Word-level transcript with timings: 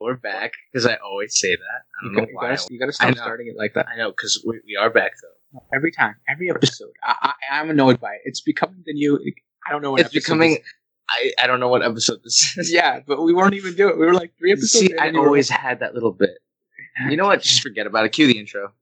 We're 0.00 0.14
back 0.16 0.52
because 0.72 0.86
I 0.86 0.94
always 0.96 1.38
say 1.38 1.56
that. 1.56 1.58
I 1.58 2.04
You 2.06 2.08
don't 2.08 2.12
know 2.14 2.20
gotta, 2.20 2.30
you 2.30 2.36
why. 2.36 2.50
gotta, 2.56 2.66
you 2.72 2.78
gotta 2.78 2.92
stop 2.92 3.16
starting 3.16 3.48
it 3.48 3.56
like 3.56 3.74
that. 3.74 3.86
I 3.92 3.96
know 3.96 4.10
because 4.10 4.42
we, 4.46 4.60
we 4.66 4.76
are 4.76 4.90
back 4.90 5.12
though. 5.22 5.60
Every 5.74 5.90
time, 5.90 6.14
every 6.28 6.50
episode. 6.50 6.90
I, 7.02 7.32
I, 7.50 7.58
I'm 7.60 7.70
annoyed 7.70 7.98
by 8.00 8.12
it. 8.14 8.20
It's 8.24 8.40
becoming 8.40 8.82
the 8.86 8.92
new. 8.92 9.18
I 9.66 9.72
don't 9.72 9.82
know 9.82 9.90
what 9.92 10.00
It's 10.02 10.08
episode 10.10 10.24
becoming. 10.24 10.50
this- 10.54 10.62
I, 11.10 11.32
I 11.42 11.46
don't 11.46 11.58
know 11.58 11.68
what 11.68 11.82
episode 11.82 12.20
this 12.22 12.54
is. 12.58 12.70
yeah, 12.72 13.00
but 13.06 13.22
we 13.22 13.32
weren't 13.32 13.54
even 13.54 13.74
doing. 13.74 13.94
it. 13.94 13.98
We 13.98 14.04
were 14.06 14.12
like 14.14 14.32
three 14.38 14.52
episodes. 14.52 14.72
See, 14.88 14.96
I 14.98 15.06
and 15.06 15.16
we 15.16 15.24
always 15.24 15.48
had 15.48 15.80
that 15.80 15.94
little 15.94 16.12
bit. 16.12 16.36
You 17.08 17.16
know 17.16 17.26
what? 17.26 17.40
Just 17.42 17.62
forget 17.62 17.86
about 17.86 18.04
it. 18.04 18.10
Cue 18.10 18.26
the 18.26 18.38
intro. 18.38 18.72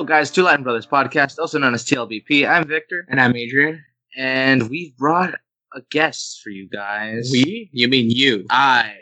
Hello, 0.00 0.08
guys. 0.08 0.30
Two 0.30 0.44
Latin 0.44 0.62
Brothers 0.64 0.86
podcast, 0.86 1.38
also 1.38 1.58
known 1.58 1.74
as 1.74 1.84
TLBP. 1.84 2.48
I'm 2.48 2.66
Victor, 2.66 3.04
And 3.10 3.20
I'm 3.20 3.36
Adrian. 3.36 3.84
and 4.16 4.70
we've 4.70 4.96
brought 4.96 5.34
a 5.74 5.82
guest 5.90 6.40
for 6.42 6.48
you 6.48 6.70
guys. 6.70 7.28
We? 7.30 7.68
You 7.74 7.86
mean 7.86 8.08
you? 8.08 8.46
I. 8.48 8.94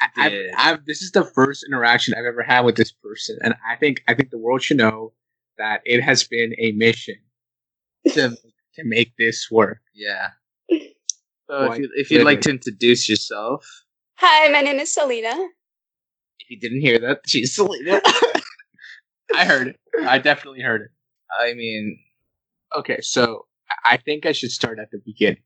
I, 0.00 0.08
I've. 0.16 0.32
I've, 0.56 0.84
this 0.86 1.02
is 1.02 1.10
the 1.10 1.26
first 1.26 1.62
interaction 1.68 2.14
I've 2.14 2.24
ever 2.24 2.42
had 2.42 2.62
with 2.62 2.74
this 2.74 2.90
person, 2.90 3.38
and 3.42 3.54
I 3.70 3.76
think 3.76 4.02
I 4.08 4.14
think 4.14 4.30
the 4.30 4.38
world 4.38 4.62
should 4.62 4.78
know 4.78 5.12
that 5.58 5.82
it 5.84 6.00
has 6.00 6.24
been 6.24 6.54
a 6.58 6.72
mission 6.72 7.16
to 8.14 8.30
to 8.30 8.82
make 8.84 9.12
this 9.18 9.48
work. 9.50 9.82
Yeah. 9.94 10.28
So 11.50 11.70
if, 11.72 11.78
you, 11.78 11.90
if 11.96 12.10
you'd 12.10 12.24
like 12.24 12.40
to 12.40 12.50
introduce 12.50 13.10
yourself, 13.10 13.62
Hi, 14.14 14.48
my 14.48 14.62
name 14.62 14.80
is 14.80 14.90
Selena. 14.90 15.36
if 16.40 16.48
you 16.48 16.58
didn't 16.58 16.80
hear 16.80 16.98
that, 17.00 17.20
she's 17.26 17.54
Selena. 17.54 18.00
I 19.34 19.44
heard 19.44 19.68
it. 19.68 19.76
I 20.06 20.18
definitely 20.30 20.60
heard 20.60 20.82
it. 20.82 20.88
I 21.38 21.54
mean, 21.54 21.98
Okay, 22.76 22.98
so 23.00 23.46
I- 23.70 23.94
I 23.94 23.96
think 23.96 24.26
I 24.26 24.32
should 24.32 24.50
start 24.50 24.78
at 24.78 24.90
the 24.90 24.98
beginning, 25.04 25.42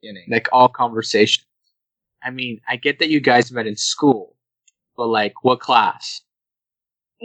beginning. 0.00 0.26
like 0.30 0.48
all 0.52 0.68
conversations. 0.68 1.46
I 2.22 2.30
mean, 2.30 2.60
I 2.68 2.76
get 2.76 2.98
that 3.00 3.08
you 3.10 3.20
guys 3.20 3.50
met 3.52 3.66
in 3.66 3.76
school, 3.76 4.36
but 4.96 5.06
like, 5.08 5.42
what 5.44 5.58
class? 5.60 6.20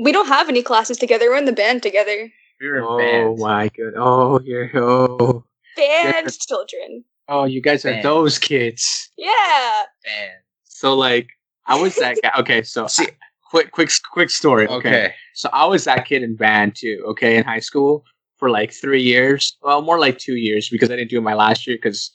We 0.02 0.12
don't 0.12 0.28
have 0.28 0.50
any 0.50 0.64
classes 0.64 0.98
together. 0.98 1.30
We're 1.30 1.38
in 1.38 1.46
the 1.46 1.52
band 1.54 1.84
together. 1.84 2.32
we 2.60 2.68
were 2.70 2.82
oh, 2.82 2.88
oh, 2.88 2.94
oh 2.94 2.98
band. 2.98 3.40
my 3.40 3.70
god! 3.70 3.94
Oh, 3.96 4.40
you're 4.44 4.70
oh 4.76 5.44
Band 5.76 6.36
children. 6.40 7.04
oh, 7.30 7.46
you 7.46 7.62
guys 7.62 7.86
are 7.86 8.02
those 8.02 8.40
kids. 8.40 9.10
Yeah. 9.18 9.84
Band. 10.04 10.32
So 10.64 10.96
like, 10.96 11.28
I 11.68 11.80
was 11.80 11.96
that 11.98 12.18
guy. 12.24 12.32
Okay, 12.40 12.64
so 12.64 12.88
See- 12.88 13.08
quick, 13.50 13.72
quick, 13.72 13.90
quick 14.12 14.30
story. 14.30 14.68
Okay. 14.68 14.90
Okay. 14.90 15.14
so 15.34 15.50
I 15.54 15.66
was 15.66 15.84
that 15.86 16.06
kid 16.06 16.24
in 16.24 16.36
band 16.36 16.76
too. 16.76 17.04
Okay, 17.10 17.38
in 17.38 17.44
high 17.44 17.60
school 17.60 18.04
for 18.38 18.50
like 18.50 18.72
three 18.72 19.02
years. 19.02 19.58
Well, 19.62 19.82
more 19.82 20.00
like 20.00 20.18
two 20.18 20.36
years 20.36 20.70
because 20.70 20.90
I 20.90 20.96
didn't 20.96 21.10
do 21.10 21.18
it 21.18 21.22
my 21.22 21.34
last 21.34 21.68
year 21.68 21.78
because 21.78 22.12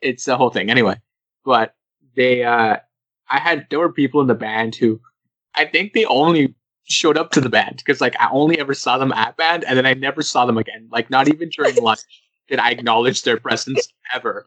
it's 0.00 0.24
the 0.24 0.36
whole 0.36 0.50
thing 0.50 0.70
anyway. 0.70 0.96
But 1.44 1.74
they, 2.14 2.44
uh 2.44 2.78
I 3.30 3.38
had 3.38 3.66
there 3.70 3.78
were 3.78 3.92
people 3.92 4.20
in 4.20 4.26
the 4.26 4.34
band 4.34 4.74
who 4.74 5.00
I 5.54 5.66
think 5.66 5.92
they 5.92 6.04
only 6.06 6.54
showed 6.84 7.18
up 7.18 7.30
to 7.32 7.40
the 7.40 7.50
band 7.50 7.76
because 7.76 8.00
like 8.00 8.16
I 8.18 8.28
only 8.30 8.58
ever 8.58 8.74
saw 8.74 8.96
them 8.96 9.12
at 9.12 9.36
band 9.36 9.64
and 9.64 9.76
then 9.76 9.84
I 9.86 9.94
never 9.94 10.22
saw 10.22 10.46
them 10.46 10.56
again. 10.56 10.88
Like 10.90 11.10
not 11.10 11.28
even 11.28 11.50
during 11.50 11.76
lunch 11.82 12.00
did 12.48 12.58
I 12.58 12.70
acknowledge 12.70 13.22
their 13.22 13.38
presence 13.38 13.88
ever. 14.14 14.46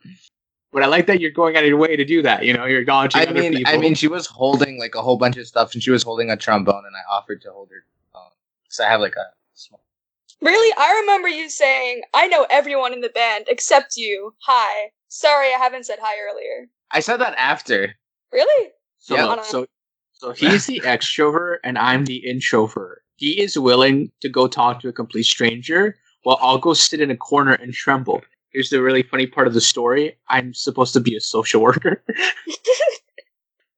But 0.72 0.84
I 0.84 0.88
like 0.88 1.08
that 1.08 1.20
you're 1.20 1.32
going 1.32 1.58
out 1.58 1.64
of 1.64 1.70
your 1.70 1.78
way 1.78 1.96
to 1.96 2.06
do 2.06 2.22
that. 2.22 2.46
You 2.46 2.54
know, 2.54 2.66
you're 2.66 2.82
acknowledging 2.82 3.22
I 3.22 3.26
other 3.26 3.42
mean, 3.42 3.54
people. 3.54 3.74
I 3.74 3.78
mean, 3.78 3.94
she 3.94 4.08
was 4.08 4.26
holding 4.26 4.80
like 4.80 4.96
a 4.96 5.02
whole 5.02 5.18
bunch 5.18 5.36
of 5.38 5.46
stuff, 5.46 5.74
and 5.74 5.84
she 5.84 5.92
was 5.92 6.04
holding 6.04 6.30
a 6.30 6.38
trombone, 6.38 6.84
and 6.86 6.96
I 6.96 7.14
offered 7.14 7.42
to 7.42 7.52
hold 7.52 7.70
her. 7.72 7.84
Um, 8.16 8.30
because 8.64 8.80
I 8.80 8.88
have 8.88 9.02
like 9.02 9.16
a 9.16 9.26
small. 9.54 9.84
Really? 10.42 10.74
I 10.78 11.02
remember 11.02 11.28
you 11.28 11.50
saying, 11.50 12.02
I 12.14 12.28
know 12.28 12.48
everyone 12.50 12.94
in 12.94 13.02
the 13.02 13.10
band 13.10 13.46
except 13.48 13.98
you. 13.98 14.34
Hi. 14.40 14.92
Sorry, 15.08 15.54
I 15.54 15.58
haven't 15.58 15.86
said 15.86 16.00
hi 16.02 16.16
earlier. 16.20 16.68
I 16.92 17.02
said 17.02 17.18
that 17.18 17.36
after. 17.38 17.94
Really? 18.32 18.70
So, 19.00 19.16
Yeah. 19.16 19.26
look, 19.26 19.44
so, 19.46 19.66
so 20.14 20.32
he's 20.32 20.66
the 20.66 20.80
extrovert 20.82 21.58
and 21.64 21.78
I'm 21.78 22.06
the 22.06 22.28
introvert. 22.28 23.04
He 23.18 23.40
is 23.40 23.60
willing 23.60 24.12
to 24.22 24.30
go 24.30 24.48
talk 24.48 24.80
to 24.82 24.88
a 24.88 24.94
complete 24.94 25.26
stranger 25.26 25.98
while 26.24 26.40
I'll 26.42 26.58
go 26.58 26.74
sit 26.74 27.02
in 27.02 27.12
a 27.12 27.18
corner 27.18 27.54
and 27.54 27.74
tremble. 27.74 28.22
Here's 28.52 28.70
the 28.70 28.82
really 28.82 29.04
funny 29.04 29.28
part 29.28 29.48
of 29.48 29.54
the 29.54 29.62
story. 29.62 30.18
I'm 30.28 30.54
supposed 30.54 30.94
to 30.94 31.00
be 31.00 31.16
a 31.16 31.22
social 31.22 31.62
worker. 31.62 32.04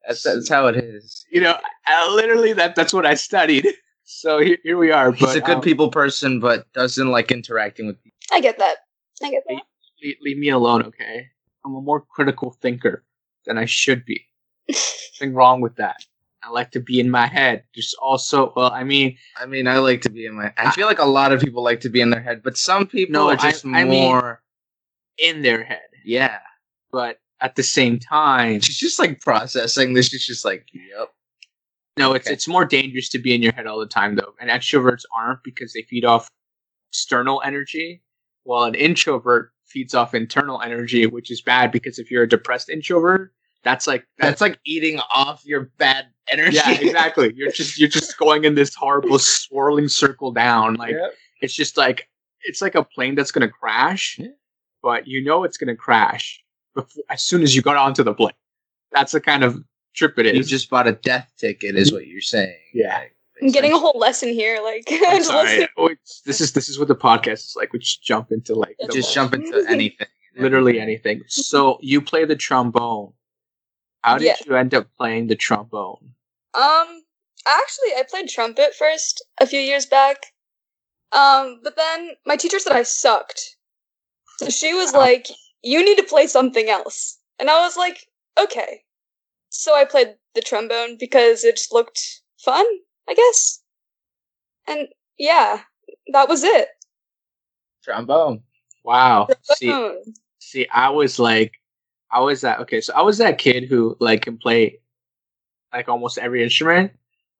That's, 0.05 0.21
that's 0.21 0.49
how 0.49 0.67
it 0.67 0.75
is. 0.75 1.25
you 1.31 1.39
know, 1.39 1.57
I, 1.87 2.13
literally 2.13 2.51
that 2.51 2.75
that's 2.75 2.91
what 2.91 3.05
I 3.05 3.13
studied. 3.13 3.69
So 4.03 4.39
here, 4.39 4.57
here 4.61 4.77
we 4.77 4.91
are. 4.91 5.13
He's 5.13 5.25
but, 5.25 5.37
a 5.37 5.39
good 5.39 5.55
um, 5.55 5.61
people 5.61 5.89
person, 5.89 6.41
but 6.41 6.71
doesn't 6.73 7.09
like 7.09 7.31
interacting 7.31 7.87
with 7.87 8.03
people. 8.03 8.17
I 8.33 8.41
get 8.41 8.57
that. 8.59 8.79
I 9.23 9.31
get 9.31 9.43
that. 9.47 9.61
leave, 10.03 10.17
leave 10.21 10.37
me 10.37 10.49
alone, 10.49 10.83
okay? 10.83 11.27
I'm 11.65 11.73
a 11.75 11.81
more 11.81 12.01
critical 12.01 12.51
thinker 12.61 13.05
than 13.45 13.57
I 13.57 13.63
should 13.63 14.03
be. 14.03 14.25
Nothing 14.69 15.33
wrong 15.33 15.61
with 15.61 15.77
that. 15.77 16.03
I 16.43 16.49
like 16.49 16.71
to 16.71 16.81
be 16.81 16.99
in 16.99 17.09
my 17.09 17.27
head. 17.27 17.63
There's 17.73 17.93
also, 17.93 18.51
well, 18.57 18.71
I 18.73 18.83
mean, 18.83 19.17
I 19.39 19.45
mean, 19.45 19.69
I 19.69 19.77
like 19.77 20.01
to 20.01 20.09
be 20.09 20.25
in 20.25 20.35
my. 20.35 20.51
I 20.57 20.71
feel 20.71 20.87
like 20.87 20.99
a 20.99 21.05
lot 21.05 21.31
of 21.31 21.39
people 21.39 21.63
like 21.63 21.79
to 21.79 21.89
be 21.89 22.01
in 22.01 22.09
their 22.09 22.21
head, 22.21 22.41
but 22.43 22.57
some 22.57 22.87
people 22.87 23.13
No, 23.13 23.29
are 23.29 23.37
just 23.37 23.65
I- 23.65 23.79
I 23.79 23.83
mean- 23.85 24.03
more. 24.03 24.41
In 25.17 25.41
their 25.41 25.63
head. 25.63 25.81
yeah. 26.05 26.39
but 26.91 27.19
at 27.41 27.55
the 27.55 27.63
same 27.63 27.99
time, 27.99 28.61
She's 28.61 28.77
just 28.77 28.99
like 28.99 29.19
processing 29.19 29.93
this. 29.93 30.07
She's 30.07 30.25
just 30.25 30.45
like, 30.45 30.65
yep. 30.73 31.09
no, 31.97 32.13
it's 32.13 32.25
Okay. 32.27 32.33
it's 32.33 32.47
more 32.47 32.63
dangerous 32.65 33.09
to 33.09 33.19
be 33.19 33.33
in 33.35 33.41
your 33.41 33.51
head 33.53 33.67
all 33.67 33.79
the 33.79 33.85
time 33.87 34.15
though. 34.15 34.33
And 34.39 34.49
extroverts 34.49 35.03
aren't 35.15 35.43
because 35.43 35.73
they 35.73 35.81
feed 35.83 36.05
off 36.05 36.29
external 36.91 37.41
energy, 37.43 38.01
while 38.43 38.63
an 38.63 38.75
introvert 38.75 39.51
feeds 39.65 39.93
off 39.93 40.13
internal 40.13 40.61
energy, 40.61 41.05
which 41.05 41.31
is 41.31 41.41
bad 41.41 41.71
because 41.71 41.99
if 41.99 42.09
you're 42.11 42.23
a 42.23 42.29
depressed 42.29 42.69
introvert, 42.69 43.33
that's 43.63 43.87
like 43.87 44.05
That's 44.19 44.39
like 44.41 44.59
eating 44.65 44.99
off 45.13 45.45
your 45.45 45.71
bad 45.77 46.05
energy. 46.31 46.55
yeah, 46.57 46.71
exactly. 46.79 47.33
You're 47.35 47.51
just 47.51 47.77
you're 47.79 47.89
just 47.89 48.17
going 48.23 48.45
in 48.45 48.55
this 48.55 48.73
horrible 48.75 49.19
swirling 49.19 49.89
circle 49.89 50.31
down. 50.31 50.75
Like 50.75 50.91
Yep. 50.91 51.13
it's 51.41 51.53
just 51.53 51.75
like 51.77 52.07
it's 52.43 52.61
like 52.61 52.75
a 52.75 52.83
plane 52.83 53.15
that's 53.15 53.31
gonna 53.31 53.49
crash, 53.49 54.17
Yeah. 54.19 54.27
But 54.83 55.07
you 55.07 55.23
know 55.23 55.43
it's 55.43 55.57
gonna 55.57 55.75
crash 55.75 56.43
before, 56.75 57.03
as 57.09 57.23
soon 57.23 57.41
as 57.41 57.55
you 57.55 57.61
got 57.63 57.77
onto 57.77 58.03
the 58.03 58.13
plane. 58.13 58.33
That's 58.91 59.13
the 59.13 59.21
kind 59.21 59.43
of 59.43 59.63
trip 59.95 60.19
it 60.19 60.27
is. 60.27 60.35
You 60.37 60.43
just 60.43 60.69
bought 60.69 60.85
a 60.87 60.91
death 60.91 61.31
ticket, 61.37 61.75
is 61.75 61.91
what 61.91 62.05
you're 62.05 62.21
saying. 62.21 62.55
Yeah. 62.73 62.97
Like, 62.99 63.15
I'm 63.41 63.49
getting 63.51 63.73
a 63.73 63.77
whole 63.79 63.97
lesson 63.97 64.29
here. 64.29 64.59
Like, 64.61 64.83
I'm 64.91 65.23
sorry. 65.23 65.47
listening. 65.47 65.67
Oh, 65.77 65.85
it's- 65.87 66.21
this 66.25 66.39
is 66.41 66.51
this 66.53 66.69
is 66.69 66.77
what 66.77 66.87
the 66.89 66.95
podcast 66.95 67.45
is 67.47 67.53
like. 67.57 67.73
We 67.73 67.79
just 67.79 68.03
jump 68.03 68.31
into 68.31 68.53
like 68.53 68.75
Just 68.85 68.95
most- 68.97 69.13
jump 69.13 69.33
into 69.33 69.65
anything. 69.67 70.07
literally 70.37 70.79
anything. 70.79 71.23
So 71.27 71.77
you 71.81 72.01
play 72.01 72.25
the 72.25 72.35
trombone. 72.35 73.13
How 74.03 74.17
did 74.17 74.25
Yeah. 74.25 74.35
you 74.45 74.55
end 74.55 74.73
up 74.73 74.87
playing 74.97 75.27
the 75.27 75.35
trombone? 75.35 76.13
Um, 76.53 77.03
actually, 77.47 77.91
I 77.97 78.03
played 78.09 78.29
trumpet 78.29 78.75
first 78.75 79.23
a 79.39 79.45
few 79.47 79.59
years 79.59 79.85
back. 79.85 80.17
Um, 81.11 81.59
but 81.63 81.75
then 81.75 82.11
my 82.25 82.35
teacher 82.35 82.59
said 82.59 82.73
I 82.73 82.83
sucked. 82.83 83.55
So 84.39 84.49
she 84.49 84.73
was 84.73 84.93
like, 84.93 85.27
you 85.63 85.83
need 85.83 85.97
to 85.97 86.03
play 86.03 86.27
something 86.27 86.69
else. 86.69 87.19
And 87.39 87.49
I 87.49 87.61
was 87.61 87.77
like, 87.77 88.07
okay. 88.39 88.81
So 89.49 89.75
I 89.75 89.85
played 89.85 90.15
the 90.35 90.41
trombone 90.41 90.97
because 90.99 91.43
it 91.43 91.57
just 91.57 91.73
looked 91.73 92.21
fun, 92.39 92.65
I 93.07 93.13
guess. 93.13 93.61
And 94.67 94.87
yeah, 95.17 95.61
that 96.11 96.29
was 96.29 96.43
it. 96.43 96.69
trombone. 97.83 98.41
Wow. 98.83 99.27
See, 99.43 99.73
see, 100.39 100.67
I 100.69 100.89
was 100.89 101.19
like, 101.19 101.53
I 102.11 102.19
was 102.19 102.41
that 102.41 102.59
okay. 102.61 102.81
So 102.81 102.93
I 102.93 103.01
was 103.01 103.17
that 103.19 103.37
kid 103.37 103.65
who 103.65 103.97
like 103.99 104.23
can 104.23 104.37
play 104.37 104.79
like 105.73 105.89
almost 105.89 106.17
every 106.17 106.43
instrument, 106.43 106.91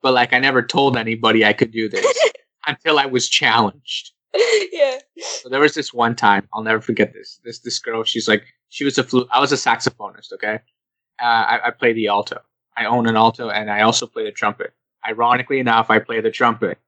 but 0.02 0.14
like 0.14 0.34
I 0.34 0.40
never 0.40 0.64
told 0.64 0.98
anybody 0.98 1.46
I 1.46 1.54
could 1.54 1.72
do 1.72 1.90
this 1.90 2.06
until 2.68 3.00
I 3.00 3.06
was 3.06 3.30
challenged. 3.30 4.13
yeah. 4.72 5.00
So 5.18 5.50
there 5.50 5.60
was 5.60 5.74
this 5.74 5.94
one 5.94 6.16
time 6.16 6.48
I'll 6.54 6.64
never 6.64 6.82
forget 6.82 7.14
this. 7.14 7.40
This 7.44 7.60
this 7.60 7.80
girl, 7.80 8.04
she's 8.04 8.28
like 8.28 8.44
she 8.70 8.84
was 8.86 8.98
a 8.98 9.04
flute. 9.04 9.28
I 9.32 9.40
was 9.40 9.52
a 9.52 9.56
saxophonist. 9.56 10.34
Okay, 10.34 10.56
uh, 11.22 11.26
I, 11.26 11.68
I 11.68 11.72
play 11.72 11.94
the 11.94 12.08
alto. 12.08 12.40
I 12.76 12.86
own 12.86 13.08
an 13.08 13.16
alto, 13.16 13.50
and 13.50 13.70
I 13.70 13.82
also 13.82 14.08
play 14.08 14.24
the 14.24 14.32
trumpet. 14.32 14.74
Ironically 15.08 15.60
enough, 15.60 15.90
I 15.92 16.00
play 16.00 16.22
the 16.22 16.32
trumpet. 16.32 16.80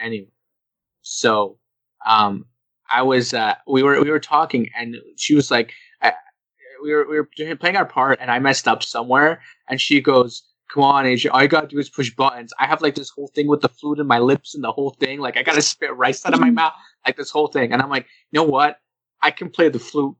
Anyway, 0.00 0.32
so 1.02 1.58
um, 2.04 2.46
I 2.90 3.02
was 3.02 3.32
uh, 3.32 3.54
we 3.66 3.82
were 3.82 4.02
we 4.02 4.10
were 4.10 4.20
talking, 4.20 4.68
and 4.76 4.96
she 5.16 5.34
was 5.34 5.50
like, 5.50 5.72
uh, 6.00 6.10
we 6.82 6.92
were 6.92 7.06
we 7.08 7.16
were 7.16 7.56
playing 7.56 7.76
our 7.76 7.86
part, 7.86 8.18
and 8.20 8.30
I 8.30 8.40
messed 8.40 8.66
up 8.66 8.82
somewhere, 8.82 9.40
and 9.68 9.80
she 9.80 10.00
goes. 10.00 10.42
Come 10.72 10.84
on, 10.84 11.06
Adrian. 11.06 11.34
All 11.34 11.42
you 11.42 11.48
gotta 11.48 11.66
do 11.66 11.78
is 11.78 11.90
push 11.90 12.10
buttons. 12.14 12.52
I 12.58 12.66
have 12.66 12.80
like 12.80 12.94
this 12.94 13.10
whole 13.10 13.28
thing 13.28 13.46
with 13.46 13.60
the 13.60 13.68
flute 13.68 13.98
in 13.98 14.06
my 14.06 14.18
lips 14.18 14.54
and 14.54 14.64
the 14.64 14.72
whole 14.72 14.90
thing. 14.90 15.20
Like 15.20 15.36
I 15.36 15.42
gotta 15.42 15.62
spit 15.62 15.94
rice 15.96 16.24
out 16.24 16.34
of 16.34 16.40
my 16.40 16.50
mouth 16.60 16.72
like 17.06 17.16
this 17.16 17.30
whole 17.30 17.48
thing. 17.48 17.72
And 17.72 17.82
I'm 17.82 17.90
like, 17.90 18.06
you 18.30 18.38
know 18.38 18.44
what? 18.44 18.78
I 19.20 19.30
can 19.30 19.50
play 19.50 19.68
the 19.68 19.78
flute 19.78 20.16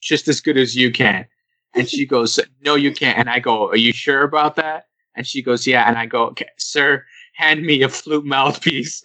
just 0.00 0.28
as 0.28 0.40
good 0.40 0.56
as 0.56 0.76
you 0.76 0.92
can. 0.92 1.26
And 1.74 1.88
she 1.88 2.06
goes, 2.14 2.38
no, 2.60 2.74
you 2.74 2.92
can't. 2.92 3.18
And 3.18 3.30
I 3.30 3.38
go, 3.38 3.68
are 3.68 3.76
you 3.76 3.92
sure 3.92 4.22
about 4.22 4.56
that? 4.56 4.84
And 5.18 5.26
she 5.26 5.42
goes, 5.42 5.66
"Yeah." 5.66 5.86
And 5.88 5.98
I 5.98 6.06
go, 6.06 6.26
okay, 6.28 6.46
"Sir, 6.58 7.04
hand 7.34 7.64
me 7.64 7.82
a 7.82 7.88
flute 7.88 8.24
mouthpiece." 8.24 9.02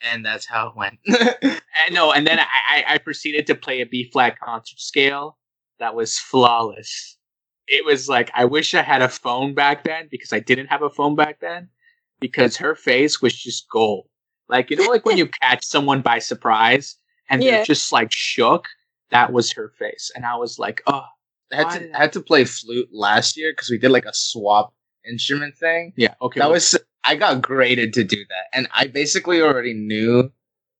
and 0.00 0.24
that's 0.24 0.46
how 0.46 0.68
it 0.68 0.76
went. 0.76 1.00
and 1.08 1.60
no, 1.94 2.12
and 2.12 2.24
then 2.24 2.38
I, 2.38 2.44
I, 2.68 2.84
I 2.94 2.98
proceeded 2.98 3.48
to 3.48 3.56
play 3.56 3.80
a 3.80 3.86
B 3.86 4.08
flat 4.12 4.38
concert 4.38 4.78
scale 4.78 5.36
that 5.80 5.96
was 5.96 6.16
flawless. 6.16 7.17
It 7.68 7.84
was 7.84 8.08
like 8.08 8.30
I 8.34 8.44
wish 8.44 8.74
I 8.74 8.82
had 8.82 9.02
a 9.02 9.08
phone 9.08 9.54
back 9.54 9.84
then 9.84 10.08
because 10.10 10.32
I 10.32 10.40
didn't 10.40 10.66
have 10.68 10.82
a 10.82 10.90
phone 10.90 11.16
back 11.16 11.40
then. 11.40 11.68
Because 12.20 12.56
her 12.56 12.74
face 12.74 13.22
was 13.22 13.32
just 13.36 13.68
gold. 13.70 14.08
Like 14.48 14.70
you 14.70 14.76
know, 14.76 14.90
like 14.90 15.04
when 15.06 15.16
you 15.18 15.26
catch 15.42 15.64
someone 15.64 16.00
by 16.02 16.18
surprise 16.18 16.96
and 17.30 17.42
Yeah. 17.42 17.56
they're 17.56 17.64
just 17.64 17.92
like 17.92 18.10
shook. 18.10 18.66
That 19.10 19.32
was 19.32 19.52
her 19.52 19.72
face, 19.78 20.10
and 20.14 20.26
I 20.26 20.36
was 20.36 20.58
like, 20.58 20.82
oh, 20.86 21.04
I 21.50 21.56
had 21.56 21.70
to 21.78 21.94
I 21.94 21.98
had 21.98 22.12
to 22.12 22.20
play 22.20 22.44
flute 22.44 22.88
last 22.92 23.38
year 23.38 23.52
because 23.52 23.70
we 23.70 23.78
did 23.78 23.90
like 23.90 24.04
a 24.04 24.12
swap 24.12 24.74
instrument 25.08 25.56
thing. 25.56 25.94
yeah, 25.96 26.14
okay. 26.20 26.40
That 26.40 26.46
well, 26.46 26.52
was 26.54 26.76
I 27.04 27.14
got 27.16 27.40
graded 27.40 27.94
to 27.94 28.04
do 28.04 28.16
that, 28.18 28.44
and 28.52 28.68
I 28.74 28.86
basically 28.88 29.40
already 29.40 29.72
knew 29.72 30.30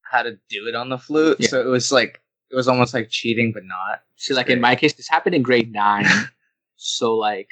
how 0.02 0.22
to 0.22 0.32
do 0.50 0.66
it 0.66 0.74
on 0.74 0.90
the 0.90 0.98
flute. 0.98 1.38
Yeah. 1.40 1.48
So 1.48 1.60
it 1.62 1.66
was 1.68 1.90
like 1.90 2.20
it 2.50 2.56
was 2.56 2.68
almost 2.68 2.92
like 2.92 3.08
cheating, 3.08 3.52
but 3.52 3.62
not. 3.64 4.02
See, 4.16 4.34
like 4.34 4.50
in 4.50 4.60
my 4.60 4.74
case, 4.76 4.92
this 4.92 5.08
happened 5.08 5.34
in 5.34 5.42
grade 5.42 5.72
nine. 5.72 6.04
so 6.78 7.14
like, 7.14 7.48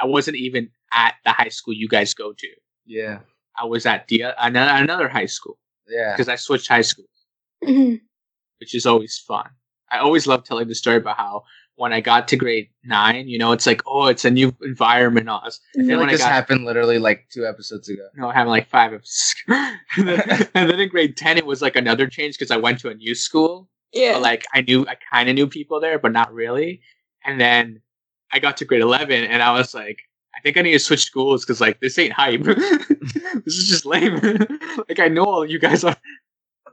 I 0.00 0.06
wasn't 0.06 0.38
even 0.38 0.70
at 0.92 1.14
the 1.24 1.32
high 1.32 1.48
school 1.50 1.74
you 1.74 1.88
guys 1.88 2.14
go 2.14 2.32
to. 2.32 2.48
Yeah, 2.86 3.18
I 3.60 3.66
was 3.66 3.84
at 3.84 4.08
the 4.08 4.24
another 4.38 4.70
another 4.82 5.08
high 5.08 5.26
school 5.26 5.58
yeah. 5.88 6.14
because 6.14 6.28
I 6.28 6.36
switched 6.36 6.68
high 6.68 6.82
school, 6.82 7.06
Mhm. 7.62 8.00
which 8.60 8.74
is 8.74 8.86
always 8.86 9.18
fun. 9.18 9.46
I 9.90 9.98
always 9.98 10.26
love 10.26 10.44
telling 10.44 10.68
the 10.68 10.74
story 10.74 10.96
about 10.96 11.16
how 11.16 11.42
when 11.76 11.92
I 11.92 12.00
got 12.00 12.26
to 12.28 12.36
grade 12.36 12.68
nine, 12.84 13.28
you 13.28 13.38
know, 13.38 13.52
it's 13.52 13.66
like, 13.66 13.82
oh, 13.86 14.06
it's 14.06 14.24
a 14.24 14.30
new 14.30 14.54
environment. 14.62 15.28
on 15.28 15.44
us. 15.46 15.60
I 15.76 15.80
feel 15.82 15.88
like 15.88 15.98
when 15.98 16.08
I 16.08 16.12
this 16.12 16.22
got- 16.22 16.32
happened 16.32 16.64
literally 16.64 16.98
like 16.98 17.26
two 17.30 17.44
episodes 17.46 17.88
ago. 17.88 18.06
No, 18.16 18.28
I 18.28 18.34
having 18.34 18.50
like 18.50 18.66
five 18.68 18.94
episodes. 18.94 19.34
and, 19.48 20.08
then, 20.08 20.48
and 20.54 20.70
then 20.70 20.80
in 20.80 20.88
grade 20.88 21.16
ten, 21.16 21.36
it 21.36 21.44
was 21.46 21.60
like 21.62 21.76
another 21.76 22.06
change 22.06 22.38
because 22.38 22.50
I 22.50 22.56
went 22.56 22.78
to 22.80 22.88
a 22.88 22.94
new 22.94 23.14
school. 23.14 23.68
yeah. 23.92 24.14
but 24.14 24.22
like 24.22 24.44
I 24.54 24.60
knew 24.62 24.86
I 24.88 24.96
kind 25.12 25.28
of 25.28 25.34
knew 25.34 25.46
people 25.48 25.80
there, 25.80 25.98
but 25.98 26.12
not 26.12 26.32
really. 26.32 26.80
And 27.24 27.40
then 27.40 27.82
I 28.32 28.38
got 28.38 28.56
to 28.58 28.64
grade 28.64 28.82
eleven, 28.82 29.24
and 29.24 29.42
I 29.42 29.52
was 29.52 29.74
like, 29.74 29.98
I 30.36 30.40
think 30.40 30.56
I 30.56 30.62
need 30.62 30.72
to 30.72 30.78
switch 30.78 31.04
schools 31.04 31.44
because 31.44 31.60
like 31.60 31.80
this 31.80 31.98
ain't 31.98 32.12
hype. 32.12 32.42
this 32.44 33.54
is 33.54 33.68
just 33.68 33.86
lame. 33.86 34.16
like 34.88 34.98
I 35.00 35.08
know 35.08 35.24
all 35.24 35.46
you 35.48 35.58
guys 35.58 35.84
are. 35.84 35.96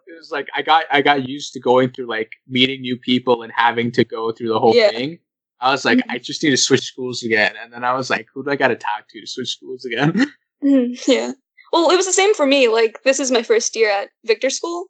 It 0.07 0.17
was 0.17 0.31
like 0.31 0.47
I 0.55 0.61
got 0.61 0.85
I 0.91 1.01
got 1.01 1.27
used 1.27 1.53
to 1.53 1.59
going 1.59 1.91
through 1.91 2.07
like 2.07 2.31
meeting 2.47 2.81
new 2.81 2.97
people 2.97 3.41
and 3.43 3.51
having 3.55 3.91
to 3.93 4.03
go 4.03 4.31
through 4.31 4.49
the 4.49 4.59
whole 4.59 4.75
Yeah. 4.75 4.89
thing. 4.91 5.19
I 5.59 5.71
was 5.71 5.85
like, 5.85 5.99
Mhm. 5.99 6.03
I 6.09 6.17
just 6.17 6.43
need 6.43 6.49
to 6.51 6.57
switch 6.57 6.81
schools 6.81 7.23
again, 7.23 7.55
and 7.61 7.71
then 7.71 7.83
I 7.83 7.93
was 7.93 8.09
like, 8.09 8.27
who 8.33 8.43
do 8.43 8.51
I 8.51 8.55
got 8.57 8.67
to 8.69 8.75
talk 8.75 9.07
to 9.09 9.21
to 9.21 9.27
switch 9.27 9.49
schools 9.49 9.85
again? 9.85 10.13
Mhm, 10.63 11.07
yeah. 11.07 11.31
Well, 11.73 11.89
it 11.91 11.97
was 11.97 12.05
the 12.05 12.13
same 12.13 12.33
for 12.33 12.45
me. 12.45 12.69
Like, 12.69 13.03
this 13.03 13.19
is 13.19 13.31
my 13.31 13.43
first 13.43 13.75
year 13.75 13.89
at 13.91 14.09
Victor 14.25 14.49
School. 14.49 14.85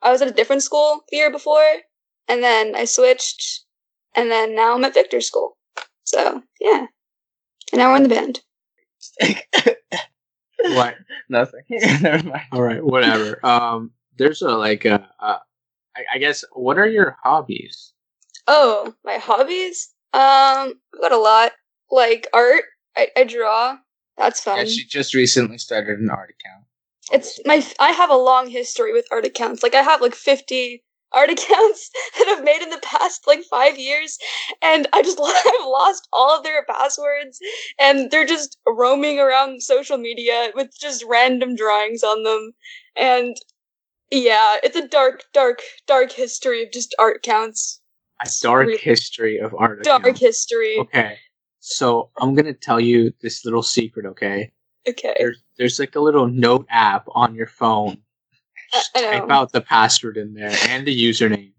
I 0.00 0.10
was 0.10 0.22
at 0.22 0.28
a 0.28 0.32
different 0.32 0.62
school 0.62 1.00
the 1.10 1.18
year 1.18 1.30
before, 1.30 1.66
and 2.28 2.42
then 2.42 2.74
I 2.74 2.86
switched, 2.86 3.64
and 4.16 4.30
then 4.30 4.54
now 4.54 4.74
I'm 4.74 4.84
at 4.86 4.94
Victor 4.94 5.20
School. 5.20 5.58
So, 6.12 6.42
yeah. 6.60 6.86
And 7.72 7.78
now 7.78 7.90
we're 7.90 7.96
in 7.96 8.02
the 8.02 8.08
band. 8.08 8.40
what? 10.74 10.94
Nothing. 11.28 11.62
Never 11.70 12.28
mind. 12.28 12.42
All 12.52 12.62
right, 12.62 12.84
whatever. 12.84 13.44
Um, 13.44 13.92
there's 14.16 14.42
a 14.42 14.50
like 14.50 14.84
a, 14.84 15.08
a 15.20 15.38
I, 15.96 16.04
I 16.14 16.18
guess 16.18 16.44
what 16.52 16.78
are 16.78 16.86
your 16.86 17.16
hobbies? 17.22 17.92
Oh, 18.46 18.94
my 19.04 19.16
hobbies? 19.18 19.90
Um, 20.12 20.74
I've 20.94 21.00
got 21.00 21.12
a 21.12 21.18
lot. 21.18 21.52
Like 21.90 22.28
art. 22.32 22.64
I, 22.96 23.08
I 23.16 23.24
draw. 23.24 23.78
That's 24.18 24.40
fun. 24.40 24.58
Yeah, 24.58 24.64
she 24.64 24.84
just 24.86 25.14
recently 25.14 25.58
started 25.58 25.98
an 25.98 26.10
art 26.10 26.34
account. 26.38 26.64
It's 27.10 27.40
my. 27.46 27.64
I 27.80 27.92
have 27.92 28.10
a 28.10 28.16
long 28.16 28.48
history 28.48 28.92
with 28.92 29.06
art 29.10 29.24
accounts. 29.24 29.62
Like 29.62 29.74
I 29.74 29.82
have 29.82 30.00
like 30.00 30.14
fifty 30.14 30.84
art 31.14 31.30
accounts 31.30 31.90
that 32.18 32.28
I've 32.28 32.44
made 32.44 32.62
in 32.62 32.70
the 32.70 32.80
past 32.82 33.26
like 33.26 33.42
five 33.44 33.78
years, 33.78 34.18
and 34.62 34.86
I 34.92 35.02
just 35.02 35.18
I've 35.22 35.66
lost 35.66 36.08
all 36.12 36.36
of 36.36 36.42
their 36.44 36.64
passwords, 36.64 37.38
and 37.78 38.10
they're 38.10 38.26
just 38.26 38.58
roaming 38.66 39.18
around 39.18 39.62
social 39.62 39.98
media 39.98 40.50
with 40.54 40.70
just 40.78 41.04
random 41.08 41.54
drawings 41.56 42.02
on 42.02 42.22
them, 42.22 42.52
and 42.96 43.36
yeah, 44.10 44.56
it's 44.62 44.76
a 44.76 44.86
dark, 44.86 45.24
dark, 45.32 45.60
dark 45.86 46.12
history 46.12 46.62
of 46.62 46.70
just 46.72 46.94
art 46.98 47.16
accounts. 47.16 47.80
A 48.20 48.28
dark 48.42 48.66
Really 48.66 48.78
history 48.78 49.38
of 49.38 49.54
art. 49.58 49.82
Dark 49.84 50.00
accounts. 50.02 50.20
history. 50.20 50.78
Okay, 50.78 51.16
so 51.60 52.10
I'm 52.20 52.34
gonna 52.34 52.52
tell 52.52 52.78
you 52.80 53.12
this 53.22 53.44
little 53.44 53.62
secret. 53.62 54.06
Okay, 54.06 54.52
Okay. 54.88 55.14
there's 55.18 55.42
there's 55.58 55.78
like 55.78 55.96
a 55.96 56.00
little 56.00 56.28
note 56.28 56.66
app 56.70 57.06
on 57.14 57.34
your 57.34 57.46
phone. 57.46 57.98
I- 58.72 58.76
Just 58.78 58.96
I 58.96 59.18
type 59.18 59.30
out 59.30 59.52
the 59.52 59.60
password 59.60 60.16
in 60.16 60.34
there 60.34 60.54
and 60.68 60.86
the 60.86 60.96
username, 60.96 61.52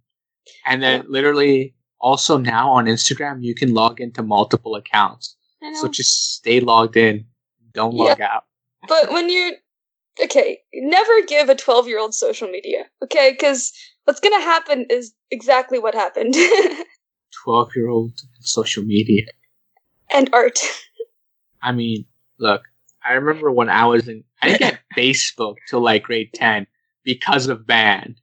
and 0.65 0.81
then 0.81 1.01
Yeah. 1.01 1.07
literally 1.09 1.75
also 1.99 2.37
now 2.37 2.71
on 2.71 2.85
Instagram 2.85 3.43
you 3.43 3.55
can 3.55 3.73
log 3.73 4.01
into 4.01 4.23
multiple 4.23 4.75
accounts. 4.75 5.35
So 5.79 5.87
just 5.87 6.35
stay 6.35 6.59
logged 6.59 6.97
in. 6.97 7.25
Don't 7.73 7.95
Yeah. 7.95 8.03
log 8.03 8.21
out. 8.21 8.43
But 8.87 9.11
when 9.13 9.29
you're 9.29 9.53
okay, 10.21 10.59
never 10.73 11.21
give 11.25 11.49
a 11.49 11.55
12 11.55 11.87
year 11.87 11.99
old 11.99 12.13
social 12.13 12.47
media, 12.49 12.85
okay? 13.03 13.31
Because 13.31 13.71
what's 14.03 14.19
gonna 14.19 14.41
happen 14.41 14.85
is 14.89 15.13
exactly 15.31 15.79
what 15.79 15.95
happened. 15.95 16.35
Twelve 17.43 17.69
year 17.75 17.87
old 17.89 18.19
social 18.41 18.83
media. 18.83 19.23
and 20.11 20.29
art. 20.33 20.59
I 21.61 21.71
mean, 21.71 22.05
look, 22.37 22.63
I 23.03 23.13
remember 23.13 23.51
when 23.51 23.69
I 23.69 23.85
was 23.85 24.07
in, 24.07 24.23
I 24.41 24.47
didn't 24.49 24.59
get 24.59 24.79
Facebook 24.97 25.55
till 25.69 25.79
like 25.81 26.03
grade 26.03 26.31
10 26.33 26.67
because 27.03 27.47
of 27.47 27.65
band. 27.67 28.19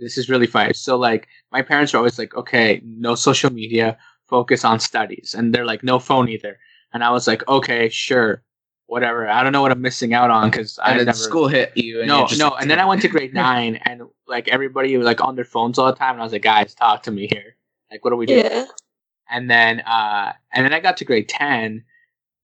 This 0.00 0.18
is 0.18 0.28
really 0.28 0.46
funny. 0.46 0.72
So, 0.74 0.96
like, 0.96 1.28
my 1.52 1.62
parents 1.62 1.92
were 1.92 1.98
always 1.98 2.18
like, 2.18 2.34
okay, 2.34 2.82
no 2.84 3.14
social 3.14 3.52
media, 3.52 3.96
focus 4.26 4.64
on 4.64 4.80
studies. 4.80 5.34
And 5.36 5.54
they're 5.54 5.64
like, 5.66 5.82
no 5.84 5.98
phone 5.98 6.28
either. 6.28 6.58
And 6.92 7.04
I 7.04 7.10
was 7.10 7.26
like, 7.26 7.46
okay, 7.48 7.88
sure, 7.88 8.42
whatever. 8.86 9.28
I 9.28 9.42
don't 9.42 9.52
know 9.52 9.62
what 9.62 9.70
I'm 9.72 9.80
missing 9.80 10.12
out 10.12 10.30
on 10.30 10.50
because 10.50 10.78
I 10.80 10.90
And 10.90 11.00
then 11.00 11.06
never. 11.06 11.18
school 11.18 11.48
hit 11.48 11.72
you. 11.76 12.00
And 12.00 12.08
no, 12.08 12.26
no. 12.36 12.48
like, 12.50 12.62
And 12.62 12.70
then 12.70 12.80
I 12.80 12.84
went 12.86 13.02
to 13.02 13.08
grade 13.08 13.34
nine 13.46 13.76
and 13.84 14.02
like 14.26 14.48
everybody 14.48 14.96
was 14.96 15.04
like 15.06 15.22
on 15.22 15.36
their 15.36 15.44
phones 15.44 15.78
all 15.78 15.86
the 15.86 15.98
time. 15.98 16.12
And 16.12 16.20
I 16.20 16.24
was 16.24 16.32
like, 16.32 16.42
guys, 16.42 16.74
talk 16.74 17.02
to 17.04 17.10
me 17.10 17.28
here. 17.30 17.56
Like, 17.90 18.04
what 18.04 18.12
are 18.12 18.16
we 18.16 18.26
doing? 18.26 18.44
Yeah. 18.44 18.64
and 19.30 19.50
then 19.50 19.80
uh 19.80 20.32
and 20.52 20.64
then 20.64 20.72
I 20.72 20.80
got 20.80 20.96
to 20.98 21.04
grade 21.04 21.28
10 21.28 21.84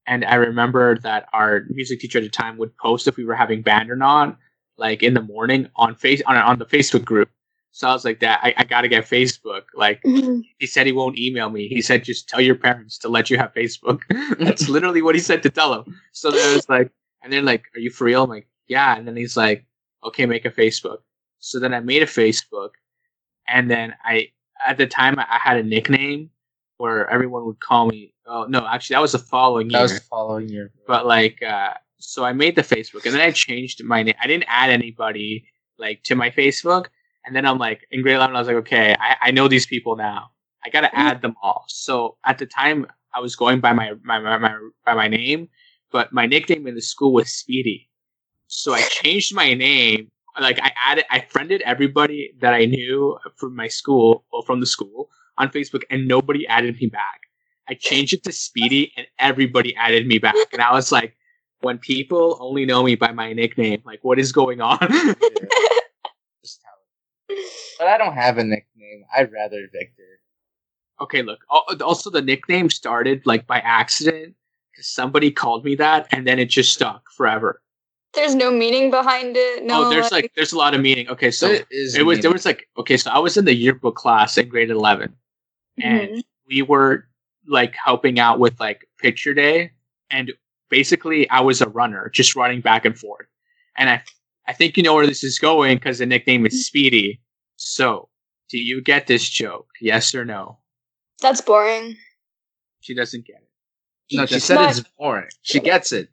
and 0.06 0.24
I 0.24 0.36
remember 0.36 0.98
that 0.98 1.28
our 1.32 1.64
music 1.68 2.00
teacher 2.00 2.18
at 2.18 2.24
the 2.24 2.30
time 2.30 2.56
would 2.58 2.76
post 2.76 3.06
if 3.08 3.16
we 3.16 3.24
were 3.24 3.34
having 3.34 3.62
band 3.62 3.90
or 3.90 3.96
not 3.96 4.38
like 4.80 5.02
in 5.02 5.14
the 5.14 5.22
morning 5.22 5.68
on 5.76 5.94
face 5.94 6.22
on 6.26 6.36
on 6.36 6.58
the 6.58 6.66
Facebook 6.66 7.04
group 7.04 7.28
so 7.72 7.88
I 7.88 7.92
was 7.92 8.04
like 8.04 8.18
that 8.20 8.40
I, 8.42 8.52
I 8.56 8.64
got 8.64 8.80
to 8.82 8.88
get 8.88 9.04
Facebook 9.04 9.62
like 9.74 10.02
Mhm. 10.02 10.42
he 10.58 10.66
said 10.66 10.86
he 10.86 10.92
won't 10.92 11.18
email 11.18 11.50
me 11.50 11.68
he 11.68 11.80
said 11.82 12.02
just 12.04 12.28
tell 12.28 12.40
your 12.40 12.56
parents 12.56 12.98
to 12.98 13.08
let 13.08 13.30
you 13.30 13.36
have 13.38 13.52
Facebook 13.54 14.00
that's 14.46 14.68
literally 14.68 15.02
what 15.02 15.14
he 15.14 15.20
said 15.20 15.42
to 15.44 15.50
tell 15.50 15.70
them 15.74 15.84
so 16.12 16.30
then 16.32 16.50
it 16.50 16.54
was 16.56 16.68
like 16.68 16.90
and 17.22 17.32
then 17.32 17.44
like 17.44 17.62
are 17.74 17.80
you 17.80 17.90
for 17.90 18.04
real 18.04 18.24
I'm 18.24 18.30
like 18.30 18.48
yeah 18.66 18.96
and 18.96 19.06
then 19.06 19.16
he's 19.16 19.36
like 19.36 19.66
okay 20.02 20.26
make 20.26 20.44
a 20.46 20.50
Facebook 20.50 20.98
so 21.38 21.60
then 21.60 21.72
I 21.74 21.80
made 21.80 22.02
a 22.02 22.06
Facebook 22.06 22.70
and 23.46 23.70
then 23.70 23.94
I 24.04 24.28
at 24.66 24.76
the 24.76 24.86
time 24.86 25.18
I 25.18 25.26
I 25.36 25.38
had 25.48 25.56
a 25.58 25.62
nickname 25.62 26.30
where 26.78 27.08
everyone 27.10 27.44
would 27.44 27.60
call 27.60 27.86
me. 27.88 28.14
Oh 28.26 28.46
no, 28.48 28.66
actually 28.66 28.94
that 28.94 29.02
was 29.02 29.12
the 29.12 29.18
following 29.18 29.68
year. 29.68 29.78
that 29.78 29.82
was 29.82 29.94
the 30.00 30.06
following 30.08 30.48
year. 30.48 30.72
but 30.86 31.04
like, 31.06 31.42
uh, 31.42 31.74
so 32.00 32.24
I 32.24 32.32
made 32.32 32.56
the 32.56 32.62
Facebook 32.62 33.04
and 33.04 33.14
then 33.14 33.20
I 33.20 33.30
changed 33.30 33.82
my 33.84 34.02
name. 34.02 34.14
I 34.22 34.26
didn't 34.26 34.46
add 34.48 34.70
anybody 34.70 35.46
like 35.78 36.02
to 36.04 36.14
my 36.14 36.30
Facebook. 36.30 36.86
And 37.24 37.36
then 37.36 37.46
I'm 37.46 37.58
like, 37.58 37.86
in 37.90 38.02
grade 38.02 38.16
11, 38.16 38.34
I 38.34 38.38
was 38.38 38.48
like, 38.48 38.56
okay, 38.56 38.96
I, 38.98 39.16
I 39.22 39.30
know 39.30 39.48
these 39.48 39.66
people 39.66 39.96
now. 39.96 40.30
I 40.64 40.70
got 40.70 40.82
to 40.82 40.88
mm. 40.88 40.94
add 40.94 41.22
them 41.22 41.34
all. 41.42 41.64
So 41.68 42.16
at 42.24 42.38
the 42.38 42.46
time, 42.46 42.86
I 43.14 43.20
was 43.20 43.36
going 43.36 43.60
by 43.60 43.72
my, 43.72 43.92
my, 44.02 44.18
my, 44.20 44.38
my 44.38 44.56
by 44.84 44.94
my 44.94 45.08
name, 45.08 45.48
but 45.90 46.12
my 46.12 46.26
nickname 46.26 46.66
in 46.66 46.74
the 46.74 46.82
school 46.82 47.12
was 47.12 47.32
Speedy. 47.32 47.88
So 48.46 48.72
I 48.72 48.82
changed 48.82 49.34
my 49.34 49.54
name. 49.54 50.08
Like 50.40 50.60
I 50.62 50.72
added, 50.86 51.04
I 51.10 51.20
friended 51.20 51.60
everybody 51.62 52.32
that 52.40 52.54
I 52.54 52.66
knew 52.66 53.18
from 53.36 53.56
my 53.56 53.68
school 53.68 54.24
or 54.32 54.44
from 54.44 54.60
the 54.60 54.66
school 54.66 55.08
on 55.38 55.48
Facebook, 55.48 55.82
and 55.90 56.06
nobody 56.06 56.46
added 56.46 56.76
me 56.80 56.86
back. 56.86 57.22
I 57.68 57.74
changed 57.74 58.12
it 58.12 58.22
to 58.24 58.32
Speedy, 58.32 58.92
and 58.96 59.06
everybody 59.18 59.74
added 59.76 60.06
me 60.06 60.18
back. 60.18 60.36
And 60.52 60.62
I 60.62 60.72
was 60.72 60.92
like, 60.92 61.16
when 61.60 61.78
people 61.78 62.38
only 62.40 62.64
know 62.66 62.82
me 62.82 62.94
by 62.94 63.12
my 63.12 63.32
nickname, 63.32 63.82
like, 63.84 64.00
what 64.02 64.18
is 64.18 64.32
going 64.32 64.60
on? 64.60 64.78
Just 66.42 66.60
how 66.64 67.34
But 67.78 67.88
I 67.88 67.98
don't 67.98 68.14
have 68.14 68.38
a 68.38 68.44
nickname. 68.44 69.04
I'd 69.14 69.32
rather 69.32 69.68
Victor. 69.72 70.20
okay, 71.00 71.22
look. 71.22 71.40
Also, 71.48 72.10
the 72.10 72.22
nickname 72.22 72.70
started 72.70 73.22
like 73.26 73.46
by 73.46 73.58
accident 73.60 74.34
because 74.72 74.86
somebody 74.86 75.30
called 75.30 75.64
me 75.64 75.74
that, 75.76 76.06
and 76.12 76.26
then 76.26 76.38
it 76.38 76.46
just 76.48 76.72
stuck 76.72 77.10
forever. 77.16 77.60
There's 78.12 78.34
no 78.34 78.50
meaning 78.50 78.90
behind 78.90 79.36
it. 79.36 79.64
No, 79.64 79.84
oh, 79.86 79.90
there's 79.90 80.10
like, 80.10 80.32
there's 80.34 80.52
a 80.52 80.58
lot 80.58 80.74
of 80.74 80.80
meaning. 80.80 81.08
Okay, 81.08 81.30
so 81.30 81.48
it 81.48 81.66
is. 81.70 81.94
it 81.94 82.02
was 82.04 82.20
there 82.20 82.32
was 82.32 82.44
like 82.44 82.68
okay, 82.78 82.96
so 82.96 83.10
I 83.10 83.18
was 83.18 83.36
in 83.36 83.44
the 83.44 83.54
yearbook 83.54 83.94
class 83.94 84.36
in 84.36 84.48
grade 84.48 84.70
eleven, 84.70 85.14
and 85.80 86.08
Mhm. 86.08 86.22
we 86.48 86.62
were 86.62 87.06
like 87.46 87.74
helping 87.82 88.18
out 88.18 88.38
with 88.40 88.58
like 88.60 88.86
picture 88.98 89.32
day 89.34 89.72
and 90.10 90.32
basically 90.70 91.28
I 91.30 91.40
was 91.40 91.60
a 91.60 91.68
runner, 91.68 92.10
just 92.14 92.34
running 92.36 92.60
back 92.60 92.84
and 92.84 92.98
forth. 92.98 93.26
And 93.76 93.90
I, 93.90 94.02
I 94.48 94.52
think 94.52 94.76
you 94.76 94.82
know 94.82 94.94
where 94.94 95.06
this 95.06 95.22
is 95.24 95.38
going 95.38 95.76
because 95.76 95.98
the 95.98 96.06
nickname 96.06 96.46
is 96.46 96.66
Speedy. 96.66 97.20
So, 97.56 98.08
do 98.48 98.58
you 98.58 98.82
get 98.82 99.06
this 99.06 99.28
joke? 99.28 99.68
Yes 99.80 100.14
or 100.14 100.24
no? 100.24 100.58
That's 101.20 101.40
boring. 101.40 101.96
She 102.80 102.94
doesn't 102.94 103.26
get 103.26 103.36
it. 103.36 104.16
No, 104.16 104.26
she 104.26 104.40
said 104.40 104.54
not- 104.56 104.70
it's 104.70 104.82
boring. 104.98 105.28
She 105.42 105.60
gets 105.60 105.92
it. 105.92 106.08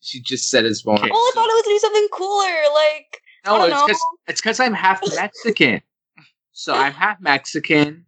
She 0.00 0.20
just 0.20 0.50
said 0.50 0.64
it's 0.64 0.82
boring. 0.82 1.00
Well, 1.10 1.12
I 1.12 1.30
thought 1.34 1.48
it 1.48 1.54
was 1.54 1.62
gonna 1.64 1.74
be 1.74 1.78
something 1.78 2.08
cooler. 2.12 2.74
Like 2.74 3.20
I 3.44 3.50
No, 3.58 3.68
don't 3.68 3.72
it's 3.72 3.82
because 3.86 4.00
it's 4.28 4.40
because 4.40 4.60
I'm 4.60 4.74
half 4.74 5.00
Mexican. 5.14 5.80
so 6.52 6.74
I'm 6.74 6.92
half 6.92 7.20
Mexican. 7.20 8.04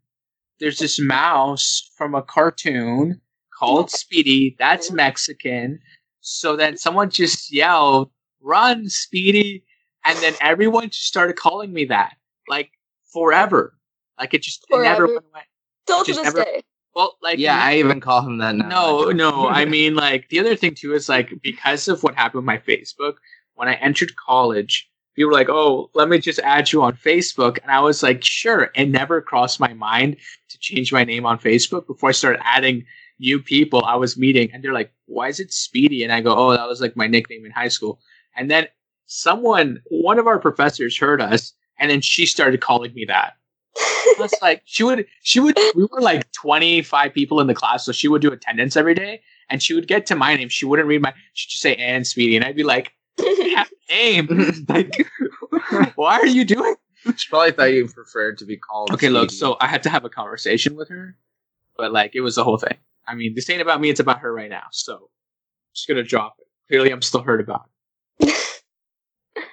There's 0.61 0.79
this 0.79 1.01
mouse 1.01 1.91
from 1.97 2.15
a 2.15 2.23
cartoon 2.23 3.21
called 3.59 3.91
Speedy. 3.91 4.57
That's 4.59 4.91
Mexican. 4.91 5.79
So 6.21 6.57
then 6.57 6.77
someone 6.77 7.11
just 7.11 7.53
yelled, 7.53 8.11
"Run, 8.41 8.89
Speedy!" 8.89 9.65
And 10.05 10.19
then 10.19 10.35
everyone 10.41 10.89
just 10.91 11.07
started 11.07 11.37
calling 11.37 11.73
me 11.73 11.87
that, 11.87 12.15
like 12.49 12.71
forever. 13.13 13.75
Like 14.19 14.35
it 14.35 14.43
just 14.43 14.65
it 14.71 14.81
never 14.83 15.07
went 15.07 15.25
away. 15.33 15.43
Still 15.87 16.05
to 16.05 16.07
just 16.07 16.23
this 16.23 16.35
never- 16.35 16.45
day. 16.45 16.63
Well, 16.95 17.17
like 17.23 17.41
yeah, 17.41 17.59
I 17.61 17.79
even 17.79 18.01
call 18.01 18.23
him 18.23 18.39
that 18.39 18.55
now. 18.55 18.69
no, 18.69 19.11
no. 19.11 19.49
I 19.49 19.65
mean, 19.77 19.95
like 19.97 20.29
the 20.29 20.39
other 20.39 20.55
thing 20.55 20.75
too 20.77 20.95
is 20.95 21.09
like 21.09 21.33
because 21.43 21.89
of 21.89 22.03
what 22.05 22.15
happened 22.15 22.43
with 22.43 22.45
my 22.45 22.59
Facebook 22.59 23.15
when 23.55 23.67
I 23.69 23.75
entered 23.75 24.15
college, 24.17 24.89
people 25.17 25.29
were 25.31 25.35
like, 25.35 25.49
"Oh, 25.49 25.91
let 25.95 26.09
me 26.09 26.19
just 26.19 26.39
add 26.41 26.71
you 26.71 26.83
on 26.83 26.95
Facebook," 26.95 27.59
and 27.63 27.71
I 27.73 27.81
was 27.81 28.03
like, 28.03 28.23
"Sure." 28.23 28.71
It 28.77 28.87
never 28.91 29.21
crossed 29.21 29.59
my 29.59 29.75
mind 29.75 30.17
to 30.51 30.59
change 30.61 30.93
my 30.93 31.03
name 31.05 31.27
on 31.27 31.39
Facebook 31.39 31.87
before 31.89 32.11
I 32.11 32.13
started 32.13 32.41
adding 32.45 32.85
new 33.19 33.41
people 33.41 33.85
I 33.85 33.97
was 33.97 34.17
meeting, 34.17 34.51
and 34.53 34.63
they're 34.63 34.73
like, 34.73 34.93
"Why 35.07 35.29
is 35.29 35.41
it 35.41 35.53
Speedy?" 35.53 36.03
And 36.03 36.13
I 36.13 36.21
go, 36.21 36.35
"Oh, 36.37 36.53
that 36.53 36.69
was 36.69 36.81
like 36.81 36.97
my 36.97 37.07
nickname 37.07 37.45
in 37.45 37.53
high 37.53 37.69
school." 37.69 38.01
And 38.37 38.51
then 38.51 38.67
someone, 39.07 39.83
one 39.91 40.19
of 40.19 40.27
our 40.27 40.39
professors, 40.39 40.99
heard 40.99 41.21
us, 41.21 41.53
and 41.79 41.91
then 41.91 42.01
she 42.01 42.27
started 42.27 42.61
calling 42.61 42.93
me 42.95 43.05
that. 43.07 43.35
I 43.77 44.15
was 44.19 44.35
like, 44.43 44.63
she 44.65 44.85
would, 44.85 45.07
she 45.23 45.41
would, 45.41 45.59
we 45.75 45.87
were 45.91 46.01
like 46.01 46.31
25 46.33 47.13
people 47.13 47.41
in 47.41 47.47
the 47.47 47.55
class, 47.55 47.85
so 47.85 47.93
she 47.93 48.09
would 48.09 48.23
do 48.23 48.33
attendance 48.33 48.77
every 48.77 48.95
day, 48.95 49.21
and 49.49 49.63
she 49.63 49.75
would 49.75 49.89
get 49.89 50.07
to 50.07 50.17
my 50.17 50.37
name. 50.37 50.49
She 50.49 50.67
wouldn't 50.67 50.89
read 50.89 51.03
my, 51.03 51.13
she'd 51.33 51.51
just 51.51 51.63
say 51.63 51.75
Ann 51.77 52.05
Speedy, 52.05 52.37
and 52.37 52.45
I'd 52.45 52.57
be 52.57 52.63
like, 52.63 52.93
name. 53.91 54.65
like, 54.69 55.07
why 55.97 56.19
are 56.19 56.27
you 56.27 56.45
doing? 56.45 56.77
She 57.17 57.29
probably 57.29 57.53
thought 57.53 57.65
you 57.65 57.87
preferred 57.89 58.39
to 58.39 58.47
be 58.47 58.57
called. 58.57 58.91
Okay, 58.93 59.11
look, 59.11 59.31
so 59.31 59.57
I 59.61 59.67
had 59.67 59.83
to 59.85 59.91
have 59.91 60.05
a 60.05 60.09
conversation 60.09 60.75
with 60.75 60.89
her, 60.89 61.17
but 61.77 61.93
like, 61.93 62.15
it 62.15 62.21
was 62.21 62.37
the 62.37 62.45
whole 62.45 62.59
thing. 62.59 62.79
I 63.07 63.15
mean, 63.15 63.35
this 63.35 63.49
ain't 63.51 63.63
about 63.63 63.81
me, 63.81 63.91
it's 63.91 64.01
about 64.01 64.21
her 64.21 64.33
right 64.33 64.51
now, 64.51 64.65
so 64.71 64.95
I'm 64.95 65.75
just 65.75 65.89
gonna 65.89 66.03
drop 66.03 66.37
it. 66.39 66.47
Clearly, 66.69 66.91
I'm 66.91 67.03
still 67.03 67.23
hurt 67.23 67.41
about 67.41 67.69
it. 68.21 68.35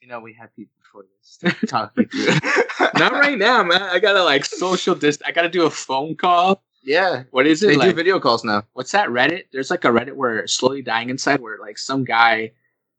you 0.00 0.08
know 0.08 0.20
we 0.20 0.32
had 0.32 0.54
people 0.54 0.74
for 0.92 1.04
this 1.18 1.58
to 1.60 1.66
talk 1.66 1.92
you 1.96 2.06
through. 2.06 2.24
it. 2.28 2.42
it. 2.80 2.98
Not 2.98 3.12
right 3.12 3.38
now, 3.38 3.62
man. 3.62 3.82
I 3.82 3.98
gotta 3.98 4.22
like 4.22 4.44
social 4.44 4.94
dist. 4.94 5.22
I 5.26 5.32
gotta 5.32 5.48
do 5.48 5.64
a 5.66 5.70
phone 5.70 6.16
call. 6.16 6.62
Yeah, 6.82 7.24
What 7.32 7.48
is 7.48 7.64
it? 7.64 7.78
they 7.78 7.86
do 7.88 7.92
video 7.92 8.20
calls 8.20 8.44
now. 8.44 8.62
what's 8.74 8.92
that 8.92 9.08
Reddit? 9.08 9.46
There's 9.52 9.70
like 9.70 9.84
a 9.84 9.88
Reddit 9.88 10.14
where 10.14 10.46
slowly 10.46 10.82
dying 10.82 11.10
inside 11.10 11.40
where 11.40 11.58
like 11.58 11.78
some 11.78 12.04
guy 12.04 12.52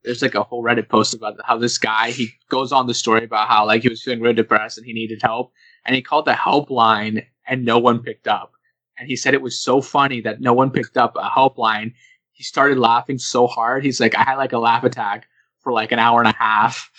there's 0.03 0.21
like 0.21 0.35
a 0.35 0.43
whole 0.43 0.61
Reddit 0.61 0.89
post 0.89 1.13
about 1.13 1.35
how 1.45 1.57
this 1.57 1.77
guy 1.77 2.11
he 2.11 2.29
goes 2.49 2.73
on 2.73 2.87
the 2.87 2.93
story 2.93 3.23
about 3.23 3.47
how 3.47 3.65
like 3.65 3.83
he 3.83 3.89
was 3.89 4.03
feeling 4.03 4.19
really 4.19 4.35
depressed 4.35 4.77
and 4.77 4.85
he 4.85 4.91
needed 4.93 5.21
help 5.21 5.53
and 5.85 5.95
he 5.95 6.01
called 6.01 6.25
the 6.25 6.33
helpline 6.33 7.25
and 7.47 7.63
no 7.63 7.77
one 7.77 7.99
picked 8.03 8.27
up. 8.27 8.51
And 8.97 9.07
he 9.07 9.15
said 9.15 9.33
it 9.33 9.41
was 9.41 9.59
so 9.59 9.81
funny 9.81 10.21
that 10.21 10.41
no 10.41 10.53
one 10.53 10.71
picked 10.71 10.97
up 10.97 11.15
a 11.15 11.29
helpline. 11.29 11.93
He 12.31 12.43
started 12.43 12.77
laughing 12.77 13.17
so 13.17 13.47
hard. 13.47 13.83
He's 13.83 13.99
like, 13.99 14.15
I 14.15 14.23
had 14.23 14.35
like 14.35 14.53
a 14.53 14.59
laugh 14.59 14.83
attack 14.83 15.27
for 15.59 15.71
like 15.73 15.91
an 15.91 15.99
hour 15.99 16.19
and 16.19 16.29
a 16.29 16.35
half. 16.37 16.91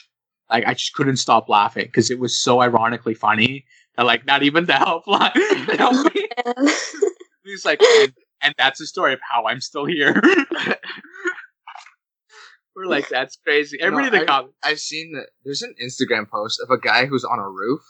Like 0.50 0.67
I 0.67 0.75
just 0.75 0.95
couldn't 0.95 1.17
stop 1.17 1.49
laughing 1.49 1.87
because 1.87 2.11
it 2.11 2.19
was 2.19 2.37
so 2.37 2.61
ironically 2.61 3.14
funny 3.14 3.64
that 3.97 4.07
like 4.07 4.26
not 4.26 4.43
even 4.43 4.67
the 4.67 4.73
helpline 4.75 5.76
helped 5.76 6.14
me. 6.14 6.28
He's 7.45 7.64
like, 7.64 7.81
and, 7.83 8.12
and 8.43 8.55
that's 8.59 8.78
the 8.78 8.87
story 8.87 9.12
of 9.12 9.21
how 9.28 9.47
I'm 9.47 9.61
still 9.61 9.85
here. 9.87 10.21
We're 12.76 12.87
like, 12.87 13.09
that's 13.09 13.37
crazy. 13.37 13.78
Everybody 13.81 14.07
in 14.09 14.12
the 14.12 14.23
I- 14.23 14.26
comments. 14.26 14.57
I've 14.62 14.78
seen 14.78 15.12
that 15.14 15.31
there's 15.45 15.62
an 15.62 15.75
Instagram 15.83 16.28
post 16.28 16.61
of 16.61 16.71
a 16.71 16.78
guy 16.78 17.07
who's 17.07 17.25
on 17.25 17.40
a 17.40 17.49
roof, 17.49 17.81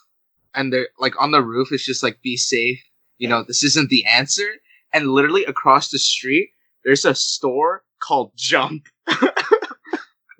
and 0.54 0.72
they're 0.72 0.88
like 0.98 1.20
on 1.20 1.30
the 1.30 1.42
roof. 1.42 1.68
It's 1.72 1.84
just 1.84 2.02
like 2.02 2.22
be 2.22 2.38
safe. 2.38 2.82
You 3.18 3.28
know, 3.28 3.44
this 3.46 3.62
isn't 3.64 3.90
the 3.90 4.04
answer. 4.06 4.48
And 4.92 5.08
literally 5.08 5.44
across 5.44 5.90
the 5.90 5.98
street, 5.98 6.50
there's 6.84 7.04
a 7.04 7.14
store 7.14 7.82
called 8.02 8.32
Jump. 8.36 8.86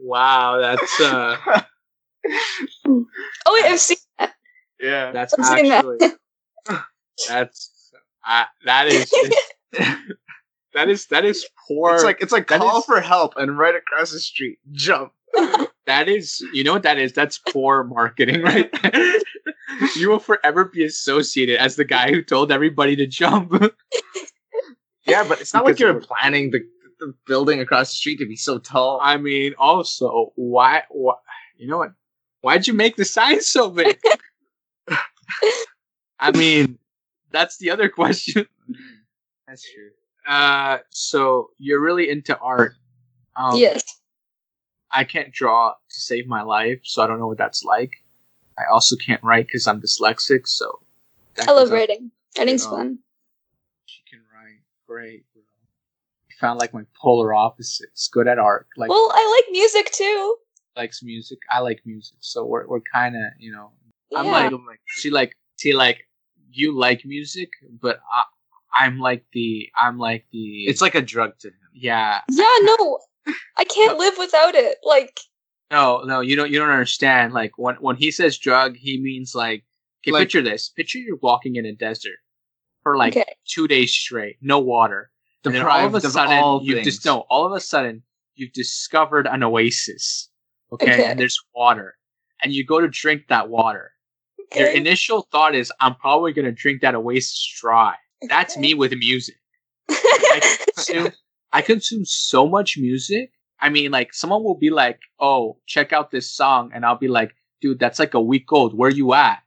Wow, 0.01 0.59
that's 0.61 1.01
uh, 1.01 1.37
oh 2.87 3.07
wait, 3.49 3.65
I've 3.65 3.81
seen 3.81 3.97
that. 4.19 4.33
Yeah, 4.81 5.11
that's 5.13 5.35
I've 5.39 5.45
seen 5.45 5.69
that. 5.69 5.85
actually 5.85 6.79
that's 7.29 7.93
uh, 8.27 8.45
that 8.65 8.87
is 8.87 9.13
that 10.75 10.89
is 10.89 11.07
that 11.07 11.25
is 11.25 11.47
poor. 11.67 11.95
it's 11.95 12.05
like 12.05 12.23
it's 12.23 12.33
like 12.33 12.49
that 12.49 12.61
call 12.61 12.79
is- 12.79 12.85
for 12.85 13.01
help, 13.01 13.35
and 13.37 13.59
right 13.59 13.75
across 13.75 14.13
the 14.13 14.21
street, 14.21 14.59
Jump. 14.73 15.13
that 15.87 16.09
is 16.09 16.43
you 16.53 16.63
know 16.65 16.73
what 16.73 16.85
that 16.85 16.99
is. 16.99 17.13
That's 17.13 17.39
poor 17.39 17.83
marketing, 17.85 18.43
right? 18.43 18.71
there. 18.83 19.15
you 19.97 20.09
will 20.09 20.19
forever 20.19 20.65
be 20.65 20.85
associated 20.85 21.59
as 21.59 21.77
the 21.77 21.85
guy 21.85 22.11
who 22.11 22.23
told 22.23 22.53
everybody 22.53 22.97
to 22.97 23.07
jump. 23.07 23.53
Yeah, 25.07 25.27
but 25.27 25.41
it's 25.41 25.55
not 25.55 25.65
like 25.65 25.79
you're 25.79 25.95
we're- 25.95 26.05
planning 26.05 26.51
the, 26.51 26.61
the 27.01 27.15
building 27.27 27.61
across 27.61 27.89
the 27.89 27.97
street 27.97 28.19
to 28.19 28.27
be 28.27 28.37
so 28.37 28.59
tall. 28.59 29.01
I 29.03 29.17
mean, 29.17 29.55
also, 29.59 30.33
why, 30.35 30.83
why? 30.91 31.15
You 31.57 31.67
know 31.67 31.79
what? 31.79 31.93
Why'd 32.43 32.67
you 32.67 32.75
make 32.75 32.97
the 32.97 33.07
sign 33.07 33.41
so 33.41 33.71
big? 33.71 33.99
I 36.21 36.37
mean, 36.37 36.79
that's 37.31 37.57
the 37.57 37.71
other 37.71 37.89
question. 37.89 38.47
That's 39.47 39.65
true. 39.73 39.91
Uh, 40.29 40.79
so 40.91 41.49
you're 41.59 41.81
really 41.81 42.11
into 42.11 42.39
art. 42.39 42.75
Um, 43.35 43.57
yes. 43.57 43.83
I 44.91 45.05
can't 45.05 45.33
draw 45.33 45.71
to 45.71 46.01
save 46.01 46.27
my 46.27 46.43
life, 46.43 46.81
so 46.85 47.03
I 47.03 47.07
don't 47.07 47.19
know 47.19 47.29
what 47.29 47.39
that's 47.39 47.65
like. 47.65 47.93
I 48.59 48.73
also 48.73 48.97
can't 48.97 49.23
write 49.23 49.47
because 49.47 49.67
I'm 49.67 49.81
dyslexic, 49.81 50.47
so. 50.47 50.81
that 51.37 51.49
I 51.49 51.53
love 51.53 51.65
goes 51.65 51.71
up- 51.71 51.75
writing. 51.75 52.11
Writing's 52.37 52.65
fun. 52.67 52.99
She 53.87 54.03
can 54.11 54.21
write. 54.35 54.61
Great, 54.87 55.25
bro. 55.33 55.43
You 56.29 56.37
found 56.41 56.59
like 56.61 56.73
my 56.75 56.83
polar 57.01 57.33
opposites. 57.35 58.09
Good 58.09 58.29
at 58.29 58.39
art. 58.39 58.67
Like 58.77 58.91
Well, 58.91 59.11
I 59.13 59.43
like 59.47 59.53
music 59.53 59.91
too. 59.93 60.37
likes 60.77 61.03
music. 61.03 61.39
I 61.51 61.61
like 61.61 61.81
music, 61.85 62.17
so 62.21 62.45
we're 62.45 62.67
we're 62.67 62.81
kind 62.93 63.17
of 63.17 63.23
you 63.39 63.53
know. 63.53 63.73
I'm 64.17 64.27
Yeah. 64.27 64.31
like, 64.33 64.53
I'm 64.53 64.67
like 64.67 64.81
she 64.87 65.11
like 65.11 65.37
see 65.59 65.73
like 65.75 66.07
you 66.51 66.77
like 66.79 67.05
music, 67.05 67.51
but 67.83 68.01
I, 68.13 68.23
I'm 68.85 68.99
like 69.01 69.25
the 69.33 69.69
I'm 69.79 69.99
like 69.99 70.27
the 70.33 70.65
It's 70.67 70.81
like 70.81 70.95
a 70.95 71.03
drug 71.03 71.39
to 71.41 71.49
him. 71.49 71.55
yeah 71.75 72.21
yeah, 72.31 72.45
no, 72.63 72.99
I 73.57 73.65
can't 73.65 73.99
live 74.05 74.15
without 74.19 74.55
it. 74.55 74.79
Like, 74.85 75.19
no 75.71 76.03
no 76.05 76.21
you 76.21 76.37
don't 76.37 76.51
you 76.51 76.59
don't 76.59 76.71
understand. 76.71 77.33
Like 77.33 77.53
when 77.57 77.77
when 77.77 77.97
he 77.97 78.11
says 78.11 78.39
drug 78.39 78.77
he 78.77 79.01
means 79.01 79.35
like 79.35 79.65
okay 80.03 80.13
Like- 80.13 80.23
picture 80.23 80.43
this. 80.43 80.69
Picture 80.69 80.99
you're 80.99 81.17
walking 81.23 81.57
in 81.57 81.67
a 81.67 81.75
desert 81.75 82.19
for 82.83 82.97
like 82.97 83.17
okay, 83.17 83.35
two 83.47 83.69
days 83.69 83.93
straight 83.93 84.37
no 84.41 84.59
water. 84.59 85.11
And 85.45 85.55
then 85.55 85.63
all 85.63 85.87
of 85.87 85.95
a 85.95 86.01
Deprived 86.01 86.05
of 86.07 86.13
sudden 86.13 86.39
all 86.39 86.61
you've 86.63 86.85
just 86.85 87.05
no 87.05 87.21
all 87.31 87.47
of 87.47 87.53
a 87.53 87.61
sudden 87.61 88.03
you've 88.35 88.53
discovered 88.53 89.27
an 89.27 89.43
oasis 89.43 90.29
okay, 90.73 90.93
Okay. 90.95 91.05
and 91.05 91.19
there's 91.19 91.39
water. 91.55 91.97
And 92.43 92.53
you 92.53 92.65
go 92.65 92.81
to 92.81 92.89
drink 92.89 93.23
that 93.29 93.49
water. 93.49 93.91
Your 94.55 94.69
initial 94.69 95.29
thought 95.33 95.55
is 95.55 95.73
i'm 95.81 95.95
probably 95.97 96.33
going 96.33 96.45
to 96.47 96.53
drink 96.53 96.81
that 96.83 96.95
oasis 96.95 97.55
dry. 97.61 97.95
That's 98.29 98.57
me 98.57 98.75
with 98.75 98.93
music. 98.97 99.37
I 99.91 100.57
consume, 100.75 101.13
I 101.53 101.63
consume 101.63 102.05
so 102.05 102.47
much 102.49 102.77
music 102.79 103.31
i 103.61 103.69
mean 103.69 103.91
like 103.91 104.13
someone 104.15 104.43
will 104.45 104.57
be 104.59 104.71
like 104.71 105.01
oh 105.21 105.57
check 105.67 105.93
out 105.93 106.11
this 106.11 106.31
song 106.31 106.71
and 106.75 106.85
i'll 106.85 106.97
be 106.99 107.09
like 107.09 107.35
dude 107.61 107.79
that's 107.79 107.99
like 107.99 108.15
a 108.15 108.21
week 108.21 108.53
old 108.53 108.77
where 108.77 108.91
you 108.91 109.13
at 109.15 109.39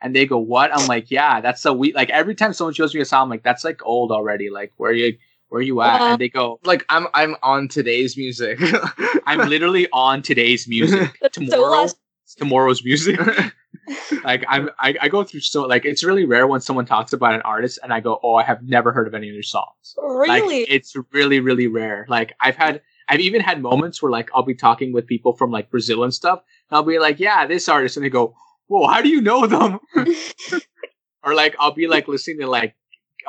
and 0.00 0.14
they 0.14 0.26
go 0.26 0.38
what 0.38 0.70
i'm 0.76 0.86
like 0.86 1.10
yeah 1.10 1.40
that's 1.40 1.64
a 1.64 1.72
week 1.72 1.94
like 1.94 2.10
every 2.10 2.34
time 2.34 2.52
someone 2.52 2.74
shows 2.74 2.94
me 2.94 3.00
a 3.00 3.04
song 3.04 3.22
I'm 3.24 3.30
like 3.30 3.42
that's 3.42 3.64
like 3.64 3.80
old 3.84 4.12
already 4.12 4.50
like 4.50 4.72
where 4.76 4.92
you 4.92 5.16
where 5.48 5.62
you 5.62 5.80
at 5.80 6.00
Uh-huh. 6.00 6.12
and 6.12 6.20
they 6.20 6.28
go 6.28 6.58
Like 6.64 6.84
I'm 6.88 7.06
I'm 7.14 7.36
on 7.42 7.68
today's 7.68 8.16
music. 8.16 8.58
i'm 9.26 9.48
literally 9.48 9.88
on 9.92 10.22
today's 10.22 10.66
music 10.68 11.16
That's 11.22 11.36
so 11.38 11.44
tomorrow 11.44 11.82
last- 11.82 11.98
tomorrow's 12.36 12.84
music 12.84 13.18
like 14.24 14.44
I'm, 14.48 14.68
I, 14.80 14.94
I 15.00 15.08
go 15.08 15.22
through 15.24 15.40
so 15.40 15.62
like 15.62 15.84
it's 15.84 16.02
really 16.04 16.24
rare 16.24 16.46
when 16.46 16.60
someone 16.60 16.86
talks 16.86 17.12
about 17.12 17.34
an 17.34 17.42
artist 17.42 17.78
and 17.82 17.92
I 17.92 18.00
go, 18.00 18.18
oh, 18.22 18.34
I 18.34 18.42
have 18.42 18.62
never 18.62 18.92
heard 18.92 19.06
of 19.06 19.14
any 19.14 19.28
of 19.28 19.34
their 19.34 19.42
songs. 19.42 19.94
Like 19.96 20.42
really. 20.42 20.62
it's 20.62 20.94
really 21.12 21.38
really 21.40 21.68
rare. 21.68 22.04
Like 22.08 22.32
I've 22.40 22.56
had 22.56 22.82
I've 23.08 23.20
even 23.20 23.40
had 23.40 23.62
moments 23.62 24.02
where 24.02 24.10
like 24.10 24.30
I'll 24.34 24.42
be 24.42 24.54
talking 24.54 24.92
with 24.92 25.06
people 25.06 25.32
from 25.32 25.50
like 25.50 25.70
Brazil 25.70 26.02
and 26.04 26.12
stuff, 26.12 26.40
and 26.70 26.76
I'll 26.76 26.82
be 26.82 26.98
like, 26.98 27.20
yeah, 27.20 27.46
this 27.46 27.68
artist, 27.68 27.96
and 27.96 28.04
they 28.04 28.10
go, 28.10 28.34
whoa, 28.66 28.86
how 28.88 29.00
do 29.02 29.08
you 29.08 29.20
know 29.20 29.46
them? 29.46 29.78
or 31.22 31.34
like 31.34 31.54
I'll 31.58 31.72
be 31.74 31.86
like 31.86 32.08
listening 32.08 32.40
to 32.40 32.46
like 32.48 32.74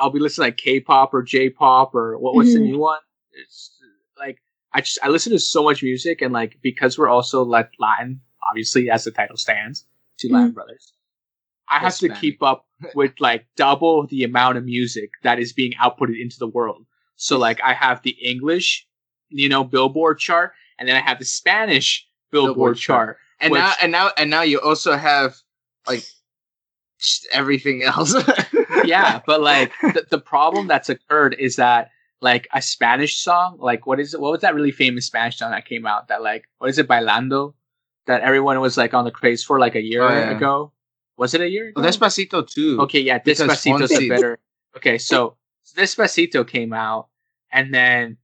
I'll 0.00 0.10
be 0.10 0.20
listening 0.20 0.44
to 0.44 0.48
like 0.48 0.56
K-pop 0.56 1.12
or 1.14 1.22
J-pop 1.22 1.94
or 1.94 2.18
what 2.18 2.34
what's 2.34 2.52
the 2.54 2.60
Mhm. 2.60 2.64
new 2.64 2.78
one? 2.78 2.98
It's 3.32 3.78
like 4.18 4.38
I 4.72 4.80
just 4.80 4.98
I 5.02 5.08
listen 5.08 5.32
to 5.32 5.38
so 5.38 5.62
much 5.62 5.82
music 5.82 6.22
and 6.22 6.32
like 6.32 6.58
because 6.62 6.98
we're 6.98 7.08
also 7.08 7.42
like 7.42 7.70
Latin, 7.78 8.20
obviously 8.50 8.90
as 8.90 9.04
the 9.04 9.10
title 9.10 9.36
stands, 9.36 9.86
two 10.18 10.28
Latin 10.28 10.52
brothers. 10.52 10.92
I 11.70 11.80
have 11.80 11.98
to 11.98 12.06
Hispanic. 12.08 12.20
keep 12.20 12.42
up 12.42 12.66
with 12.94 13.12
like 13.20 13.46
double 13.56 14.06
the 14.06 14.24
amount 14.24 14.56
of 14.56 14.64
music 14.64 15.10
that 15.22 15.38
is 15.38 15.52
being 15.52 15.72
outputted 15.72 16.20
into 16.20 16.38
the 16.38 16.48
world. 16.48 16.86
So 17.16 17.38
like 17.38 17.60
I 17.62 17.74
have 17.74 18.02
the 18.02 18.16
English, 18.22 18.86
you 19.30 19.48
know, 19.48 19.64
Billboard 19.64 20.18
chart, 20.18 20.52
and 20.78 20.88
then 20.88 20.96
I 20.96 21.00
have 21.00 21.18
the 21.18 21.24
Spanish 21.24 22.06
Billboard, 22.30 22.54
Billboard 22.56 22.76
chart. 22.76 23.06
chart. 23.08 23.18
and 23.40 23.52
Which- 23.52 23.60
now 23.60 23.72
and 23.82 23.92
now 23.92 24.10
and 24.16 24.30
now 24.30 24.42
you 24.42 24.60
also 24.60 24.96
have 24.96 25.36
like 25.86 26.02
everything 27.32 27.82
else. 27.82 28.14
yeah, 28.84 29.20
but 29.26 29.40
like 29.40 29.72
the, 29.82 30.06
the 30.10 30.18
problem 30.18 30.66
that's 30.66 30.88
occurred 30.88 31.36
is 31.38 31.56
that 31.56 31.90
like 32.20 32.48
a 32.52 32.60
Spanish 32.60 33.16
song, 33.18 33.56
like 33.60 33.86
what 33.86 34.00
is 34.00 34.14
it? 34.14 34.20
What 34.20 34.32
was 34.32 34.40
that 34.40 34.54
really 34.54 34.72
famous 34.72 35.06
Spanish 35.06 35.38
song 35.38 35.50
that 35.52 35.66
came 35.66 35.86
out? 35.86 36.08
That 36.08 36.22
like 36.22 36.44
what 36.58 36.70
is 36.70 36.78
it? 36.78 36.88
Bailando, 36.88 37.54
that 38.06 38.22
everyone 38.22 38.60
was 38.60 38.76
like 38.76 38.94
on 38.94 39.04
the 39.04 39.10
craze 39.10 39.44
for 39.44 39.58
like 39.60 39.74
a 39.74 39.82
year 39.82 40.02
Oh, 40.02 40.08
yeah. 40.08 40.30
ago. 40.36 40.72
Was 41.16 41.34
it 41.34 41.40
a 41.40 41.48
year? 41.48 41.68
Ago? 41.68 41.80
Well, 41.80 41.90
Despacito 41.90 42.46
too. 42.48 42.80
Okay, 42.82 43.00
yeah, 43.00 43.18
Despacito's 43.18 44.08
better. 44.08 44.38
Okay, 44.76 44.98
so 44.98 45.36
Despacito 45.76 46.46
came 46.46 46.72
out, 46.72 47.08
and 47.52 47.72
then 47.74 48.16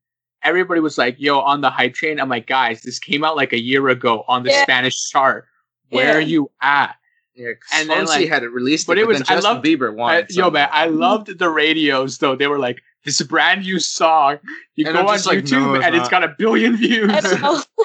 everybody 0.45 0.81
was 0.81 0.97
like, 0.99 1.17
"Yo, 1.19 1.41
on 1.41 1.61
the 1.63 1.71
hype 1.71 1.95
train." 1.95 2.21
I'm 2.21 2.29
like, 2.29 2.47
guys, 2.47 2.83
this 2.83 2.99
came 2.99 3.25
out 3.25 3.37
like 3.37 3.53
a 3.53 3.61
year 3.61 3.89
ago 3.89 4.25
on 4.29 4.43
the 4.45 4.51
Yeah. 4.51 4.63
Spanish 4.63 5.09
chart. 5.11 5.47
Where 5.91 6.13
Yeah. 6.13 6.17
are 6.17 6.21
you 6.21 6.51
at? 6.63 6.97
Yeah, 7.35 7.49
And 7.49 7.57
and 7.81 7.91
then, 7.91 7.99
then 7.99 8.07
like- 8.07 8.29
had 8.29 8.43
it 8.45 8.51
released, 8.51 8.87
but 8.87 8.97
it, 8.97 9.03
it 9.03 9.07
was- 9.09 9.19
then 9.19 9.27
I 9.29 9.35
Justin 9.35 9.55
loved- 9.55 9.67
Bieber 9.67 10.01
I, 10.09 10.25
yo, 10.31 10.51
man, 10.51 10.69
I 10.71 10.87
loved 10.87 11.37
the 11.39 11.49
radios 11.51 12.19
though. 12.19 12.37
They 12.37 12.47
were 12.47 12.61
like, 12.61 12.81
"This 13.05 13.21
brand 13.23 13.63
new 13.63 13.81
song. 13.81 14.39
You 14.77 14.87
And 14.87 14.95
go 14.95 15.01
on 15.01 15.07
like, 15.07 15.21
YouTube 15.21 15.51
no, 15.53 15.75
it's 15.75 15.85
and 15.85 15.95
it's 15.97 16.09
got 16.09 16.23
a 16.23 16.35
billion 16.39 16.77
views." 16.77 17.11
I 17.13 17.21
don't 17.21 17.41
know. 17.43 17.63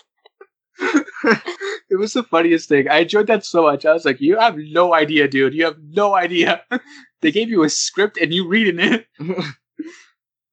it 1.89 1.97
was 1.97 2.13
the 2.13 2.23
funniest 2.23 2.69
thing. 2.69 2.87
I 2.87 2.99
enjoyed 2.99 3.27
that 3.27 3.43
so 3.45 3.63
much. 3.63 3.85
I 3.85 3.91
was 3.93 4.05
like, 4.05 4.21
"You 4.21 4.37
have 4.37 4.55
no 4.57 4.93
idea, 4.93 5.27
dude. 5.27 5.53
You 5.53 5.65
have 5.65 5.77
no 5.79 6.15
idea." 6.15 6.63
they 7.21 7.31
gave 7.31 7.49
you 7.49 7.63
a 7.63 7.69
script 7.69 8.17
and 8.17 8.33
you 8.33 8.47
reading 8.47 8.79
it. 8.79 9.07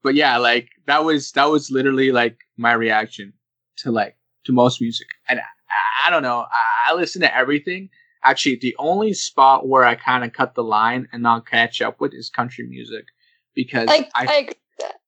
But 0.06 0.14
yeah, 0.14 0.38
like 0.38 0.68
that 0.86 1.04
was 1.04 1.32
that 1.32 1.50
was 1.50 1.68
literally 1.68 2.12
like 2.12 2.38
my 2.56 2.72
reaction 2.72 3.32
to 3.78 3.90
like 3.90 4.16
to 4.44 4.52
most 4.52 4.80
music, 4.80 5.08
and 5.28 5.40
I, 5.40 6.06
I 6.06 6.10
don't 6.10 6.22
know. 6.22 6.46
I, 6.48 6.92
I 6.92 6.94
listen 6.94 7.22
to 7.22 7.36
everything. 7.36 7.90
Actually, 8.22 8.58
the 8.62 8.76
only 8.78 9.12
spot 9.14 9.66
where 9.66 9.84
I 9.84 9.96
kind 9.96 10.22
of 10.22 10.32
cut 10.32 10.54
the 10.54 10.62
line 10.62 11.08
and 11.12 11.24
not 11.24 11.44
catch 11.50 11.82
up 11.82 12.00
with 12.00 12.14
is 12.14 12.30
country 12.30 12.64
music 12.68 13.06
because 13.52 13.90
I, 13.90 14.08
I, 14.14 14.26
I 14.28 14.34
agree 14.36 14.46
with 14.46 14.78
that. 14.78 15.00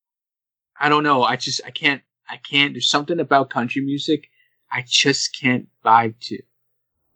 I 0.80 0.88
don't 0.88 1.04
know. 1.04 1.22
I 1.22 1.36
just 1.36 1.60
I 1.64 1.70
can't 1.70 2.02
I 2.28 2.38
can't. 2.38 2.74
There's 2.74 2.90
something 2.90 3.20
about 3.20 3.50
country 3.50 3.82
music 3.82 4.26
I 4.72 4.84
just 4.84 5.40
can't 5.40 5.68
vibe 5.84 6.18
to. 6.22 6.42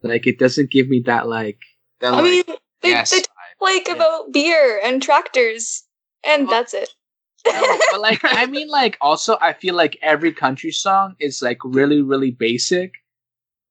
Like 0.02 0.28
it 0.28 0.38
doesn't 0.38 0.70
give 0.70 0.88
me 0.88 1.02
that 1.06 1.26
like. 1.26 1.58
That, 1.98 2.14
I 2.14 2.20
like, 2.20 2.24
mean, 2.46 2.56
they, 2.80 2.90
yes, 2.90 3.10
they 3.10 3.22
talk 3.22 3.36
like 3.60 3.88
Yeah. 3.88 3.94
about 3.94 4.32
beer 4.32 4.80
and 4.84 5.02
tractors, 5.02 5.82
and 6.22 6.46
Oh. 6.46 6.50
that's 6.50 6.74
it. 6.74 6.88
No, 7.46 7.78
but 7.90 8.00
like 8.00 8.20
I 8.25 8.46
mean 8.46 8.68
like 8.68 8.96
also 9.00 9.37
I 9.40 9.52
feel 9.52 9.75
like 9.75 9.99
every 10.02 10.32
country 10.32 10.70
song 10.70 11.16
is 11.20 11.42
like 11.42 11.58
really 11.64 12.02
really 12.02 12.30
basic. 12.30 12.94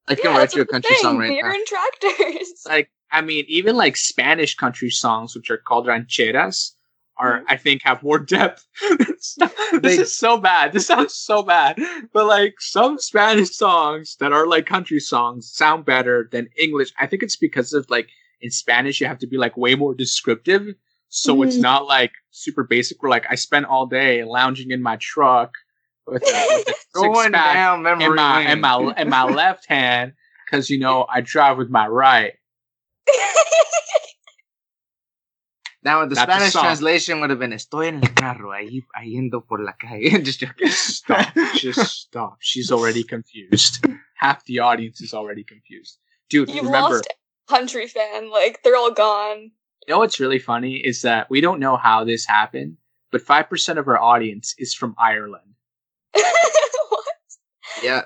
I 0.07 0.15
can 0.15 0.31
Yeah, 0.31 0.37
write 0.37 0.55
you 0.55 0.61
a 0.63 0.65
country 0.65 0.95
song 0.97 1.17
right 1.17 1.29
beer 1.29 1.47
now. 1.47 1.53
and 1.55 1.65
tractors. 1.65 2.63
Like 2.67 2.89
I 3.11 3.21
mean 3.21 3.45
even 3.47 3.75
like 3.75 3.95
Spanish 3.97 4.55
country 4.55 4.89
songs 4.89 5.35
which 5.35 5.49
are 5.49 5.57
called 5.57 5.87
rancheras 5.87 6.71
are 7.17 7.43
I 7.47 7.55
think 7.57 7.83
have 7.83 8.01
more 8.03 8.17
depth. 8.19 8.65
this 8.97 9.37
They- 9.81 9.97
is 9.97 10.15
so 10.15 10.37
bad. 10.37 10.73
This 10.73 10.87
sounds 10.87 11.13
so 11.13 11.43
bad. 11.43 11.77
But 12.13 12.25
like 12.25 12.55
some 12.59 12.97
Spanish 12.99 13.51
songs 13.51 14.15
that 14.19 14.33
are 14.33 14.47
like 14.47 14.65
country 14.65 14.99
songs 14.99 15.51
sound 15.51 15.85
better 15.85 16.27
than 16.31 16.50
English. 16.57 16.91
I 17.00 17.05
think 17.07 17.22
it's 17.24 17.35
because 17.37 17.74
of 17.74 17.89
like 17.89 18.09
in 18.41 18.50
Spanish 18.50 19.00
you 19.00 19.07
have 19.07 19.19
to 19.19 19.27
be 19.27 19.37
like 19.37 19.55
way 19.55 19.75
more 19.75 19.93
descriptive. 19.93 20.74
So 21.13 21.43
it's 21.43 21.57
Mhm. 21.57 21.61
not 21.61 21.85
like 21.87 22.13
super 22.31 22.63
basic. 22.63 23.03
Where 23.03 23.09
like 23.09 23.25
I 23.29 23.35
spent 23.35 23.65
all 23.65 23.85
day 23.85 24.24
lounging 24.24 24.71
in 24.71 24.81
my 24.81 24.95
truck 24.95 25.51
with 26.07 26.24
a, 26.24 26.47
with 26.55 26.67
a 26.69 26.74
six-pack 26.95 27.53
down 27.53 27.83
memory 27.83 28.05
in 28.05 28.15
my 28.15 28.37
lane. 28.37 28.47
in 28.50 28.61
my 28.61 28.93
in 28.97 29.09
my 29.09 29.24
left 29.25 29.65
hand 29.67 30.13
because 30.45 30.69
you 30.69 30.79
know 30.79 31.05
I 31.09 31.19
drive 31.21 31.57
with 31.57 31.69
my 31.69 31.85
right. 31.87 32.33
Now 35.83 36.05
the 36.05 36.13
That's 36.15 36.31
Spanish 36.31 36.53
song. 36.53 36.63
translation 36.63 37.19
would 37.21 37.29
have 37.31 37.39
been 37.39 37.51
"Estoy 37.53 37.87
en 37.87 37.95
el 38.03 38.13
carro, 38.13 38.51
ahí, 38.51 38.83
ahí 38.95 39.15
yendo 39.15 39.45
por 39.45 39.59
la 39.63 39.74
calle." 39.74 40.11
Just 40.24 40.39
joking. 40.39 40.69
Stop, 40.69 41.33
just 41.55 41.79
stop. 42.07 42.37
She's 42.39 42.71
already 42.71 43.03
confused. 43.03 43.83
Half 44.15 44.45
the 44.45 44.59
audience 44.59 45.01
is 45.01 45.13
already 45.13 45.43
confused, 45.43 45.97
dude. 46.29 46.50
You've 46.50 46.65
remember, 46.67 46.97
lost 46.97 47.07
country 47.50 47.87
fan. 47.87 48.29
Like 48.29 48.61
they're 48.63 48.75
all 48.77 48.91
gone. 48.91 49.51
You 49.87 49.94
know 49.94 50.00
what's 50.00 50.20
really 50.20 50.39
funny 50.39 50.75
is 50.77 51.01
that 51.03 51.29
we 51.29 51.41
don't 51.41 51.59
know 51.59 51.75
how 51.77 52.03
this 52.03 52.25
happened, 52.25 52.77
but 53.11 53.22
five 53.22 53.50
percent 53.50 53.79
of 53.79 53.87
our 53.87 54.00
audience 54.00 54.53
is 54.57 54.74
from 54.74 54.96
Ireland. 54.98 55.53
What? 56.89 57.05
yeah, 57.83 58.01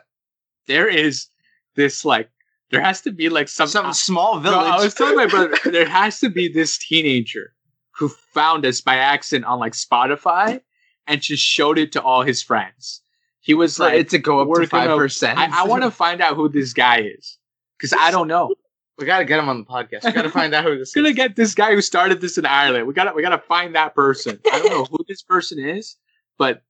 There 0.67 0.88
is 0.88 1.27
this 1.75 2.05
like, 2.05 2.29
there 2.71 2.81
has 2.81 3.01
to 3.01 3.11
be 3.11 3.29
like 3.29 3.47
some. 3.47 3.67
some 3.67 3.93
small 3.93 4.35
No, 4.35 4.41
village. 4.41 4.67
I 4.71 4.83
was 4.83 4.93
telling 4.93 5.15
my 5.15 5.25
brother 5.27 5.55
there 5.65 5.88
has 5.88 6.19
to 6.21 6.29
be 6.29 6.47
this 6.47 6.77
teenager 6.77 7.53
who 7.97 8.09
found 8.09 8.65
us 8.65 8.81
by 8.81 8.97
accident 8.97 9.45
on 9.45 9.59
like 9.59 9.73
Spotify 9.73 10.61
and 11.07 11.21
just 11.21 11.43
showed 11.43 11.77
it 11.77 11.91
to 11.93 12.01
all 12.01 12.21
his 12.23 12.41
friends. 12.43 13.01
He 13.41 13.53
was 13.53 13.77
for 13.77 13.83
like, 13.83 13.93
it 13.95 14.09
to 14.09 14.17
go 14.17 14.39
up 14.39 14.47
to 14.61 14.67
five 14.67 14.88
gonna- 14.88 14.97
percent. 14.97 15.38
I, 15.39 15.61
I 15.63 15.67
want 15.67 15.83
to 15.83 15.91
find 15.91 16.21
out 16.21 16.35
who 16.35 16.49
this 16.49 16.73
guy 16.73 17.01
is 17.01 17.38
because 17.77 17.93
I 17.93 18.11
don't 18.11 18.27
know. 18.27 18.53
We 18.97 19.05
gotta 19.05 19.25
get 19.25 19.39
him 19.39 19.49
on 19.49 19.60
the 19.60 19.65
podcast. 19.65 20.05
We 20.05 20.12
gotta 20.13 20.29
find 20.29 20.53
out 20.53 20.63
who 20.63 20.77
this 20.77 20.93
We're 20.95 21.01
gonna 21.03 21.10
is. 21.10 21.15
get 21.15 21.36
this 21.36 21.53
guy 21.53 21.73
who 21.73 21.81
started 21.81 22.21
this 22.21 22.38
in 22.38 22.45
Ireland. 22.45 22.88
We 22.88 22.93
gotta 22.93 23.13
we 23.13 23.21
gotta 23.21 23.39
find 23.41 23.75
that 23.75 23.93
person. 23.95 24.39
I 24.51 24.60
don't 24.60 24.69
know 24.71 24.86
who 24.86 24.99
this 25.08 25.21
person 25.21 25.60
is, 25.60 25.97
but 26.38 26.62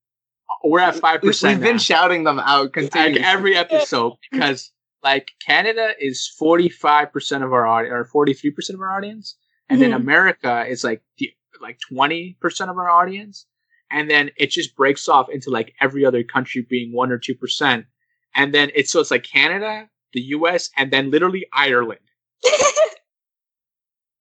we're 0.64 0.80
at 0.80 0.96
five 0.96 1.22
percent. 1.22 1.60
We've 1.60 1.68
been 1.70 1.78
shouting 1.78 2.24
them 2.24 2.40
out 2.40 2.76
like 2.76 3.18
every 3.18 3.56
episode 3.56 4.14
because 4.32 4.72
like 5.04 5.30
Canada 5.46 5.94
is 6.00 6.28
forty 6.28 6.68
five 6.70 7.12
percent 7.14 7.44
of 7.44 7.54
our 7.54 7.68
audience 7.68 7.94
or 7.94 8.06
forty 8.06 8.34
three 8.34 8.52
percent 8.52 8.76
of 8.76 8.82
our 8.82 8.96
audience, 8.98 9.36
and 9.70 9.80
then 9.80 9.92
Mhm. 9.92 9.98
America 9.98 10.66
is 10.68 10.84
like 10.84 11.04
the 11.20 11.32
like 11.62 11.78
twenty 11.88 12.38
percent 12.42 12.72
of 12.72 12.78
our 12.80 12.90
audience, 12.90 13.46
and 13.92 14.10
then 14.10 14.32
it 14.38 14.50
just 14.50 14.76
breaks 14.76 15.08
off 15.08 15.30
into 15.30 15.52
like 15.52 15.74
every 15.80 16.04
other 16.04 16.24
country 16.24 16.66
being 16.68 16.92
one 16.92 17.12
or 17.12 17.20
two 17.20 17.36
percent, 17.36 17.86
and 18.34 18.52
then 18.52 18.72
it's 18.74 18.92
so 18.92 19.00
it's 19.00 19.12
like 19.12 19.24
Canada, 19.24 19.88
the 20.14 20.22
U.S., 20.22 20.72
and 20.76 20.92
then 20.92 21.12
literally 21.12 21.46
Ireland. 21.54 22.00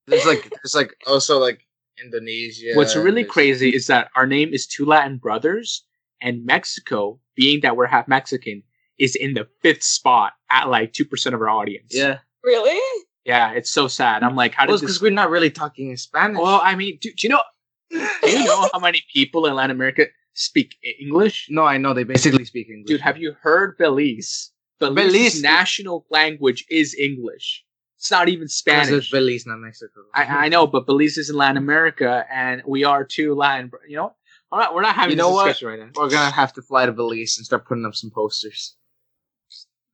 There's 0.06 0.26
like 0.26 0.50
there's 0.50 0.74
like 0.74 0.94
also 1.06 1.38
like 1.38 1.66
Indonesia. 2.02 2.72
What's 2.74 2.94
really 2.96 3.24
crazy 3.24 3.70
is 3.70 3.86
that 3.86 4.10
our 4.16 4.26
name 4.26 4.52
is 4.52 4.66
Two 4.66 4.84
Latin 4.84 5.16
Brothers, 5.16 5.82
and 6.20 6.44
Mexico, 6.44 7.18
being 7.34 7.60
that 7.62 7.76
we're 7.76 7.86
half 7.86 8.06
Mexican, 8.06 8.62
is 8.98 9.16
in 9.16 9.34
the 9.34 9.48
fifth 9.62 9.82
spot 9.82 10.34
at 10.50 10.68
like 10.68 10.92
two 10.92 11.04
percent 11.04 11.34
of 11.34 11.40
our 11.40 11.48
audience. 11.48 11.92
Yeah, 11.94 12.18
really? 12.42 12.78
yeah, 13.24 13.52
it's 13.52 13.70
so 13.70 13.88
sad. 13.88 14.22
I'm 14.22 14.36
like, 14.36 14.54
how 14.54 14.66
well, 14.66 14.74
does 14.74 14.82
because 14.82 14.96
this? 14.96 15.02
we're 15.02 15.10
not 15.10 15.30
really 15.30 15.50
talking 15.50 15.90
in 15.90 15.96
Spanish. 15.96 16.38
Well, 16.38 16.60
I 16.62 16.74
mean, 16.74 16.98
do, 17.00 17.10
do 17.10 17.26
you 17.26 17.28
know? 17.30 17.42
Do 17.90 18.30
you 18.30 18.44
know 18.44 18.68
how 18.72 18.80
many 18.80 19.02
people 19.12 19.46
in 19.46 19.54
Latin 19.54 19.70
America 19.70 20.06
speak 20.34 20.76
English? 21.00 21.46
no, 21.48 21.64
I 21.64 21.78
know 21.78 21.94
they 21.94 22.04
basically 22.04 22.44
speak 22.44 22.68
English. 22.68 22.88
Dude, 22.88 23.00
have 23.00 23.16
you 23.18 23.36
heard 23.40 23.78
Belize? 23.78 24.50
Belize's 24.80 24.94
Belize- 24.94 25.42
national 25.42 26.04
language 26.10 26.66
is 26.70 26.94
English. 26.94 27.64
It's 28.04 28.10
not 28.10 28.28
even 28.28 28.40
Because 28.44 28.54
Spanish. 28.56 28.90
it's 28.90 29.10
Belize, 29.10 29.46
not 29.46 29.60
Mexico. 29.60 30.02
I, 30.14 30.24
I 30.24 30.48
know, 30.50 30.66
but 30.66 30.84
Belize 30.84 31.16
is 31.16 31.30
in 31.30 31.36
Latin 31.36 31.56
America, 31.56 32.26
and 32.30 32.60
we 32.66 32.84
are 32.84 33.02
too 33.02 33.34
Latin. 33.34 33.70
You 33.88 33.96
know, 33.96 34.14
what? 34.50 34.74
we're 34.74 34.82
not. 34.82 34.94
Having 34.94 35.12
You 35.12 35.16
know 35.16 35.28
this 35.30 35.34
what? 35.36 35.44
discussion 35.46 35.68
right 35.68 35.78
now. 35.78 35.88
We're 35.96 36.10
gonna 36.10 36.30
have 36.30 36.52
to 36.52 36.60
fly 36.60 36.84
to 36.84 36.92
Belize 36.92 37.38
and 37.38 37.46
start 37.46 37.66
putting 37.66 37.86
up 37.86 37.94
some 37.94 38.10
posters. 38.14 38.76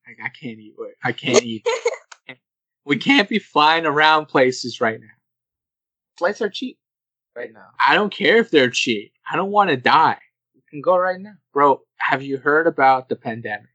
I, 0.09 0.27
I 0.27 0.29
can't 0.31 0.59
eat. 0.59 0.75
I 1.05 1.13
can't 1.13 1.45
eat. 1.45 1.65
we 2.85 2.97
can't 2.97 3.29
be 3.29 3.39
flying 3.39 3.87
around 3.87 4.27
places 4.27 4.81
right 4.81 4.99
now. 5.01 5.07
Flights 6.19 6.43
are 6.43 6.51
cheap 6.51 6.79
right 7.37 7.53
now. 7.53 7.67
I 7.87 7.95
don't 7.95 8.13
care 8.13 8.39
if 8.39 8.51
they're 8.51 8.71
cheap. 8.71 9.13
I 9.33 9.37
don't 9.37 9.53
want 9.53 9.71
to 9.71 9.77
die. 9.77 10.19
We 10.57 10.63
can 10.69 10.81
go 10.81 10.97
right 10.97 11.21
now. 11.21 11.35
Bro, 11.55 11.83
have 11.99 12.23
you 12.23 12.39
heard 12.39 12.67
about 12.67 13.09
the 13.09 13.15
pandemic? 13.15 13.69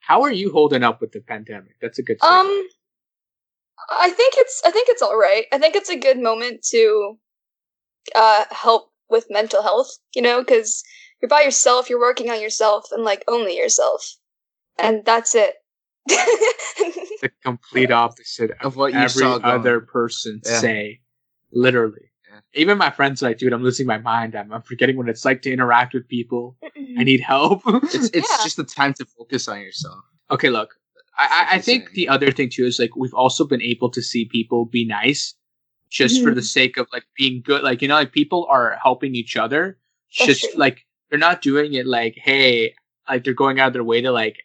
How 0.00 0.22
are 0.22 0.32
you 0.32 0.50
holding 0.50 0.82
up 0.82 1.00
with 1.00 1.12
the 1.12 1.20
pandemic? 1.20 1.76
That's 1.80 2.00
a 2.00 2.02
good 2.02 2.18
segue. 2.18 2.28
Um, 2.28 2.68
I 3.90 4.10
think 4.10 4.34
it's 4.36 4.62
I 4.64 4.70
think 4.70 4.88
it's 4.88 5.02
all 5.02 5.16
right. 5.18 5.46
I 5.52 5.58
think 5.58 5.74
it's 5.76 5.90
a 5.90 5.98
good 5.98 6.18
moment 6.18 6.62
to 6.70 7.18
uh 8.14 8.44
help 8.50 8.90
with 9.10 9.26
mental 9.30 9.62
health. 9.62 9.90
You 10.14 10.22
know, 10.22 10.40
because 10.42 10.82
you're 11.20 11.28
by 11.28 11.42
yourself, 11.42 11.88
you're 11.90 12.00
working 12.00 12.30
on 12.30 12.40
yourself, 12.40 12.86
and 12.92 13.04
like 13.04 13.24
only 13.28 13.56
yourself, 13.56 14.04
and 14.78 15.04
that's 15.04 15.34
it. 15.34 15.54
the 16.06 17.30
complete 17.42 17.90
opposite 17.90 18.50
of, 18.52 18.56
Of 18.60 18.76
what 18.76 18.92
you 18.92 18.98
every 19.00 19.22
saw 19.22 19.38
going. 19.38 19.60
other 19.60 19.80
person 19.80 20.40
Yeah. 20.44 20.60
say. 20.60 21.00
Literally. 21.52 22.10
Even 22.54 22.78
my 22.78 22.90
friends 22.90 23.22
are 23.22 23.26
like, 23.28 23.38
dude, 23.38 23.52
I'm 23.52 23.62
losing 23.62 23.86
my 23.86 23.98
mind. 23.98 24.34
I'm, 24.34 24.52
I'm 24.52 24.62
forgetting 24.62 24.96
what 24.96 25.08
it's 25.08 25.24
like 25.24 25.40
to 25.42 25.52
interact 25.52 25.94
with 25.94 26.06
people. 26.08 26.56
I 26.98 27.04
need 27.04 27.20
help. 27.20 27.62
It's 27.66 28.10
it's 28.12 28.30
Yeah. 28.30 28.42
just 28.42 28.56
the 28.56 28.64
time 28.64 28.92
to 28.94 29.04
focus 29.06 29.46
on 29.48 29.60
yourself. 29.60 30.00
okay, 30.30 30.50
look, 30.50 30.74
I, 31.18 31.46
I, 31.52 31.54
I 31.56 31.58
think 31.60 31.92
the 31.92 32.08
other 32.08 32.30
thing 32.32 32.50
too 32.50 32.64
is 32.64 32.78
like 32.78 32.96
we've 32.96 33.14
also 33.14 33.44
been 33.46 33.62
able 33.62 33.90
to 33.90 34.02
see 34.02 34.24
people 34.26 34.64
be 34.66 34.84
nice 34.86 35.34
just 35.90 36.22
for 36.22 36.32
Mhm. 36.32 36.34
the 36.36 36.42
sake 36.42 36.76
of 36.76 36.88
like 36.92 37.04
being 37.16 37.40
good. 37.44 37.62
Like 37.62 37.82
you 37.82 37.88
know, 37.88 37.94
like 37.94 38.12
people 38.12 38.46
are 38.50 38.76
helping 38.82 39.14
each 39.14 39.36
other. 39.36 39.78
That's 40.18 40.26
Just 40.40 40.50
true. 40.50 40.58
like 40.58 40.80
they're 41.10 41.18
not 41.18 41.40
doing 41.42 41.74
it 41.74 41.86
like, 41.86 42.14
hey, 42.16 42.74
like 43.08 43.22
they're 43.24 43.34
going 43.34 43.60
out 43.60 43.68
of 43.68 43.72
their 43.74 43.84
way 43.84 44.00
to 44.00 44.10
like, 44.10 44.36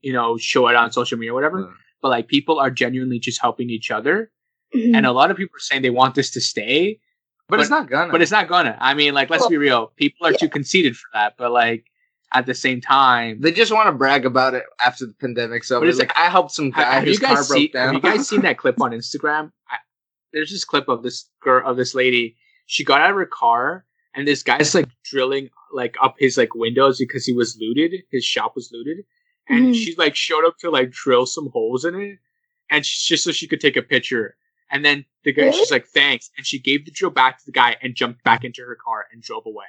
you 0.00 0.12
know, 0.12 0.36
show 0.38 0.68
it 0.68 0.76
on 0.76 0.90
social 0.92 1.18
media 1.18 1.32
or 1.32 1.34
whatever. 1.34 1.64
Mm. 1.64 1.72
But 2.00 2.08
like 2.10 2.28
people 2.28 2.58
are 2.58 2.70
genuinely 2.70 3.18
just 3.18 3.40
helping 3.40 3.68
each 3.70 3.90
other, 3.90 4.30
Mhm. 4.74 4.96
and 4.96 5.06
a 5.06 5.12
lot 5.12 5.30
of 5.30 5.36
people 5.36 5.56
are 5.56 5.60
saying 5.60 5.82
they 5.82 5.90
want 5.90 6.14
this 6.14 6.30
to 6.30 6.40
stay, 6.40 7.00
But, 7.48 7.60
it's 7.60 7.70
not 7.70 7.88
gonna. 7.90 8.10
but 8.12 8.22
it's 8.22 8.30
not 8.30 8.48
gonna. 8.48 8.76
I 8.80 8.94
mean, 8.94 9.12
like, 9.14 9.28
let's 9.30 9.42
Well, 9.42 9.50
be 9.50 9.56
real. 9.58 9.92
People 9.96 10.26
are 10.26 10.32
yeah. 10.32 10.38
too 10.38 10.48
conceited 10.48 10.96
for 10.96 11.08
that. 11.14 11.34
But 11.36 11.52
like, 11.52 11.84
at 12.32 12.44
the 12.46 12.54
same 12.54 12.80
time, 12.80 13.40
They 13.40 13.52
just 13.52 13.72
want 13.72 13.86
to 13.88 13.92
brag 13.92 14.26
about 14.26 14.54
it 14.54 14.64
after 14.84 15.06
the 15.06 15.14
pandemic. 15.14 15.64
So 15.64 15.80
But 15.80 15.88
it's 15.88 15.94
is 15.96 16.00
like 16.00 16.16
I 16.18 16.28
helped 16.28 16.50
some 16.52 16.72
have, 16.72 16.84
guy 16.84 16.94
have 16.94 17.04
whose 17.04 17.14
you 17.20 17.20
guys 17.26 17.34
car 17.34 17.42
seen? 17.44 17.56
broke 17.66 17.72
down. 17.72 17.94
Have 17.94 18.04
you 18.04 18.10
guys 18.10 18.28
seen 18.28 18.42
that 18.42 18.58
clip 18.58 18.80
on 18.80 18.90
Instagram? 18.90 19.52
I, 19.70 19.76
there's 20.32 20.50
this 20.50 20.64
clip 20.64 20.88
of 20.88 21.02
this 21.02 21.28
girl 21.42 21.66
of 21.68 21.76
this 21.76 21.94
lady. 21.94 22.36
She 22.66 22.84
got 22.84 23.00
out 23.00 23.10
of 23.10 23.16
her 23.16 23.26
car, 23.26 23.84
and 24.14 24.26
this 24.26 24.42
guy's 24.42 24.74
like 24.74 24.88
drilling 25.04 25.50
like 25.72 25.96
up 26.02 26.16
his 26.18 26.36
like 26.36 26.54
windows 26.54 26.98
because 26.98 27.24
he 27.24 27.32
was 27.32 27.56
looted. 27.60 28.02
His 28.10 28.24
shop 28.24 28.52
was 28.56 28.70
looted, 28.72 29.04
and 29.48 29.66
Mhm. 29.68 29.74
she 29.74 29.94
like 29.96 30.16
showed 30.16 30.44
up 30.44 30.58
to 30.58 30.70
like 30.70 30.90
drill 30.90 31.26
some 31.26 31.48
holes 31.52 31.84
in 31.84 31.94
it, 31.94 32.18
and 32.70 32.84
she's 32.84 33.04
just 33.04 33.22
so 33.24 33.30
she 33.32 33.46
could 33.46 33.60
take 33.60 33.76
a 33.76 33.82
picture. 33.82 34.36
And 34.70 34.84
then 34.84 35.04
the 35.22 35.32
guy, 35.32 35.42
Really? 35.42 35.58
she's 35.58 35.70
like, 35.70 35.86
"Thanks," 35.86 36.28
and 36.36 36.44
she 36.44 36.58
gave 36.58 36.84
the 36.84 36.90
drill 36.90 37.12
back 37.12 37.38
to 37.38 37.46
the 37.46 37.52
guy 37.52 37.76
and 37.80 37.94
jumped 37.94 38.24
back 38.24 38.42
into 38.44 38.62
her 38.62 38.74
car 38.84 39.06
and 39.12 39.22
drove 39.22 39.46
away. 39.46 39.66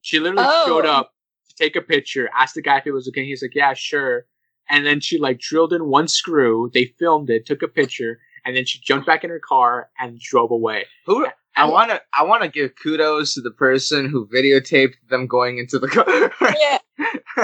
She 0.00 0.18
literally 0.18 0.44
showed 0.66 0.86
Oh. 0.86 0.90
up 0.90 1.10
to 1.10 1.17
take 1.58 1.76
a 1.76 1.82
picture, 1.82 2.30
asked 2.36 2.54
the 2.54 2.62
guy 2.62 2.78
if 2.78 2.86
it 2.86 2.92
was 2.92 3.08
okay. 3.08 3.24
He's 3.24 3.42
like, 3.42 3.54
"Yeah, 3.54 3.74
sure." 3.74 4.26
And 4.70 4.86
then 4.86 5.00
she 5.00 5.18
like 5.18 5.40
drilled 5.40 5.72
in 5.72 5.86
one 5.86 6.08
screw. 6.08 6.70
They 6.72 6.94
filmed 6.98 7.30
it, 7.30 7.46
took 7.46 7.62
a 7.62 7.68
picture, 7.68 8.20
and 8.44 8.56
then 8.56 8.64
she 8.64 8.80
jumped 8.80 9.06
back 9.06 9.24
in 9.24 9.30
her 9.30 9.40
car 9.40 9.90
and 9.98 10.18
drove 10.18 10.50
away. 10.50 10.86
Who 11.06 11.26
I 11.56 11.64
want 11.66 11.90
to 11.90 12.00
I 12.14 12.22
want 12.22 12.42
to 12.42 12.48
give 12.48 12.72
kudos 12.80 13.34
to 13.34 13.40
the 13.40 13.50
person 13.50 14.08
who 14.08 14.26
videotaped 14.26 14.94
them 15.10 15.26
going 15.26 15.58
into 15.58 15.78
the 15.78 15.88
car. 15.88 16.32
yeah. 16.40 16.78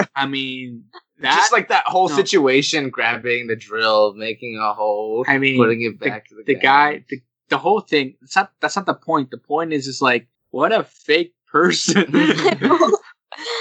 I 0.15 0.25
mean, 0.25 0.85
that 1.19 1.35
just 1.35 1.51
like 1.51 1.69
that 1.69 1.85
whole 1.85 2.09
no. 2.09 2.15
situation, 2.15 2.89
grabbing 2.89 3.47
the 3.47 3.55
drill, 3.55 4.13
making 4.13 4.57
a 4.57 4.73
hole, 4.73 5.25
I 5.27 5.37
mean, 5.37 5.57
putting 5.57 5.81
it 5.81 5.99
back 5.99 6.27
to 6.27 6.35
the, 6.35 6.43
the 6.43 6.55
guy, 6.55 7.03
the, 7.09 7.21
the 7.49 7.57
whole 7.57 7.81
thing. 7.81 8.15
It's 8.21 8.35
not. 8.35 8.51
That's 8.61 8.75
not 8.75 8.85
the 8.85 8.93
point. 8.93 9.31
The 9.31 9.37
point 9.37 9.73
is, 9.73 9.87
is 9.87 10.01
like, 10.01 10.27
what 10.51 10.71
a 10.71 10.83
fake 10.83 11.33
person 11.51 12.05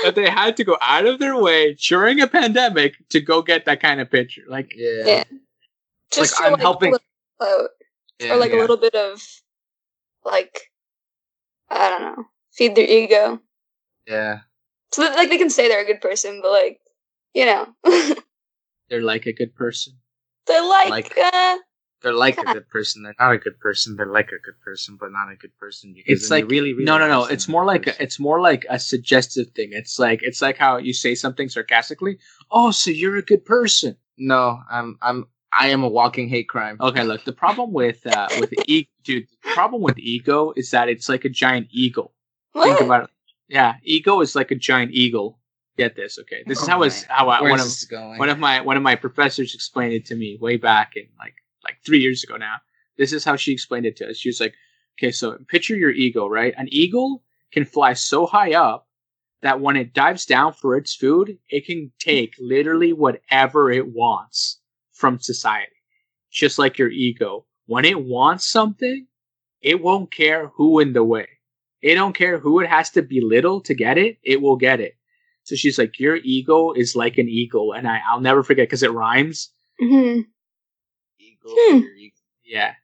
that 0.03 0.15
they 0.15 0.29
had 0.29 0.57
to 0.59 0.65
go 0.65 0.77
out 0.81 1.07
of 1.07 1.19
their 1.19 1.37
way 1.37 1.75
during 1.75 2.21
a 2.21 2.27
pandemic 2.27 2.95
to 3.11 3.21
go 3.21 3.43
get 3.43 3.65
that 3.67 3.81
kind 3.81 4.01
of 4.01 4.11
picture. 4.11 4.43
Like, 4.49 4.73
Yeah, 4.75 5.03
Yeah. 5.07 5.25
Just 6.13 6.39
Like, 6.41 6.49
for, 6.49 6.55
I'm 6.55 6.61
helping- 6.61 6.95
a 6.95 6.99
little 7.41 7.69
Yeah, 8.21 8.35
or 8.35 8.37
like 8.37 8.53
yeah. 8.53 8.59
a 8.59 8.61
little 8.61 8.77
bit 8.77 8.95
of 8.95 9.23
like 10.25 10.71
I 11.71 11.89
don't 11.89 12.03
know, 12.03 12.25
feed 12.53 12.75
their 12.77 12.87
ego. 12.89 13.41
yeah. 14.07 14.41
So 14.93 15.03
that 15.03 15.17
like 15.17 15.29
they 15.29 15.39
can 15.39 15.51
say 15.51 15.67
they're 15.69 15.83
a 15.83 15.87
good 15.87 16.01
person, 16.01 16.41
but 16.43 16.51
like 16.53 16.81
you 17.35 17.47
know, 17.47 17.67
they're 18.89 19.03
like 19.03 19.27
a 19.27 19.33
good 19.33 19.55
person. 19.57 19.95
they're 20.47 20.63
like, 20.69 20.91
Like- 20.91 21.19
uh, 21.19 21.57
They're 22.05 22.13
like 22.13 22.39
a 22.39 22.45
good 22.45 22.69
person. 22.69 23.03
They're 23.03 23.15
not 23.19 23.33
a 23.33 23.39
good 23.39 23.59
person. 23.59 23.97
They're 23.97 24.07
like 24.07 24.29
a 24.29 24.39
good 24.45 24.61
person, 24.63 24.97
but 25.01 25.11
not 25.11 25.33
a 25.33 25.37
good 25.37 25.57
person. 25.59 25.93
Because 25.95 26.23
It's 26.23 26.31
like 26.31 26.45
really, 26.49 26.73
really 26.75 26.85
no, 26.85 26.99
no, 26.99 27.09
no. 27.09 27.25
It's 27.25 27.49
more 27.49 27.65
like 27.65 27.85
person. 27.85 28.01
a, 28.01 28.05
it's 28.05 28.21
more 28.21 28.41
like 28.41 28.65
a 28.71 28.79
suggestive 28.79 29.49
thing. 29.57 29.71
It's 29.73 29.99
like 29.99 30.23
it's 30.23 30.41
like 30.43 30.57
how 30.59 30.77
you 30.77 30.93
say 30.93 31.15
something 31.17 31.49
sarcastically. 31.49 32.19
Oh, 32.51 32.71
so 32.71 32.91
you're 32.91 33.17
a 33.17 33.23
good 33.23 33.45
person. 33.45 33.97
no. 34.19 34.61
I'm 34.71 34.99
I'm 35.03 35.27
I 35.59 35.69
am 35.69 35.83
a 35.83 35.89
walking 35.89 36.29
hate 36.29 36.49
crime. 36.49 36.77
Okay, 36.81 37.05
look. 37.05 37.25
The 37.25 37.33
problem 37.33 37.73
with 37.73 38.07
uh, 38.07 38.29
with 38.39 38.53
e- 38.69 38.89
dude, 39.03 39.27
the 39.43 39.51
problem 39.55 39.83
with 39.83 39.99
ego 39.99 40.53
is 40.57 40.71
that 40.73 40.89
it's 40.89 41.09
like 41.09 41.25
a 41.25 41.29
giant 41.31 41.69
eagle. 41.71 42.13
Think 42.63 42.81
about 42.81 43.05
it. 43.05 43.11
Yeah, 43.49 43.75
ego 43.83 44.21
is 44.21 44.35
like 44.37 44.51
a 44.51 44.57
giant 44.57 44.93
eagle. 44.93 45.39
Get 45.77 45.97
this, 45.97 46.19
okay? 46.21 46.43
This 46.47 46.61
is 46.63 46.69
Oh, 46.69 46.71
how 46.71 46.83
it's 46.83 47.03
man. 47.03 47.11
how 47.17 47.29
I, 47.29 47.41
Where's 47.41 47.51
one 47.51 47.61
of 47.61 47.73
going? 47.91 48.19
one 48.19 48.29
of 48.29 48.39
my 48.39 48.61
one 48.61 48.77
of 48.77 48.83
my 48.83 48.95
professors 48.95 49.55
explained 49.55 49.93
it 49.93 50.07
to 50.07 50.15
me 50.17 50.39
way 50.41 50.57
back 50.57 50.93
in 50.97 51.07
like 51.19 51.35
like 51.65 51.79
three 51.85 52.01
years 52.01 52.23
ago 52.23 52.37
now. 52.37 52.57
This 52.97 53.13
is 53.13 53.25
how 53.25 53.37
she 53.37 53.53
explained 53.53 53.87
it 53.87 53.97
to 53.97 54.09
us. 54.11 54.17
She 54.17 54.29
was 54.29 54.41
like, 54.41 54.55
"Okay, 54.99 55.11
so 55.11 55.39
picture 55.49 55.77
your 55.77 55.91
eagle, 55.91 56.31
right? 56.31 56.55
An 56.57 56.69
eagle 56.71 57.25
can 57.53 57.65
fly 57.65 57.93
so 57.95 58.27
high 58.27 58.53
up 58.55 58.89
that 59.43 59.61
when 59.61 59.77
it 59.77 59.93
dives 59.93 60.25
down 60.27 60.53
for 60.53 60.77
its 60.77 60.95
food, 60.95 61.39
it 61.51 61.67
can 61.67 61.93
take 61.99 62.35
literally 62.39 62.93
whatever 62.93 63.71
it 63.71 63.89
wants 63.89 64.61
from 64.93 65.19
society. 65.19 65.73
Just 66.31 66.59
like 66.59 66.79
your 66.79 66.91
ego, 66.91 67.47
when 67.67 67.85
it 67.85 68.05
wants 68.05 68.47
something, 68.47 69.07
it 69.61 69.83
won't 69.83 70.13
care 70.13 70.49
who 70.49 70.81
in 70.81 70.93
the 70.93 71.05
way. 71.05 71.29
It 71.83 71.95
don't 71.97 72.15
care 72.17 72.39
who 72.39 72.61
it 72.61 72.69
has 72.69 72.91
to 72.91 73.03
belittle 73.03 73.61
to 73.63 73.75
get 73.75 73.99
it. 73.99 74.19
It 74.23 74.41
will 74.41 74.57
get 74.57 74.81
it." 74.81 74.97
So 75.43 75.55
she's 75.57 75.79
like, 75.79 75.99
"Your 76.01 76.17
ego 76.17 76.73
is 76.73 76.97
like 76.97 77.19
an 77.19 77.29
eagle," 77.29 77.73
and 77.73 77.87
I, 77.87 78.01
I'll 78.09 78.21
never 78.21 78.43
forget 78.43 78.69
because 78.69 78.83
it 78.83 78.93
rhymes. 78.93 79.51
hmm 79.79 80.21
eagle, 81.45 81.57
Hmm. 81.71 81.79
your 81.79 81.97
e- 81.97 82.13
Yeah, 82.45 82.75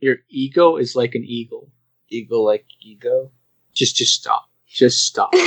your 0.00 0.16
ego 0.28 0.76
is 0.76 0.96
like 0.96 1.14
an 1.14 1.24
eagle. 1.24 1.70
eagle 2.10 2.44
like 2.44 2.64
ego. 2.80 3.32
Just, 3.74 3.96
just 3.96 4.14
stop. 4.14 4.44
Just 4.68 5.04
stop. 5.06 5.32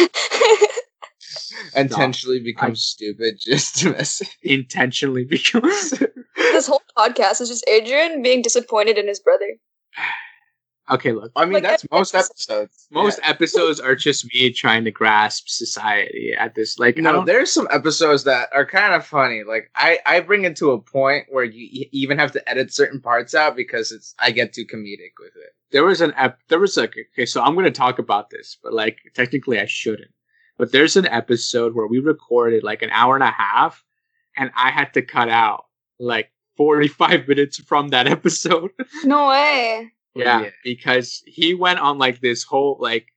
Intentionally 1.76 2.40
become 2.40 2.76
stupid 2.76 3.40
just 3.40 3.78
to 3.78 3.92
mess. 3.92 4.22
Intentionally 4.44 5.26
because. 5.26 5.92
this 6.36 6.68
whole 6.68 6.82
podcast 6.98 7.42
is 7.42 7.50
just 7.50 7.66
Adrian 7.68 8.22
being 8.22 8.42
disappointed 8.42 8.98
in 8.98 9.08
his 9.08 9.20
brother. 9.20 9.48
okay, 10.90 11.12
look. 11.12 11.32
I 11.36 11.46
mean, 11.46 11.54
Like, 11.54 11.64
that's 11.64 11.86
most 11.92 12.12
that's- 12.12 12.30
episodes. 12.32 12.88
Most 12.92 13.20
Yeah. 13.22 13.30
episodes 13.30 13.80
are 13.80 13.96
just 13.96 14.26
me 14.34 14.52
trying 14.52 14.84
to 14.86 14.92
grasp 14.92 15.48
society 15.48 16.34
at 16.38 16.56
this. 16.56 16.80
Like, 16.80 16.98
I 16.98 17.02
No, 17.02 17.24
there's 17.24 17.52
some 17.52 17.68
episodes 17.72 18.24
that 18.26 18.50
are 18.54 18.66
kind 18.66 18.94
of 18.94 19.06
funny. 19.06 19.44
Like 19.44 19.70
I, 19.76 20.00
I 20.06 20.20
bring 20.22 20.44
it 20.46 20.56
to 20.58 20.72
a 20.72 20.80
point 20.82 21.28
where 21.30 21.44
you 21.44 21.86
even 21.92 22.18
have 22.18 22.32
to 22.34 22.50
edit 22.50 22.74
certain 22.74 23.00
parts 23.02 23.34
out 23.36 23.56
because 23.56 23.92
it's 23.92 24.16
I 24.20 24.32
get 24.32 24.54
too 24.54 24.66
comedic 24.66 25.14
with 25.20 25.36
it. 25.36 25.54
There 25.72 25.86
was 25.86 26.02
an 26.02 26.14
ep. 26.18 26.40
There 26.50 26.60
was 26.60 26.76
like. 26.76 26.94
Okay, 27.14 27.26
so 27.26 27.42
I'm 27.42 27.54
going 27.54 27.66
to 27.66 27.72
talk 27.72 27.98
about 28.00 28.30
this, 28.30 28.58
but 28.62 28.74
like, 28.74 28.98
technically, 29.14 29.60
I 29.60 29.66
shouldn't. 29.66 30.12
But 30.58 30.72
there's 30.74 30.98
an 30.98 31.08
episode 31.08 31.74
where 31.74 31.88
we 31.88 32.00
recorded 32.00 32.62
like 32.64 32.82
an 32.82 32.90
hour 32.92 33.16
and 33.16 33.24
a 33.24 33.32
half, 33.32 33.82
and 34.36 34.52
I 34.56 34.70
had 34.72 34.94
to 34.96 35.02
cut 35.02 35.30
out 35.30 35.66
like 35.98 36.30
45 36.58 37.26
minutes 37.30 37.58
from 37.60 37.88
that 37.90 38.06
episode. 38.08 38.72
No 39.06 39.30
way. 39.30 39.92
Yeah, 40.16 40.42
Yeah. 40.42 40.50
because 40.64 41.22
he 41.26 41.54
went 41.54 41.80
on 41.80 41.98
like 41.98 42.20
this 42.22 42.44
whole 42.44 42.78
like 42.80 43.08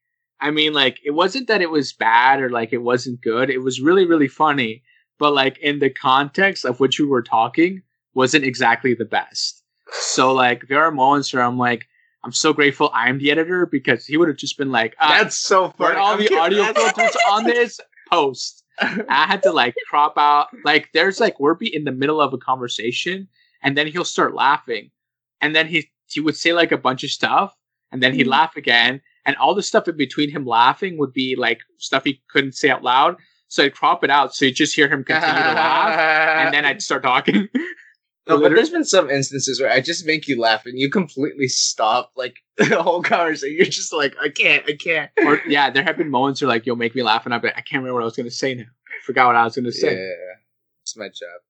I 0.40 0.50
mean 0.50 0.72
like 0.72 0.98
it 1.04 1.12
wasn't 1.12 1.48
that 1.48 1.62
it 1.62 1.70
was 1.70 1.92
bad 1.92 2.40
or 2.40 2.50
like 2.50 2.72
it 2.72 2.83
wasn't 2.83 3.20
good. 3.22 3.50
It 3.50 3.59
was 3.62 3.80
really 3.80 4.07
really 4.07 4.28
funny, 4.28 4.83
but 5.18 5.33
like 5.35 5.59
in 5.59 5.78
the 5.80 5.90
context 5.90 6.64
of 6.64 6.80
which 6.80 6.98
we 7.00 7.07
were 7.07 7.22
talking 7.22 7.83
wasn't 8.14 8.44
exactly 8.44 8.94
the 8.94 9.04
best. 9.04 9.62
So 9.90 10.33
like 10.44 10.68
there 10.68 10.83
are 10.85 10.90
moments 10.92 11.33
where 11.33 11.42
I'm 11.42 11.59
like 11.59 11.87
I'm 12.24 12.33
so 12.33 12.52
grateful 12.52 12.90
I'm 12.94 13.18
the 13.18 13.30
editor 13.30 13.66
because 13.66 14.07
he 14.07 14.16
would 14.16 14.28
have 14.28 14.38
just 14.38 14.57
been 14.57 14.70
like 14.72 14.94
uh, 14.98 15.09
That's 15.09 15.37
so 15.37 15.70
funny. 15.70 15.96
all 15.98 16.12
I'm 16.12 16.18
the 16.18 16.24
kidding. 16.28 16.38
audio 16.38 16.72
filters 16.72 17.16
on 17.30 17.44
this 17.44 17.78
post. 18.11 18.62
I 18.80 19.26
had 19.26 19.42
to 19.44 19.52
like 19.52 19.74
crop 19.88 20.14
out 20.16 20.48
like 20.64 20.88
there's 20.94 21.20
like 21.20 21.38
we're 21.38 21.54
be 21.54 21.72
in 21.74 21.85
the 21.85 21.92
middle 21.92 22.20
of 22.20 22.33
a 22.33 22.38
conversation 22.38 23.28
and 23.62 23.76
then 23.76 23.87
he'll 23.87 24.04
start 24.04 24.35
laughing 24.35 24.90
and 25.40 25.54
then 25.54 25.66
he 25.68 25.88
he 26.09 26.21
would 26.21 26.37
say 26.37 26.53
like 26.53 26.73
a 26.73 26.79
bunch 26.79 27.03
of 27.05 27.11
stuff 27.11 27.55
and 27.93 28.03
then 28.03 28.14
he'd 28.14 28.27
Mhm. 28.27 28.31
laugh 28.31 28.57
again 28.57 29.01
and 29.27 29.37
all 29.37 29.55
the 29.55 29.62
stuff 29.62 29.88
in 29.88 29.97
between 29.97 30.31
him 30.31 30.45
laughing 30.47 30.99
would 30.99 31.12
be 31.12 31.35
like 31.37 31.61
stuff 31.79 32.05
he 32.05 32.23
couldn't 32.31 32.53
say 32.55 32.71
out 32.71 32.83
loud 32.83 33.17
so 33.49 33.64
I'd 33.64 33.75
crop 33.75 34.03
it 34.05 34.11
out 34.11 34.35
so 34.35 34.45
you 34.45 34.53
just 34.53 34.75
hear 34.75 34.88
him 34.88 35.05
continue 35.05 35.35
to 35.43 35.53
laugh 35.55 35.99
and 36.47 36.55
then 36.55 36.64
I'd 36.64 36.83
start 36.83 37.03
talking 37.03 37.49
No, 38.27 38.40
but 38.40 38.53
there's 38.55 38.71
been 38.71 38.85
some 38.87 39.11
instances 39.11 39.61
where 39.61 39.71
I 39.71 39.83
just 39.83 40.07
make 40.07 40.27
you 40.27 40.40
laugh 40.40 40.64
and 40.64 40.79
you 40.79 40.88
completely 40.88 41.47
stop 41.47 42.11
like 42.17 42.37
the 42.57 42.83
whole 42.83 43.03
conversation. 43.03 43.55
You're 43.55 43.67
just 43.67 43.93
like, 43.93 44.17
I 44.19 44.31
can't, 44.31 44.64
I 44.67 44.73
can't. 44.83 45.11
or 45.27 45.43
yeah 45.47 45.69
there 45.69 45.83
have 45.83 45.99
been 45.99 46.09
moments 46.11 46.40
where 46.40 46.49
like 46.49 46.64
you'll 46.64 46.77
make 46.77 46.95
me 46.95 47.03
laugh 47.03 47.27
and 47.27 47.35
I'll 47.35 47.40
be 47.40 47.49
like, 47.49 47.59
I 47.59 47.61
can't 47.61 47.81
remember 47.83 47.95
what 47.97 48.03
I 48.03 48.07
was 48.07 48.17
gonna 48.17 48.31
say 48.31 48.55
now 48.55 48.62
I 48.64 49.05
forgot 49.05 49.27
what 49.27 49.37
I 49.37 49.45
was 49.45 49.55
gonna 49.57 49.71
say 49.73 49.95
Yeah, 49.95 50.35
it's 50.83 50.97
my 50.97 51.09
job. 51.09 51.40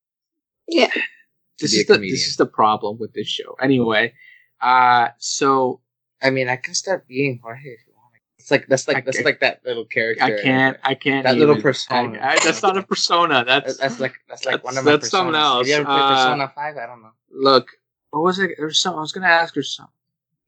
Yeah. 0.67 0.91
this 1.61 1.73
is 1.75 1.87
the 1.87 1.95
comedian. 1.95 2.13
this 2.15 2.27
is 2.27 2.37
the 2.37 2.47
problem 2.47 2.99
with 2.99 3.13
this 3.15 3.29
show 3.29 3.55
anyway 3.63 4.13
uh 4.65 5.09
so 5.19 5.81
I 6.23 6.31
mean, 6.31 6.49
I 6.49 6.57
can 6.57 6.75
start 6.75 7.07
being 7.07 7.39
Jorge 7.43 7.61
if 7.61 7.81
you 7.87 7.93
want. 7.95 8.15
It's 8.39 8.51
like 8.51 8.67
that's 8.67 8.89
like 8.89 8.97
I 8.99 9.01
that's 9.03 9.19
can't- 9.19 9.27
like 9.27 9.41
that 9.41 9.61
little 9.65 9.85
character. 9.85 10.25
I 10.25 10.43
can't. 10.43 10.77
I 10.83 10.95
can't. 10.95 11.25
That 11.25 11.37
little 11.37 11.61
persona. 11.61 12.19
I, 12.19 12.33
I, 12.33 12.39
that's 12.45 12.63
not 12.63 12.77
a 12.79 12.83
persona. 12.83 13.45
That's, 13.47 13.67
That's, 13.67 13.79
that's 13.79 14.01
like 14.01 14.15
that's 14.29 14.45
like 14.47 14.65
one 14.65 14.77
of 14.79 14.85
my 14.85 14.93
that's 14.93 15.11
something 15.11 15.35
personas. 15.35 15.43
else. 15.43 15.59
Have 15.59 15.69
you 15.69 15.75
ever 15.75 15.85
played 15.85 16.01
Uh, 16.01 16.15
Persona 16.17 16.53
Five? 16.55 16.77
I 16.77 16.87
don't 16.87 17.03
know. 17.03 17.13
look. 17.31 17.67
What 18.11 18.23
was 18.23 18.39
it? 18.39 18.53
There 18.57 18.67
was 18.67 18.79
some. 18.81 18.95
I 18.97 19.01
was 19.01 19.13
gonna 19.13 19.27
ask 19.43 19.55
her 19.57 19.63
something. 19.63 19.93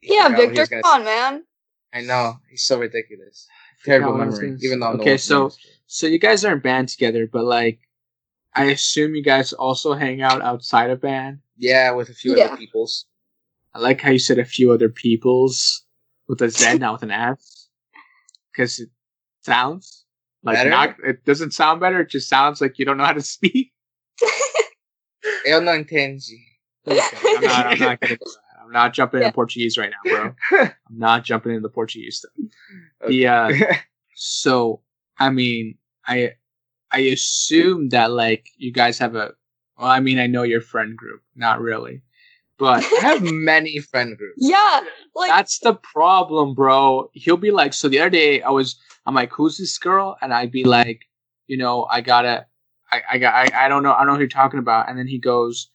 Yeah, 0.03 0.29
forgot 0.29 0.39
what 0.39 0.57
Victor, 0.57 0.83
come 0.83 0.93
on, 1.01 1.05
man. 1.05 1.45
I 1.93 2.01
know 2.03 2.39
he's 2.51 2.63
so 2.63 2.79
ridiculous. 2.79 3.47
Terrible 3.85 4.13
what 4.13 4.21
I 4.23 4.27
was 4.27 4.41
memory. 4.41 4.59
Even 4.63 4.81
though 4.81 4.89
I'm 4.91 5.01
Okay, 5.01 5.13
one 5.13 5.19
so- 5.19 5.51
So 5.87 6.07
you 6.07 6.19
guys 6.19 6.45
are 6.45 6.53
in 6.53 6.61
band 6.61 6.89
together, 6.91 7.27
but 7.27 7.45
like, 7.45 7.81
I 8.55 8.65
assume 8.67 9.15
you 9.15 9.23
guys 9.23 9.53
also 9.53 9.95
hang 9.95 10.21
out 10.23 10.43
outside 10.43 10.91
of 10.91 11.01
band. 11.01 11.41
yeah, 11.57 11.91
with 11.93 12.09
a 12.09 12.15
few 12.15 12.37
Yeah. 12.37 12.45
other 12.47 12.57
peoples. 12.57 13.07
I 13.77 13.79
like 13.79 14.01
how 14.01 14.11
you 14.11 14.19
said 14.19 14.39
a 14.39 14.45
few 14.45 14.73
other 14.73 14.89
peoples 14.89 15.85
with 16.29 16.41
a 16.41 16.49
Z, 16.49 16.79
not 16.79 16.95
with 16.95 17.03
an 17.03 17.11
S, 17.11 17.69
because 18.53 18.79
it 18.79 18.89
sounds 19.43 20.07
like 20.43 20.57
Better? 20.57 20.71
not. 20.71 20.97
It 21.05 21.25
doesn't 21.27 21.53
sound 21.53 21.81
better. 21.81 22.01
It 22.01 22.09
just 22.09 22.29
sounds 22.29 22.61
like 22.63 22.79
you 22.79 22.85
don't 22.87 22.97
know 22.97 23.05
how 23.05 23.13
to 23.13 23.21
speak. 23.23 23.73
Eu 25.45 25.61
não 25.61 25.75
entendi. 25.75 26.39
Okay, 26.89 27.01
I'm 27.37 27.43
not. 27.43 27.67
I'm 27.67 27.79
not 27.79 28.01
gonna. 28.01 28.17
do 28.17 28.25
that. 28.25 28.37
I'm 28.65 28.73
not 28.73 28.95
jumping 28.95 29.21
Yeah. 29.21 29.27
into 29.27 29.35
Portuguese 29.35 29.77
right 29.79 29.91
now, 29.91 30.11
bro. 30.11 30.35
I'm 30.61 30.73
not 30.99 31.25
jumping 31.25 31.55
into 31.55 31.69
Portuguese 31.69 32.19
stuff. 32.19 32.33
The 33.09 33.27
uh, 33.27 33.53
so 34.15 34.81
I 35.19 35.31
mean, 35.31 35.77
I 36.07 36.33
I 36.91 37.01
assume 37.01 37.91
that 37.91 38.11
like 38.11 38.47
you 38.57 38.73
guys 38.73 38.99
have 38.99 39.15
a. 39.17 39.33
Well, 39.79 39.89
I 39.89 40.01
mean, 40.01 40.19
I 40.19 40.27
know 40.27 40.43
your 40.43 40.63
friend 40.63 40.97
group, 40.97 41.21
not 41.35 41.61
really, 41.61 42.03
but 42.59 42.85
I 42.85 43.01
have 43.01 43.23
many 43.33 43.79
friend 43.79 44.17
groups. 44.17 44.39
yeah, 44.39 44.81
like 45.15 45.31
That's 45.31 45.59
the 45.59 45.75
problem, 45.75 46.55
bro. 46.55 47.11
He'll 47.13 47.37
be 47.37 47.51
like, 47.51 47.75
so 47.75 47.89
the 47.89 48.01
other 48.01 48.11
day 48.11 48.43
I 48.43 48.51
was, 48.51 48.77
I'm 49.07 49.15
like, 49.15 49.33
who's 49.33 49.59
this 49.59 49.79
girl? 49.79 50.17
And 50.21 50.33
I'd 50.33 50.53
be 50.53 50.65
like, 50.65 51.03
you 51.47 51.57
know, 51.57 51.87
I 51.91 52.01
gotta, 52.01 52.47
I, 52.91 53.03
I 53.13 53.19
got, 53.19 53.35
I, 53.35 53.67
I 53.67 53.69
don't 53.69 53.83
know, 53.83 53.93
I 53.93 53.99
don't 53.99 54.09
know 54.09 54.15
who 54.15 54.21
you're 54.21 54.29
talking 54.29 54.59
about. 54.59 54.89
And 54.89 54.99
then 54.99 55.07
he 55.07 55.19
goes, 55.19 55.71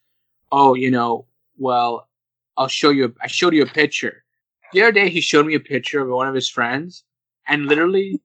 oh, 0.52 0.74
you 0.74 0.91
know, 0.91 1.26
well, 1.58 2.08
I'll 2.58 2.67
show 2.67 2.89
you. 2.89 3.13
I 3.22 3.28
showed 3.28 3.54
you 3.54 3.63
a 3.63 3.67
picture. 3.67 4.24
The 4.74 4.82
other 4.84 4.91
day 4.91 5.10
he 5.10 5.22
showed 5.22 5.46
me 5.46 5.56
a 5.56 5.60
picture 5.60 6.02
of 6.02 6.10
one 6.10 6.28
of 6.28 6.36
his 6.36 6.50
friends, 6.50 7.04
and 7.48 7.65
literally, 7.65 8.22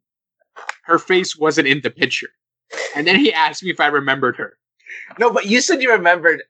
her 0.85 0.99
face 0.99 1.37
wasn't 1.37 1.69
in 1.69 1.81
the 1.83 1.91
picture. 1.91 2.29
And 2.95 3.07
then 3.07 3.17
he 3.17 3.33
asked 3.33 3.63
me 3.63 3.71
if 3.71 3.81
I 3.81 3.87
remembered 3.87 4.37
her. 4.37 4.59
No, 5.19 5.33
but 5.33 5.47
you 5.47 5.61
said 5.61 5.83
you 5.83 5.93
remembered 5.93 6.43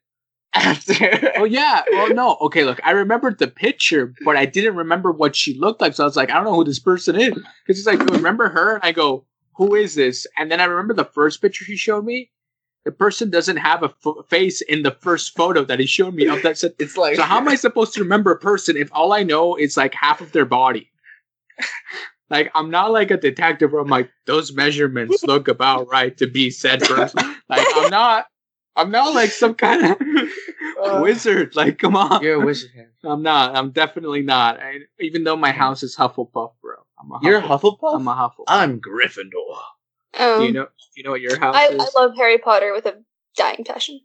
after. 0.57 1.33
Oh 1.37 1.45
yeah. 1.45 1.83
Well, 1.91 2.15
no. 2.15 2.37
Okay, 2.43 2.65
look, 2.65 2.81
I 2.85 2.93
remembered 2.93 3.39
the 3.39 3.49
picture, 3.49 4.15
but 4.25 4.37
I 4.37 4.47
didn't 4.47 4.77
remember 4.77 5.13
what 5.13 5.37
she 5.37 5.55
looked 5.59 5.81
like. 5.81 5.95
So 5.95 6.05
I 6.05 6.07
was 6.07 6.17
like, 6.17 6.31
I 6.31 6.35
don't 6.35 6.45
know 6.45 6.55
who 6.55 6.65
this 6.65 6.79
person 6.79 7.17
is. 7.17 7.35
Because 7.35 7.79
he's 7.79 7.87
like, 7.87 7.99
"You 7.99 8.07
remember 8.07 8.49
her? 8.49 8.75
And 8.75 8.85
I 8.85 8.93
go, 8.93 9.25
who 9.55 9.75
is 9.75 9.95
this? 9.95 10.27
And 10.37 10.51
then 10.51 10.61
I 10.61 10.65
remember 10.65 10.95
the 10.95 11.05
first 11.05 11.41
picture 11.41 11.65
he 11.65 11.77
showed 11.77 12.05
me. 12.05 12.31
The 12.85 12.93
person 12.93 13.31
doesn't 13.31 13.57
have 13.57 13.83
a 13.83 13.93
f- 14.07 14.27
face 14.29 14.61
in 14.61 14.83
the 14.83 14.93
first 14.93 15.35
photo 15.35 15.65
that 15.65 15.81
he 15.81 15.87
showed 15.87 16.15
me 16.15 16.27
of 16.29 16.43
that. 16.43 16.59
Set. 16.59 16.75
It's 16.79 16.97
like 16.97 17.17
So 17.17 17.23
how 17.23 17.39
am 17.39 17.49
I 17.49 17.57
supposed 17.57 17.95
to 17.95 18.03
remember 18.03 18.31
a 18.31 18.39
person 18.39 18.77
if 18.77 18.89
all 18.93 19.13
I 19.13 19.25
know 19.25 19.57
is 19.57 19.77
like 19.77 19.95
half 19.95 20.21
of 20.21 20.33
their 20.33 20.47
body? 20.47 20.91
Like 22.29 22.51
I'm 22.57 22.71
not 22.71 22.91
like 22.91 23.13
a 23.13 23.17
detective 23.17 23.71
where 23.73 23.81
I'm 23.81 23.89
like 23.89 24.11
those 24.27 24.53
measurements 24.53 25.23
look 25.23 25.47
about 25.47 25.89
right 25.89 26.17
to 26.17 26.27
be 26.27 26.51
said 26.51 26.81
person. 26.81 27.21
Like 27.49 27.65
I'm 27.77 27.89
not. 27.91 28.27
I'm 28.75 28.91
not 28.91 29.15
like 29.15 29.31
some 29.31 29.55
kind 29.55 29.87
of 29.87 29.97
Wizard. 31.03 31.57
Like 31.57 31.79
come 31.79 31.97
on. 31.97 32.23
You're 32.23 32.43
a 32.43 32.45
wizard. 32.45 32.71
I'm 33.05 33.23
not. 33.23 33.57
I'm 33.57 33.71
definitely 33.71 34.23
not. 34.23 34.61
I, 34.61 34.81
even 35.01 35.25
though 35.25 35.37
my 35.37 35.53
house 35.53 35.83
is 35.83 35.97
Hufflepuff, 35.97 36.53
bro. 36.63 36.75
I'm 36.99 37.11
a 37.13 37.19
Hufflepuff. 37.19 37.23
You're 37.23 37.39
a 37.39 37.43
Hufflepuff. 37.43 37.79
Hufflepuff. 37.81 37.95
I'm 37.97 38.09
a 38.09 38.15
Hufflepuff. 38.15 38.45
I'm 38.49 38.81
Gryffindor. 38.81 39.59
um, 40.19 40.41
do 40.41 40.47
you 40.47 40.53
know? 40.53 40.65
Do 40.65 40.71
you 40.97 41.03
know 41.05 41.11
what 41.11 41.21
your 41.21 41.39
house 41.39 41.57
I, 41.57 41.69
is? 41.69 41.81
I 41.81 42.01
love 42.01 42.17
Harry 42.17 42.39
Potter 42.39 42.73
with 42.73 42.87
a 42.87 43.03
dying 43.37 43.65
passion. 43.65 44.01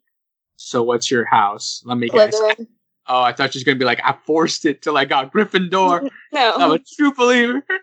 so 0.56 0.84
what's 0.84 1.10
your 1.10 1.26
house? 1.26 1.82
Let 1.86 1.98
me 1.98 2.10
guess. 2.10 2.40
Slytherin. 2.40 2.68
Oh, 3.08 3.22
I 3.22 3.34
thought 3.34 3.52
she 3.52 3.60
was 3.60 3.64
gonna 3.64 3.80
be 3.80 3.86
like, 3.86 4.00
I 4.04 4.16
forced 4.26 4.66
it 4.66 4.82
till 4.82 4.98
I 4.98 5.06
got 5.06 5.34
Gryffindor. 5.34 6.10
No. 6.34 6.54
I'm 6.56 6.72
a 6.72 6.80
true 6.80 7.14
believer. 7.14 7.64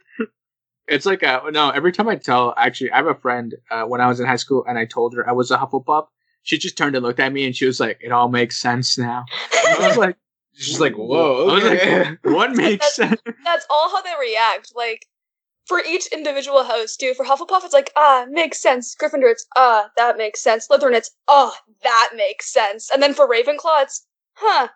It's 0.91 1.05
like 1.05 1.23
a 1.23 1.43
no. 1.51 1.69
Every 1.69 1.93
time 1.93 2.09
I 2.09 2.17
tell, 2.17 2.55
actually, 2.57 2.93
I 2.93 2.97
have 2.97 3.07
a 3.07 3.15
friend 3.15 3.55
uh, 3.71 3.85
when 3.85 4.01
I 4.01 4.07
was 4.09 4.21
in 4.21 4.27
high 4.27 4.37
school, 4.37 4.65
and 4.67 4.79
I 4.79 4.87
told 4.87 5.15
her 5.15 5.29
I 5.29 5.33
was 5.33 5.51
a 5.51 5.59
Hufflepuff. 5.59 6.07
She 6.49 6.57
just 6.57 6.79
turned 6.79 6.97
and 6.97 7.05
looked 7.05 7.21
at 7.21 7.31
me, 7.31 7.45
and 7.45 7.55
she 7.55 7.67
was 7.67 7.79
like, 7.79 7.99
"It 8.01 8.11
all 8.11 8.31
makes 8.31 8.57
sense 8.57 8.97
now." 8.97 9.27
I 9.53 9.87
was 9.87 9.99
like, 9.99 10.17
She's 10.55 10.81
like, 10.81 10.95
whoa. 10.95 11.49
I 11.51 11.55
was 11.55 11.65
Okay. 11.65 12.05
like, 12.05 12.19
"What 12.25 12.57
makes 12.57 12.95
sense?" 12.95 13.21
That's 13.45 13.67
all 13.69 13.91
how 13.91 14.01
they 14.01 14.15
react. 14.19 14.73
Like 14.75 15.07
for 15.67 15.79
each 15.87 16.07
individual 16.07 16.65
host, 16.65 17.01
too. 17.01 17.13
For 17.13 17.27
Hufflepuff, 17.27 17.65
it's 17.65 17.75
like 17.75 17.93
ah, 17.97 18.25
makes 18.31 18.63
sense. 18.63 18.97
Gryffindor, 18.97 19.31
it's 19.31 19.47
ah, 19.57 19.91
that 19.99 20.17
makes 20.17 20.41
sense. 20.41 20.67
Slytherin, 20.67 20.95
it's 20.95 21.11
ah, 21.29 21.55
that 21.83 22.13
makes 22.17 22.51
sense. 22.51 22.89
And 22.91 23.03
then 23.03 23.13
for 23.13 23.29
Ravenclaw, 23.29 23.83
it's 23.83 24.07
huh, 24.33 24.69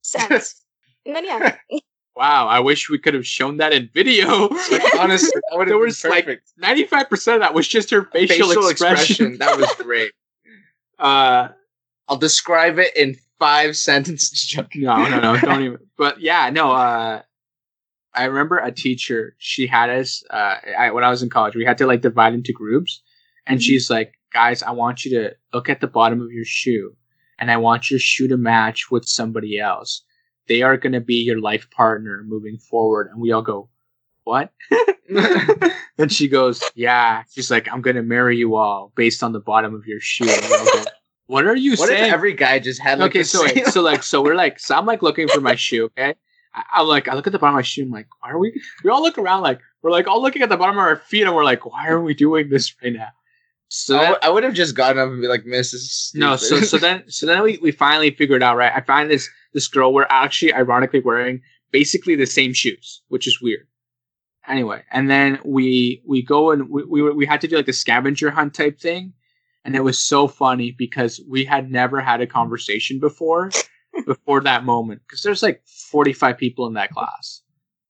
sense. 0.00 0.64
and 1.06 1.14
then 1.14 1.26
yeah, 1.26 1.56
Wow, 2.16 2.46
I 2.46 2.60
wish 2.60 2.88
we 2.88 2.98
could 2.98 3.12
have 3.12 3.26
shown 3.26 3.58
that 3.58 3.74
in 3.74 3.90
video. 3.92 4.48
Honestly, 4.98 5.38
that 5.50 5.58
would 5.58 5.68
There 5.68 5.74
have 5.74 5.80
been 5.80 5.80
was, 5.80 6.02
like. 6.04 6.42
Ninety-five 6.56 7.10
percent 7.10 7.34
of 7.34 7.40
that 7.42 7.52
was 7.52 7.68
just 7.68 7.90
her 7.90 8.04
facial, 8.06 8.68
expression. 8.68 9.36
That 9.36 9.58
was 9.58 9.70
great. 9.74 10.12
Uh, 10.98 11.48
I'll 12.08 12.16
describe 12.16 12.78
it 12.78 12.96
in 12.96 13.16
five 13.38 13.76
sentences. 13.88 14.56
No, 14.74 14.96
no, 15.08 15.20
no, 15.20 15.40
don't 15.40 15.62
even. 15.62 15.78
But 15.96 16.20
yeah, 16.20 16.50
no. 16.50 16.72
Uh, 16.72 17.22
I 18.14 18.24
remember 18.24 18.58
a 18.58 18.70
teacher. 18.70 19.34
She 19.38 19.66
had 19.66 19.90
us. 19.90 20.22
Uh, 20.30 20.56
I, 20.78 20.90
when 20.92 21.02
I 21.04 21.10
was 21.10 21.22
in 21.22 21.30
college, 21.30 21.56
we 21.56 21.64
had 21.64 21.78
to 21.78 21.86
like 21.86 22.00
divide 22.00 22.34
into 22.34 22.52
groups, 22.52 23.02
and 23.46 23.58
Mhm. 23.58 23.62
she's 23.62 23.90
like, 23.90 24.14
"Guys, 24.32 24.62
I 24.62 24.70
want 24.70 25.04
you 25.04 25.18
to 25.18 25.34
look 25.52 25.68
at 25.68 25.80
the 25.80 25.88
bottom 25.88 26.20
of 26.20 26.30
your 26.30 26.44
shoe, 26.44 26.94
and 27.38 27.50
I 27.50 27.56
want 27.56 27.90
your 27.90 27.98
shoe 28.00 28.28
to 28.28 28.36
match 28.36 28.90
with 28.90 29.04
somebody 29.06 29.58
else. 29.58 30.02
They 30.46 30.62
are 30.62 30.76
going 30.76 30.92
to 30.92 31.00
be 31.00 31.24
your 31.24 31.40
life 31.40 31.68
partner 31.70 32.22
moving 32.24 32.58
forward." 32.58 33.08
And 33.10 33.20
we 33.20 33.32
all 33.32 33.42
go, 33.42 33.68
"What?" 34.24 34.52
and 35.98 36.10
she 36.12 36.28
goes, 36.28 36.62
"Yeah." 36.74 37.22
She's 37.32 37.50
like, 37.50 37.68
"I'm 37.72 37.80
going 37.80 37.96
to 37.96 38.02
marry 38.02 38.36
you 38.36 38.56
all 38.56 38.92
based 38.96 39.22
on 39.22 39.32
the 39.32 39.40
bottom 39.40 39.74
of 39.74 39.86
your 39.86 40.00
shoe." 40.00 40.28
And 40.28 40.40
we 40.48 40.54
all 40.56 40.64
go, 40.64 40.84
what 41.26 41.46
are 41.46 41.56
you 41.56 41.72
what 41.76 41.88
saying? 41.88 42.04
if 42.04 42.12
every 42.12 42.34
guy 42.34 42.58
just 42.58 42.80
had 42.82 42.98
like 42.98 43.10
okay, 43.12 43.22
so 43.22 43.42
wait, 43.44 43.66
so 43.66 43.80
like 43.80 44.02
so 44.02 44.22
we're 44.22 44.34
like 44.34 44.58
so 44.58 44.74
I'm 44.76 44.86
like 44.86 45.02
looking 45.02 45.28
for 45.28 45.40
my 45.40 45.54
shoe. 45.54 45.84
Okay, 45.86 46.14
I, 46.54 46.62
I'm 46.74 46.86
like 46.86 47.08
I 47.08 47.14
look 47.14 47.26
at 47.26 47.32
the 47.32 47.38
bottom 47.38 47.54
of 47.54 47.58
my 47.58 47.62
shoe. 47.62 47.82
I'm 47.84 47.90
like, 47.90 48.08
why 48.20 48.30
are 48.30 48.38
we? 48.38 48.60
We 48.82 48.90
all 48.90 49.02
look 49.02 49.16
around 49.18 49.42
like 49.42 49.60
we're 49.82 49.90
like 49.90 50.06
all 50.06 50.20
looking 50.20 50.42
at 50.42 50.48
the 50.48 50.56
bottom 50.56 50.76
of 50.76 50.80
our 50.82 50.96
feet, 50.96 51.22
and 51.22 51.34
we're 51.34 51.44
like, 51.44 51.64
why 51.64 51.88
are 51.88 52.00
we 52.00 52.14
doing 52.14 52.50
this 52.50 52.74
right 52.82 52.92
now? 52.92 53.08
So 53.68 53.96
I 53.96 54.10
would- 54.10 54.18
I 54.24 54.28
would 54.28 54.44
have 54.44 54.54
just 54.54 54.74
gotten 54.76 54.98
up 54.98 55.08
and 55.08 55.20
be 55.20 55.26
like, 55.28 55.44
"Mrs." 55.44 56.14
no, 56.14 56.36
so 56.36 56.60
so 56.60 56.76
then 56.78 57.04
so 57.08 57.26
then 57.26 57.42
we, 57.42 57.58
we 57.62 57.72
finally 57.72 58.10
figured 58.10 58.42
out 58.42 58.56
right. 58.56 58.72
I 58.74 58.80
find 58.82 59.10
this 59.10 59.28
this 59.54 59.66
girl. 59.68 59.92
We're 59.94 60.06
actually 60.10 60.52
ironically 60.52 61.00
wearing 61.00 61.40
basically 61.72 62.14
the 62.14 62.26
same 62.26 62.52
shoes, 62.52 63.02
which 63.08 63.26
is 63.26 63.40
weird. 63.40 63.66
Anyway, 64.46 64.82
and 64.90 65.10
then 65.10 65.38
we 65.44 66.02
we 66.06 66.22
go 66.22 66.50
and 66.50 66.68
we 66.68 66.84
we, 66.84 67.02
we 67.12 67.26
had 67.26 67.40
to 67.40 67.48
do 67.48 67.56
like 67.56 67.66
the 67.66 67.72
scavenger 67.72 68.30
hunt 68.30 68.54
type 68.54 68.78
thing, 68.78 69.12
and 69.64 69.74
it 69.74 69.80
was 69.80 70.02
so 70.02 70.28
funny 70.28 70.70
because 70.70 71.20
we 71.28 71.44
had 71.44 71.70
never 71.70 72.00
had 72.00 72.20
a 72.20 72.26
conversation 72.26 73.00
before 73.00 73.50
before 74.06 74.40
that 74.42 74.64
moment 74.64 75.02
because 75.06 75.22
there's 75.22 75.42
like 75.42 75.62
45 75.90 76.36
people 76.36 76.66
in 76.66 76.74
that 76.74 76.90
class. 76.90 77.42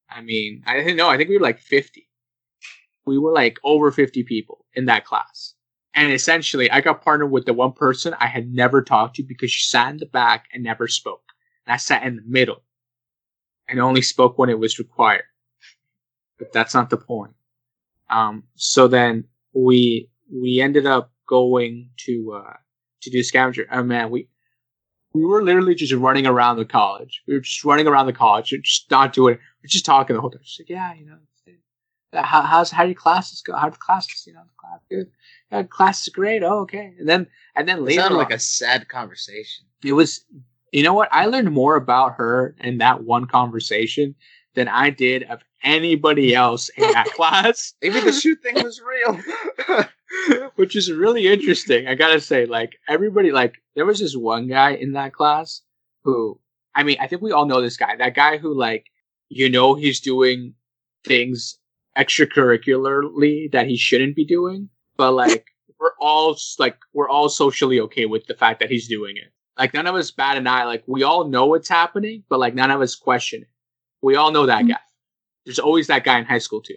I 0.08 0.20
mean, 0.20 0.62
I 0.66 0.76
didn't 0.76 0.96
know. 0.96 1.08
I 1.08 1.16
think 1.16 1.28
we 1.28 1.36
were 1.36 1.42
like 1.42 1.58
50. 1.58 2.08
We 3.06 3.18
were 3.18 3.32
like 3.32 3.58
over 3.64 3.90
50 3.90 4.22
people 4.22 4.64
in 4.74 4.84
that 4.86 5.04
class. 5.04 5.54
And 5.94 6.12
essentially, 6.12 6.70
I 6.70 6.80
got 6.80 7.02
partnered 7.02 7.30
with 7.30 7.46
the 7.46 7.52
one 7.52 7.72
person 7.72 8.14
I 8.18 8.26
had 8.26 8.52
never 8.52 8.82
talked 8.82 9.16
to 9.16 9.22
because 9.22 9.50
she 9.50 9.68
sat 9.68 9.90
in 9.90 9.98
the 9.98 10.06
back 10.06 10.46
and 10.52 10.62
never 10.62 10.88
spoke. 10.88 11.22
And 11.66 11.74
I 11.74 11.76
sat 11.76 12.02
in 12.02 12.16
the 12.16 12.22
middle 12.26 12.62
and 13.68 13.80
only 13.80 14.02
spoke 14.02 14.36
when 14.38 14.50
it 14.50 14.58
was 14.58 14.78
required. 14.78 15.24
But 16.38 16.52
that's 16.52 16.74
not 16.74 16.90
the 16.90 16.96
point. 16.96 17.34
Um, 18.10 18.44
so 18.54 18.88
then 18.88 19.24
we 19.52 20.10
we 20.32 20.60
ended 20.60 20.86
up 20.86 21.12
going 21.28 21.90
to 22.06 22.42
uh, 22.44 22.56
to 23.02 23.10
do 23.10 23.22
scavenger. 23.22 23.66
Oh 23.70 23.82
man, 23.82 24.10
we 24.10 24.28
we 25.12 25.24
were 25.24 25.42
literally 25.42 25.74
just 25.74 25.92
running 25.92 26.26
around 26.26 26.56
the 26.56 26.64
college. 26.64 27.22
We 27.26 27.34
were 27.34 27.40
just 27.40 27.64
running 27.64 27.86
around 27.86 28.06
the 28.06 28.12
college, 28.12 28.50
just 28.62 28.90
not 28.90 29.12
doing. 29.12 29.38
We're 29.62 29.68
just 29.68 29.84
talking 29.84 30.14
the 30.14 30.20
whole 30.20 30.30
time. 30.30 30.42
Just 30.44 30.60
like, 30.60 30.68
yeah, 30.68 30.92
you 30.94 31.06
know, 31.06 31.18
how 32.22 32.42
how's 32.42 32.70
how 32.70 32.82
do 32.82 32.90
your 32.90 32.94
classes 32.94 33.42
go? 33.42 33.56
How 33.56 33.68
do 33.68 33.72
the 33.72 33.78
classes? 33.78 34.24
You 34.26 34.34
know, 34.34 34.42
the 34.42 34.54
class 34.58 34.80
good. 34.90 35.10
Yeah, 35.50 35.62
class 35.64 36.02
is 36.02 36.12
great. 36.12 36.42
Oh, 36.42 36.60
okay. 36.60 36.92
And 36.98 37.08
then 37.08 37.26
and 37.56 37.68
then 37.68 37.78
it 37.78 37.82
later, 37.82 38.02
sounded 38.02 38.16
on, 38.16 38.22
like 38.22 38.32
a 38.32 38.38
sad 38.38 38.88
conversation. 38.88 39.66
it 39.84 39.92
was. 39.92 40.24
You 40.72 40.82
know 40.82 40.94
what? 40.94 41.08
I 41.12 41.26
learned 41.26 41.52
more 41.52 41.76
about 41.76 42.14
her 42.16 42.56
in 42.58 42.78
that 42.78 43.04
one 43.04 43.26
conversation 43.26 44.16
than 44.54 44.68
I 44.68 44.90
did 44.90 45.24
of 45.24 45.42
anybody 45.62 46.34
else 46.34 46.68
in 46.70 46.90
that 46.92 47.06
class. 47.16 47.74
Maybe 47.82 48.00
the 48.00 48.12
shoe 48.12 48.36
thing 48.36 48.62
was 48.62 48.80
real. 48.80 49.20
which 50.56 50.76
is 50.76 50.92
really 50.92 51.26
interesting. 51.26 51.86
I 51.86 51.94
gotta 51.94 52.20
say, 52.20 52.46
like 52.46 52.76
everybody, 52.88 53.32
like 53.32 53.56
there 53.74 53.86
was 53.86 54.00
this 54.00 54.16
one 54.16 54.48
guy 54.48 54.70
in 54.70 54.92
that 54.92 55.12
class 55.12 55.62
who, 56.04 56.38
I 56.74 56.82
mean, 56.82 56.96
I 57.00 57.06
think 57.06 57.22
we 57.22 57.32
all 57.32 57.46
know 57.46 57.60
this 57.60 57.76
guy. 57.76 57.96
That 57.96 58.14
guy 58.14 58.38
who, 58.38 58.54
like, 58.54 58.86
you 59.28 59.50
know, 59.50 59.74
he's 59.74 60.00
doing 60.00 60.54
things 61.04 61.58
extracurricularly 61.96 63.52
that 63.52 63.66
he 63.66 63.76
shouldn't 63.76 64.16
be 64.16 64.24
doing, 64.24 64.68
but 64.96 65.12
like 65.12 65.46
we're 65.80 65.92
all 66.00 66.36
like 66.58 66.76
we're 66.92 67.08
all 67.08 67.28
socially 67.28 67.80
okay 67.80 68.06
with 68.06 68.26
the 68.26 68.34
fact 68.34 68.60
that 68.60 68.70
he's 68.70 68.88
doing 68.88 69.16
it. 69.16 69.32
Like 69.58 69.74
none 69.74 69.86
of 69.86 69.94
us 69.94 70.10
bat 70.10 70.36
an 70.36 70.46
eye. 70.46 70.64
Like 70.64 70.84
we 70.86 71.02
all 71.02 71.28
know 71.28 71.46
what's 71.46 71.68
happening, 71.68 72.24
but 72.28 72.40
like 72.40 72.54
none 72.54 72.70
of 72.70 72.80
us 72.80 72.94
question 72.94 73.42
it. 73.42 73.48
We 74.04 74.16
all 74.16 74.30
know 74.30 74.44
that 74.44 74.60
mm-hmm. 74.60 74.72
guy. 74.72 74.80
there's 75.46 75.58
always 75.58 75.86
that 75.86 76.04
guy 76.04 76.18
in 76.18 76.26
high 76.26 76.38
school 76.38 76.60
too. 76.60 76.76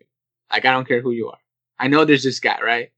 Like 0.50 0.63
I 0.63 0.72
don't 0.72 0.88
care 0.88 1.02
who 1.02 1.12
you 1.12 1.30
are. 1.30 1.38
I 1.78 1.88
know 1.88 2.06
there's 2.06 2.24
this 2.24 2.40
guy, 2.40 2.58
right? 2.63 2.90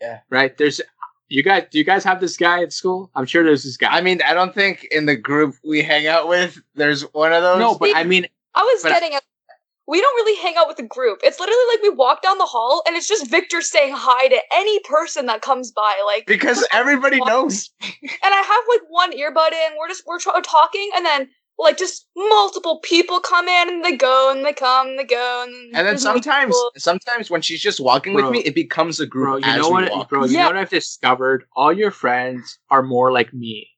Yeah. 0.00 0.20
Right. 0.30 0.56
There's 0.56 0.80
you 1.28 1.42
guys. 1.42 1.64
Do 1.70 1.78
you 1.78 1.84
guys 1.84 2.04
have 2.04 2.20
this 2.20 2.36
guy 2.36 2.62
at 2.62 2.72
school? 2.72 3.10
I'm 3.16 3.26
sure 3.26 3.42
there's 3.42 3.64
this 3.64 3.76
guy. 3.76 3.88
I 3.88 4.00
mean, 4.00 4.22
I 4.22 4.34
don't 4.34 4.54
think 4.54 4.84
in 4.92 5.06
the 5.06 5.16
group 5.16 5.56
we 5.64 5.82
hang 5.82 6.06
out 6.06 6.28
with, 6.28 6.60
there's 6.76 7.02
one 7.12 7.32
of 7.32 7.42
those. 7.42 7.58
no, 7.58 7.76
but 7.76 7.90
I 7.96 8.04
mean, 8.04 8.26
I 8.54 8.62
was 8.62 8.84
getting 8.84 9.14
at. 9.14 9.24
We 9.88 10.00
don't 10.00 10.14
really 10.16 10.40
hang 10.42 10.56
out 10.56 10.66
with 10.66 10.76
the 10.76 10.82
group. 10.82 11.20
It's 11.22 11.38
literally 11.38 11.62
like 11.72 11.82
we 11.82 11.90
walk 11.90 12.20
down 12.20 12.38
the 12.38 12.44
hall 12.44 12.82
and 12.88 12.96
it's 12.96 13.06
just 13.06 13.30
Victor 13.30 13.62
saying 13.62 13.94
hi 13.96 14.26
to 14.26 14.40
any 14.52 14.80
person 14.80 15.26
that 15.26 15.42
comes 15.42 15.70
by. 15.70 15.94
Like, 16.04 16.26
because 16.26 16.66
everybody 16.72 17.20
knows. 17.24 17.70
and 17.80 18.10
I 18.22 18.42
have 18.42 18.64
like 18.68 18.88
one 18.88 19.12
earbud 19.12 19.52
in. 19.52 19.76
We're 19.78 19.88
just 19.88 20.04
we're 20.06 20.18
tr- 20.18 20.30
talking, 20.44 20.90
and 20.96 21.06
then 21.06 21.28
like 21.58 21.78
just 21.78 22.06
multiple 22.16 22.80
people 22.82 23.20
come 23.20 23.48
in 23.48 23.68
and 23.68 23.84
they 23.84 23.96
go 23.96 24.30
and 24.30 24.44
they 24.44 24.52
come 24.52 24.88
and 24.88 24.98
they 24.98 25.04
go 25.04 25.44
and, 25.46 25.74
And 25.76 25.86
then 25.86 25.98
sometimes, 25.98 26.48
people. 26.54 26.70
sometimes 26.76 27.30
when 27.30 27.40
she's 27.42 27.62
just 27.62 27.80
walking 27.80 28.12
Bro. 28.12 28.24
with 28.24 28.32
me, 28.32 28.38
it 28.40 28.54
becomes 28.54 29.00
a 29.00 29.06
group 29.06 29.24
bro, 29.24 29.32
group. 29.34 29.44
you 29.46 29.50
as 29.52 29.58
know 29.62 29.68
we 29.68 29.74
what, 29.82 29.90
walk. 29.90 30.08
bro? 30.10 30.24
You 30.24 30.32
Yeah. 30.34 30.42
know 30.42 30.46
what 30.48 30.56
I've 30.58 30.70
discovered? 30.70 31.44
All 31.54 31.72
your 31.72 31.90
friends 31.90 32.58
are 32.70 32.82
more 32.82 33.10
like 33.12 33.32
me. 33.32 33.68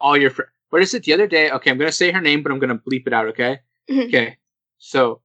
All 0.00 0.16
your 0.16 0.30
friends. 0.30 0.50
What 0.70 0.82
is 0.82 0.92
it? 0.92 1.04
The 1.04 1.12
other 1.12 1.26
day. 1.26 1.50
Okay, 1.50 1.70
I'm 1.70 1.78
gonna 1.78 1.92
say 1.92 2.10
her 2.10 2.20
name, 2.20 2.42
but 2.42 2.50
I'm 2.52 2.58
gonna 2.58 2.78
bleep 2.78 3.06
it 3.06 3.12
out. 3.12 3.26
Okay. 3.28 3.60
Mhm. 3.88 4.08
Okay. 4.08 4.36
So 4.78 5.22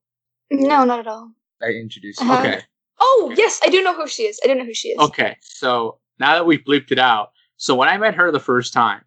no, 0.51 0.83
not 0.85 0.99
at 0.99 1.07
all. 1.07 1.31
I 1.61 1.67
introduced 1.71 2.21
Uh-huh. 2.21 2.37
okay. 2.39 2.61
Oh 2.99 3.33
yes, 3.35 3.59
I 3.63 3.69
do 3.69 3.81
know 3.81 3.93
who 3.95 4.07
she 4.07 4.23
is. 4.23 4.39
I 4.43 4.47
do 4.47 4.55
know 4.55 4.65
who 4.65 4.73
she 4.73 4.89
is. 4.89 4.99
Okay, 4.99 5.37
so 5.41 5.99
now 6.19 6.35
that 6.35 6.45
we've 6.45 6.63
bleeped 6.63 6.91
it 6.91 6.99
out, 6.99 7.31
so 7.57 7.75
when 7.75 7.87
I 7.89 7.97
met 7.97 8.15
her 8.15 8.31
the 8.31 8.39
first 8.39 8.73
time, 8.73 9.01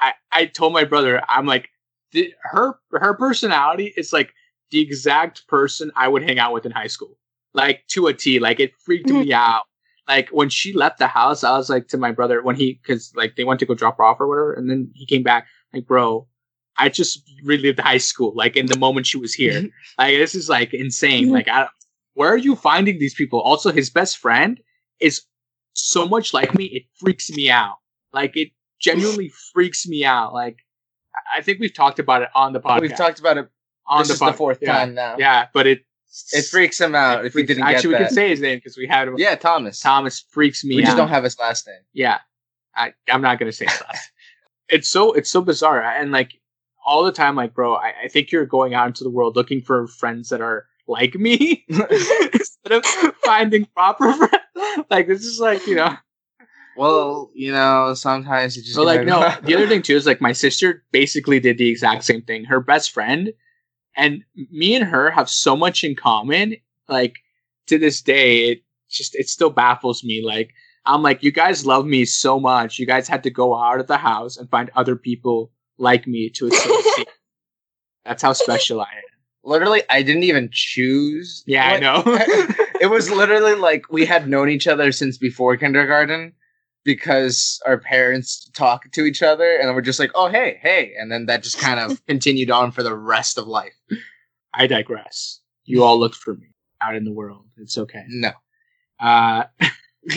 I 0.00 0.12
I 0.30 0.46
told 0.46 0.72
my 0.72 0.84
brother, 0.84 1.22
I'm 1.28 1.46
like, 1.46 1.68
the, 2.14 2.32
her 2.42 2.78
her 2.92 3.14
personality 3.14 3.92
is 3.96 4.12
like 4.12 4.32
the 4.70 4.80
exact 4.80 5.46
person 5.48 5.90
I 5.96 6.08
would 6.08 6.22
hang 6.22 6.38
out 6.38 6.54
with 6.54 6.64
in 6.64 6.72
high 6.72 6.86
school, 6.86 7.18
like 7.52 7.82
to 7.88 8.06
a 8.06 8.14
T. 8.14 8.38
Like 8.38 8.60
it 8.60 8.72
freaked 8.84 9.08
mm-hmm. 9.08 9.20
me 9.20 9.32
out. 9.32 9.64
Like 10.08 10.28
when 10.30 10.48
she 10.48 10.72
left 10.72 10.98
the 10.98 11.08
house, 11.08 11.44
I 11.44 11.56
was 11.56 11.68
like 11.68 11.88
to 11.88 11.98
my 11.98 12.12
brother 12.12 12.42
when 12.42 12.56
he 12.56 12.80
because 12.80 13.12
like 13.16 13.36
they 13.36 13.44
went 13.44 13.60
to 13.60 13.66
go 13.66 13.74
drop 13.74 13.98
her 13.98 14.04
off 14.04 14.20
or 14.20 14.28
whatever, 14.28 14.54
and 14.54 14.70
then 14.70 14.90
he 14.94 15.04
came 15.04 15.22
back 15.22 15.46
like, 15.74 15.86
bro. 15.86 16.26
I 16.76 16.88
just 16.88 17.22
relived 17.44 17.78
high 17.78 17.98
school, 17.98 18.32
like 18.34 18.56
in 18.56 18.66
the 18.66 18.76
moment 18.76 19.06
she 19.06 19.16
was 19.16 19.32
here. 19.32 19.62
like 19.98 20.16
this 20.16 20.34
is 20.34 20.48
like 20.48 20.74
insane. 20.74 21.30
Like, 21.30 21.46
I, 21.46 21.68
where 22.14 22.28
are 22.28 22.36
you 22.36 22.56
finding 22.56 22.98
these 22.98 23.14
people? 23.14 23.40
Also, 23.40 23.70
his 23.70 23.90
best 23.90 24.18
friend 24.18 24.60
is 24.98 25.22
so 25.74 26.08
much 26.08 26.34
like 26.34 26.52
me, 26.52 26.64
it 26.64 26.82
freaks 26.98 27.30
me 27.30 27.48
out. 27.48 27.76
Like 28.12 28.36
it 28.36 28.48
genuinely 28.80 29.30
freaks 29.52 29.86
me 29.86 30.04
out. 30.04 30.34
Like 30.34 30.63
I- 31.36 31.42
think 31.42 31.60
we've 31.60 31.74
talked 31.74 31.98
about 31.98 32.22
it 32.22 32.28
on 32.34 32.52
the 32.52 32.60
podcast. 32.60 32.80
We've 32.80 32.96
talked 32.96 33.18
about 33.20 33.38
it. 33.38 33.48
on 33.86 33.98
this 34.00 34.08
the 34.08 34.14
is 34.14 34.20
the 34.20 34.32
fourth 34.32 34.58
yeah, 34.62 34.78
time 34.78 34.94
now. 34.94 35.16
Yeah, 35.18 35.48
but 35.52 35.66
it 35.66 35.84
It 36.32 36.46
freaks 36.46 36.80
him 36.80 36.94
out 36.94 37.24
if 37.26 37.34
we 37.34 37.42
didn't 37.44 37.64
actually 37.64 37.88
we 37.88 37.94
that. 37.94 38.06
can 38.06 38.14
say 38.14 38.28
his 38.30 38.40
name 38.40 38.58
because 38.58 38.76
we 38.76 38.86
had 38.86 39.08
him. 39.08 39.16
yeah, 39.18 39.34
Thomas. 39.34 39.80
Thomas 39.80 40.24
freaks 40.30 40.64
me 40.64 40.76
we 40.76 40.82
out. 40.82 40.86
just 40.86 40.96
don't 40.96 41.08
have 41.08 41.24
his 41.24 41.38
last 41.38 41.66
name. 41.66 41.80
yeah, 41.92 42.18
I 42.74 42.92
I'm 43.10 43.20
not 43.22 43.38
gonna 43.38 43.52
say 43.52 43.66
that. 43.66 43.96
it's 44.68 44.88
so 44.88 45.12
it's 45.12 45.30
so 45.30 45.40
bizarre 45.42 45.82
and 45.82 46.12
like 46.12 46.32
all 46.86 47.02
the 47.04 47.12
time, 47.12 47.34
like 47.34 47.54
bro, 47.54 47.74
I, 47.74 47.92
I 48.04 48.08
think 48.08 48.30
you're 48.30 48.44
going 48.46 48.74
out 48.74 48.86
into 48.86 49.04
the 49.04 49.10
world 49.10 49.36
looking 49.36 49.60
for 49.62 49.86
friends 49.86 50.28
that 50.28 50.40
are 50.42 50.66
like 50.86 51.14
me 51.14 51.64
instead 51.68 52.72
of 52.72 52.84
finding 53.24 53.64
proper 53.74 54.12
friends. 54.12 54.86
Like 54.90 55.06
this 55.08 55.24
is 55.24 55.40
like 55.40 55.66
you 55.66 55.76
know. 55.76 55.96
Well, 56.76 57.30
you 57.34 57.52
know, 57.52 57.94
sometimes 57.94 58.56
you 58.56 58.62
just. 58.62 58.74
So 58.74 58.82
like 58.82 59.06
no, 59.06 59.34
the 59.42 59.54
other 59.54 59.68
thing 59.68 59.82
too 59.82 59.96
is 59.96 60.06
like 60.06 60.20
my 60.20 60.32
sister 60.32 60.84
basically 60.92 61.40
did 61.40 61.58
the 61.58 61.68
exact 61.68 62.04
same 62.04 62.22
thing. 62.22 62.44
Her 62.44 62.60
best 62.60 62.90
friend 62.90 63.32
and 63.96 64.24
me 64.50 64.74
and 64.74 64.84
her 64.84 65.10
have 65.10 65.30
so 65.30 65.56
much 65.56 65.84
in 65.84 65.94
common. 65.94 66.56
Like 66.88 67.16
to 67.66 67.78
this 67.78 68.02
day, 68.02 68.50
it 68.50 68.62
just 68.90 69.14
it 69.14 69.28
still 69.28 69.50
baffles 69.50 70.04
me. 70.04 70.22
Like 70.24 70.52
I'm 70.86 71.02
like, 71.02 71.22
you 71.22 71.32
guys 71.32 71.66
love 71.66 71.86
me 71.86 72.04
so 72.04 72.38
much. 72.38 72.78
You 72.78 72.86
guys 72.86 73.08
had 73.08 73.22
to 73.22 73.30
go 73.30 73.56
out 73.56 73.80
of 73.80 73.86
the 73.86 73.96
house 73.96 74.36
and 74.36 74.50
find 74.50 74.70
other 74.74 74.96
people 74.96 75.50
like 75.78 76.06
me 76.06 76.28
to 76.30 76.46
associate. 76.46 77.08
That's 78.04 78.22
how 78.22 78.34
special 78.34 78.80
I 78.82 78.84
am. 78.96 79.02
literally, 79.44 79.82
I 79.88 80.02
didn't 80.02 80.24
even 80.24 80.50
choose. 80.52 81.42
Yeah, 81.46 81.66
I 81.66 81.78
know. 81.78 82.02
it 82.80 82.90
was 82.90 83.10
literally 83.10 83.54
like 83.54 83.90
we 83.90 84.04
had 84.04 84.28
known 84.28 84.50
each 84.50 84.66
other 84.66 84.92
since 84.92 85.16
before 85.16 85.56
kindergarten 85.56 86.34
because 86.84 87.60
our 87.66 87.78
parents 87.78 88.50
talk 88.54 88.90
to 88.92 89.04
each 89.04 89.22
other 89.22 89.56
and 89.56 89.74
we're 89.74 89.80
just 89.80 89.98
like, 89.98 90.10
oh 90.14 90.28
hey, 90.28 90.58
hey, 90.62 90.92
and 90.98 91.10
then 91.10 91.26
that 91.26 91.42
just 91.42 91.58
kind 91.58 91.80
of 91.80 92.04
continued 92.06 92.50
on 92.50 92.70
for 92.70 92.82
the 92.82 92.94
rest 92.94 93.38
of 93.38 93.46
life. 93.46 93.74
I 94.54 94.66
digress. 94.66 95.40
You 95.64 95.82
all 95.82 95.98
looked 95.98 96.16
for 96.16 96.34
me 96.34 96.48
out 96.80 96.94
in 96.94 97.04
the 97.04 97.12
world. 97.12 97.46
It's 97.56 97.78
okay. 97.78 98.04
No. 98.08 98.30
Uh, 99.00 99.44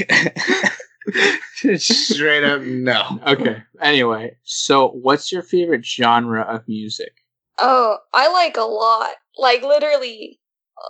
Straight 1.78 2.44
up 2.44 2.62
no. 2.62 3.20
okay. 3.26 3.64
Anyway, 3.82 4.36
so 4.44 4.90
what's 4.90 5.32
your 5.32 5.42
favorite 5.42 5.86
genre 5.86 6.42
of 6.42 6.68
music? 6.68 7.14
Oh, 7.58 7.98
I 8.14 8.32
like 8.32 8.58
a 8.58 8.62
lot. 8.62 9.16
Like 9.38 9.64
literally 9.64 10.40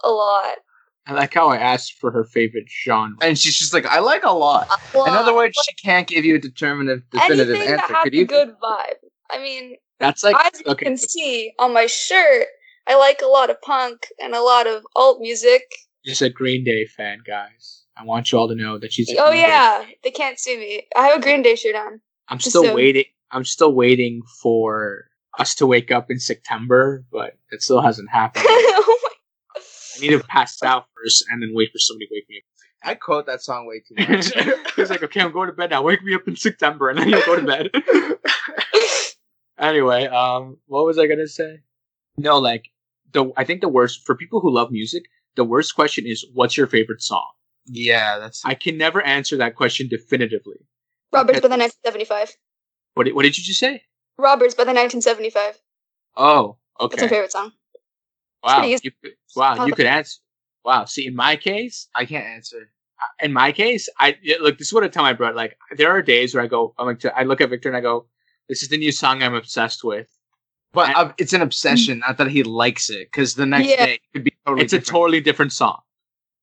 a 0.04 0.10
lot. 0.10 0.58
I 1.08 1.14
like 1.14 1.34
how 1.34 1.48
I 1.50 1.58
asked 1.58 1.94
for 1.94 2.12
her 2.12 2.24
favorite 2.26 2.66
genre. 2.84 3.16
And 3.22 3.38
she's 3.38 3.56
just 3.58 3.74
like, 3.74 3.86
I 3.86 4.00
like 4.00 4.24
a 4.24 4.32
lot. 4.32 4.68
Uh, 4.70 4.76
a 4.94 4.98
lot. 4.98 5.08
In 5.08 5.14
other 5.14 5.34
words, 5.34 5.58
she 5.66 5.74
can't 5.76 6.08
give 6.08 6.26
you 6.26 6.36
a 6.36 6.40
determinative, 6.40 7.04
definitive 7.12 7.50
anything 7.56 7.74
answer. 7.74 7.88
that 7.88 7.96
has 7.96 8.04
Could 8.04 8.14
a 8.14 8.18
you? 8.18 8.26
good 8.26 8.50
vibe. 8.62 8.94
I 9.32 9.40
mean, 9.42 9.76
That's 10.00 10.24
like 10.24 10.36
as 10.36 10.60
you 10.66 10.72
okay. 10.74 10.86
can 10.86 10.98
see 10.98 11.54
on 11.60 11.74
my 11.74 11.86
shirt, 11.86 12.48
I 12.88 12.98
like 12.98 13.22
a 13.22 13.28
lot 13.28 13.50
of 13.50 13.62
punk 13.62 14.08
and 14.20 14.34
a 14.36 14.42
lot 14.42 14.68
of 14.68 14.84
alt 14.96 15.20
music. 15.22 15.64
Just 16.06 16.22
a 16.22 16.30
Green 16.30 16.64
Day 16.64 16.86
fan, 16.86 17.20
guys. 17.26 17.84
I 17.98 18.04
want 18.04 18.32
you 18.32 18.38
all 18.38 18.48
to 18.48 18.56
know 18.56 18.78
that 18.78 18.94
she's. 18.94 19.10
a 19.10 19.18
Oh 19.18 19.30
Green 19.30 19.42
Day 19.44 19.48
yeah, 19.48 19.86
they 20.04 20.12
can't 20.12 20.40
see 20.40 20.58
me. 20.58 20.88
I 20.96 21.08
have 21.08 21.20
a 21.20 21.22
Green 21.22 21.42
Day 21.42 21.56
shirt 21.56 21.76
on. 21.76 22.00
I'm 22.28 22.40
still 22.40 22.64
so- 22.64 22.76
waiting. 22.76 23.06
I'm 23.32 23.44
still 23.44 23.74
waiting 23.74 24.22
for 24.42 25.06
us 25.40 25.54
to 25.56 25.68
wake 25.68 25.92
up 25.92 26.10
in 26.10 26.20
September, 26.20 27.04
but 27.12 27.34
it 27.52 27.62
still 27.62 27.82
hasn't 27.82 28.10
happened. 28.10 28.46
oh 28.50 29.00
my. 29.04 29.10
I 29.98 30.02
need 30.02 30.10
to 30.12 30.20
pass 30.28 30.62
out 30.64 30.86
first 30.96 31.26
and 31.30 31.42
then 31.42 31.52
wait 31.54 31.72
for 31.72 31.80
somebody 31.80 32.08
to 32.08 32.14
wake 32.14 32.30
me 32.30 32.38
up. 32.38 32.44
I 32.90 32.96
quote 32.96 33.26
that 33.26 33.42
song 33.42 33.68
way 33.68 33.82
too 33.88 33.96
much. 34.12 34.32
He's 34.76 34.90
like, 34.90 35.04
okay, 35.04 35.22
I'm 35.22 35.32
going 35.32 35.48
to 35.48 35.54
bed 35.54 35.72
now. 35.72 35.82
Wake 35.82 36.04
me 36.04 36.14
up 36.14 36.28
in 36.28 36.36
September, 36.36 36.90
and 36.90 37.00
then 37.00 37.10
you 37.10 37.26
go 37.26 37.36
to 37.36 37.42
bed. 37.42 37.72
anyway, 39.60 40.06
um, 40.06 40.58
what 40.68 40.86
was 40.86 41.00
I 41.00 41.08
gonna 41.08 41.28
say? 41.28 41.62
No, 42.18 42.38
like 42.38 42.66
the 43.12 43.32
I 43.36 43.44
think 43.44 43.62
the 43.62 43.70
worst 43.70 44.06
for 44.06 44.16
people 44.16 44.40
who 44.40 44.52
love 44.52 44.72
music, 44.72 45.04
the 45.36 45.44
worst 45.44 45.76
question 45.76 46.06
is, 46.06 46.26
what's 46.34 46.56
your 46.56 46.68
favorite 46.68 47.02
song? 47.02 47.28
yeah, 47.70 48.18
that's. 48.18 48.44
I 48.46 48.54
can 48.54 48.78
never 48.78 49.02
answer 49.02 49.38
that 49.38 49.56
question 49.56 49.88
definitively. 49.88 50.58
Robbers 51.12 51.42
by 51.42 51.48
the 51.48 51.58
1975. 51.58 52.38
What 52.94 53.06
did, 53.06 53.16
what 53.16 53.24
did 53.24 53.38
you 53.38 53.44
just 53.44 53.60
say? 53.60 53.84
Robbers 54.18 54.56
by 54.56 54.64
the 54.64 54.74
1975. 54.74 55.60
Oh, 56.16 56.58
okay. 56.80 56.96
That's 56.96 57.04
my 57.04 57.08
favorite 57.16 57.32
song. 57.32 57.52
Wow, 58.48 58.64
you, 58.64 58.80
could- 58.80 59.14
wow, 59.36 59.66
you 59.66 59.74
could 59.74 59.86
answer. 59.86 60.18
Wow. 60.66 60.86
See, 60.86 61.06
in 61.08 61.16
my 61.16 61.36
case, 61.36 61.88
I 61.96 62.06
can't 62.06 62.26
answer. 62.26 62.72
in 63.22 63.32
my 63.34 63.52
case, 63.52 63.88
I 64.00 64.18
look. 64.42 64.58
This 64.58 64.68
is 64.70 64.74
what 64.74 64.84
I 64.84 64.88
tell 64.88 65.04
my 65.04 65.14
brother. 65.14 65.36
Like, 65.36 65.58
there 65.78 65.92
are 65.92 66.02
days 66.02 66.34
where 66.34 66.44
I 66.44 66.48
go, 66.48 66.74
I'm 66.80 66.88
like, 66.88 67.06
I 67.06 67.24
look 67.24 67.42
at 67.42 67.50
Victor 67.50 67.70
and 67.70 67.78
I 67.78 67.82
go, 67.82 68.08
"This 68.50 68.64
is 68.64 68.70
the 68.70 68.78
new 68.78 68.92
song 68.92 69.22
I'm 69.24 69.36
obsessed 69.36 69.84
with." 69.84 70.08
But 70.74 70.90
And- 70.90 70.98
uh, 70.98 71.14
it's 71.18 71.34
an 71.34 71.42
obsession, 71.42 72.00
not 72.00 72.18
that 72.18 72.30
he 72.30 72.44
likes 72.44 72.90
it. 72.90 73.08
Because 73.12 73.36
the 73.36 73.46
next 73.46 73.70
Yeah. 73.70 73.86
day 73.86 73.94
it 73.96 74.02
could 74.14 74.24
be 74.24 74.34
totally. 74.46 74.64
it's 74.64 74.74
a 74.74 74.78
different. 74.80 74.88
totally 74.96 75.22
different 75.22 75.54
song 75.54 75.80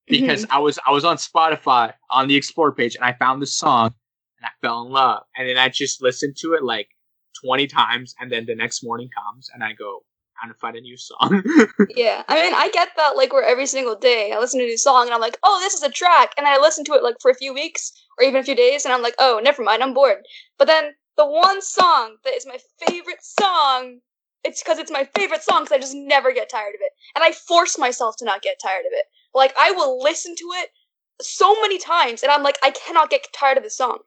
because 0.06 0.46
I 0.50 0.58
was 0.58 0.78
I 0.86 0.90
was 0.92 1.04
on 1.04 1.16
Spotify 1.16 1.92
on 2.10 2.28
the 2.28 2.36
explore 2.36 2.72
page 2.74 2.94
and 2.96 3.04
I 3.04 3.12
found 3.14 3.40
this 3.42 3.54
song 3.56 3.94
and 4.38 4.46
I 4.46 4.50
fell 4.60 4.82
in 4.86 4.92
love 4.92 5.22
and 5.36 5.48
then 5.48 5.56
I 5.58 5.68
just 5.68 6.02
listened 6.02 6.36
to 6.40 6.54
it 6.54 6.62
like 6.62 6.88
20 7.44 7.66
times 7.66 8.14
and 8.20 8.30
then 8.30 8.46
the 8.46 8.54
next 8.54 8.82
morning 8.84 9.08
comes 9.18 9.50
and 9.52 9.62
I 9.64 9.72
go 9.72 10.04
I'm 10.42 10.49
gonna 10.49 10.59
find 10.59 10.77
a 10.77 10.81
new 10.81 10.97
song. 10.97 11.42
Yeah, 11.97 12.23
I 12.29 12.42
mean, 12.42 12.55
I 12.55 12.70
get 12.70 12.90
that 12.97 13.16
like 13.16 13.32
where 13.32 13.45
every 13.45 13.66
single 13.66 13.95
day 13.95 14.32
I 14.32 14.39
listen 14.39 14.59
to 14.61 14.64
a 14.64 14.68
new 14.68 14.78
song 14.78 15.07
and 15.07 15.14
I'm 15.14 15.20
like, 15.20 15.39
oh, 15.43 15.61
this 15.61 15.74
is 15.74 15.82
a 15.82 15.91
track, 15.91 16.32
and 16.37 16.47
I 16.47 16.59
listen 16.59 16.85
to 16.87 16.95
it 16.95 17.03
like 17.03 17.16
for 17.20 17.30
a 17.30 17.35
few 17.35 17.55
weeks 17.55 17.93
or 18.18 18.24
even 18.24 18.41
a 18.41 18.45
few 18.45 18.55
days, 18.55 18.85
and 18.85 18.93
I'm 18.93 19.03
like, 19.03 19.14
oh, 19.18 19.41
never 19.43 19.62
mind, 19.62 19.82
I'm 19.82 19.95
bored. 19.95 20.24
But 20.59 20.66
then 20.66 20.93
the 21.16 21.26
one 21.26 21.62
song 21.62 22.16
that 22.24 22.35
is 22.35 22.47
my 22.47 22.59
favorite 22.87 23.22
song, 23.22 24.01
it's 24.43 24.62
because 24.62 24.78
it's 24.78 24.91
my 24.91 25.05
favorite 25.16 25.43
song 25.43 25.62
because 25.62 25.76
I 25.76 25.80
just 25.80 25.95
never 25.95 26.32
get 26.32 26.51
tired 26.51 26.74
of 26.74 26.80
it, 26.80 26.93
and 27.14 27.24
I 27.24 27.32
force 27.32 27.78
myself 27.78 28.16
to 28.18 28.24
not 28.24 28.43
get 28.43 28.57
tired 28.62 28.87
of 28.87 28.93
it. 28.93 29.05
Like 29.35 29.55
I 29.59 29.70
will 29.72 30.03
listen 30.03 30.35
to 30.37 30.47
it 30.57 30.70
so 31.20 31.55
many 31.62 31.78
times, 31.78 32.22
and 32.22 32.32
I'm 32.32 32.43
like, 32.43 32.59
I 32.62 32.70
cannot 32.70 33.11
get 33.11 33.26
tired 33.32 33.59
of 33.59 33.64
the 33.64 33.70
song. 33.70 33.99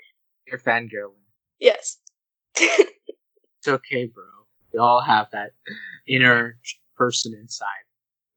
You're 0.45 0.59
fangirling. 0.59 1.23
Yes. 1.59 1.97
it's 2.55 3.67
okay, 3.67 4.05
bro. 4.05 4.23
We 4.77 4.81
all 4.81 5.01
have 5.01 5.31
that 5.31 5.53
inner 6.07 6.59
person 6.95 7.33
inside. 7.33 7.65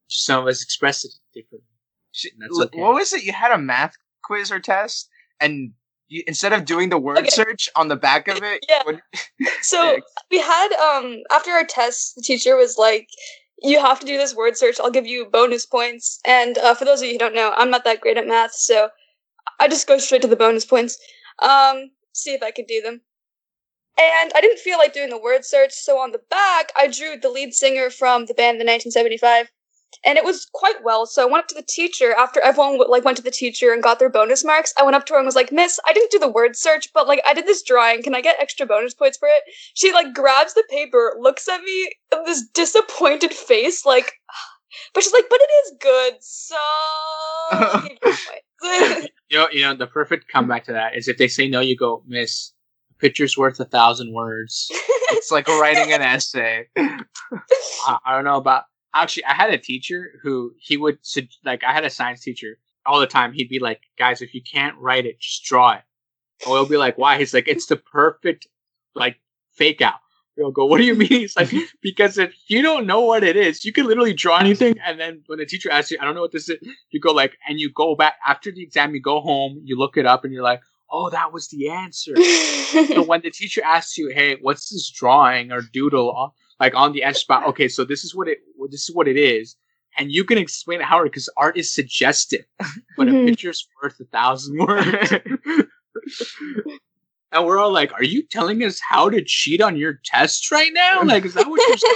Some 0.08 0.42
of 0.42 0.48
us 0.48 0.62
express 0.62 1.04
it 1.04 1.12
differently. 1.34 1.66
That's 2.38 2.58
okay. 2.58 2.80
What 2.80 2.94
was 2.94 3.12
it? 3.12 3.24
You 3.24 3.32
had 3.34 3.52
a 3.52 3.58
math 3.58 3.94
quiz 4.24 4.50
or 4.50 4.58
test, 4.58 5.10
and 5.38 5.72
you, 6.08 6.22
instead 6.26 6.54
of 6.54 6.64
doing 6.64 6.88
the 6.88 6.96
word 6.96 7.18
Okay. 7.18 7.28
search 7.28 7.68
on 7.76 7.88
the 7.88 7.96
back 7.96 8.26
of 8.26 8.42
it, 8.42 8.64
Yeah. 8.70 8.82
what- 8.84 9.02
So 9.62 9.98
we 10.30 10.38
had 10.40 10.72
um 10.72 11.18
after 11.30 11.50
our 11.50 11.64
test, 11.64 12.14
the 12.16 12.22
teacher 12.22 12.56
was 12.56 12.78
like, 12.78 13.06
you 13.62 13.78
have 13.78 14.00
to 14.00 14.06
do 14.06 14.16
this 14.16 14.34
word 14.34 14.56
search. 14.56 14.80
I'll 14.80 14.90
give 14.90 15.06
you 15.06 15.26
bonus 15.26 15.66
points. 15.66 16.20
And 16.24 16.56
uh, 16.56 16.74
for 16.74 16.86
those 16.86 17.02
of 17.02 17.06
you 17.08 17.12
who 17.12 17.18
don't 17.18 17.34
know, 17.34 17.52
I'm 17.54 17.70
not 17.70 17.84
that 17.84 18.00
great 18.00 18.16
at 18.16 18.26
math, 18.26 18.54
so 18.54 18.88
I 19.60 19.68
just 19.68 19.86
go 19.86 19.98
straight 19.98 20.22
to 20.22 20.28
the 20.28 20.36
bonus 20.36 20.64
points. 20.64 20.96
Um, 21.42 21.90
see 22.14 22.32
if 22.32 22.42
I 22.42 22.50
can 22.50 22.64
do 22.64 22.80
them. 22.80 23.02
And 24.00 24.32
I 24.34 24.40
didn't 24.40 24.60
feel 24.60 24.78
like 24.78 24.94
doing 24.94 25.10
the 25.10 25.20
word 25.20 25.44
search, 25.44 25.72
so 25.72 25.98
on 25.98 26.12
the 26.12 26.22
back, 26.30 26.72
I 26.76 26.86
drew 26.86 27.18
the 27.18 27.28
lead 27.28 27.52
singer 27.52 27.90
from 27.90 28.26
the 28.26 28.34
band 28.34 28.60
in 28.60 28.66
1975 28.66 29.50
and 30.04 30.16
it 30.16 30.24
was 30.24 30.46
quite 30.52 30.82
well. 30.82 31.06
So 31.06 31.22
I 31.22 31.30
went 31.30 31.44
up 31.44 31.48
to 31.48 31.54
the 31.54 31.62
teacher 31.62 32.14
after 32.14 32.40
everyone 32.40 32.78
like 32.88 33.04
went 33.04 33.16
to 33.18 33.22
the 33.22 33.30
teacher 33.30 33.72
and 33.72 33.82
got 33.82 33.98
their 33.98 34.08
bonus 34.08 34.44
marks. 34.44 34.72
I 34.78 34.82
went 34.82 34.96
up 34.96 35.06
to 35.06 35.14
her 35.14 35.18
and 35.18 35.26
was 35.26 35.34
like, 35.36 35.52
"Miss, 35.52 35.78
I 35.86 35.92
didn't 35.92 36.10
do 36.10 36.18
the 36.18 36.28
word 36.28 36.56
search, 36.56 36.92
but 36.92 37.06
like 37.06 37.20
I 37.26 37.34
did 37.34 37.46
this 37.46 37.62
drawing. 37.62 38.02
Can 38.02 38.14
I 38.14 38.20
get 38.20 38.36
extra 38.40 38.66
bonus 38.66 38.94
points 38.94 39.18
for 39.18 39.28
it?" 39.28 39.42
She 39.74 39.92
like 39.92 40.14
grabs 40.14 40.54
the 40.54 40.64
paper, 40.70 41.16
looks 41.18 41.48
at 41.48 41.62
me 41.62 41.92
with 42.12 42.26
this 42.26 42.46
disappointed 42.54 43.32
face, 43.32 43.84
like, 43.84 44.12
but 44.94 45.02
she's 45.02 45.12
like, 45.12 45.28
"But 45.28 45.40
it 45.42 45.50
is 45.64 45.72
good, 45.80 46.14
so." 46.20 46.56
you 49.28 49.38
know, 49.38 49.48
you 49.50 49.62
know, 49.62 49.74
the 49.74 49.86
perfect 49.86 50.28
comeback 50.28 50.64
to 50.64 50.72
that 50.72 50.96
is 50.96 51.08
if 51.08 51.18
they 51.18 51.28
say 51.28 51.48
no, 51.48 51.60
you 51.60 51.76
go, 51.76 52.02
"Miss, 52.06 52.52
a 52.52 52.59
picture's 53.00 53.36
worth 53.36 53.58
a 53.60 53.64
thousand 53.64 54.12
words." 54.12 54.70
it's 55.10 55.30
like 55.30 55.48
writing 55.60 55.92
an 55.92 56.02
essay. 56.02 56.66
I, 56.76 57.98
I 58.04 58.14
don't 58.14 58.24
know 58.24 58.36
about 58.36 58.64
actually 58.92 59.24
i 59.24 59.32
had 59.32 59.54
a 59.54 59.58
teacher 59.58 60.18
who 60.20 60.52
he 60.58 60.76
would 60.76 60.98
like 61.44 61.62
i 61.62 61.72
had 61.72 61.84
a 61.84 61.90
science 61.90 62.22
teacher 62.22 62.58
all 62.86 63.00
the 63.00 63.06
time. 63.06 63.32
He'd 63.32 63.48
be 63.48 63.58
like 63.58 63.80
guys 63.98 64.22
if 64.22 64.34
you 64.34 64.42
can't 64.42 64.76
write 64.78 65.06
it 65.06 65.20
just 65.20 65.44
draw 65.44 65.72
it. 65.72 65.82
And 66.44 66.52
we'll 66.52 66.66
be 66.66 66.76
like 66.76 66.98
why? 66.98 67.18
He's 67.18 67.34
like 67.34 67.48
it's 67.48 67.66
the 67.66 67.76
perfect 67.76 68.46
like 68.94 69.16
fake 69.52 69.80
out. 69.80 70.00
We'll 70.36 70.52
go 70.52 70.64
what 70.64 70.78
do 70.78 70.84
you 70.84 70.94
mean? 70.94 71.08
He's 71.08 71.36
like 71.36 71.52
because 71.82 72.18
if 72.18 72.34
you 72.48 72.62
don't 72.62 72.86
know 72.86 73.00
what 73.00 73.24
it 73.24 73.36
is 73.36 73.64
you 73.64 73.72
can 73.72 73.86
literally 73.86 74.14
draw 74.14 74.38
anything. 74.38 74.76
And 74.84 74.98
then 74.98 75.22
when 75.26 75.38
the 75.38 75.46
teacher 75.46 75.70
asks 75.70 75.90
you 75.90 75.98
i 76.00 76.04
don't 76.04 76.14
know 76.14 76.22
what 76.22 76.32
this 76.32 76.48
is 76.48 76.58
you 76.90 77.00
go 77.00 77.12
like 77.12 77.36
and 77.48 77.60
you 77.60 77.70
go 77.72 77.94
back 77.94 78.14
after 78.26 78.50
the 78.50 78.62
exam 78.62 78.94
you 78.94 79.00
go 79.00 79.20
home 79.20 79.60
you 79.64 79.78
look 79.78 79.96
it 79.96 80.06
up 80.06 80.24
and 80.24 80.32
you're 80.32 80.42
like 80.42 80.60
oh 80.90 81.10
that 81.10 81.32
was 81.32 81.48
the 81.48 81.68
answer 81.68 82.16
so 82.94 83.02
when 83.02 83.20
the 83.22 83.30
teacher 83.30 83.62
asks 83.64 83.96
you 83.96 84.08
hey 84.08 84.36
what's 84.40 84.70
this 84.70 84.90
drawing 84.90 85.52
or 85.52 85.60
doodle 85.60 86.34
like 86.60 86.76
on 86.76 86.92
the 86.92 87.02
edge 87.02 87.16
spot. 87.16 87.48
Okay, 87.48 87.66
so 87.66 87.84
this 87.84 88.04
is 88.04 88.14
what 88.14 88.28
it 88.28 88.38
this 88.70 88.88
is 88.88 88.94
what 88.94 89.08
it 89.08 89.16
is, 89.16 89.56
and 89.98 90.12
you 90.12 90.22
can 90.24 90.38
explain 90.38 90.80
it 90.80 90.84
how 90.84 91.02
because 91.02 91.28
art 91.36 91.56
is 91.56 91.74
suggestive, 91.74 92.44
but 92.96 93.08
mm-hmm. 93.08 93.16
a 93.16 93.26
picture's 93.26 93.66
worth 93.82 93.98
a 93.98 94.04
thousand 94.04 94.58
words. 94.58 95.12
and 97.32 97.46
we're 97.46 97.58
all 97.58 97.72
like, 97.72 97.92
"Are 97.94 98.04
you 98.04 98.24
telling 98.26 98.62
us 98.62 98.78
how 98.86 99.08
to 99.08 99.24
cheat 99.24 99.62
on 99.62 99.76
your 99.76 99.98
test 100.04 100.52
right 100.52 100.70
now? 100.72 101.02
Like, 101.02 101.24
is 101.24 101.34
that 101.34 101.48
what 101.48 101.66
you're 101.66 101.78
saying?" 101.78 101.94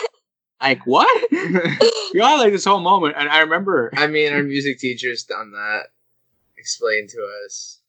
Like 0.61 0.87
what? 0.87 1.31
you 1.31 2.23
all 2.23 2.39
like 2.39 2.53
this 2.53 2.65
whole 2.65 2.81
moment, 2.81 3.17
and 3.19 3.29
I 3.29 3.41
remember. 3.41 3.91
I 3.95 4.07
mean, 4.07 4.33
our 4.33 4.43
music 4.43 4.79
teacher's 4.79 5.25
done 5.25 5.53
that. 5.53 5.89
Explain 6.57 7.07
to 7.09 7.19
us 7.45 7.81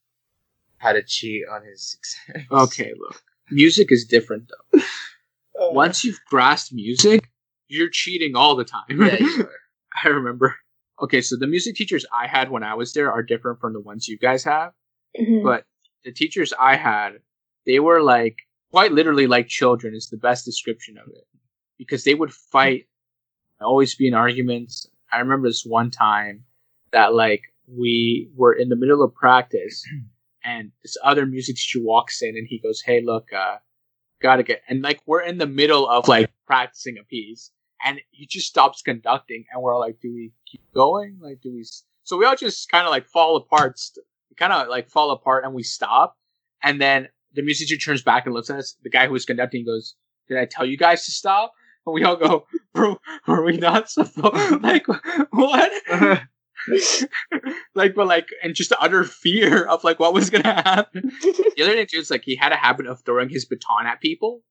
how 0.85 0.93
to 0.93 1.03
cheat 1.03 1.43
on 1.51 1.65
his 1.65 1.91
success. 1.91 2.45
Okay, 2.51 2.93
look, 2.97 3.21
music 3.49 3.91
is 3.91 4.05
different 4.05 4.49
though. 4.49 4.79
Uh, 4.79 5.71
Once 5.71 6.03
you've 6.03 6.19
grasped 6.29 6.73
music, 6.73 7.29
you're 7.67 7.89
cheating 7.89 8.35
all 8.35 8.55
the 8.55 8.63
time. 8.63 8.83
Yeah, 8.89 9.17
I 10.03 10.09
remember. 10.09 10.55
Okay, 11.01 11.21
so 11.21 11.35
the 11.35 11.47
music 11.47 11.75
teachers 11.75 12.05
I 12.13 12.27
had 12.27 12.51
when 12.51 12.63
I 12.63 12.75
was 12.75 12.93
there 12.93 13.11
are 13.11 13.23
different 13.23 13.59
from 13.59 13.73
the 13.73 13.81
ones 13.81 14.07
you 14.07 14.17
guys 14.17 14.43
have. 14.43 14.71
Mm-hmm. 15.19 15.43
But 15.43 15.65
the 16.03 16.11
teachers 16.11 16.53
I 16.59 16.75
had, 16.75 17.13
they 17.65 17.79
were 17.79 18.01
like 18.01 18.37
quite 18.71 18.91
literally 18.91 19.27
like 19.27 19.47
children 19.47 19.95
is 19.95 20.09
the 20.09 20.17
best 20.17 20.45
description 20.45 20.97
of 20.97 21.07
it. 21.09 21.25
Because 21.77 22.03
they 22.03 22.13
would 22.13 22.33
fight, 22.33 22.87
always 23.59 23.95
be 23.95 24.07
in 24.07 24.13
arguments. 24.13 24.87
I 25.11 25.19
remember 25.19 25.49
this 25.49 25.65
one 25.65 25.91
time 25.91 26.43
that 26.91 27.13
like 27.13 27.41
we 27.67 28.29
were 28.35 28.53
in 28.53 28.69
the 28.69 28.75
middle 28.75 29.03
of 29.03 29.13
practice 29.13 29.83
and 30.45 30.71
this 30.83 30.95
other 31.03 31.25
music 31.25 31.55
teacher 31.55 31.79
walks 31.81 32.21
in 32.21 32.37
and 32.37 32.47
he 32.47 32.59
goes, 32.59 32.81
Hey, 32.85 33.01
look, 33.03 33.33
uh, 33.33 33.57
gotta 34.21 34.43
get 34.43 34.61
and 34.69 34.81
like 34.81 34.99
we're 35.05 35.21
in 35.21 35.37
the 35.37 35.45
middle 35.45 35.87
of 35.87 36.07
like 36.07 36.31
practicing 36.47 36.97
a 36.97 37.03
piece 37.03 37.51
and 37.83 37.99
he 38.11 38.25
just 38.25 38.47
stops 38.47 38.81
conducting 38.81 39.45
and 39.51 39.61
we're 39.61 39.77
like 39.77 39.99
do 40.01 40.11
we 40.13 40.31
keep 40.49 40.61
going? 40.73 41.17
Like 41.21 41.41
do 41.41 41.51
we 41.53 41.65
so 42.03 42.17
we 42.17 42.25
all 42.25 42.35
just 42.35 42.69
kind 42.69 42.85
of 42.85 42.91
like 42.91 43.07
fall 43.07 43.35
apart 43.35 43.79
kind 44.37 44.53
of 44.53 44.67
like 44.67 44.89
fall 44.89 45.11
apart 45.11 45.43
and 45.43 45.53
we 45.53 45.63
stop 45.63 46.17
and 46.63 46.81
then 46.81 47.07
the 47.33 47.41
music 47.41 47.67
teacher 47.67 47.79
turns 47.79 48.01
back 48.01 48.25
and 48.25 48.33
looks 48.33 48.49
at 48.49 48.57
us. 48.57 48.75
The 48.83 48.89
guy 48.89 49.05
who 49.07 49.13
was 49.13 49.25
conducting 49.25 49.65
goes 49.65 49.95
did 50.27 50.37
i 50.37 50.45
tell 50.45 50.65
you 50.65 50.77
guys 50.77 51.05
to 51.05 51.11
stop? 51.11 51.51
And 51.85 51.93
we 51.93 52.03
all 52.03 52.15
go 52.15 52.47
bro 52.73 52.97
were 53.27 53.43
we 53.43 53.57
not 53.57 53.89
supposed 53.89 54.61
like 54.63 54.87
what 55.31 55.71
like, 57.75 57.95
but 57.95 58.07
like, 58.07 58.29
and 58.43 58.55
just 58.55 58.73
utter 58.79 59.03
fear 59.03 59.65
of 59.65 59.83
like 59.83 59.99
what 59.99 60.13
was 60.13 60.29
gonna 60.29 60.53
happen. 60.53 61.11
the 61.21 61.63
other 61.63 61.73
thing 61.73 61.87
too 61.89 61.99
is 61.99 62.11
like 62.11 62.23
he 62.23 62.35
had 62.35 62.51
a 62.51 62.57
habit 62.57 62.87
of 62.87 63.01
throwing 63.05 63.29
his 63.29 63.45
baton 63.45 63.85
at 63.85 64.01
people. 64.01 64.41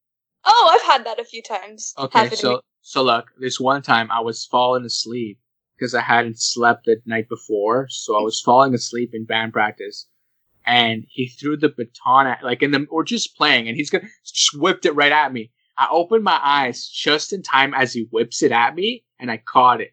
Oh, 0.45 0.71
I've 0.73 0.87
had 0.87 1.07
that 1.07 1.19
a 1.19 1.25
few 1.25 1.43
times. 1.43 1.95
Okay, 1.99 2.29
so 2.31 2.61
so 2.83 3.03
look, 3.03 3.27
this 3.39 3.59
one 3.59 3.83
time 3.83 4.11
I 4.11 4.21
was 4.21 4.45
falling 4.45 4.85
asleep 4.85 5.39
because 5.77 5.95
I 5.95 6.03
hadn't 6.03 6.41
slept 6.41 6.85
the 6.85 7.01
night 7.07 7.29
before, 7.29 7.87
so 7.89 8.17
I 8.17 8.23
was 8.23 8.41
falling 8.41 8.75
asleep 8.75 9.11
in 9.15 9.25
band 9.25 9.53
practice, 9.53 10.07
and 10.67 11.05
he 11.09 11.29
threw 11.29 11.57
the 11.57 11.71
baton 11.71 12.27
at 12.27 12.45
like 12.45 12.63
in 12.63 12.73
the 12.73 12.87
or 12.91 13.05
just 13.05 13.37
playing, 13.37 13.69
and 13.69 13.77
he's 13.77 13.91
gonna 13.91 14.09
just 14.25 14.59
whipped 14.59 14.87
it 14.87 14.93
right 14.93 15.13
at 15.13 15.33
me. 15.33 15.51
I 15.77 15.89
opened 15.91 16.25
my 16.25 16.39
eyes 16.43 16.87
just 16.87 17.33
in 17.33 17.43
time 17.43 17.75
as 17.75 17.93
he 17.93 18.07
whips 18.11 18.43
it 18.43 18.53
at 18.53 18.75
me, 18.75 19.05
and 19.19 19.31
I 19.31 19.39
caught 19.39 19.81
it. 19.81 19.91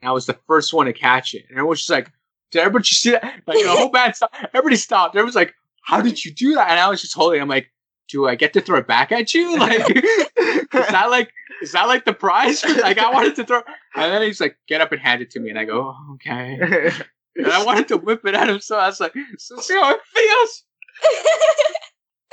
And 0.00 0.08
I 0.08 0.12
was 0.12 0.26
the 0.26 0.38
first 0.46 0.72
one 0.72 0.86
to 0.86 0.92
catch 0.92 1.34
it. 1.34 1.44
And 1.48 1.58
everyone's 1.58 1.80
just 1.80 1.90
like, 1.90 2.12
did 2.50 2.60
everybody 2.60 2.84
see 2.84 3.10
that? 3.10 3.42
Like 3.46 3.62
the 3.62 3.70
whole 3.70 3.90
band 3.90 4.16
stopped. 4.16 4.36
Everybody 4.54 4.76
stopped. 4.76 5.16
Everyone's 5.16 5.34
like, 5.34 5.54
how 5.82 6.00
did 6.00 6.24
you 6.24 6.32
do 6.32 6.54
that? 6.54 6.70
And 6.70 6.80
I 6.80 6.88
was 6.88 7.00
just 7.00 7.14
holding. 7.14 7.40
I'm 7.40 7.48
like, 7.48 7.70
do 8.08 8.28
I 8.28 8.34
get 8.34 8.52
to 8.52 8.60
throw 8.60 8.78
it 8.78 8.86
back 8.86 9.12
at 9.12 9.34
you? 9.34 9.56
Like, 9.58 9.88
is 9.88 10.88
that 10.88 11.06
like, 11.10 11.32
is 11.62 11.72
that 11.72 11.86
like 11.86 12.04
the 12.04 12.12
prize? 12.12 12.64
like, 12.82 12.98
I 12.98 13.10
wanted 13.10 13.36
to 13.36 13.44
throw. 13.44 13.62
And 13.94 14.12
then 14.12 14.22
he's 14.22 14.40
like, 14.40 14.56
get 14.68 14.80
up 14.80 14.92
and 14.92 15.00
hand 15.00 15.22
it 15.22 15.30
to 15.30 15.40
me. 15.40 15.50
And 15.50 15.58
I 15.58 15.64
go, 15.64 15.94
oh, 15.96 16.14
okay. 16.14 16.90
and 17.36 17.46
I 17.46 17.64
wanted 17.64 17.88
to 17.88 17.96
whip 17.96 18.24
it 18.24 18.34
at 18.34 18.48
him. 18.48 18.60
So 18.60 18.76
I 18.76 18.86
was 18.86 19.00
like, 19.00 19.14
so 19.38 19.56
see 19.58 19.74
how 19.74 19.92
it 19.92 20.00
feels. 20.14 20.64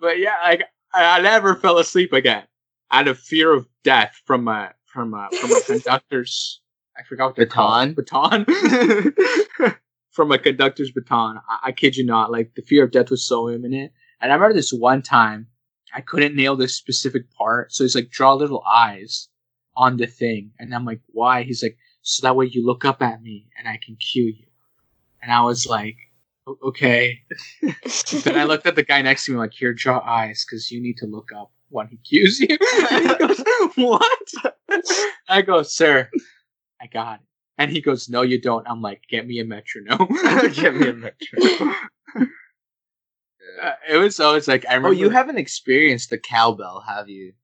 but 0.00 0.18
yeah, 0.18 0.36
like, 0.42 0.64
I, 0.92 1.18
I 1.18 1.20
never 1.20 1.54
fell 1.54 1.78
asleep 1.78 2.12
again 2.12 2.44
out 2.90 3.08
of 3.08 3.18
fear 3.18 3.52
of 3.52 3.66
death 3.82 4.20
from 4.24 4.48
a 4.48 4.72
from 4.86 5.14
a 5.14 5.28
from 5.40 5.50
a 5.50 5.60
conductor's 5.60 6.60
I 6.96 7.02
forgot 7.02 7.26
what 7.26 7.36
baton. 7.36 7.94
Baton. 7.94 8.46
From 10.12 10.30
a 10.30 10.38
conductor's 10.38 10.92
baton. 10.92 11.38
I-, 11.48 11.68
I 11.68 11.72
kid 11.72 11.96
you 11.96 12.04
not. 12.04 12.30
Like 12.30 12.54
the 12.54 12.62
fear 12.62 12.84
of 12.84 12.92
death 12.92 13.10
was 13.10 13.26
so 13.26 13.50
imminent. 13.50 13.92
And 14.20 14.32
I 14.32 14.34
remember 14.34 14.54
this 14.54 14.72
one 14.72 15.02
time 15.02 15.48
I 15.94 16.00
couldn't 16.00 16.34
nail 16.34 16.56
this 16.56 16.76
specific 16.76 17.30
part. 17.32 17.72
So 17.72 17.84
he's 17.84 17.94
like, 17.94 18.10
draw 18.10 18.34
little 18.34 18.62
eyes 18.64 19.28
on 19.76 19.96
the 19.96 20.06
thing. 20.06 20.50
And 20.58 20.74
I'm 20.74 20.84
like, 20.84 21.00
why? 21.08 21.42
He's 21.44 21.62
like, 21.62 21.76
so 22.02 22.26
that 22.26 22.36
way 22.36 22.46
you 22.46 22.66
look 22.66 22.84
up 22.84 23.00
at 23.00 23.22
me 23.22 23.48
and 23.58 23.68
I 23.68 23.78
can 23.84 23.96
cue 23.96 24.24
you. 24.24 24.46
And 25.22 25.32
I 25.32 25.42
was 25.42 25.66
like, 25.66 25.96
okay. 26.62 27.20
then 27.62 28.36
I 28.36 28.44
looked 28.44 28.66
at 28.66 28.76
the 28.76 28.82
guy 28.82 29.02
next 29.02 29.26
to 29.26 29.32
me 29.32 29.38
like, 29.38 29.52
here, 29.52 29.72
draw 29.72 30.00
eyes 30.00 30.44
because 30.44 30.70
you 30.70 30.82
need 30.82 30.96
to 30.98 31.06
look 31.06 31.30
up 31.34 31.52
when 31.70 31.86
he 31.86 31.96
cues 31.98 32.40
you. 32.40 32.48
he 32.90 33.14
goes, 33.14 33.42
what? 33.76 34.32
I 35.28 35.42
go, 35.42 35.62
sir, 35.62 36.10
I 36.84 36.86
got 36.86 37.20
it. 37.20 37.26
And 37.56 37.70
he 37.70 37.80
goes, 37.80 38.08
No, 38.08 38.22
you 38.22 38.40
don't. 38.40 38.68
I'm 38.68 38.82
like, 38.82 39.02
Get 39.08 39.26
me 39.26 39.40
a 39.40 39.44
metronome. 39.44 40.08
Get 40.52 40.74
me 40.74 40.88
a 40.88 40.92
metronome. 40.92 41.74
Uh, 43.62 43.72
it 43.88 43.98
was 43.98 44.18
always 44.18 44.48
like 44.48 44.64
I 44.66 44.74
remember. 44.74 44.88
Oh, 44.88 44.90
you 44.90 45.10
haven't 45.10 45.38
experienced 45.38 46.10
the 46.10 46.18
cowbell, 46.18 46.82
have 46.88 47.08
you? 47.08 47.34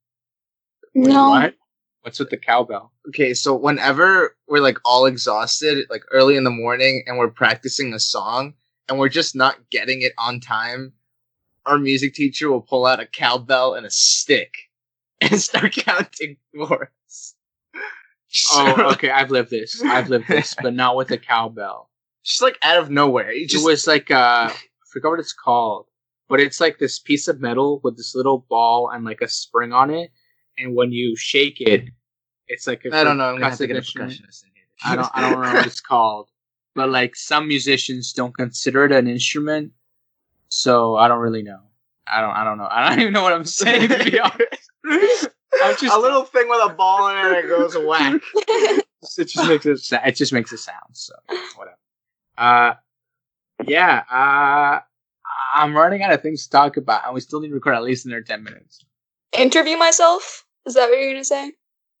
No. 0.93 1.29
What? 1.29 1.55
What's 2.01 2.19
with 2.19 2.31
the 2.31 2.37
cowbell? 2.37 2.91
Okay, 3.07 3.33
so 3.33 3.55
whenever 3.55 4.35
we're 4.47 4.59
like 4.59 4.79
all 4.83 5.05
exhausted, 5.05 5.85
like 5.89 6.03
early 6.11 6.35
in 6.35 6.43
the 6.43 6.49
morning, 6.49 7.03
and 7.05 7.17
we're 7.17 7.29
practicing 7.29 7.93
a 7.93 7.99
song, 7.99 8.55
and 8.89 8.97
we're 8.97 9.09
just 9.09 9.35
not 9.35 9.69
getting 9.69 10.01
it 10.01 10.13
on 10.17 10.39
time, 10.39 10.93
our 11.65 11.77
music 11.77 12.13
teacher 12.13 12.49
will 12.49 12.61
pull 12.61 12.85
out 12.85 12.99
a 12.99 13.05
cowbell 13.05 13.75
and 13.75 13.85
a 13.85 13.91
stick 13.91 14.53
and 15.21 15.39
start 15.39 15.73
counting 15.73 16.37
for 16.53 16.91
us. 18.33 18.49
oh, 18.53 18.91
okay. 18.93 19.09
I've 19.09 19.31
lived 19.31 19.49
this. 19.49 19.81
I've 19.83 20.09
lived 20.09 20.27
this, 20.27 20.55
but 20.61 20.73
not 20.73 20.95
with 20.95 21.11
a 21.11 21.17
cowbell. 21.17 21.89
Just 22.23 22.41
like 22.41 22.57
out 22.61 22.77
of 22.77 22.89
nowhere. 22.89 23.31
It, 23.31 23.49
just... 23.49 23.63
it 23.63 23.67
was 23.67 23.87
like 23.87 24.11
uh, 24.11 24.49
I 24.49 24.55
forgot 24.91 25.09
what 25.09 25.19
it's 25.19 25.33
called, 25.33 25.87
but 26.29 26.39
it's 26.39 26.61
like 26.61 26.77
this 26.77 26.99
piece 26.99 27.27
of 27.27 27.41
metal 27.41 27.81
with 27.83 27.97
this 27.97 28.15
little 28.15 28.45
ball 28.49 28.89
and 28.89 29.03
like 29.03 29.21
a 29.21 29.27
spring 29.27 29.73
on 29.73 29.89
it, 29.89 30.11
and 30.57 30.75
when 30.75 30.91
you 30.91 31.15
shake 31.15 31.59
it, 31.61 31.89
it's 32.47 32.67
like 32.67 32.85
I 32.91 33.03
don't 33.03 33.17
know. 33.17 33.29
I'm 33.29 33.35
gonna 33.35 33.49
have 33.49 33.57
to 33.57 33.67
get 33.67 33.77
a 33.77 33.81
percussionist 33.81 34.43
in 34.43 34.51
here. 34.53 34.65
I 34.83 34.95
don't. 34.95 35.09
I 35.13 35.21
don't 35.21 35.41
know 35.41 35.53
what 35.53 35.65
it's 35.65 35.81
called, 35.81 36.29
but 36.75 36.89
like 36.89 37.15
some 37.15 37.47
musicians 37.47 38.13
don't 38.13 38.35
consider 38.35 38.85
it 38.85 38.91
an 38.91 39.07
instrument, 39.07 39.71
so 40.49 40.95
I 40.95 41.07
don't 41.07 41.19
really 41.19 41.43
know. 41.43 41.59
I 42.07 42.21
don't. 42.21 42.31
I 42.31 42.43
don't 42.43 42.57
know. 42.57 42.67
I 42.69 42.89
don't 42.89 42.99
even 42.99 43.13
know 43.13 43.23
what 43.23 43.33
I'm 43.33 43.45
saying 43.45 43.89
to 43.89 44.03
be 44.03 44.19
honest. 44.19 45.29
I'm 45.63 45.75
just 45.77 45.95
a 45.95 45.99
little 45.99 46.23
thing 46.23 46.47
with 46.49 46.71
a 46.71 46.73
ball 46.73 47.09
in 47.09 47.17
it 47.17 47.29
that 47.41 47.47
goes 47.47 47.75
whack. 47.77 48.21
it 49.17 49.25
just 49.25 49.47
makes 49.47 49.65
it. 49.65 49.77
sa- 49.79 50.01
It 50.05 50.15
just 50.15 50.33
makes 50.33 50.51
a 50.51 50.57
sound. 50.57 50.77
So 50.93 51.13
whatever. 51.55 51.77
Uh, 52.37 52.73
yeah. 53.67 54.03
Uh, 54.09 54.79
I'm 55.53 55.75
running 55.75 56.01
out 56.03 56.13
of 56.13 56.21
things 56.21 56.43
to 56.45 56.49
talk 56.49 56.77
about, 56.77 57.05
and 57.05 57.13
we 57.13 57.21
still 57.21 57.41
need 57.41 57.49
to 57.49 57.53
record 57.53 57.75
at 57.75 57.83
least 57.83 58.05
another 58.05 58.21
ten 58.21 58.43
minutes. 58.43 58.83
Interview 59.37 59.77
myself? 59.77 60.45
Is 60.65 60.75
that 60.75 60.89
what 60.89 60.97
you're 60.99 61.11
gonna 61.13 61.23
say? 61.25 61.51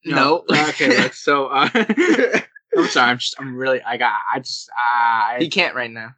No. 0.05 0.43
okay. 0.51 1.01
Look, 1.01 1.13
so 1.13 1.47
uh, 1.47 1.69
I'm 1.75 2.87
sorry. 2.87 3.11
I'm 3.11 3.17
just. 3.17 3.35
I'm 3.39 3.55
really. 3.55 3.81
I 3.81 3.97
got. 3.97 4.13
I 4.33 4.39
just. 4.39 4.69
Uh, 4.95 5.39
he 5.39 5.49
can't 5.49 5.75
right 5.75 5.91
now. 5.91 6.15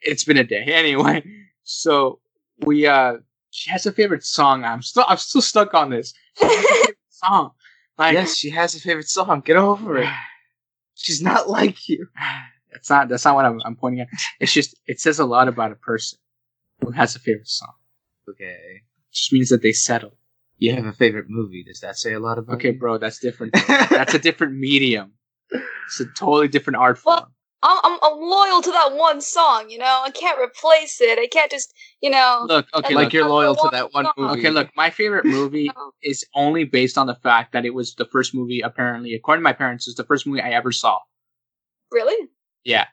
it's 0.00 0.24
been 0.24 0.36
a 0.36 0.44
day 0.44 0.62
anyway. 0.66 1.24
So 1.64 2.20
we. 2.60 2.86
uh 2.86 3.14
She 3.50 3.70
has 3.70 3.86
a 3.86 3.92
favorite 3.92 4.24
song. 4.24 4.64
I'm 4.64 4.82
still. 4.82 5.04
I'm 5.08 5.16
still 5.16 5.42
stuck 5.42 5.74
on 5.74 5.90
this. 5.90 6.12
She 6.38 6.44
has 6.46 6.88
a 6.88 6.92
song. 7.26 7.50
Like. 7.96 8.14
yes, 8.14 8.36
she 8.36 8.50
has 8.50 8.74
a 8.74 8.80
favorite 8.80 9.08
song. 9.08 9.40
Get 9.44 9.56
over 9.56 9.98
it. 9.98 10.08
She's 10.94 11.22
not 11.22 11.48
like 11.48 11.88
you. 11.88 12.06
That's 12.72 12.90
not 12.90 13.08
that's 13.08 13.24
not 13.24 13.34
what 13.34 13.46
I'm, 13.46 13.60
I'm 13.64 13.76
pointing 13.76 14.00
at. 14.02 14.08
It's 14.40 14.52
just 14.52 14.76
it 14.86 15.00
says 15.00 15.18
a 15.18 15.24
lot 15.24 15.48
about 15.48 15.72
a 15.72 15.74
person 15.76 16.18
who 16.82 16.90
has 16.90 17.16
a 17.16 17.18
favorite 17.18 17.48
song. 17.48 17.72
Okay. 18.28 18.82
Just 19.10 19.32
means 19.32 19.48
that 19.48 19.62
they 19.62 19.72
settle. 19.72 20.12
You 20.58 20.74
have 20.74 20.84
a 20.84 20.92
favorite 20.92 21.26
movie. 21.30 21.64
Does 21.64 21.80
that 21.80 21.96
say 21.96 22.12
a 22.12 22.20
lot 22.20 22.36
about 22.38 22.56
Okay, 22.56 22.72
you? 22.72 22.78
bro, 22.78 22.98
that's 22.98 23.20
different. 23.20 23.54
That's 23.68 24.12
a 24.14 24.18
different 24.18 24.58
medium. 24.58 25.12
It's 25.50 25.98
a 26.00 26.04
totally 26.14 26.48
different 26.48 26.76
art 26.76 26.98
form. 26.98 27.32
Well- 27.62 27.80
I'm, 27.84 27.92
I'm 27.92 27.98
I'm 28.02 28.20
loyal 28.20 28.62
to 28.62 28.70
that 28.70 28.92
one 28.94 29.20
song. 29.20 29.70
You 29.70 29.78
know, 29.78 30.02
I 30.04 30.10
can't 30.10 30.38
replace 30.40 31.00
it. 31.00 31.18
I 31.18 31.26
can't 31.26 31.50
just 31.50 31.74
you 32.00 32.10
know. 32.10 32.44
look, 32.48 32.66
okay, 32.74 32.94
like 32.94 33.06
look, 33.06 33.12
you're 33.12 33.28
loyal 33.28 33.56
to 33.56 33.68
that 33.72 33.92
one 33.92 34.04
song. 34.04 34.14
movie. 34.16 34.40
okay, 34.40 34.50
look. 34.50 34.70
My 34.76 34.90
favorite 34.90 35.24
movie 35.24 35.70
is 36.02 36.24
only 36.34 36.64
based 36.64 36.96
on 36.96 37.06
the 37.06 37.16
fact 37.16 37.52
that 37.52 37.64
it 37.64 37.74
was 37.74 37.94
the 37.94 38.06
first 38.06 38.34
movie. 38.34 38.60
Apparently, 38.60 39.14
according 39.14 39.40
to 39.40 39.44
my 39.44 39.52
parents, 39.52 39.88
is 39.88 39.94
the 39.94 40.04
first 40.04 40.26
movie 40.26 40.40
I 40.40 40.50
ever 40.50 40.72
saw. 40.72 40.98
Really? 41.90 42.28
Yeah, 42.64 42.86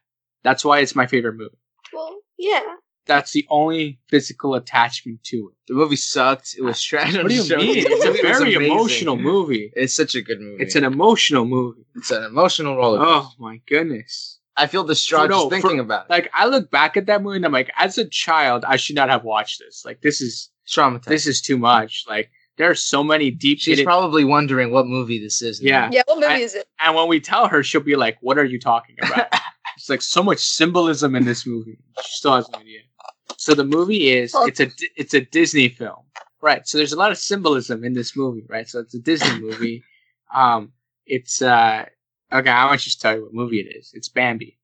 that's 0.44 0.64
why 0.64 0.80
it's 0.80 0.96
my 0.96 1.06
favorite 1.06 1.36
movie. 1.36 1.58
Well, 1.94 2.16
yeah. 2.38 2.62
That's 3.08 3.34
the 3.34 3.46
only 3.50 4.00
physical 4.10 4.56
attachment 4.56 5.24
to 5.26 5.52
it. 5.52 5.56
The 5.68 5.76
movie 5.76 5.96
sucked. 5.96 6.56
It 6.58 6.64
was 6.64 6.78
ah, 6.78 6.88
trash. 6.88 7.16
What 7.16 7.28
do 7.28 7.36
you 7.36 7.58
mean? 7.58 7.86
It's 7.88 8.06
a 8.06 8.12
very 8.12 8.56
amazing. 8.56 8.72
emotional 8.72 9.16
movie. 9.16 9.72
It's 9.76 9.96
such 9.96 10.16
a 10.16 10.24
good 10.24 10.40
movie. 10.40 10.64
It's 10.64 10.76
an 10.76 10.84
emotional 10.84 11.46
movie. 11.46 11.86
it's 11.94 12.10
an 12.10 12.24
emotional 12.24 12.76
roller. 12.76 13.00
Oh 13.02 13.32
my 13.38 13.62
goodness. 13.68 14.35
I 14.58 14.68
feel 14.68 14.84
distraught 14.84 15.30
No, 15.30 15.42
just 15.42 15.50
thinking 15.50 15.78
for- 15.80 15.84
about 15.84 16.06
it. 16.06 16.10
Like 16.10 16.30
I 16.34 16.46
look 16.48 16.72
back 16.72 16.96
at 16.98 17.08
that 17.08 17.22
movie 17.22 17.38
and 17.38 17.46
I'm 17.46 17.52
like, 17.52 17.72
as 17.78 17.98
a 17.98 18.06
child, 18.08 18.64
I 18.66 18.78
should 18.78 18.96
not 18.96 19.10
have 19.10 19.24
watched 19.24 19.60
this. 19.60 19.84
Like 19.86 20.02
this 20.02 20.22
is 20.22 20.50
Traumatized. 20.68 21.06
this 21.06 21.28
is 21.28 21.42
too 21.42 21.58
much. 21.58 22.06
Like 22.08 22.30
there 22.58 22.70
are 22.70 22.76
so 22.76 23.04
many 23.04 23.32
deep 23.32 23.60
She's 23.60 23.74
hidden 23.74 23.86
probably 23.86 24.24
wondering 24.24 24.72
what 24.72 24.88
movie 24.88 25.20
this 25.20 25.42
is. 25.42 25.62
now. 25.62 25.68
Yeah. 25.70 25.90
Yeah. 25.92 26.02
What 26.06 26.20
movie 26.20 26.34
I- 26.34 26.38
is 26.38 26.56
it? 26.56 26.68
and 26.80 26.96
when 26.96 27.08
we 27.10 27.20
tell 27.20 27.48
her, 27.48 27.64
she'll 27.64 27.82
be 27.82 27.96
like, 27.96 28.18
What 28.22 28.38
are 28.38 28.46
you 28.46 28.60
talking 28.60 28.96
about? 29.02 29.28
it's 29.78 29.90
like 29.90 30.02
so 30.02 30.24
much 30.24 30.40
symbolism 30.40 31.16
in 31.16 31.26
this 31.26 31.46
movie. 31.46 31.78
She 32.04 32.18
still 32.18 32.36
has 32.36 32.50
no 32.50 32.60
idea. 32.60 32.80
So 33.38 33.54
the 33.56 33.66
movie 33.66 34.10
is 34.10 34.34
it's 34.36 34.60
a 34.62 34.72
it's 34.96 35.14
a 35.14 35.22
Disney 35.22 35.68
film. 35.70 36.04
Right. 36.42 36.66
So 36.68 36.78
there's 36.78 36.94
a 36.94 36.98
lot 36.98 37.12
of 37.12 37.18
symbolism 37.18 37.84
in 37.84 37.94
this 37.94 38.16
movie, 38.16 38.46
right? 38.48 38.68
So 38.70 38.80
it's 38.80 38.94
a 38.96 39.00
Disney 39.00 39.40
movie. 39.42 39.84
Um 40.34 40.72
it's 41.06 41.42
uh 41.42 41.86
okay, 42.40 42.50
I 42.50 42.66
want 42.66 42.80
to 42.80 42.86
just 42.86 43.02
tell 43.02 43.16
you 43.16 43.24
what 43.24 43.34
movie 43.34 43.60
it 43.60 43.76
is. 43.76 43.92
It's 43.94 44.10
Bambi. 44.10 44.58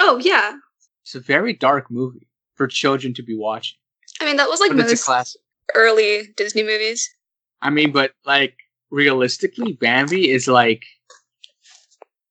Oh 0.00 0.18
yeah. 0.18 0.56
It's 1.02 1.14
a 1.14 1.20
very 1.20 1.52
dark 1.52 1.90
movie 1.90 2.28
for 2.54 2.66
children 2.66 3.14
to 3.14 3.22
be 3.22 3.36
watching. 3.36 3.78
I 4.20 4.24
mean, 4.24 4.36
that 4.36 4.48
was 4.48 4.60
like 4.60 4.70
But 4.70 4.78
most 4.78 5.04
classic. 5.04 5.40
early 5.74 6.28
Disney 6.36 6.62
movies. 6.62 7.08
I 7.62 7.70
mean, 7.70 7.92
but 7.92 8.12
like 8.24 8.56
realistically, 8.90 9.72
Bambi 9.72 10.30
is 10.30 10.46
like 10.48 10.84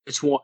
it's 0.06 0.22
one. 0.24 0.42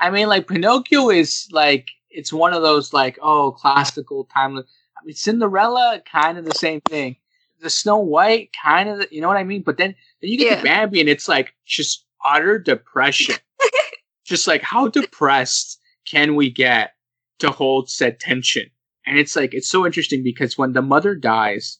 I 0.00 0.10
mean, 0.10 0.28
like 0.28 0.48
Pinocchio 0.48 1.10
is 1.10 1.48
like 1.52 1.88
it's 2.10 2.32
one 2.32 2.52
of 2.52 2.62
those 2.62 2.92
like 2.92 3.18
oh 3.22 3.52
classical 3.52 4.28
timeless. 4.32 4.66
I 5.00 5.04
mean, 5.04 5.14
Cinderella 5.14 6.00
kind 6.10 6.38
of 6.38 6.44
the 6.44 6.54
same 6.54 6.80
thing. 6.82 7.16
The 7.60 7.70
Snow 7.70 7.98
White 7.98 8.50
kind 8.62 8.88
of 8.88 9.06
you 9.10 9.20
know 9.20 9.28
what 9.28 9.36
I 9.36 9.44
mean. 9.44 9.62
But 9.62 9.78
then 9.78 9.94
then 10.20 10.30
you 10.30 10.38
get 10.38 10.50
Yeah. 10.50 10.56
to 10.58 10.62
Bambi 10.64 11.00
and 11.00 11.08
it's 11.08 11.28
like 11.28 11.54
just 11.66 12.04
utter 12.24 12.58
depression. 12.58 13.36
Just 14.24 14.46
like 14.46 14.62
how 14.62 14.88
depressed 14.88 15.78
can 16.06 16.34
we 16.34 16.50
get 16.50 16.92
to 17.38 17.50
hold 17.50 17.90
said 17.90 18.20
tension? 18.20 18.70
And 19.06 19.18
it's 19.18 19.36
like 19.36 19.54
it's 19.54 19.68
so 19.68 19.84
interesting 19.84 20.22
because 20.22 20.56
when 20.56 20.72
the 20.72 20.82
mother 20.82 21.14
dies, 21.14 21.78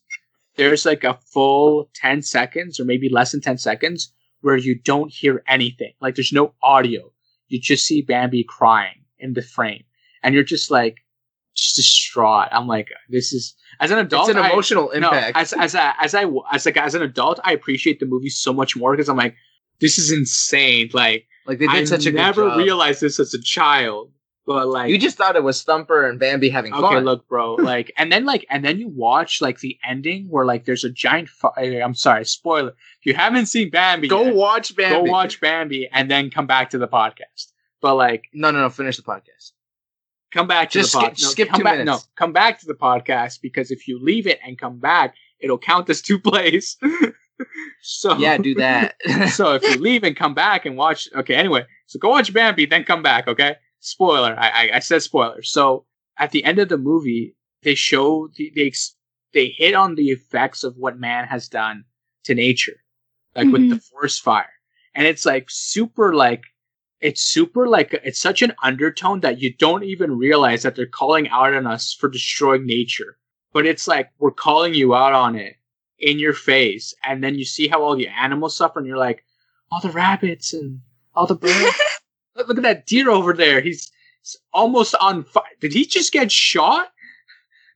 there's 0.56 0.84
like 0.84 1.04
a 1.04 1.18
full 1.32 1.90
10 1.94 2.22
seconds 2.22 2.78
or 2.78 2.84
maybe 2.84 3.08
less 3.08 3.32
than 3.32 3.40
10 3.40 3.58
seconds 3.58 4.12
where 4.40 4.56
you 4.56 4.78
don't 4.78 5.10
hear 5.10 5.42
anything. 5.48 5.94
Like 6.00 6.14
there's 6.14 6.32
no 6.32 6.54
audio. 6.62 7.10
You 7.48 7.60
just 7.60 7.86
see 7.86 8.02
Bambi 8.02 8.44
crying 8.44 9.04
in 9.18 9.32
the 9.32 9.42
frame. 9.42 9.84
And 10.22 10.34
you're 10.34 10.44
just 10.44 10.70
like 10.70 10.98
just 11.54 11.76
distraught. 11.76 12.48
I'm 12.52 12.66
like, 12.66 12.88
this 13.08 13.32
is 13.32 13.54
as 13.80 13.90
an 13.90 13.98
adult. 13.98 14.28
It's 14.28 14.36
an 14.36 14.44
I- 14.44 14.50
emotional 14.50 14.90
no, 14.94 15.10
impact. 15.10 15.36
as 15.36 15.52
as 15.54 15.74
a, 15.74 15.94
as 16.00 16.14
I 16.14 16.26
as 16.52 16.66
like 16.66 16.76
as 16.76 16.94
an 16.94 17.02
adult, 17.02 17.40
I 17.44 17.52
appreciate 17.52 18.00
the 18.00 18.06
movie 18.06 18.28
so 18.28 18.52
much 18.52 18.76
more 18.76 18.92
because 18.92 19.08
I'm 19.08 19.16
like, 19.16 19.34
this 19.80 19.98
is 19.98 20.10
insane. 20.10 20.90
Like 20.92 21.26
like 21.46 21.58
they 21.58 21.66
did 21.66 21.76
I 21.76 21.84
such 21.84 22.06
a 22.06 22.12
never 22.12 22.42
good 22.42 22.48
job. 22.50 22.58
realized 22.58 23.00
this 23.00 23.18
as 23.20 23.34
a 23.34 23.40
child, 23.40 24.10
but 24.46 24.66
like 24.68 24.90
you 24.90 24.98
just 24.98 25.16
thought 25.16 25.36
it 25.36 25.42
was 25.42 25.62
Thumper 25.62 26.08
and 26.08 26.18
Bambi 26.18 26.48
having 26.48 26.72
okay, 26.72 26.80
fun. 26.82 27.04
look, 27.04 27.26
bro, 27.28 27.54
like, 27.72 27.92
and 27.96 28.10
then 28.12 28.24
like, 28.24 28.46
and 28.50 28.64
then 28.64 28.78
you 28.78 28.88
watch 28.88 29.40
like 29.40 29.60
the 29.60 29.78
ending 29.88 30.26
where 30.28 30.44
like 30.44 30.64
there's 30.64 30.84
a 30.84 30.90
giant. 30.90 31.28
Fi- 31.28 31.50
eh, 31.58 31.80
I'm 31.82 31.94
sorry, 31.94 32.24
spoiler. 32.24 32.70
If 33.00 33.06
you 33.06 33.14
haven't 33.14 33.46
seen 33.46 33.70
Bambi, 33.70 34.08
Go 34.08 34.24
yet, 34.24 34.34
watch 34.34 34.74
Bambi. 34.76 35.06
go 35.06 35.12
watch 35.12 35.40
Bambi, 35.40 35.88
and 35.92 36.10
then 36.10 36.30
come 36.30 36.46
back 36.46 36.70
to 36.70 36.78
the 36.78 36.88
podcast. 36.88 37.52
But 37.80 37.94
like, 37.96 38.24
No, 38.32 38.50
no, 38.50 38.60
no. 38.60 38.70
Finish 38.70 38.96
the 38.96 39.02
podcast. 39.02 39.52
come 40.32 40.46
back 40.48 40.70
to 40.70 40.80
Just 40.80 40.92
the 40.94 41.00
skip- 41.00 41.12
podcast. 41.14 41.18
skip 41.30 41.48
come 41.50 41.58
two 41.60 41.64
back, 41.64 41.78
minutes. 41.78 42.02
No, 42.04 42.10
come 42.16 42.32
back 42.32 42.58
to 42.60 42.66
the 42.66 42.74
podcast 42.74 43.40
because 43.42 43.70
if 43.70 43.86
you 43.86 43.98
leave 44.02 44.26
it 44.26 44.38
and 44.44 44.58
come 44.58 44.78
back, 44.78 45.14
it'll 45.38 45.58
count 45.58 45.88
as 45.90 46.00
two 46.02 46.18
plays. 46.28 46.76
So 47.82 48.16
Yeah, 48.18 48.38
do 48.38 48.54
that. 48.56 48.96
so 49.30 49.54
if 49.54 49.62
you 49.62 49.76
leave 49.80 50.04
and 50.04 50.16
come 50.16 50.34
back 50.34 50.66
and 50.66 50.76
watch, 50.76 51.08
okay. 51.14 51.34
Anyway, 51.34 51.64
so 51.86 51.98
go 51.98 52.10
watch 52.10 52.32
Bambi, 52.32 52.66
then 52.66 52.84
come 52.84 53.02
back. 53.02 53.28
Okay. 53.28 53.56
Spoiler. 53.80 54.34
I 54.38 54.48
I, 54.48 54.70
I 54.74 54.78
said 54.78 55.02
spoiler. 55.02 55.42
So 55.42 55.86
at 56.18 56.30
the 56.30 56.44
end 56.44 56.58
of 56.58 56.68
the 56.68 56.78
movie, 56.78 57.36
they 57.62 57.74
show 57.74 58.28
the, 58.36 58.52
they 58.54 58.72
they 59.32 59.48
hit 59.48 59.74
on 59.74 59.94
the 59.94 60.10
effects 60.10 60.64
of 60.64 60.76
what 60.76 60.98
man 60.98 61.26
has 61.26 61.48
done 61.48 61.84
to 62.24 62.34
nature, 62.34 62.76
like 63.34 63.48
with 63.48 63.68
the 63.68 63.76
mm-hmm. 63.76 63.94
forest 63.96 64.22
fire, 64.22 64.52
and 64.94 65.06
it's 65.06 65.26
like 65.26 65.46
super 65.48 66.14
like 66.14 66.44
it's 67.00 67.20
super 67.20 67.66
like 67.66 67.98
it's 68.04 68.20
such 68.20 68.42
an 68.42 68.52
undertone 68.62 69.20
that 69.20 69.40
you 69.40 69.52
don't 69.54 69.84
even 69.84 70.16
realize 70.16 70.62
that 70.62 70.76
they're 70.76 70.86
calling 70.86 71.28
out 71.28 71.52
on 71.52 71.66
us 71.66 71.92
for 71.92 72.08
destroying 72.08 72.64
nature, 72.64 73.18
but 73.52 73.66
it's 73.66 73.88
like 73.88 74.10
we're 74.18 74.30
calling 74.30 74.72
you 74.72 74.94
out 74.94 75.12
on 75.12 75.36
it 75.36 75.56
in 75.98 76.18
your 76.18 76.32
face, 76.34 76.94
and 77.04 77.22
then 77.22 77.34
you 77.36 77.44
see 77.44 77.68
how 77.68 77.82
all 77.82 77.96
the 77.96 78.08
animals 78.08 78.56
suffer, 78.56 78.78
and 78.78 78.88
you're 78.88 78.96
like, 78.98 79.24
all 79.70 79.80
the 79.80 79.90
rabbits 79.90 80.52
and 80.52 80.80
all 81.14 81.26
the 81.26 81.34
birds. 81.34 81.76
look, 82.36 82.48
look 82.48 82.58
at 82.58 82.62
that 82.62 82.86
deer 82.86 83.10
over 83.10 83.32
there. 83.32 83.60
He's, 83.60 83.90
he's 84.20 84.36
almost 84.52 84.94
on 85.00 85.24
fire. 85.24 85.44
Did 85.60 85.72
he 85.72 85.86
just 85.86 86.12
get 86.12 86.30
shot? 86.30 86.88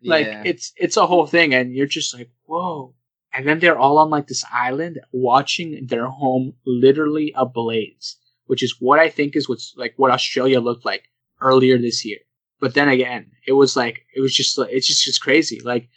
Like 0.03 0.27
Yeah. 0.27 0.43
it's 0.47 0.73
it's 0.77 0.97
a 0.97 1.07
whole 1.07 1.27
thing, 1.27 1.55
and 1.55 1.75
you're 1.75 1.87
just 1.87 2.15
like, 2.17 2.31
whoa. 2.45 2.95
And 3.33 3.47
then 3.47 3.59
they're 3.59 3.79
all 3.79 3.99
on 3.99 4.11
like 4.11 4.27
this 4.29 4.45
island, 4.53 5.01
watching 5.13 5.87
their 5.87 6.07
home 6.07 6.55
literally 6.65 7.33
ablaze, 7.37 8.17
which 8.47 8.63
is 8.63 8.77
what 8.81 8.99
I 9.01 9.11
think 9.11 9.35
is 9.37 9.49
what's 9.49 9.75
like 9.77 9.95
what 9.97 10.11
Australia 10.13 10.61
looked 10.61 10.85
like 10.85 11.09
earlier 11.41 11.79
this 11.79 12.05
year. 12.05 12.19
But 12.61 12.75
then 12.75 12.89
again, 12.89 13.33
it 13.47 13.53
was 13.53 13.77
like 13.77 14.05
it 14.15 14.21
was 14.21 14.35
just 14.35 14.57
like 14.57 14.71
it's 14.73 14.87
just 14.87 15.05
just 15.05 15.21
crazy. 15.21 15.61
Like 15.65 15.89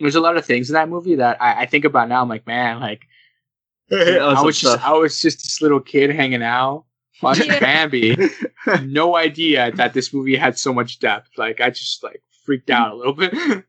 there's 0.00 0.14
a 0.14 0.20
lot 0.20 0.36
of 0.36 0.44
things 0.44 0.68
in 0.70 0.74
that 0.74 0.88
movie 0.88 1.16
that 1.16 1.40
I, 1.40 1.62
I 1.62 1.66
think 1.66 1.84
about 1.84 2.08
now. 2.08 2.22
I'm 2.22 2.28
like, 2.28 2.46
man, 2.46 2.80
like 2.80 3.06
I 3.92 4.42
was 4.42 4.60
just 4.60 4.84
I 4.86 4.92
was 4.92 5.20
just 5.20 5.38
this 5.38 5.62
little 5.62 5.80
kid 5.80 6.10
hanging 6.10 6.42
out 6.42 6.84
watching 7.22 7.46
Yeah. 7.46 7.60
Bambi. 7.60 8.16
no 8.82 9.16
idea 9.16 9.70
that 9.72 9.94
this 9.94 10.12
movie 10.12 10.36
had 10.36 10.58
so 10.58 10.72
much 10.74 10.98
depth. 10.98 11.30
Like 11.36 11.60
I 11.60 11.70
just 11.70 12.02
like 12.02 12.22
freaked 12.44 12.70
out 12.70 12.92
a 12.92 12.96
little 12.96 13.12
bit. 13.14 13.32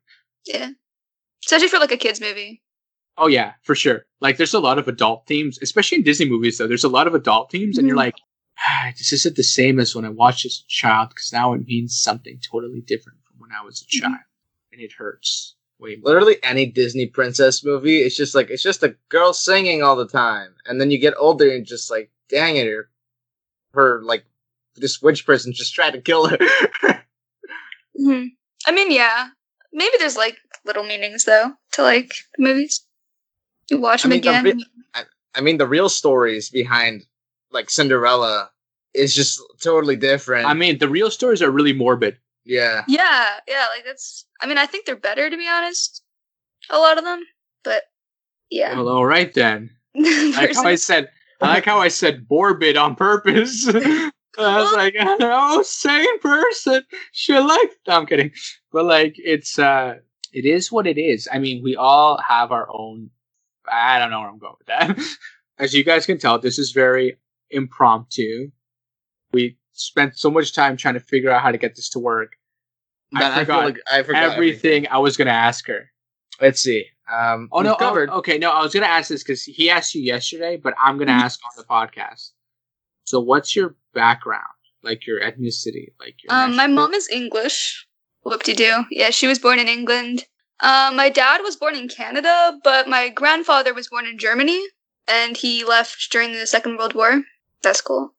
yeah. 0.46 0.70
Especially 1.46 1.68
for 1.68 1.80
like 1.80 1.92
a 1.92 1.98
kids 1.98 2.20
movie. 2.20 2.62
oh 3.18 3.28
yeah, 3.28 3.54
for 3.64 3.76
sure. 3.76 4.06
Like 4.20 4.38
there's 4.38 4.54
a 4.54 4.60
lot 4.60 4.80
of 4.80 4.88
adult 4.88 5.28
themes, 5.28 5.60
especially 5.62 6.00
in 6.00 6.04
Disney 6.04 6.28
movies. 6.30 6.58
Though 6.58 6.68
there's 6.68 6.84
a 6.84 6.90
lot 6.90 7.08
of 7.08 7.14
adult 7.16 7.52
themes, 7.52 7.78
and 7.78 7.88
you're 7.88 7.96
Mhm. 7.96 8.00
like, 8.08 8.16
ah, 8.68 8.92
this 8.98 9.14
isn't 9.14 9.36
the 9.36 9.44
same 9.44 9.80
as 9.80 9.96
when 9.96 10.04
I 10.06 10.10
watched 10.10 10.46
as 10.46 10.64
a 10.66 10.68
child 10.68 11.10
because 11.10 11.32
now 11.32 11.54
it 11.54 11.66
means 11.68 11.98
something 12.02 12.40
totally 12.52 12.82
different 12.82 13.20
from 13.26 13.36
when 13.40 13.52
I 13.52 13.64
was 13.64 13.82
a 13.82 13.86
Mhm. 13.86 14.02
child, 14.02 14.18
and 14.72 14.82
it 14.82 14.94
hurts 14.98 15.56
way 15.80 15.96
more. 15.96 16.14
Literally 16.14 16.38
any 16.44 16.66
Disney 16.66 17.08
princess 17.08 17.64
movie, 17.64 18.00
it's 18.02 18.16
just 18.16 18.36
like 18.36 18.50
it's 18.50 18.64
just 18.64 18.84
a 18.84 18.96
girl 19.10 19.34
singing 19.34 19.84
all 19.84 19.96
the 19.96 20.08
time, 20.08 20.56
and 20.66 20.80
then 20.80 20.92
you 20.92 20.98
get 21.00 21.14
older 21.18 21.50
and 21.50 21.66
just 21.66 21.90
like, 21.92 22.12
dang 22.30 22.56
it, 22.58 22.68
her, 22.68 22.90
her 23.74 24.02
like 24.04 24.26
this 24.76 25.02
witch 25.02 25.26
person 25.26 25.54
just 25.54 25.74
tried 25.74 25.92
to 25.92 26.02
kill 26.02 26.28
her. 26.28 26.38
hmm 27.98 28.26
I 28.66 28.72
mean, 28.72 28.92
yeah. 28.92 29.30
Maybe 29.74 29.96
there's 30.00 30.18
like 30.18 30.38
little 30.66 30.84
meanings 30.84 31.26
though 31.26 31.54
to 31.74 31.84
like 31.84 32.14
the 32.38 32.44
movies. 32.44 32.86
You 33.70 33.80
watch 33.80 34.02
I 34.06 34.10
them 34.10 34.12
mean, 34.12 34.22
the 34.22 34.30
again. 34.30 34.60
vi- 34.96 35.04
I 35.36 35.42
mean, 35.42 35.58
the 35.58 35.68
real 35.68 35.88
stories 35.90 36.50
behind 36.50 37.06
like 37.52 37.70
Cinderella 37.70 38.50
is 38.94 39.14
just 39.16 39.40
totally 39.62 39.96
different. 39.96 40.48
I 40.48 40.54
mean, 40.54 40.80
the 40.80 40.90
real 40.90 41.12
stories 41.12 41.42
are 41.44 41.52
really 41.52 41.74
morbid. 41.74 42.18
Yeah. 42.48 42.84
Yeah, 42.88 43.40
yeah, 43.48 43.68
like 43.76 43.86
that's. 43.86 44.26
I 44.42 44.48
mean, 44.48 44.58
I 44.58 44.66
think 44.66 44.86
they're 44.86 44.96
better 44.96 45.30
to 45.30 45.38
be 45.38 45.48
honest. 45.48 46.04
A 46.70 46.78
lot 46.78 46.98
of 46.98 47.04
them, 47.04 47.24
but 47.64 47.84
yeah. 48.50 48.76
Well, 48.76 48.90
all 48.90 49.06
right 49.06 49.34
then. 49.34 49.70
I 49.98 50.34
like 50.36 50.56
how 50.56 50.64
I 50.64 50.76
said. 50.76 51.10
I 51.42 51.50
like 51.50 51.66
how 51.66 51.80
I 51.80 51.88
said 51.90 52.26
morbid 52.30 52.78
on 52.78 52.96
purpose. 52.96 53.68
I 54.40 54.62
was 54.62 54.74
like, 54.74 54.96
oh, 55.00 55.62
same 55.64 56.20
person. 56.20 56.84
She 57.12 57.38
like. 57.38 57.72
No, 57.88 57.96
I'm 57.98 58.06
kidding. 58.06 58.32
But 58.72 58.86
like, 58.86 59.16
it's 59.18 59.60
uh, 59.60 59.96
it 60.34 60.46
is 60.46 60.72
what 60.72 60.88
it 60.88 61.00
is. 61.00 61.28
I 61.32 61.40
mean, 61.40 61.64
we 61.64 61.76
all 61.76 62.20
have 62.28 62.52
our 62.52 62.68
own. 62.72 63.10
I 63.70 64.00
don't 64.00 64.12
know 64.12 64.22
where 64.22 64.30
I'm 64.30 64.40
going 64.40 64.56
with 64.58 64.68
that. 64.68 64.98
As 65.60 65.74
you 65.74 65.84
guys 65.84 66.06
can 66.06 66.18
tell, 66.18 66.40
this 66.40 66.60
is 66.60 66.72
very 66.72 67.18
impromptu. 67.50 68.52
We 69.34 69.58
spent 69.74 70.18
so 70.18 70.32
much 70.32 70.54
time 70.54 70.78
trying 70.78 70.94
to 70.94 71.00
figure 71.00 71.30
out 71.30 71.42
how 71.42 71.52
to 71.52 71.58
get 71.58 71.76
this 71.76 71.90
to 71.90 72.00
work. 72.00 72.37
I 73.16 73.20
That 73.20 73.32
I, 73.34 73.40
forgot 73.46 73.66
like 73.66 73.80
I 73.92 74.04
forgot 74.04 74.24
Everything 74.34 74.88
I 74.90 74.98
was 74.98 75.18
gonna 75.18 75.32
ask 75.32 75.66
her. 75.68 75.92
Let's 76.42 76.62
see. 76.62 76.86
Um, 77.12 77.48
Oh 77.52 77.60
we've 77.60 77.66
no! 77.68 77.74
oh, 77.76 77.78
covered. 77.78 78.10
okay, 78.10 78.38
no, 78.38 78.52
I 78.52 78.62
was 78.62 78.74
gonna 78.74 78.86
ask 78.86 79.10
this 79.10 79.24
because 79.24 79.44
he 79.44 79.70
asked 79.70 79.96
you 79.96 80.02
yesterday, 80.02 80.58
but 80.58 80.74
I'm 80.78 80.98
gonna 80.98 81.14
Mhm. 81.14 81.22
ask 81.24 81.40
on 81.46 81.52
the 81.56 81.64
podcast. 81.64 82.32
So, 83.06 83.20
what's 83.22 83.56
your 83.56 83.76
background? 83.94 84.44
Like 84.84 85.08
your 85.08 85.22
ethnicity? 85.22 85.94
Like 86.00 86.22
your 86.24 86.34
Um, 86.34 86.56
my 86.56 86.68
mom 86.68 86.94
is 86.94 87.08
English. 87.10 87.88
Whoop 88.24 88.44
de 88.44 88.54
doo. 88.54 88.84
Yeah, 88.92 89.10
she 89.12 89.28
was 89.28 89.40
born 89.40 89.58
in 89.60 89.68
England. 89.70 90.26
Um, 90.60 90.96
my 90.98 91.10
dad 91.10 91.42
was 91.44 91.56
born 91.56 91.76
in 91.76 91.88
Canada, 91.88 92.60
but 92.64 92.88
my 92.90 93.10
grandfather 93.10 93.74
was 93.74 93.88
born 93.88 94.06
in 94.06 94.18
Germany, 94.18 94.62
and 95.08 95.38
he 95.38 95.64
left 95.64 96.12
during 96.12 96.34
the 96.34 96.46
Second 96.48 96.78
World 96.78 96.94
War. 96.94 97.24
That's 97.62 97.80
cool. 97.80 98.14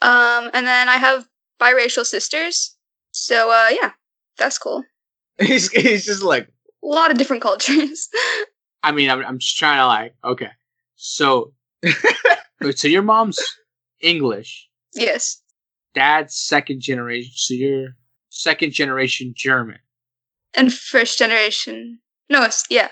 Um, 0.00 0.50
and 0.54 0.66
then 0.66 0.88
I 0.88 0.96
have 0.96 1.28
biracial 1.60 2.04
sisters. 2.06 2.76
So, 3.10 3.50
uh, 3.50 3.68
yeah, 3.70 3.92
that's 4.38 4.58
cool. 4.58 4.84
he's 5.40 5.70
he's 5.70 6.04
just 6.06 6.22
like 6.22 6.48
A 6.82 6.86
lot 6.86 7.10
of 7.10 7.18
different 7.18 7.42
cultures. 7.42 8.08
I 8.82 8.92
mean, 8.92 9.10
I'm, 9.10 9.24
I'm 9.24 9.38
just 9.38 9.56
trying 9.58 9.78
to 9.78 9.86
like. 9.86 10.14
Okay, 10.24 10.50
so 10.94 11.52
so 12.74 12.88
your 12.88 13.02
mom's 13.02 13.38
English, 14.00 14.68
yes. 14.94 15.42
dad's 15.94 16.36
second 16.36 16.80
generation. 16.80 17.32
So 17.34 17.54
you're 17.54 17.88
second 18.28 18.72
generation 18.72 19.32
German, 19.36 19.78
And 20.54 20.72
first 20.72 21.18
generation. 21.18 21.98
No, 22.30 22.42
it's, 22.44 22.64
yeah. 22.70 22.88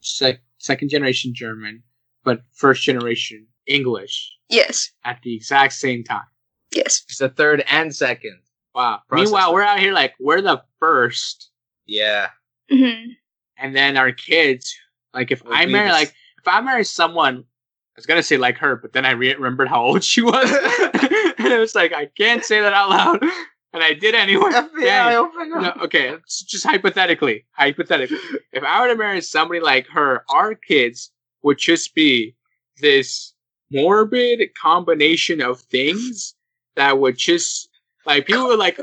sec- 0.00 0.42
second 0.58 0.90
generation 0.90 1.32
German, 1.34 1.82
but 2.24 2.42
first 2.54 2.82
generation 2.82 3.46
English 3.66 4.32
Yes. 4.48 4.90
at 5.04 5.20
the 5.22 5.34
exact 5.36 5.72
same 5.74 6.02
time. 6.04 6.26
Yes. 6.74 7.02
it's 7.08 7.18
the 7.18 7.28
third 7.28 7.64
and 7.70 7.94
second. 7.94 8.38
Wow. 8.78 9.02
Process 9.08 9.24
Meanwhile, 9.24 9.52
we're 9.54 9.62
out 9.62 9.80
here 9.80 9.92
like 9.92 10.14
we're 10.20 10.40
the 10.40 10.62
first, 10.78 11.50
Yeah. 11.86 12.28
hmm 12.70 13.10
and 13.56 13.74
then 13.74 13.96
our 13.96 14.12
kids. 14.12 14.72
Like 15.12 15.32
if 15.32 15.44
Will 15.44 15.52
I 15.52 15.66
marry, 15.66 15.90
like 15.90 16.14
if 16.38 16.46
I 16.46 16.60
marry 16.60 16.84
someone, 16.84 17.38
I 17.38 17.92
was 17.96 18.06
gonna 18.06 18.22
say 18.22 18.36
like 18.36 18.56
her, 18.58 18.76
but 18.76 18.92
then 18.92 19.04
I 19.04 19.10
re- 19.10 19.34
remembered 19.34 19.66
how 19.66 19.82
old 19.82 20.04
she 20.04 20.22
was, 20.22 20.48
and 21.38 21.48
it 21.52 21.58
was 21.58 21.74
like 21.74 21.92
I 21.92 22.06
can't 22.16 22.44
say 22.44 22.60
that 22.60 22.72
out 22.72 22.88
loud, 22.90 23.20
and 23.72 23.82
I 23.82 23.94
did 23.94 24.14
anyway. 24.14 24.52
FBI 24.52 24.80
Dang. 24.80 25.16
open 25.16 25.50
No, 25.50 25.72
okay, 25.82 26.14
just 26.28 26.64
hypothetically, 26.64 27.46
hypothetically, 27.50 28.18
if 28.52 28.62
I 28.62 28.80
were 28.80 28.88
to 28.92 28.96
marry 28.96 29.20
somebody 29.22 29.58
like 29.58 29.88
her, 29.88 30.24
our 30.30 30.54
kids 30.54 31.10
would 31.42 31.58
just 31.58 31.96
be 31.96 32.36
this 32.80 33.34
morbid 33.72 34.40
combination 34.54 35.40
of 35.42 35.60
things 35.62 36.36
that 36.76 37.00
would 37.00 37.18
just 37.18 37.67
like 38.08 38.26
people 38.26 38.46
would 38.48 38.58
like 38.58 38.80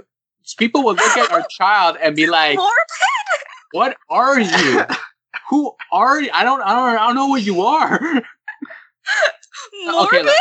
people 0.58 0.84
would 0.86 0.98
look 0.98 1.18
at 1.18 1.32
our 1.32 1.46
child 1.58 1.98
and 2.02 2.16
be 2.16 2.28
like, 2.28 2.58
"What 3.72 3.98
are 4.10 4.40
you? 4.40 4.86
Who 5.50 5.74
are 5.92 6.22
you? 6.22 6.30
I 6.34 6.44
don't, 6.44 6.62
I 6.62 6.74
don't, 6.74 6.98
I 6.98 7.08
don't 7.08 7.16
know 7.16 7.28
what 7.28 7.44
you 7.44 7.62
are." 7.62 8.00
Morbid? 9.88 10.06
okay, 10.08 10.24
look, 10.24 10.34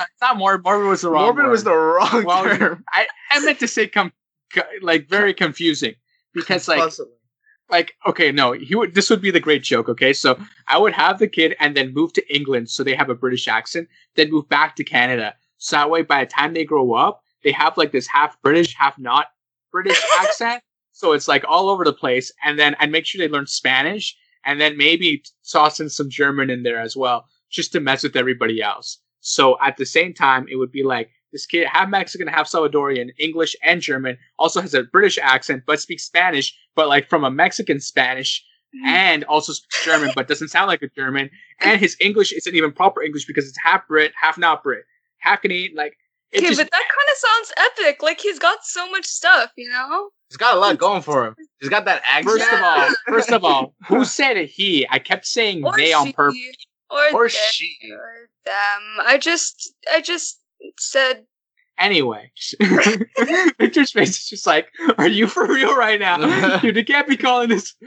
it's 0.00 0.20
not 0.20 0.36
morbid. 0.36 0.64
Morbid 0.64 0.88
was 0.88 1.00
the 1.00 1.10
wrong. 1.10 1.24
Morbid 1.24 1.46
was 1.46 1.64
the 1.64 1.74
wrong 1.74 2.24
Well, 2.24 2.44
term. 2.44 2.84
I, 2.92 3.06
I 3.30 3.40
meant 3.40 3.58
to 3.60 3.68
say 3.68 3.86
com- 3.88 4.12
like 4.82 5.08
very 5.08 5.32
confusing 5.34 5.94
because 6.32 6.68
like 6.68 6.78
Possibly. 6.78 7.12
like 7.70 7.94
okay 8.06 8.30
no 8.30 8.52
he 8.52 8.74
would 8.76 8.94
this 8.94 9.10
would 9.10 9.20
be 9.20 9.32
the 9.32 9.40
great 9.40 9.64
joke 9.64 9.88
okay 9.88 10.12
so 10.12 10.38
i 10.68 10.78
would 10.78 10.92
have 10.92 11.18
the 11.18 11.26
kid 11.26 11.56
and 11.58 11.76
then 11.76 11.92
move 11.92 12.12
to 12.12 12.22
england 12.34 12.70
so 12.70 12.84
they 12.84 12.94
have 12.94 13.10
a 13.10 13.14
british 13.16 13.48
accent 13.48 13.88
then 14.14 14.30
move 14.30 14.48
back 14.48 14.76
to 14.76 14.84
canada 14.84 15.34
so 15.58 15.74
that 15.76 15.90
way 15.90 16.02
by 16.02 16.24
the 16.24 16.30
time 16.30 16.54
they 16.54 16.64
grow 16.64 16.92
up 16.92 17.23
they 17.44 17.52
have 17.52 17.76
like 17.76 17.92
this 17.92 18.06
half 18.06 18.40
british 18.42 18.74
half 18.74 18.98
not 18.98 19.26
british 19.70 20.00
accent. 20.20 20.62
So 20.92 21.12
it's 21.12 21.26
like 21.26 21.44
all 21.48 21.68
over 21.68 21.84
the 21.84 21.92
place. 21.92 22.32
And 22.44 22.58
then 22.58 22.74
i'd 22.80 22.90
make 22.90 23.06
sure 23.06 23.18
they 23.18 23.32
learn 23.32 23.46
spanish. 23.46 24.16
And 24.46 24.60
then 24.60 24.76
maybe 24.76 25.24
toss 25.50 25.80
in 25.80 25.88
some 25.88 26.10
german 26.10 26.50
in 26.50 26.62
there 26.62 26.80
as 26.80 26.96
well 26.96 27.26
just 27.50 27.72
to 27.72 27.80
mess 27.80 28.02
with 28.02 28.16
everybody 28.16 28.60
else. 28.62 28.98
So 29.20 29.56
at 29.62 29.76
the 29.76 29.86
same 29.86 30.12
time 30.12 30.46
it 30.50 30.56
would 30.56 30.72
be 30.72 30.82
like 30.82 31.10
this 31.32 31.46
kid 31.46 31.66
half 31.66 31.88
mexican 31.88 32.28
half 32.28 32.48
salvadorian 32.48 33.10
english 33.18 33.56
and 33.64 33.80
german 33.80 34.16
also 34.38 34.60
has 34.60 34.72
a 34.72 34.84
british 34.84 35.18
accent 35.20 35.64
but 35.66 35.80
speaks 35.80 36.04
spanish 36.04 36.56
but 36.74 36.88
like 36.88 37.08
from 37.08 37.24
a 37.24 37.30
Mexican 37.30 37.80
Spanish 37.80 38.44
mm-hmm. 38.74 38.86
and 38.86 39.24
also 39.24 39.52
speaks 39.52 39.84
German, 39.84 40.10
but 40.14 40.28
doesn't 40.28 40.48
sound 40.48 40.68
like 40.68 40.82
a 40.82 40.88
German. 40.88 41.30
And 41.60 41.80
his 41.80 41.96
English 42.00 42.32
isn't 42.32 42.54
even 42.54 42.72
proper 42.72 43.02
English 43.02 43.26
because 43.26 43.48
it's 43.48 43.58
half 43.62 43.86
Brit, 43.86 44.12
half 44.20 44.38
not 44.38 44.62
Brit, 44.62 44.84
half 45.18 45.42
Canadian. 45.42 45.76
Like 45.76 45.96
it 46.32 46.38
Okay, 46.38 46.48
just 46.48 46.58
but 46.58 46.70
that 46.70 46.82
kind 46.88 47.08
of 47.12 47.16
sounds 47.16 47.52
epic. 47.78 48.02
Like 48.02 48.20
he's 48.20 48.38
got 48.38 48.58
so 48.64 48.90
much 48.90 49.06
stuff, 49.06 49.50
you 49.56 49.70
know? 49.70 50.10
He's 50.28 50.36
got 50.36 50.56
a 50.56 50.58
lot 50.58 50.78
going 50.78 51.02
for 51.02 51.26
him. 51.26 51.36
He's 51.60 51.70
got 51.70 51.84
that 51.84 52.02
accent. 52.08 52.26
first 52.26 52.52
of 52.52 52.60
all, 52.62 52.88
first 53.06 53.30
of 53.30 53.44
all, 53.44 53.74
who 53.86 54.04
said 54.04 54.36
he? 54.48 54.86
I 54.90 54.98
kept 54.98 55.26
saying 55.26 55.64
Or 55.64 55.76
they 55.76 55.92
on 55.92 56.12
purpose. 56.12 56.38
Or, 56.90 57.14
or 57.14 57.28
they, 57.28 57.34
she. 57.50 57.76
or 57.90 58.28
them. 58.44 59.06
I 59.06 59.18
just, 59.18 59.74
I 59.92 60.00
just 60.00 60.40
said, 60.78 61.24
Anyway, 61.76 62.30
Victor's 63.58 63.90
face 63.90 64.10
is 64.10 64.28
just 64.28 64.46
like, 64.46 64.68
"Are 64.96 65.08
you 65.08 65.26
for 65.26 65.44
real 65.46 65.76
right 65.76 65.98
now? 65.98 66.58
Dude, 66.58 66.76
you 66.76 66.84
can't 66.84 67.08
be 67.08 67.16
calling 67.16 67.48
this." 67.48 67.74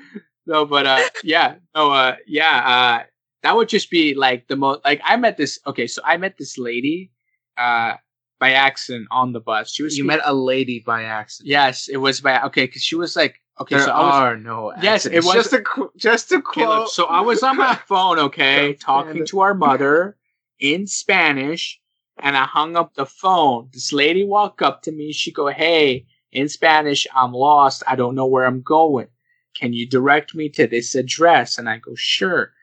No, 0.49 0.63
but 0.63 0.87
uh, 0.87 1.01
yeah, 1.25 1.55
no, 1.75 1.91
uh, 1.91 2.15
yeah, 2.25 3.01
uh, 3.01 3.03
that 3.43 3.57
would 3.57 3.67
just 3.67 3.91
be 3.91 4.15
like 4.15 4.47
the 4.47 4.55
most. 4.55 4.79
Like 4.85 5.01
I 5.03 5.17
met 5.17 5.35
this. 5.35 5.59
Okay, 5.67 5.87
so 5.87 6.01
I 6.05 6.15
met 6.15 6.37
this 6.37 6.57
lady, 6.57 7.11
uh, 7.57 7.95
by 8.39 8.51
accident 8.51 9.07
on 9.11 9.33
the 9.33 9.39
bus. 9.39 9.71
She 9.71 9.83
was 9.83 9.97
You 9.97 10.05
met 10.05 10.21
a 10.23 10.33
lady 10.33 10.79
by 10.79 11.03
accident. 11.03 11.49
Yes, 11.49 11.87
it 11.87 11.97
was 11.97 12.21
by 12.21 12.41
okay 12.43 12.65
because 12.65 12.83
she 12.83 12.95
was 12.95 13.15
like 13.15 13.41
okay. 13.59 13.75
There 13.77 13.85
so 13.85 13.91
I 13.91 13.99
was, 14.01 14.13
are 14.15 14.37
no. 14.37 14.73
Yes, 14.81 15.05
it 15.05 15.23
was- 15.23 15.33
just 15.33 15.53
a 15.53 15.63
just 15.97 16.31
Okay, 16.31 16.41
quote. 16.41 16.69
look, 16.69 16.89
so 16.89 17.05
I 17.05 17.21
was 17.21 17.43
on 17.43 17.57
my 17.57 17.75
phone, 17.87 18.19
okay, 18.19 18.73
talking 18.73 19.25
to 19.27 19.39
our 19.39 19.53
mother 19.53 20.17
in 20.59 20.87
Spanish, 20.87 21.79
and 22.19 22.37
I 22.37 22.45
hung 22.45 22.75
up 22.75 22.93
the 22.93 23.05
phone. 23.05 23.69
This 23.73 23.91
lady 23.93 24.23
walked 24.23 24.61
up 24.61 24.83
to 24.83 24.91
me. 24.91 25.11
She 25.13 25.31
go, 25.31 25.47
"Hey, 25.47 26.05
in 26.31 26.49
Spanish, 26.49 27.07
I'm 27.15 27.33
lost. 27.33 27.83
I 27.87 27.95
don't 27.95 28.15
know 28.15 28.27
where 28.27 28.45
I'm 28.45 28.61
going. 28.61 29.07
Can 29.55 29.73
you 29.73 29.87
direct 29.89 30.35
me 30.35 30.49
to 30.49 30.67
this 30.67 30.93
address?" 30.95 31.57
And 31.57 31.67
I 31.69 31.77
go, 31.77 31.95
"Sure." 31.95 32.53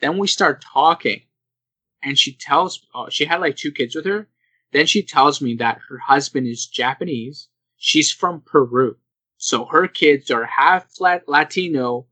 Then 0.00 0.18
we 0.18 0.26
start 0.26 0.60
talking, 0.74 1.22
and 2.02 2.18
she 2.18 2.32
tells, 2.34 2.84
oh, 2.92 3.08
she 3.08 3.24
had 3.24 3.40
like 3.40 3.54
two 3.54 3.70
kids 3.70 3.94
with 3.94 4.04
her. 4.06 4.26
Then 4.72 4.86
she 4.86 5.02
tells 5.02 5.40
me 5.40 5.54
that 5.56 5.78
her 5.88 5.98
husband 5.98 6.46
is 6.46 6.66
Japanese. 6.66 7.48
She's 7.76 8.10
from 8.10 8.42
Peru. 8.44 8.96
So 9.36 9.66
her 9.66 9.86
kids 9.88 10.30
are 10.30 10.44
half 10.44 10.86
lat- 11.00 11.28
Latino, 11.28 12.06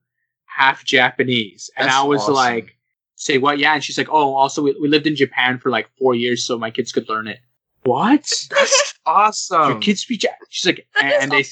half 0.47 0.85
Japanese. 0.85 1.71
And 1.77 1.87
That's 1.87 1.97
I 1.97 2.03
was 2.03 2.23
awesome. 2.23 2.35
like, 2.35 2.77
say 3.15 3.39
what? 3.39 3.59
Yeah. 3.59 3.75
And 3.75 3.85
she's 3.85 3.97
like, 3.99 4.09
oh, 4.11 4.35
also 4.35 4.63
we, 4.63 4.77
we 4.81 4.89
lived 4.89 5.07
in 5.07 5.17
Japan 5.17 5.59
for 5.59 5.71
like 5.71 5.89
four 5.99 6.15
years, 6.15 6.45
so 6.45 6.59
my 6.59 6.71
kids 6.71 6.93
could 6.93 7.09
learn 7.09 7.29
it. 7.29 7.39
What? 7.85 8.31
That's 8.51 8.95
awesome. 9.07 9.71
Your 9.71 9.79
kids 9.81 10.03
speak. 10.03 10.23
Ja-" 10.23 10.31
She's 10.51 10.67
like, 10.67 10.87
and, 11.01 11.13
and 11.15 11.31
they. 11.33 11.45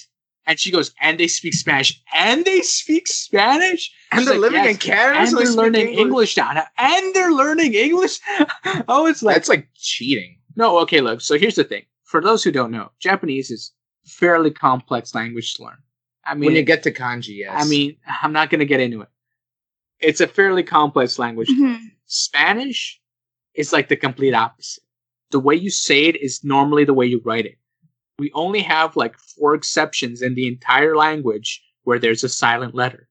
And 0.46 0.58
she 0.58 0.70
goes, 0.70 0.94
and 1.02 1.20
they 1.20 1.28
speak 1.28 1.52
Spanish, 1.52 2.00
and 2.14 2.42
they 2.42 2.62
speak 2.62 3.06
Spanish, 3.06 3.92
and 4.10 4.20
She's 4.20 4.28
they're 4.28 4.38
like, 4.38 4.52
living 4.52 4.64
"Yes, 4.64 4.74
in 4.76 4.78
Canada, 4.78 5.18
and 5.20 5.28
so 5.28 5.36
they're 5.36 5.46
they 5.46 5.52
learning 5.52 5.88
English. 5.98 6.34
down, 6.36 6.56
and 6.78 7.14
they're 7.14 7.32
learning 7.32 7.74
English. 7.74 8.18
I 8.64 8.84
was 9.02 9.22
like, 9.22 9.34
That's 9.36 9.50
like 9.50 9.68
cheating. 9.74 10.37
No, 10.58 10.78
okay, 10.80 11.00
look. 11.00 11.20
So 11.22 11.38
here's 11.38 11.54
the 11.54 11.64
thing. 11.64 11.84
For 12.04 12.20
those 12.20 12.42
who 12.44 12.50
don't 12.52 12.70
know, 12.72 12.90
Japanese 12.98 13.50
is 13.50 13.72
fairly 14.04 14.50
complex 14.50 15.14
language 15.14 15.54
to 15.54 15.62
learn. 15.62 15.78
I 16.26 16.34
mean, 16.34 16.48
when 16.48 16.56
you 16.56 16.62
get 16.62 16.82
to 16.82 16.92
kanji, 16.92 17.38
yes. 17.38 17.52
I 17.54 17.66
mean, 17.66 17.96
I'm 18.22 18.32
not 18.32 18.50
going 18.50 18.58
to 18.58 18.66
get 18.66 18.80
into 18.80 19.00
it. 19.00 19.08
It's 20.00 20.20
a 20.20 20.26
fairly 20.26 20.62
complex 20.62 21.18
language. 21.18 21.48
mhm. 21.48 21.78
Spanish 22.06 23.00
is 23.54 23.72
like 23.72 23.88
the 23.88 23.96
complete 23.96 24.34
opposite. 24.34 24.82
The 25.30 25.40
way 25.40 25.54
you 25.54 25.70
say 25.70 26.04
it 26.04 26.16
is 26.20 26.42
normally 26.44 26.84
the 26.84 26.94
way 26.94 27.06
you 27.06 27.20
write 27.24 27.46
it. 27.46 27.56
We 28.18 28.32
only 28.34 28.60
have 28.62 28.96
like 28.96 29.16
four 29.18 29.54
exceptions 29.54 30.22
in 30.22 30.34
the 30.34 30.48
entire 30.48 30.96
language 30.96 31.62
where 31.84 31.98
there's 31.98 32.24
a 32.24 32.28
silent 32.28 32.74
letter. 32.74 33.08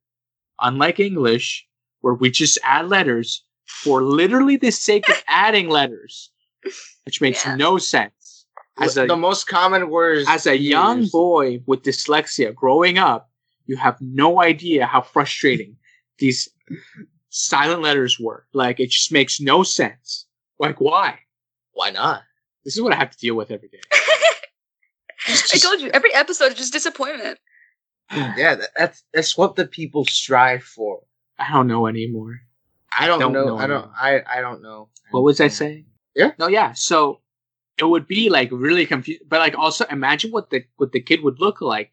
Unlike 0.60 1.00
English, 1.00 1.66
where 2.02 2.14
we 2.14 2.30
just 2.30 2.60
add 2.64 2.90
letters, 2.90 3.44
for 3.66 4.02
literally 4.04 4.58
the 4.58 4.72
sake 4.72 5.08
of 5.10 5.24
adding 5.28 5.70
letters, 5.70 6.32
which 7.06 7.22
makes 7.22 7.46
Yeah. 7.46 7.56
no 7.56 7.78
sense. 7.78 8.46
As 8.80 8.96
a 8.98 9.08
the 9.08 9.16
most 9.18 9.48
common 9.48 9.90
words 9.90 10.26
as 10.30 10.46
a 10.46 10.56
young 10.58 11.00
used. 11.00 11.12
boy 11.12 11.62
with 11.66 11.82
dyslexia 11.84 12.54
growing 12.54 12.98
up, 13.00 13.30
you 13.66 13.76
have 13.78 13.98
no 14.02 14.40
idea 14.42 14.86
how 14.86 15.02
frustrating 15.02 15.78
these 16.20 16.48
silent 17.30 17.82
letters 17.82 18.20
were. 18.20 18.46
Like 18.54 18.80
it 18.80 18.90
just 18.92 19.12
makes 19.12 19.40
no 19.42 19.64
sense. 19.64 20.28
Like 20.60 20.80
why? 20.80 21.20
Why 21.74 21.90
not? 21.90 22.22
This 22.66 22.76
is 22.76 22.82
what 22.82 22.94
I 22.94 22.98
have 22.98 23.10
to 23.12 23.18
deal 23.18 23.36
with 23.36 23.50
every 23.52 23.70
day. 23.70 23.80
I 25.28 25.58
told 25.58 25.82
you, 25.82 25.90
every 25.90 26.14
episode 26.14 26.52
is 26.52 26.56
just 26.58 26.74
disappointment. 26.74 27.40
Yeah, 28.12 28.56
that, 28.56 28.70
that's 28.78 29.04
that's 29.14 29.38
what 29.38 29.56
the 29.58 29.68
people 29.68 30.06
strive 30.06 30.64
for. 30.64 31.02
I 31.38 31.52
don't 31.52 31.68
know 31.68 31.88
anymore. 31.88 32.40
I 32.98 33.06
don't, 33.06 33.20
Don't 33.20 33.34
know. 33.34 33.46
know 33.48 33.58
I 33.58 33.68
don't. 33.68 33.92
I 34.00 34.22
I 34.38 34.40
don't 34.42 34.62
know. 34.62 34.88
What 35.12 35.24
was 35.24 35.42
I 35.42 35.50
saying? 35.50 35.86
Yeah. 36.18 36.32
No, 36.40 36.48
yeah. 36.48 36.74
So 36.74 37.22
it 37.78 37.86
would 37.86 38.08
be 38.08 38.30
like 38.30 38.50
really 38.52 38.86
confused, 38.86 39.22
but 39.30 39.40
like 39.40 39.58
also 39.58 39.86
imagine 39.86 40.32
what 40.32 40.50
the 40.50 40.64
what 40.78 40.92
the 40.92 41.00
kid 41.02 41.24
would 41.24 41.40
look 41.40 41.62
like 41.62 41.92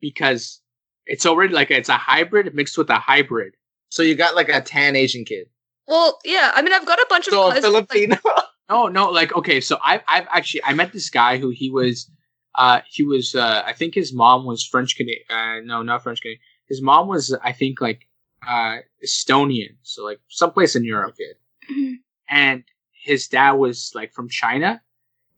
because 0.00 0.60
it's 1.06 1.26
already 1.26 1.52
like 1.52 1.70
it's 1.70 1.88
a 1.90 1.96
hybrid 1.96 2.54
mixed 2.54 2.78
with 2.78 2.88
a 2.88 2.98
hybrid. 2.98 3.54
So 3.90 4.02
you 4.02 4.14
got 4.14 4.34
like 4.34 4.48
a 4.48 4.60
tan 4.60 4.96
Asian 4.96 5.24
kid. 5.24 5.48
Well, 5.86 6.18
yeah. 6.24 6.52
I 6.54 6.62
mean, 6.62 6.72
I've 6.72 6.86
got 6.86 6.98
a 6.98 7.06
bunch 7.10 7.26
of 7.28 7.32
So 7.34 7.48
a 7.48 7.52
cousins. 7.54 7.74
like- 7.74 7.90
Filipino. 7.90 8.16
No, 8.70 8.88
no, 8.88 9.10
like 9.10 9.34
okay, 9.36 9.60
so 9.60 9.76
I've 9.84 10.00
I've 10.08 10.26
actually 10.30 10.64
I 10.64 10.72
met 10.72 10.90
this 10.94 11.10
guy 11.10 11.36
who 11.36 11.50
he 11.50 11.68
was 11.70 12.10
uh 12.54 12.80
he 12.88 13.02
was 13.04 13.34
uh 13.34 13.62
I 13.66 13.74
think 13.74 13.94
his 13.94 14.14
mom 14.14 14.46
was 14.46 14.64
French 14.64 14.96
Canadian 14.96 15.26
uh 15.28 15.60
no 15.62 15.82
not 15.82 16.02
French 16.02 16.22
Canadian. 16.22 16.40
His 16.66 16.80
mom 16.80 17.06
was 17.06 17.36
I 17.44 17.52
think 17.52 17.82
like 17.82 18.06
uh 18.48 18.78
Estonian, 19.04 19.76
so 19.82 20.02
like 20.04 20.20
someplace 20.28 20.74
in 20.76 20.82
Europe. 20.84 21.10
okay. 21.12 21.34
Mhm. 21.70 21.94
And 22.30 22.64
his 23.04 23.28
dad 23.28 23.52
was 23.52 23.92
like 23.94 24.12
from 24.12 24.28
China 24.28 24.80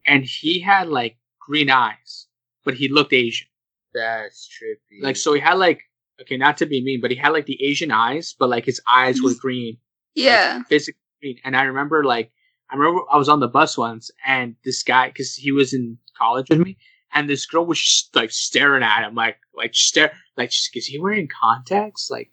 and 0.05 0.23
he 0.23 0.61
had 0.61 0.87
like 0.87 1.17
green 1.39 1.69
eyes, 1.69 2.27
but 2.63 2.73
he 2.73 2.87
looked 2.87 3.11
Asian. 3.11 3.47
That's 3.93 4.47
trippy. 4.47 5.03
Like 5.03 5.17
so 5.17 5.33
he 5.33 5.41
had 5.41 5.55
like 5.55 5.81
okay, 6.21 6.37
not 6.37 6.57
to 6.57 6.65
be 6.65 6.83
mean, 6.83 7.01
but 7.01 7.11
he 7.11 7.17
had 7.17 7.29
like 7.29 7.45
the 7.45 7.61
Asian 7.61 7.91
eyes, 7.91 8.33
but 8.39 8.49
like 8.49 8.65
his 8.65 8.81
eyes 8.91 9.21
were 9.21 9.31
mm. 9.31 9.39
green. 9.39 9.77
yeah. 10.15 10.57
like, 10.57 10.67
physically 10.67 10.99
green. 11.21 11.37
And 11.43 11.57
I 11.57 11.63
remember 11.63 12.05
like 12.05 12.31
I 12.71 12.75
remember 12.75 13.01
I 13.11 13.17
was 13.17 13.29
on 13.29 13.41
the 13.41 13.49
bus 13.49 13.77
once 13.77 14.09
and 14.25 14.55
this 14.63 14.81
guy 14.81 15.09
because 15.09 15.35
he 15.35 15.51
was 15.51 15.73
in 15.73 15.97
college 16.17 16.49
with 16.49 16.59
me 16.59 16.77
and 17.13 17.29
this 17.29 17.45
girl 17.45 17.65
was 17.65 17.79
just 17.79 18.15
like 18.15 18.31
staring 18.31 18.83
at 18.83 19.05
him 19.05 19.13
like 19.15 19.37
like 19.53 19.73
stare 19.73 20.13
like 20.37 20.51
she's- 20.51 20.83
is 20.83 20.87
he 20.87 20.99
wearing 20.99 21.27
contacts 21.27 22.09
like 22.09 22.31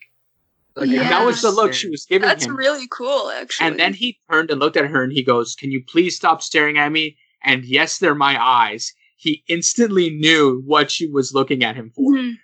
like 0.76 0.88
and 0.88 0.98
that 1.00 1.24
was 1.24 1.42
the 1.42 1.50
look 1.50 1.72
she 1.72 1.88
was 1.88 2.04
giving 2.04 2.24
him. 2.24 2.28
That's 2.28 2.46
him. 2.46 2.56
really 2.56 2.86
cool, 2.90 3.30
actually. 3.30 3.68
and 3.68 3.78
then 3.78 3.94
he 3.94 4.18
turned 4.30 4.50
and 4.50 4.58
looked 4.60 4.76
at 4.76 4.86
her 4.86 5.02
and 5.04 5.12
he 5.12 5.22
goes, 5.24 5.54
"Can 5.54 5.70
you 5.70 5.82
please 5.86 6.16
stop 6.16 6.42
staring 6.42 6.78
at 6.78 6.90
me?" 6.90 7.16
And 7.44 7.64
yes, 7.64 7.98
they're 7.98 8.14
my 8.14 8.42
eyes. 8.42 8.92
He 9.16 9.44
instantly 9.48 10.10
knew 10.10 10.62
what 10.66 10.90
she 10.90 11.06
was 11.10 11.32
looking 11.34 11.62
at 11.62 11.76
him 11.76 11.90
for. 11.94 12.12
Mhm. 12.12 12.34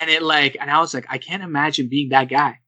And 0.00 0.10
it 0.10 0.22
like 0.22 0.56
and 0.60 0.70
I 0.70 0.80
was 0.80 0.92
like, 0.94 1.06
I 1.08 1.18
can't 1.18 1.42
imagine 1.42 1.88
being 1.88 2.08
that 2.10 2.28
guy. 2.28 2.58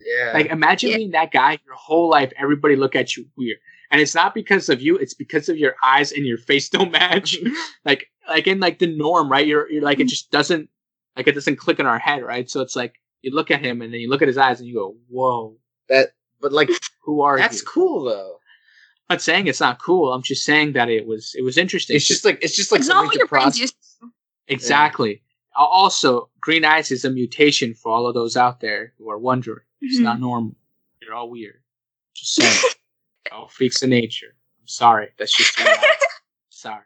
yeah. 0.00 0.32
Like 0.34 0.46
imagine 0.46 0.90
Yeah. 0.90 0.96
being 0.96 1.10
that 1.12 1.30
guy 1.32 1.58
your 1.66 1.74
whole 1.76 2.08
life, 2.10 2.32
everybody 2.36 2.74
look 2.76 2.96
at 2.96 3.16
you 3.16 3.26
weird. 3.36 3.58
And 3.90 4.00
it's 4.00 4.14
not 4.14 4.34
because 4.34 4.68
of 4.70 4.80
you, 4.80 4.96
it's 4.96 5.14
because 5.14 5.48
of 5.50 5.58
your 5.58 5.74
eyes 5.84 6.12
and 6.12 6.24
your 6.24 6.38
face 6.38 6.68
don't 6.70 6.90
match. 6.92 7.36
like 7.84 8.06
like 8.28 8.46
in 8.46 8.58
like 8.58 8.78
the 8.78 8.86
norm, 8.96 9.30
right? 9.30 9.46
You're 9.46 9.70
you're 9.70 9.82
like 9.82 10.00
it 10.00 10.08
just 10.08 10.30
doesn't 10.30 10.68
like 11.16 11.28
it 11.28 11.34
doesn't 11.34 11.56
click 11.56 11.78
in 11.78 11.86
our 11.86 11.98
head, 11.98 12.22
right? 12.22 12.48
So 12.48 12.62
it's 12.62 12.74
like 12.74 12.94
you 13.22 13.34
look 13.34 13.50
at 13.50 13.64
him 13.64 13.80
and 13.82 13.92
then 13.92 14.00
you 14.00 14.08
look 14.10 14.22
at 14.22 14.28
his 14.28 14.38
eyes 14.38 14.58
and 14.60 14.68
you 14.68 14.74
go, 14.74 14.96
Whoa, 15.08 15.56
that. 15.88 16.10
But 16.40 16.52
like 16.52 16.70
who 17.04 17.22
are 17.22 17.36
you? 17.36 17.42
that's 17.42 17.60
you? 17.62 17.66
cool 17.68 18.04
though. 18.04 18.38
I'm 19.08 19.14
not 19.14 19.22
saying 19.22 19.46
it's 19.46 19.60
not 19.60 19.78
cool. 19.80 20.12
I'm 20.12 20.22
just 20.22 20.44
saying 20.44 20.72
that 20.72 20.88
it 20.88 21.06
was 21.06 21.34
it 21.38 21.42
was 21.42 21.56
interesting. 21.58 21.96
It's 21.96 22.06
just 22.06 22.24
like 22.24 22.42
it's 22.42 22.56
just 22.56 22.72
like 22.72 22.80
it's 22.80 22.88
not 22.88 22.94
something 22.96 23.08
what 23.08 23.16
your 23.16 23.26
brain's 23.28 23.44
process. 23.44 23.60
used 23.60 23.74
to. 24.00 24.08
exactly. 24.48 25.22
Al- 25.56 25.66
Also, 25.66 26.30
green 26.40 26.64
eyes 26.64 26.90
is 26.90 27.04
a 27.04 27.10
mutation 27.10 27.74
for 27.74 27.92
all 27.92 28.06
of 28.06 28.14
those 28.14 28.36
out 28.36 28.60
there 28.60 28.92
who 28.98 29.10
are 29.10 29.18
wondering. 29.18 29.64
It's 29.82 29.98
Mhm. 30.00 30.04
not 30.04 30.20
normal. 30.20 30.56
You're 31.00 31.14
all 31.14 31.30
weird. 31.30 31.60
Just 32.14 32.34
saying. 32.36 32.72
all 33.32 33.48
freaks 33.56 33.82
of 33.82 33.88
nature. 33.90 34.34
I'm 34.60 34.68
sorry. 34.68 35.08
That's 35.18 35.36
just 35.36 35.58
who 35.58 35.68
I 35.68 35.72
am. 35.72 35.80
sorry. 36.48 36.84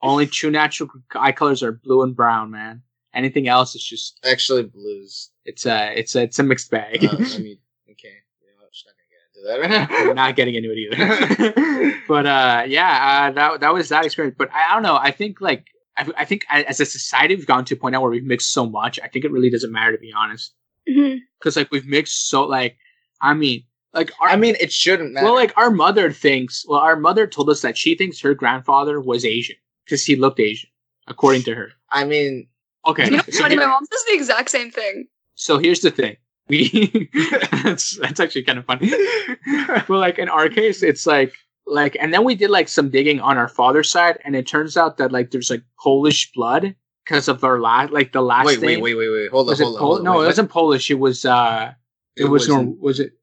Only 0.00 0.26
true 0.26 0.50
natural 0.50 0.88
eye 1.14 1.32
colors 1.32 1.62
are 1.62 1.72
blue 1.72 2.02
and 2.02 2.14
brown, 2.16 2.50
man. 2.50 2.82
Anything 3.18 3.48
else 3.48 3.74
is 3.74 3.82
just 3.84 4.18
Actually, 4.24 4.62
blues. 4.62 5.30
it's 5.44 5.66
a 5.66 5.92
it's 5.98 6.14
a 6.14 6.22
it's 6.22 6.38
a 6.38 6.42
mixed 6.42 6.70
bag. 6.70 7.04
Uh, 7.04 7.08
I 7.10 7.38
mean, 7.38 7.58
okay. 7.90 8.14
You 8.40 8.48
know, 8.48 8.64
I'm 8.64 8.70
just 8.72 8.86
not 8.86 8.94
gonna 8.96 9.10
get 9.12 9.20
into 9.28 9.40
that 9.46 9.60
right 9.98 10.06
now. 10.06 10.12
Not 10.12 10.36
getting 10.36 10.54
into 10.54 10.70
it 10.72 10.78
either. 10.78 11.94
but 12.08 12.26
uh, 12.26 12.64
yeah, 12.66 13.26
uh, 13.28 13.32
that 13.32 13.60
that 13.60 13.74
was 13.74 13.88
that 13.88 14.04
experience. 14.04 14.36
But 14.38 14.50
I, 14.52 14.70
I 14.70 14.74
don't 14.74 14.82
know. 14.84 14.96
I 14.96 15.10
think 15.10 15.40
like 15.40 15.66
I, 15.96 16.06
I 16.16 16.24
think 16.24 16.44
as 16.48 16.80
a 16.80 16.86
society 16.86 17.34
we've 17.34 17.46
gone 17.46 17.64
to 17.66 17.74
a 17.74 17.76
point 17.76 17.92
now 17.94 18.00
where 18.02 18.10
we've 18.10 18.24
mixed 18.24 18.52
so 18.52 18.66
much. 18.66 19.00
I 19.02 19.08
think 19.08 19.24
it 19.24 19.32
really 19.32 19.50
doesn't 19.50 19.72
matter 19.72 19.92
to 19.92 19.98
be 19.98 20.12
honest, 20.16 20.54
because 20.86 21.56
like 21.56 21.70
we've 21.72 21.86
mixed 21.86 22.28
so 22.30 22.44
like 22.44 22.76
I 23.20 23.34
mean 23.34 23.64
like 23.94 24.12
our, 24.20 24.28
I 24.28 24.36
mean, 24.36 24.54
it 24.60 24.70
shouldn't 24.70 25.12
matter. 25.12 25.26
well 25.26 25.34
like 25.34 25.52
our 25.56 25.70
mother 25.70 26.12
thinks 26.12 26.64
well 26.68 26.80
our 26.80 26.96
mother 26.96 27.26
told 27.26 27.50
us 27.50 27.62
that 27.62 27.76
she 27.76 27.94
thinks 27.96 28.20
her 28.20 28.34
grandfather 28.34 29.00
was 29.00 29.24
Asian 29.24 29.56
because 29.84 30.04
he 30.04 30.14
looked 30.14 30.38
Asian 30.40 30.70
according 31.08 31.42
to 31.42 31.54
her. 31.54 31.70
I 31.90 32.04
mean, 32.04 32.48
Okay, 32.88 33.04
You 33.06 33.10
know, 33.18 33.22
so, 33.30 33.40
funny, 33.42 33.56
my 33.56 33.66
mom 33.66 33.84
does 33.90 34.04
the 34.06 34.14
exact 34.14 34.50
same 34.50 34.70
thing. 34.70 35.06
so 35.34 35.58
here's 35.58 35.80
the 35.80 35.90
thing. 35.90 36.16
We 36.48 37.10
that's 37.62 37.96
that's 37.98 38.18
actually 38.20 38.44
kind 38.44 38.58
of 38.58 38.64
funny. 38.64 38.90
but 39.86 39.90
like 39.90 40.18
in 40.18 40.28
our 40.30 40.48
case, 40.48 40.82
it's 40.82 41.06
like 41.06 41.34
like 41.66 41.96
and 42.00 42.12
then 42.14 42.24
we 42.24 42.34
did 42.34 42.48
like 42.50 42.68
some 42.68 42.88
digging 42.88 43.20
on 43.20 43.36
our 43.36 43.48
father's 43.48 43.90
side, 43.90 44.18
and 44.24 44.34
it 44.34 44.46
turns 44.46 44.76
out 44.76 44.96
that 44.96 45.12
like 45.12 45.30
there's 45.30 45.50
like 45.50 45.62
Polish 45.78 46.32
blood 46.32 46.74
because 47.04 47.28
of 47.28 47.44
our 47.44 47.60
last 47.60 47.92
like 47.92 48.12
the 48.12 48.22
last 48.22 48.46
wait, 48.46 48.60
wait, 48.60 48.66
name. 48.66 48.80
wait, 48.80 48.94
wait, 48.94 49.10
wait. 49.10 49.30
Hold 49.30 49.48
on, 49.48 49.50
Was 49.52 49.60
it 49.60 49.64
hold 49.64 49.74
on. 49.76 49.80
Pol- 49.80 49.86
hold 49.88 49.98
on. 49.98 50.04
no, 50.04 50.12
Wait, 50.20 50.24
it 50.24 50.26
wasn't 50.28 50.50
Polish. 50.50 50.90
It 50.90 50.98
was 50.98 51.24
uh, 51.26 51.72
it, 52.16 52.24
was 52.24 52.48
Nor- 52.48 52.64
wasn't- 52.64 53.08
it 53.08 53.18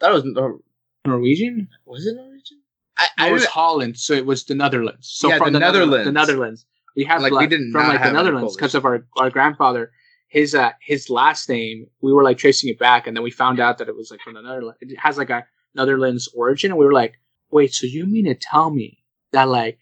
That 0.00 0.12
was 0.12 0.22
Nor- 0.24 0.60
Norwegian? 1.04 1.68
was 1.84 2.06
it 2.06 2.14
Norwegian? 2.14 2.58
I, 2.96 3.08
I 3.18 3.26
I 3.26 3.28
it 3.30 3.32
was 3.32 3.42
was 3.42 3.48
Holland, 3.50 3.98
so 3.98 4.12
it 4.14 4.26
was 4.26 4.44
the 4.44 4.54
Netherlands. 4.54 5.08
So 5.10 5.28
Yeah, 5.28 5.38
from 5.38 5.52
the 5.52 5.58
the 5.58 5.64
Netherlands, 5.66 6.04
the 6.06 6.12
Netherlands. 6.12 6.64
We 6.98 7.04
have 7.04 7.22
Like, 7.22 7.30
we 7.30 7.70
from 7.70 7.86
like 7.86 8.02
the 8.02 8.10
Netherlands 8.10 8.56
because 8.56 8.74
of 8.74 8.84
our 8.84 9.06
our 9.18 9.30
grandfather. 9.30 9.92
His 10.26 10.52
uh 10.52 10.72
his 10.80 11.08
last 11.08 11.48
name, 11.48 11.86
we 12.02 12.12
were 12.12 12.24
like 12.24 12.38
tracing 12.38 12.68
it 12.70 12.78
back, 12.80 13.06
and 13.06 13.16
then 13.16 13.22
we 13.22 13.30
found 13.30 13.60
out 13.60 13.78
that 13.78 13.88
it 13.88 13.94
was 13.94 14.10
like 14.10 14.20
from 14.20 14.34
the 14.34 14.42
Netherlands. 14.42 14.78
It 14.80 14.98
has 14.98 15.16
like 15.16 15.30
a 15.30 15.46
Netherlands 15.76 16.28
origin, 16.34 16.72
and 16.72 16.78
we 16.78 16.84
were 16.84 16.92
like, 16.92 17.14
wait, 17.52 17.72
so 17.72 17.86
you 17.86 18.04
mean 18.04 18.24
to 18.24 18.34
tell 18.34 18.70
me 18.70 18.98
that 19.30 19.48
like 19.48 19.78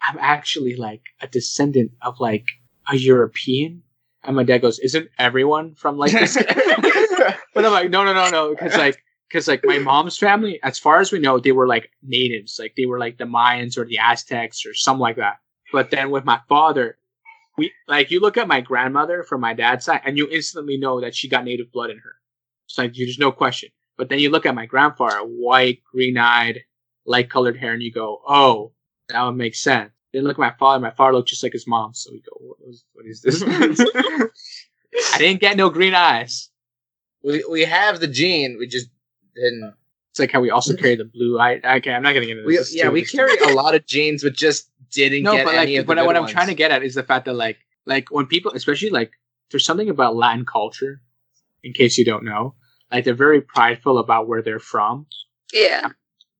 I'm 0.00 0.18
actually 0.20 0.76
like 0.76 1.02
a 1.20 1.26
descendant 1.26 1.90
of 2.00 2.20
like 2.20 2.46
a 2.88 2.96
European? 2.96 3.82
And 4.22 4.36
my 4.36 4.44
dad 4.44 4.58
goes, 4.58 4.78
isn't 4.78 5.08
everyone 5.18 5.74
from 5.74 5.98
like 5.98 6.12
this? 6.12 6.36
But 7.54 7.66
I'm 7.66 7.72
like, 7.72 7.90
no, 7.90 8.04
no, 8.04 8.14
no, 8.14 8.30
no, 8.30 8.50
because 8.50 8.76
like, 8.76 9.02
because 9.28 9.48
like 9.48 9.64
my 9.64 9.78
mom's 9.78 10.16
family, 10.16 10.58
as 10.62 10.78
far 10.78 11.00
as 11.00 11.10
we 11.12 11.18
know, 11.18 11.38
they 11.38 11.52
were 11.52 11.66
like 11.66 11.90
natives, 12.02 12.56
like 12.58 12.74
they 12.76 12.86
were 12.86 12.98
like 12.98 13.18
the 13.18 13.24
Mayans 13.24 13.76
or 13.76 13.84
the 13.84 13.98
Aztecs 13.98 14.64
or 14.64 14.74
something 14.74 15.00
like 15.00 15.16
that. 15.16 15.36
But 15.72 15.90
then 15.90 16.10
with 16.10 16.24
my 16.24 16.40
father, 16.48 16.98
we 17.56 17.72
like 17.88 18.10
you 18.10 18.20
look 18.20 18.36
at 18.36 18.48
my 18.48 18.60
grandmother 18.60 19.22
from 19.22 19.40
my 19.40 19.54
dad's 19.54 19.84
side, 19.84 20.02
and 20.04 20.16
you 20.18 20.28
instantly 20.30 20.76
know 20.76 21.00
that 21.00 21.14
she 21.14 21.28
got 21.28 21.44
native 21.44 21.72
blood 21.72 21.90
in 21.90 21.98
her. 21.98 22.14
It's 22.66 22.78
like 22.78 22.94
there's 22.94 23.18
no 23.18 23.32
question. 23.32 23.70
But 23.98 24.08
then 24.08 24.18
you 24.18 24.30
look 24.30 24.46
at 24.46 24.54
my 24.54 24.66
grandfather, 24.66 25.18
white, 25.18 25.82
green-eyed, 25.92 26.60
light-colored 27.04 27.58
hair, 27.58 27.74
and 27.74 27.82
you 27.82 27.92
go, 27.92 28.22
oh, 28.26 28.72
that 29.08 29.22
would 29.22 29.36
make 29.36 29.54
sense. 29.54 29.90
Then 30.12 30.24
look 30.24 30.36
at 30.36 30.40
my 30.40 30.54
father. 30.58 30.80
My 30.80 30.90
father 30.90 31.14
looked 31.14 31.28
just 31.28 31.42
like 31.42 31.52
his 31.52 31.66
mom, 31.66 31.92
so 31.94 32.10
we 32.10 32.20
go, 32.20 32.36
what 32.40 32.58
is, 32.68 32.84
what 32.94 33.06
is 33.06 33.20
this? 33.22 33.42
I 35.14 35.18
didn't 35.18 35.40
get 35.40 35.56
no 35.56 35.70
green 35.70 35.94
eyes. 35.94 36.50
we 37.22 37.44
we 37.50 37.62
have 37.64 38.00
the 38.00 38.08
gene. 38.08 38.56
We 38.58 38.66
just 38.66 38.88
didn't. 39.34 39.74
It's 40.10 40.18
like 40.18 40.30
how 40.30 40.40
we 40.40 40.50
also 40.50 40.74
carry 40.76 40.96
the 40.96 41.06
blue 41.06 41.38
eye. 41.38 41.60
Okay, 41.76 41.92
I'm 41.92 42.02
not 42.02 42.12
getting 42.12 42.28
into 42.28 42.44
We, 42.44 42.56
this. 42.58 42.74
Yeah, 42.74 42.90
we 42.90 43.04
carry 43.04 43.34
a 43.38 43.48
lot 43.54 43.74
of 43.74 43.86
genes, 43.86 44.22
but 44.22 44.34
just 44.34 44.70
didn't 44.92 45.22
No, 45.22 45.32
get 45.32 45.44
but 45.46 45.54
any 45.54 45.72
like, 45.72 45.80
of 45.80 45.86
but 45.86 45.96
good 45.96 46.06
what 46.06 46.16
I'm 46.16 46.26
trying 46.26 46.48
to 46.48 46.54
get 46.54 46.70
at 46.70 46.82
is 46.82 46.94
the 46.94 47.02
fact 47.02 47.24
that 47.26 47.34
like, 47.34 47.58
like 47.86 48.10
when 48.10 48.26
people, 48.26 48.52
especially 48.52 48.90
like, 48.90 49.12
there's 49.50 49.64
something 49.64 49.90
about 49.90 50.16
Latin 50.16 50.44
culture. 50.44 51.00
In 51.64 51.72
case 51.72 51.96
you 51.96 52.04
don't 52.04 52.24
know, 52.24 52.56
like 52.90 53.04
they're 53.04 53.14
very 53.14 53.40
prideful 53.40 53.98
about 53.98 54.26
where 54.26 54.42
they're 54.42 54.58
from. 54.58 55.06
Yeah. 55.52 55.90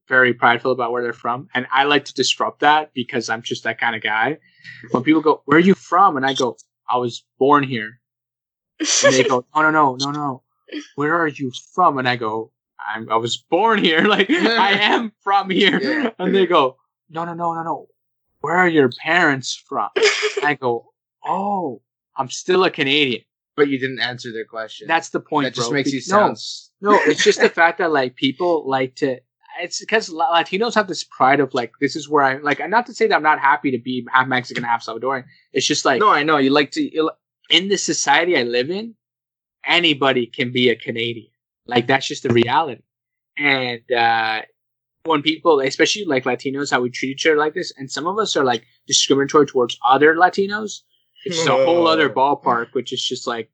Very 0.09 0.35
prideful 0.35 0.73
about 0.73 0.91
where 0.91 1.03
they're 1.03 1.13
from, 1.13 1.49
and 1.55 1.67
I 1.73 1.85
like 1.85 2.07
to 2.07 2.15
disrupt 2.15 2.61
that 2.61 2.91
because 2.93 3.31
I'm 3.31 3.43
just 3.43 3.63
that 3.65 3.79
kind 3.79 3.95
of 3.95 4.03
guy. 4.03 4.39
When 4.91 5.05
people 5.05 5.23
go, 5.23 5.43
"Where 5.45 5.59
are 5.59 5.61
you 5.61 5.75
from?" 5.75 6.17
and 6.17 6.27
I 6.27 6.35
go, 6.35 6.57
"I 6.91 6.97
was 6.99 7.25
born 7.39 7.63
here," 7.63 8.01
and 8.81 9.15
they 9.15 9.23
go, 9.23 9.47
"No, 9.55 9.63
no, 9.63 9.71
no, 9.71 9.97
no, 10.01 10.11
no. 10.11 10.43
Where 10.97 11.15
are 11.15 11.29
you 11.29 11.53
from?" 11.73 11.99
And 11.99 12.09
I 12.09 12.17
go, 12.17 12.53
I'm, 12.85 13.09
"I 13.11 13.17
was 13.17 13.37
born 13.49 13.79
here. 13.83 14.05
Like 14.09 14.29
I 14.29 14.73
am 14.73 15.13
from 15.23 15.51
here." 15.51 15.79
Yeah. 15.81 16.11
And 16.19 16.35
they 16.35 16.47
go, 16.47 16.79
"No, 17.09 17.25
no, 17.25 17.35
no, 17.35 17.55
no, 17.55 17.63
no. 17.63 17.87
Where 18.43 18.57
are 18.57 18.69
your 18.69 18.91
parents 19.03 19.55
from?" 19.55 19.89
I 20.45 20.59
go, 20.61 20.93
"Oh, 21.25 21.81
I'm 22.17 22.29
still 22.29 22.65
a 22.65 22.71
Canadian." 22.71 23.23
but 23.57 23.69
you 23.69 23.79
didn't 23.79 24.01
answer 24.01 24.33
their 24.33 24.45
question. 24.45 24.87
That's 24.89 25.11
the 25.11 25.21
point. 25.21 25.45
that 25.45 25.55
just 25.55 25.69
bro. 25.69 25.77
makes 25.77 25.93
you 25.93 26.01
sound. 26.01 26.37
No, 26.81 26.93
no, 26.93 27.01
it's 27.05 27.23
just 27.23 27.41
the 27.41 27.49
fact 27.49 27.79
that 27.79 27.93
like 27.93 28.17
people 28.17 28.69
like 28.69 28.97
to. 28.97 29.19
it's 29.61 29.81
because 29.81 30.09
Latinos 30.11 30.75
have 30.75 30.89
this 30.89 31.05
pride 31.05 31.41
of 31.41 31.53
like 31.55 31.73
this 31.81 31.97
is 31.97 32.09
where 32.09 32.25
I 32.25 32.39
like. 32.39 32.61
and 32.61 32.71
Not 32.71 32.87
to 32.87 32.95
say 32.95 33.07
that 33.07 33.15
I'm 33.15 33.23
not 33.23 33.39
happy 33.39 33.71
to 33.71 33.79
be 33.79 34.07
half 34.11 34.27
Mexican, 34.27 34.65
half 34.65 34.85
Salvadoran. 34.85 35.25
It's 35.53 35.67
just 35.67 35.85
like 35.85 36.01
no, 36.01 36.11
I 36.11 36.23
know 36.23 36.39
you 36.39 36.51
like 36.51 36.71
to. 36.73 36.83
You, 36.83 37.11
in 37.51 37.69
the 37.69 37.77
society 37.77 38.37
I 38.37 38.45
live 38.45 38.71
in, 38.71 38.95
anybody 39.67 40.27
can 40.27 40.53
be 40.53 40.71
a 40.71 40.77
Canadian. 40.77 41.31
Like 41.67 41.87
that's 41.87 42.07
just 42.07 42.23
the 42.23 42.31
reality. 42.31 42.83
And 43.39 43.81
uh, 43.93 44.43
when 45.05 45.23
people, 45.23 45.61
especially 45.61 46.05
like 46.05 46.25
Latinos, 46.25 46.71
how 46.71 46.81
we 46.81 46.91
treat 46.91 47.11
each 47.11 47.27
other 47.27 47.37
like 47.37 47.55
this, 47.55 47.73
and 47.77 47.91
some 47.91 48.07
of 48.07 48.19
us 48.19 48.37
are 48.37 48.45
like 48.45 48.65
discriminatory 48.87 49.47
towards 49.47 49.79
other 49.87 50.15
Latinos. 50.15 50.81
It's 51.25 51.37
just 51.37 51.49
a 51.49 51.53
whole 51.53 51.87
other 51.87 52.11
ballpark, 52.11 52.69
which 52.73 52.93
is 52.93 53.05
just 53.05 53.27
like 53.27 53.51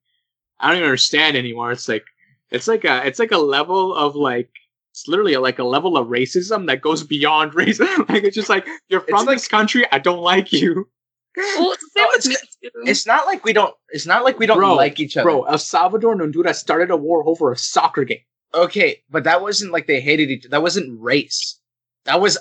I 0.60 0.68
don't 0.68 0.76
even 0.78 0.86
understand 0.86 1.36
anymore. 1.36 1.72
It's 1.72 1.88
like 1.88 2.04
it's 2.50 2.68
like 2.68 2.84
a 2.84 3.06
it's 3.06 3.18
like 3.18 3.32
a 3.32 3.38
level 3.38 3.94
of 3.94 4.14
like 4.14 4.50
it's 4.92 5.06
literally 5.06 5.36
like 5.36 5.58
a 5.58 5.64
level 5.64 5.96
of 5.96 6.08
racism 6.08 6.66
that 6.66 6.80
goes 6.80 7.02
beyond 7.02 7.54
race. 7.54 7.80
like 7.80 8.24
it's 8.24 8.34
just 8.36 8.48
like 8.48 8.66
you're 8.88 9.00
from 9.02 9.26
like- 9.26 9.36
this 9.36 9.48
country, 9.48 9.84
I 9.92 9.98
don't 9.98 10.20
like 10.22 10.52
you. 10.52 10.88
Well, 11.36 11.72
it's 11.72 11.84
No, 11.94 12.04
it's- 12.16 12.46
it's 12.84 13.06
not 13.06 13.26
like 13.26 13.44
we 13.44 13.52
don't. 13.52 13.74
It's 13.90 14.06
not 14.06 14.24
like 14.24 14.38
we 14.38 14.46
don't 14.46 14.56
Bro, 14.58 14.74
like 14.74 14.98
each 14.98 15.16
other. 15.16 15.24
Bro, 15.24 15.44
El 15.44 15.58
Salvador 15.58 16.12
and 16.12 16.20
Honduras 16.20 16.58
started 16.58 16.90
a 16.90 16.96
war 16.96 17.26
over 17.28 17.52
a 17.52 17.56
soccer 17.56 18.04
game. 18.04 18.18
Okay, 18.54 19.02
but 19.10 19.24
that 19.24 19.42
wasn't 19.42 19.72
like 19.72 19.86
they 19.86 20.00
hated 20.00 20.30
each. 20.30 20.44
That 20.50 20.62
wasn't 20.62 20.98
race. 21.00 21.60
That 22.04 22.20
was 22.20 22.38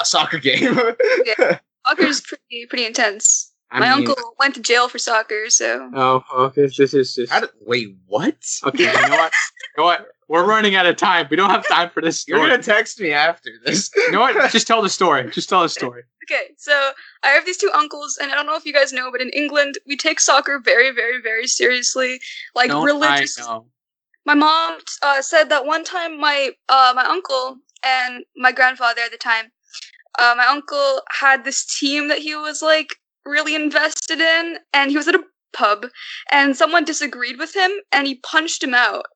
a 0.00 0.04
soccer 0.04 0.38
game. 0.38 0.74
Soccer's 1.86 2.20
pretty 2.20 2.66
pretty 2.68 2.86
intense. 2.86 3.52
I 3.72 3.78
My 3.78 3.90
mean- 3.96 4.08
uncle 4.08 4.34
went 4.38 4.54
to 4.56 4.60
jail 4.60 4.88
for 4.88 4.98
soccer, 4.98 5.48
so 5.48 5.90
Oh, 5.94 6.22
okay. 6.46 6.62
This 6.76 6.92
is 6.94 7.14
just 7.14 7.30
How 7.32 7.40
did, 7.40 7.50
wait, 7.60 7.94
what? 8.06 8.34
okay. 8.64 8.84
You 8.84 8.92
know 8.92 9.16
what? 9.16 9.32
You 9.32 9.78
know 9.78 9.84
what? 9.84 10.06
We're 10.28 10.44
running 10.46 10.74
out 10.74 10.86
of 10.86 10.96
time. 10.96 11.26
We 11.30 11.36
don't 11.36 11.50
have 11.50 11.66
time 11.68 11.90
for 11.90 12.00
this 12.02 12.26
You're 12.26 12.38
gonna 12.38 12.62
text 12.62 13.00
me 13.00 13.12
after 13.12 13.50
this. 13.64 13.90
You 13.96 14.12
know 14.12 14.20
what? 14.20 14.50
Just 14.52 14.66
tell 14.66 14.82
the 14.82 14.88
story. 14.88 15.30
Just 15.30 15.48
tell 15.48 15.62
the 15.62 15.68
story. 15.68 16.02
okay. 16.28 16.52
So 16.56 16.90
I 17.22 17.28
have 17.28 17.44
these 17.46 17.56
two 17.58 17.70
uncles, 17.74 18.18
and 18.20 18.30
I 18.32 18.34
don't 18.34 18.46
know 18.46 18.56
if 18.56 18.64
you 18.64 18.72
guys 18.72 18.92
know, 18.92 19.10
but 19.12 19.20
in 19.20 19.30
England 19.30 19.76
we 19.86 19.96
take 19.96 20.18
soccer 20.20 20.60
very, 20.64 20.90
very, 20.92 21.20
very 21.22 21.46
seriously. 21.46 22.20
Like 22.54 22.68
Don't 22.70 22.84
religious. 22.84 23.38
I 23.40 23.42
know? 23.54 23.66
My 24.30 24.34
mom 24.34 24.78
uh, 25.02 25.20
said 25.20 25.48
that 25.48 25.66
one 25.66 25.82
time 25.82 26.20
my 26.20 26.50
uh, 26.68 26.92
my 26.94 27.04
uncle 27.04 27.56
and 27.82 28.24
my 28.36 28.52
grandfather 28.52 29.00
at 29.04 29.10
the 29.10 29.16
time 29.16 29.46
uh, 30.20 30.34
my 30.36 30.46
uncle 30.46 31.02
had 31.10 31.44
this 31.44 31.66
team 31.78 32.06
that 32.08 32.18
he 32.18 32.36
was 32.36 32.62
like 32.62 32.94
really 33.26 33.56
invested 33.56 34.20
in 34.20 34.58
and 34.72 34.90
he 34.92 34.96
was 34.96 35.08
at 35.08 35.16
a 35.16 35.24
pub 35.52 35.86
and 36.30 36.56
someone 36.56 36.84
disagreed 36.84 37.40
with 37.40 37.56
him 37.56 37.72
and 37.90 38.06
he 38.06 38.20
punched 38.22 38.62
him 38.62 38.72
out 38.72 39.06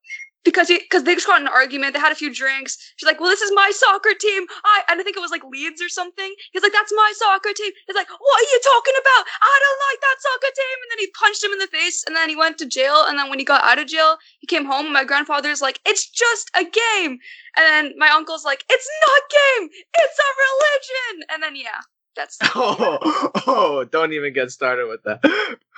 because 0.45 0.69
he 0.69 0.79
because 0.79 1.05
they 1.05 1.15
just 1.15 1.27
got 1.27 1.41
in 1.41 1.47
an 1.47 1.53
argument 1.53 1.95
they 1.95 2.01
had 2.01 2.13
a 2.13 2.19
few 2.19 2.33
drinks. 2.33 2.77
She's 2.97 3.07
like 3.07 3.21
well 3.21 3.31
this 3.31 3.41
is 3.41 3.51
my 3.55 3.73
soccer 3.75 4.13
team. 4.15 4.47
I 4.65 4.83
and 4.89 5.01
i 5.01 5.03
think 5.03 5.17
it 5.17 5.25
was 5.25 5.31
like 5.31 5.45
leeds 5.45 5.83
or 5.83 5.89
something. 5.89 6.35
He's 6.53 6.63
like 6.63 6.73
that's 6.73 6.93
my 6.95 7.13
soccer 7.17 7.53
team. 7.57 7.73
He's 7.87 7.97
like 7.97 8.09
what 8.09 8.39
are 8.41 8.51
you 8.53 8.61
talking 8.63 8.95
about? 9.01 9.25
I 9.41 9.57
don't 9.65 9.81
like 9.89 10.01
that 10.01 10.19
soccer 10.21 10.53
team. 10.55 10.77
And 10.83 10.91
then 10.93 11.01
he 11.01 11.09
punched 11.19 11.43
him 11.45 11.53
in 11.53 11.59
the 11.59 11.73
face 11.73 12.05
and 12.07 12.15
then 12.15 12.29
he 12.29 12.37
went 12.37 12.59
to 12.59 12.67
jail. 12.67 13.05
And 13.09 13.19
then 13.19 13.29
when 13.31 13.39
he 13.39 13.45
got 13.45 13.65
out 13.65 13.79
of 13.79 13.89
jail 13.89 14.17
he 14.39 14.47
came 14.47 14.65
home 14.65 14.87
and 14.87 14.95
my 14.95 15.05
grandfather's 15.05 15.63
like 15.63 15.81
it's 15.87 16.09
just 16.09 16.51
a 16.55 16.65
game. 16.65 17.19
And 17.57 17.65
then 17.65 17.95
my 17.97 18.11
uncle's 18.11 18.45
like 18.45 18.65
it's 18.69 18.89
not 19.09 19.23
game. 19.33 19.71
It's 19.73 20.19
a 20.21 20.31
religion. 20.45 21.27
And 21.33 21.43
then 21.43 21.57
yeah 21.57 21.81
that's 22.17 22.39
oh, 22.55 23.31
oh, 23.47 23.85
don't 23.85 24.13
even 24.13 24.33
get 24.33 24.51
started 24.51 24.89
with 24.89 25.03
that. 25.05 25.21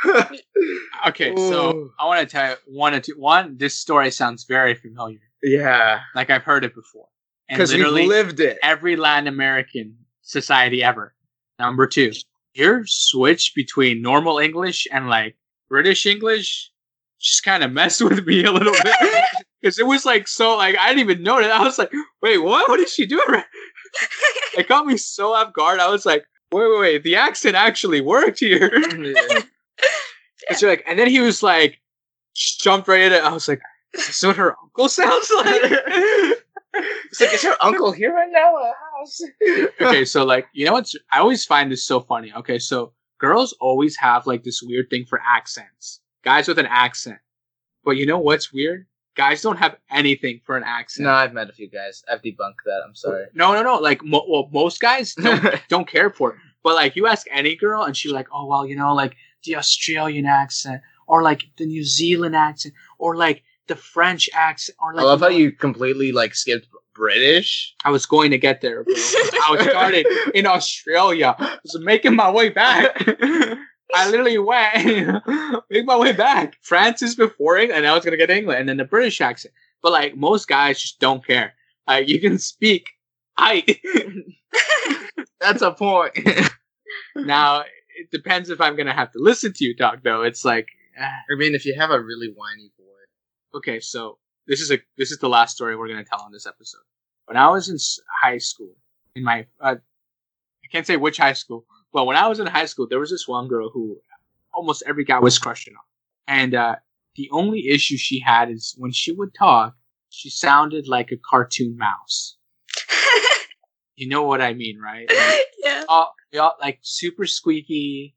Okay, 1.08 1.34
so 1.36 1.90
I 1.98 2.06
want 2.06 2.20
to 2.20 2.26
tell 2.26 2.50
you 2.50 2.56
one 2.66 2.94
or 2.94 3.00
two. 3.00 3.14
One, 3.16 3.56
this 3.56 3.74
story 3.74 4.10
sounds 4.10 4.44
very 4.44 4.74
familiar. 4.74 5.20
yeah, 5.42 6.00
Like 6.14 6.30
I've 6.30 6.42
heard 6.42 6.64
it 6.64 6.74
before. 6.74 7.06
And 7.48 7.56
because 7.56 7.72
we 7.72 7.78
literally 7.78 8.06
lived 8.06 8.40
it. 8.40 8.58
every 8.62 8.96
Latin 8.96 9.28
American 9.28 9.96
society 10.22 10.82
ever. 10.82 11.14
Number 11.58 11.86
two, 11.86 12.12
your 12.54 12.82
switch 12.86 13.52
between 13.54 14.02
normal 14.02 14.38
English 14.38 14.86
and 14.92 15.08
like 15.08 15.36
British 15.68 16.04
English 16.06 16.70
just 17.20 17.42
kind 17.44 17.62
of 17.62 17.72
messed 17.72 18.02
with 18.02 18.26
me 18.26 18.44
a 18.44 18.52
little 18.52 18.74
bit. 18.82 19.24
Because 19.62 19.78
it 19.78 19.86
was 19.86 20.04
like 20.04 20.28
so, 20.28 20.56
like 20.56 20.76
I 20.78 20.88
didn't 20.92 21.10
even 21.10 21.22
know 21.24 21.40
that. 21.40 21.50
I 21.50 21.62
was 21.64 21.78
like, 21.78 21.90
"Wait, 22.22 22.38
what? 22.38 22.68
What 22.68 22.78
is 22.78 22.92
she 22.92 23.06
doing?" 23.06 23.24
right- 23.26 23.44
It 24.56 24.68
got 24.68 24.86
me 24.86 24.96
so 24.96 25.34
off 25.34 25.52
guard. 25.52 25.80
I 25.80 25.88
was 25.88 26.06
like, 26.06 26.24
"Wait, 26.52 26.66
wait, 26.70 26.80
wait! 26.80 27.02
The 27.02 27.16
accent 27.16 27.56
actually 27.56 28.00
worked 28.00 28.40
here." 28.40 28.72
Yeah. 28.98 29.40
It's 30.48 30.62
like, 30.62 30.84
and 30.86 30.98
then 30.98 31.08
he 31.08 31.18
was 31.18 31.42
like, 31.42 31.80
jumped 32.34 32.86
right 32.86 33.00
in 33.00 33.12
it. 33.12 33.22
I 33.24 33.32
was 33.32 33.48
like, 33.48 33.60
"Is 33.94 34.06
this 34.06 34.22
what 34.22 34.36
her 34.36 34.54
uncle 34.62 34.88
sounds 34.88 35.30
like?" 35.36 35.72
it's 36.74 37.20
like, 37.20 37.32
is 37.34 37.42
your 37.42 37.56
uncle 37.60 37.92
here 37.92 38.12
right 38.14 38.30
now 38.30 38.54
at 38.58 38.62
the 38.62 38.74
house? 38.98 39.70
okay, 39.80 40.04
so 40.04 40.24
like, 40.24 40.46
you 40.52 40.66
know 40.66 40.72
what's? 40.72 40.94
I 41.12 41.20
always 41.20 41.44
find 41.44 41.70
this 41.72 41.84
so 41.84 42.00
funny. 42.00 42.32
Okay, 42.36 42.58
so 42.58 42.92
girls 43.18 43.54
always 43.60 43.96
have 43.96 44.26
like 44.26 44.44
this 44.44 44.62
weird 44.62 44.90
thing 44.90 45.06
for 45.08 45.20
accents. 45.26 46.00
Guys 46.22 46.48
with 46.48 46.58
an 46.58 46.66
accent, 46.66 47.18
but 47.84 47.92
you 47.92 48.06
know 48.06 48.18
what's 48.18 48.52
weird? 48.52 48.86
Guys 49.16 49.42
don't 49.42 49.56
have 49.56 49.76
anything 49.90 50.40
for 50.44 50.56
an 50.56 50.62
accent. 50.64 51.04
No, 51.06 51.12
I've 51.12 51.32
met 51.32 51.48
a 51.48 51.52
few 51.52 51.68
guys. 51.70 52.04
I've 52.10 52.20
debunked 52.22 52.62
that. 52.66 52.82
I'm 52.86 52.94
sorry. 52.94 53.26
no, 53.34 53.54
no, 53.54 53.62
no. 53.62 53.76
Like, 53.76 54.04
mo- 54.04 54.26
well, 54.28 54.48
most 54.52 54.80
guys 54.80 55.14
don't 55.22 55.42
don't 55.68 55.88
care 55.88 56.10
for 56.10 56.32
it. 56.32 56.36
But 56.62 56.74
like, 56.74 56.96
you 56.96 57.06
ask 57.06 57.26
any 57.30 57.56
girl, 57.56 57.82
and 57.84 57.96
she's 57.96 58.12
like, 58.12 58.28
"Oh 58.32 58.46
well, 58.46 58.66
you 58.66 58.76
know, 58.76 58.94
like 58.94 59.16
the 59.44 59.56
Australian 59.56 60.26
accent, 60.26 60.82
or 61.06 61.22
like 61.22 61.44
the 61.56 61.66
New 61.66 61.84
Zealand 61.84 62.36
accent, 62.36 62.74
or 62.98 63.16
like 63.16 63.42
the 63.68 63.76
French 63.76 64.28
accent, 64.34 64.76
or 64.80 64.94
like." 64.94 65.02
I 65.02 65.06
love 65.06 65.20
how 65.20 65.28
you 65.28 65.52
completely 65.52 66.12
like 66.12 66.34
skipped 66.34 66.68
British. 66.94 67.74
I 67.84 67.90
was 67.90 68.04
going 68.06 68.30
to 68.32 68.38
get 68.38 68.60
there, 68.60 68.82
bro. 68.84 68.94
I 68.94 69.48
was 69.50 69.60
started 69.66 70.06
in 70.34 70.46
Australia. 70.46 71.34
I 71.38 71.58
was 71.62 71.78
making 71.80 72.16
my 72.16 72.30
way 72.30 72.48
back. 72.48 73.00
I 73.94 74.10
literally 74.10 74.38
went, 74.38 75.22
make 75.70 75.86
my 75.86 75.96
way 75.96 76.12
back. 76.12 76.56
France 76.62 77.02
is 77.02 77.14
before 77.14 77.56
it, 77.58 77.70
and 77.70 77.86
I 77.86 77.94
was 77.94 78.04
gonna 78.04 78.16
get 78.16 78.30
England, 78.30 78.60
and 78.60 78.68
then 78.68 78.76
the 78.76 78.84
British 78.84 79.20
accent. 79.20 79.54
But 79.82 79.92
like 79.92 80.16
most 80.16 80.48
guys 80.48 80.80
just 80.80 80.98
don't 80.98 81.24
care. 81.24 81.54
Like 81.86 82.08
you 82.08 82.20
can 82.20 82.38
speak. 82.38 82.88
I 83.38 83.64
That's 85.40 85.62
a 85.62 85.72
point. 85.72 86.18
now 87.16 87.60
it 87.60 88.10
depends 88.10 88.50
if 88.50 88.60
I'm 88.60 88.76
gonna 88.76 88.94
have 88.94 89.12
to 89.12 89.18
listen 89.18 89.52
to 89.54 89.64
you 89.64 89.76
talk 89.76 90.02
though. 90.02 90.22
It's 90.22 90.44
like 90.44 90.68
ah. 90.98 91.04
I 91.04 91.36
mean, 91.36 91.54
if 91.54 91.64
you 91.64 91.74
have 91.78 91.90
a 91.90 92.00
really 92.00 92.32
whiny 92.34 92.70
boy. 92.78 93.58
okay, 93.58 93.80
so 93.80 94.18
this 94.46 94.60
is 94.60 94.70
a 94.70 94.78
this 94.98 95.12
is 95.12 95.18
the 95.18 95.28
last 95.28 95.54
story 95.54 95.76
we're 95.76 95.88
gonna 95.88 96.04
tell 96.04 96.22
on 96.22 96.32
this 96.32 96.46
episode. 96.46 96.82
When 97.26 97.36
I 97.36 97.50
was 97.50 97.68
in 97.68 97.76
high 98.22 98.38
school, 98.38 98.74
in 99.14 99.22
my 99.22 99.46
uh, 99.60 99.76
I 100.64 100.68
can't 100.72 100.86
say 100.86 100.96
which 100.96 101.18
high 101.18 101.34
school, 101.34 101.64
but 101.92 102.04
when 102.04 102.16
I 102.16 102.28
was 102.28 102.40
in 102.40 102.46
high 102.46 102.66
school, 102.66 102.86
there 102.88 103.00
was 103.00 103.10
this 103.10 103.28
one 103.28 103.48
girl 103.48 103.70
who 103.70 103.98
almost 104.52 104.82
every 104.86 105.04
guy 105.04 105.18
was 105.18 105.38
crushing 105.38 105.74
on, 105.74 106.34
and 106.34 106.54
uh, 106.54 106.76
the 107.16 107.28
only 107.32 107.68
issue 107.68 107.96
she 107.96 108.20
had 108.20 108.50
is 108.50 108.74
when 108.78 108.92
she 108.92 109.12
would 109.12 109.34
talk, 109.34 109.74
she 110.10 110.30
sounded 110.30 110.88
like 110.88 111.10
a 111.12 111.16
cartoon 111.30 111.76
mouse. 111.76 112.36
You 113.98 114.08
know 114.08 114.24
what 114.24 114.42
I 114.42 114.52
mean, 114.52 114.78
right? 114.78 115.08
Like, 115.08 115.46
yeah 115.56 115.84
all, 115.88 116.14
all 116.38 116.56
like 116.60 116.78
super 116.82 117.26
squeaky, 117.26 118.14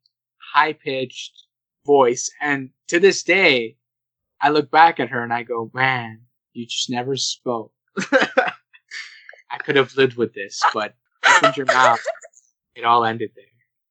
high 0.53 0.73
pitched 0.73 1.45
voice. 1.85 2.29
And 2.41 2.69
to 2.87 2.99
this 2.99 3.23
day, 3.23 3.77
I 4.41 4.49
look 4.49 4.71
back 4.71 4.99
at 4.99 5.09
her 5.09 5.23
and 5.23 5.33
I 5.33 5.43
go, 5.43 5.71
man, 5.73 6.21
you 6.53 6.65
just 6.65 6.89
never 6.89 7.15
spoke. 7.15 7.71
I 9.51 9.57
could 9.63 9.75
have 9.75 9.95
lived 9.95 10.17
with 10.17 10.33
this, 10.33 10.61
but 10.73 10.95
opened 11.27 11.57
your 11.57 11.65
mouth. 11.65 11.99
It 12.75 12.85
all 12.85 13.03
ended 13.03 13.31
there. 13.35 13.45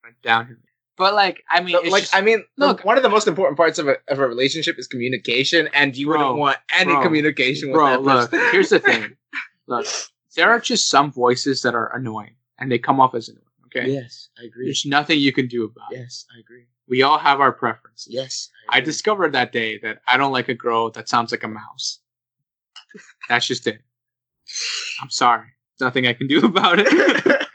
Went 0.09 0.21
downhill. 0.21 0.57
But 0.97 1.13
like, 1.13 1.43
I 1.49 1.61
mean, 1.61 1.75
So, 1.75 1.81
it's 1.81 1.91
like, 1.91 2.03
just- 2.03 2.15
I 2.15 2.21
mean, 2.21 2.43
look- 2.57 2.83
one 2.83 2.97
of 2.97 3.03
the 3.03 3.09
most 3.09 3.27
important 3.27 3.55
parts 3.57 3.79
of 3.79 3.87
a, 3.87 3.97
of 4.09 4.19
a 4.19 4.27
relationship 4.27 4.77
is 4.77 4.85
communication, 4.87 5.69
and 5.73 5.95
you 5.95 6.07
Bro, 6.07 6.17
wouldn't 6.17 6.37
want 6.39 6.57
any 6.73 6.91
bro, 6.93 7.01
communication 7.03 7.69
with 7.69 7.75
bro, 7.75 7.89
that 7.91 8.01
look, 8.01 8.31
here's 8.51 8.69
the 8.69 8.79
thing. 8.79 9.15
Look, 9.67 9.85
there 10.35 10.49
are 10.49 10.59
just 10.59 10.89
some 10.89 11.11
voices 11.11 11.61
that 11.61 11.75
are 11.75 11.95
annoying, 11.95 12.33
and 12.57 12.71
they 12.71 12.79
come 12.79 12.99
off 12.99 13.13
as 13.13 13.29
annoying. 13.29 13.43
Okay, 13.67 13.91
Yes, 13.91 14.29
I 14.41 14.45
agree. 14.45 14.65
there's 14.65 14.83
nothing 14.85 15.19
you 15.19 15.31
can 15.31 15.47
do 15.47 15.63
about 15.65 15.93
it. 15.93 15.99
Yes, 15.99 16.25
I 16.35 16.39
agree. 16.39 16.65
We 16.87 17.03
all 17.03 17.19
have 17.19 17.39
our 17.39 17.51
preferences. 17.51 18.07
Yes, 18.11 18.49
I 18.67 18.79
agree. 18.79 18.85
discovered 18.85 19.33
that 19.33 19.51
day 19.51 19.77
that 19.83 20.01
I 20.07 20.17
don't 20.17 20.31
like 20.31 20.49
a 20.49 20.55
girl 20.55 20.89
that 20.91 21.07
sounds 21.07 21.31
like 21.31 21.43
a 21.43 21.47
mouse. 21.47 21.99
That's 23.29 23.45
just 23.45 23.67
it. 23.67 23.79
I'm 25.03 25.11
sorry. 25.11 25.45
Nothing 25.79 26.07
I 26.07 26.13
can 26.13 26.25
do 26.27 26.39
about 26.45 26.79
it. 26.79 26.87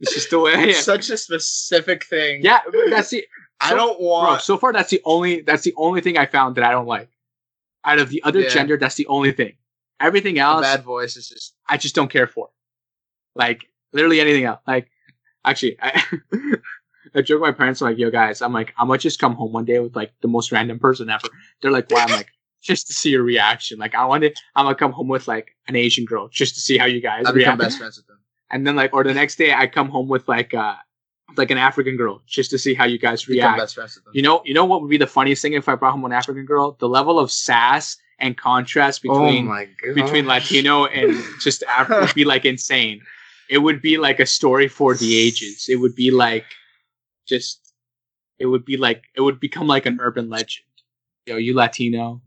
it's 0.00 0.14
just 0.14 0.30
the 0.30 0.38
way 0.40 0.52
I 0.54 0.58
am. 0.58 0.68
It's 0.70 0.84
such 0.84 1.10
a 1.10 1.16
specific 1.16 2.04
thing. 2.04 2.42
yeah, 2.42 2.60
that's 2.90 3.10
the 3.10 3.24
I 3.60 3.74
don't 3.74 3.98
bro. 3.98 4.06
want. 4.08 4.42
So 4.42 4.56
far, 4.58 4.72
that's 4.72 4.90
the 4.90 5.00
only 5.04 5.40
that's 5.42 5.62
the 5.62 5.74
only 5.76 6.00
thing 6.00 6.18
I 6.18 6.26
found 6.26 6.56
that 6.56 6.64
I 6.64 6.70
don't 6.72 6.86
like. 6.86 7.08
Out 7.84 7.98
of 7.98 8.08
the 8.08 8.22
other 8.24 8.40
Yeah. 8.40 8.48
gender, 8.48 8.76
that's 8.76 8.94
the 8.96 9.06
only 9.08 9.32
thing. 9.32 9.54
Everything 10.00 10.38
else, 10.38 10.62
bad 10.62 10.82
voice 10.82 11.16
is 11.16 11.28
just. 11.28 11.54
I 11.68 11.76
just 11.76 11.94
don't 11.94 12.10
care 12.10 12.26
for. 12.26 12.48
Like 13.34 13.64
literally 13.92 14.20
anything 14.20 14.44
else. 14.44 14.60
Like 14.66 14.88
actually, 15.44 15.76
I 15.80 16.02
I 17.14 17.22
joke 17.22 17.40
my 17.40 17.52
parents 17.52 17.80
I'm 17.80 17.90
like, 17.90 17.98
"Yo, 17.98 18.10
guys, 18.10 18.42
I'm 18.42 18.52
like, 18.52 18.72
I'm 18.78 18.88
gonna 18.88 18.98
just 18.98 19.18
come 19.20 19.34
home 19.34 19.52
one 19.52 19.64
day 19.64 19.78
with 19.78 19.94
like 19.94 20.12
the 20.22 20.28
most 20.28 20.50
random 20.52 20.78
person 20.78 21.10
ever." 21.10 21.28
They're 21.62 21.70
like, 21.70 21.90
"Why?" 21.90 22.02
I'm 22.02 22.10
like, 22.10 22.28
just 22.62 22.86
to 22.88 22.92
see 22.92 23.10
your 23.10 23.22
reaction. 23.22 23.78
Like 23.78 23.94
I 23.94 24.04
wanted, 24.06 24.36
I'm 24.56 24.64
gonna 24.64 24.74
come 24.74 24.92
home 24.92 25.08
with 25.08 25.28
like 25.28 25.54
an 25.68 25.76
Asian 25.76 26.04
girl 26.06 26.28
just 26.28 26.54
to 26.56 26.60
see 26.60 26.76
how 26.78 26.86
you 26.86 27.00
guys 27.00 27.24
I 27.26 27.32
become 27.32 27.58
react. 27.58 27.60
best 27.60 27.78
friends 27.78 27.96
with 27.98 28.06
them. 28.06 28.18
And 28.50 28.66
then 28.66 28.76
like, 28.76 28.92
or 28.92 29.04
the 29.04 29.14
next 29.14 29.36
day 29.36 29.52
I 29.52 29.66
come 29.66 29.88
home 29.88 30.08
with 30.08 30.28
like 30.28 30.54
uh 30.54 30.76
like 31.36 31.50
an 31.50 31.58
African 31.58 31.96
girl 31.96 32.22
just 32.26 32.50
to 32.50 32.58
see 32.58 32.74
how 32.74 32.84
you 32.84 32.98
guys 32.98 33.28
react. 33.28 33.58
best 33.58 33.74
friends 33.74 33.96
with 33.96 34.04
them. 34.04 34.12
You 34.14 34.22
know, 34.22 34.42
you 34.44 34.54
know 34.54 34.64
what 34.64 34.82
would 34.82 34.90
be 34.90 34.98
the 34.98 35.06
funniest 35.06 35.42
thing 35.42 35.54
if 35.54 35.68
I 35.68 35.74
brought 35.74 35.92
home 35.92 36.04
an 36.04 36.12
African 36.12 36.44
girl? 36.44 36.76
The 36.78 36.88
level 36.88 37.18
of 37.18 37.30
sass 37.30 37.96
and 38.18 38.36
contrast 38.36 39.02
oh 39.08 39.12
between 39.12 39.46
god. 39.46 39.94
between 39.94 40.26
Latino 40.26 40.86
and 40.86 41.16
just 41.40 41.62
African 41.64 42.04
would 42.04 42.14
be 42.14 42.24
like 42.24 42.44
insane. 42.44 43.00
It 43.50 43.58
would 43.58 43.82
be 43.82 43.98
like 43.98 44.20
a 44.20 44.26
story 44.26 44.68
for 44.68 44.94
the 44.94 45.18
ages. 45.18 45.66
It 45.68 45.76
would 45.76 45.94
be 45.94 46.10
like 46.10 46.46
just 47.26 47.74
it 48.38 48.46
would 48.46 48.64
be 48.64 48.76
like 48.76 49.02
it 49.16 49.20
would 49.20 49.40
become 49.40 49.66
like 49.66 49.86
an 49.86 49.98
urban 50.00 50.28
legend. 50.28 50.66
Yo, 51.26 51.36
you 51.36 51.54
Latino, 51.54 52.22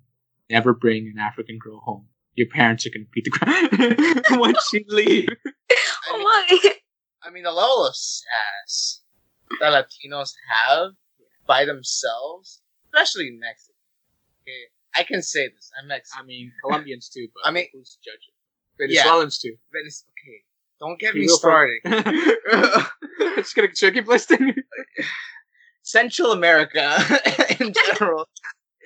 never 0.50 0.74
bring 0.74 1.08
an 1.08 1.20
African 1.20 1.58
girl 1.58 1.80
home. 1.80 2.08
Your 2.36 2.48
parents 2.48 2.86
are 2.86 2.90
gonna 2.90 3.06
beat 3.12 3.26
the 3.26 3.32
ground 3.32 4.26
once 4.42 4.68
she 4.70 4.86
leave. 6.14 6.26
oh 6.28 6.50
my. 6.64 6.72
I 7.24 7.30
mean, 7.32 7.44
the 7.44 7.52
level 7.52 7.86
of 7.86 7.96
sass 7.96 9.02
that 9.60 9.72
Latinos 9.72 10.34
have 10.50 10.92
by 11.46 11.66
themselves, 11.66 12.62
especially 12.94 13.32
Mexican. 13.40 13.76
Okay, 14.44 14.62
I 14.96 15.04
can 15.04 15.22
say 15.22 15.48
this. 15.50 15.72
I'm 15.82 15.88
Mexican. 15.88 16.24
I 16.24 16.26
mean, 16.26 16.52
Colombians 16.64 17.10
too, 17.10 17.28
but 17.34 17.48
I 17.48 17.52
mean- 17.52 17.68
who's 17.74 17.98
judging? 18.04 18.34
Yeah. 18.80 19.02
Venezuelans 19.04 19.40
too. 19.40 19.56
Venice- 19.74 20.06
okay, 20.12 20.44
don't 20.80 21.00
get 21.00 21.16
me 21.16 21.22
People 21.22 21.40
from- 21.40 21.68
started. 21.84 22.86
Just 23.38 23.56
gonna 23.56 23.68
keep 23.70 24.08
listing. 24.08 24.54
Central 25.84 26.32
America 26.32 26.98
in 27.60 27.74
general 27.74 28.28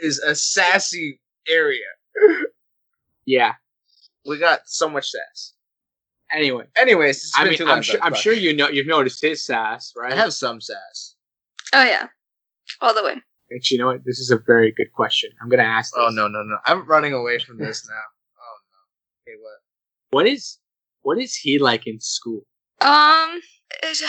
is 0.01 0.19
a 0.19 0.35
sassy 0.35 1.19
area. 1.47 1.85
yeah. 3.25 3.53
We 4.25 4.37
got 4.37 4.61
so 4.65 4.87
much 4.89 5.09
sass. 5.09 5.53
Anyway, 6.33 6.65
Anyways, 6.77 7.17
it's 7.17 7.37
I 7.37 7.43
been 7.43 7.49
mean, 7.49 7.57
too 7.57 7.65
long, 7.65 7.77
I'm 7.77 7.81
sure, 7.81 7.99
I'm 8.01 8.13
sure 8.13 8.33
you 8.33 8.53
know 8.55 8.69
you've 8.69 8.87
noticed 8.87 9.21
his 9.21 9.45
sass, 9.45 9.91
right? 9.97 10.13
I 10.13 10.15
have 10.15 10.33
some 10.33 10.61
sass. 10.61 11.15
Oh 11.73 11.83
yeah. 11.83 12.07
All 12.79 12.93
the 12.93 13.03
way. 13.03 13.15
Actually, 13.53 13.75
you 13.75 13.79
know 13.79 13.87
what? 13.87 14.05
This 14.05 14.19
is 14.19 14.31
a 14.31 14.37
very 14.37 14.71
good 14.71 14.93
question. 14.93 15.29
I'm 15.41 15.49
gonna 15.49 15.63
ask. 15.63 15.93
Oh 15.97 16.09
no 16.09 16.27
no 16.27 16.41
no! 16.43 16.57
I'm 16.65 16.85
running 16.87 17.13
away 17.13 17.39
from 17.39 17.57
this 17.57 17.85
now. 17.89 17.95
Oh 18.39 18.57
no. 18.71 19.31
Okay, 19.33 19.37
what? 19.41 19.59
What 20.11 20.27
is 20.27 20.57
what 21.01 21.17
is 21.19 21.35
he 21.35 21.59
like 21.59 21.85
in 21.87 21.99
school? 21.99 22.41
Um. 22.79 23.41
is- 23.83 24.03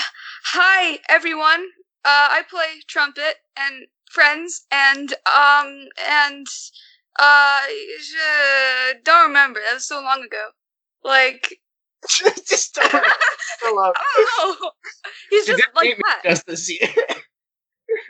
Hi 0.44 0.98
everyone. 1.08 1.64
Uh, 2.04 2.28
I 2.30 2.42
play 2.48 2.82
trumpet 2.88 3.36
and 3.56 3.86
friends 4.10 4.66
and 4.70 5.12
um 5.26 5.86
and 6.08 6.46
uh 7.18 7.60
uh, 7.66 8.94
don't 9.04 9.28
remember. 9.28 9.60
That 9.60 9.74
was 9.74 9.86
so 9.86 10.00
long 10.00 10.22
ago. 10.22 10.48
Like 11.04 11.58
Just 12.48 12.74
don't. 12.74 12.90
Still 13.58 13.76
love. 13.76 13.94
I 13.96 14.26
don't 14.38 14.60
know. 14.60 14.70
He's 15.30 15.48
You 15.48 15.56
just 15.56 15.68
like 15.74 15.96
that. 15.98 16.20
just 16.24 16.46
this 16.46 16.68
year. 16.70 16.88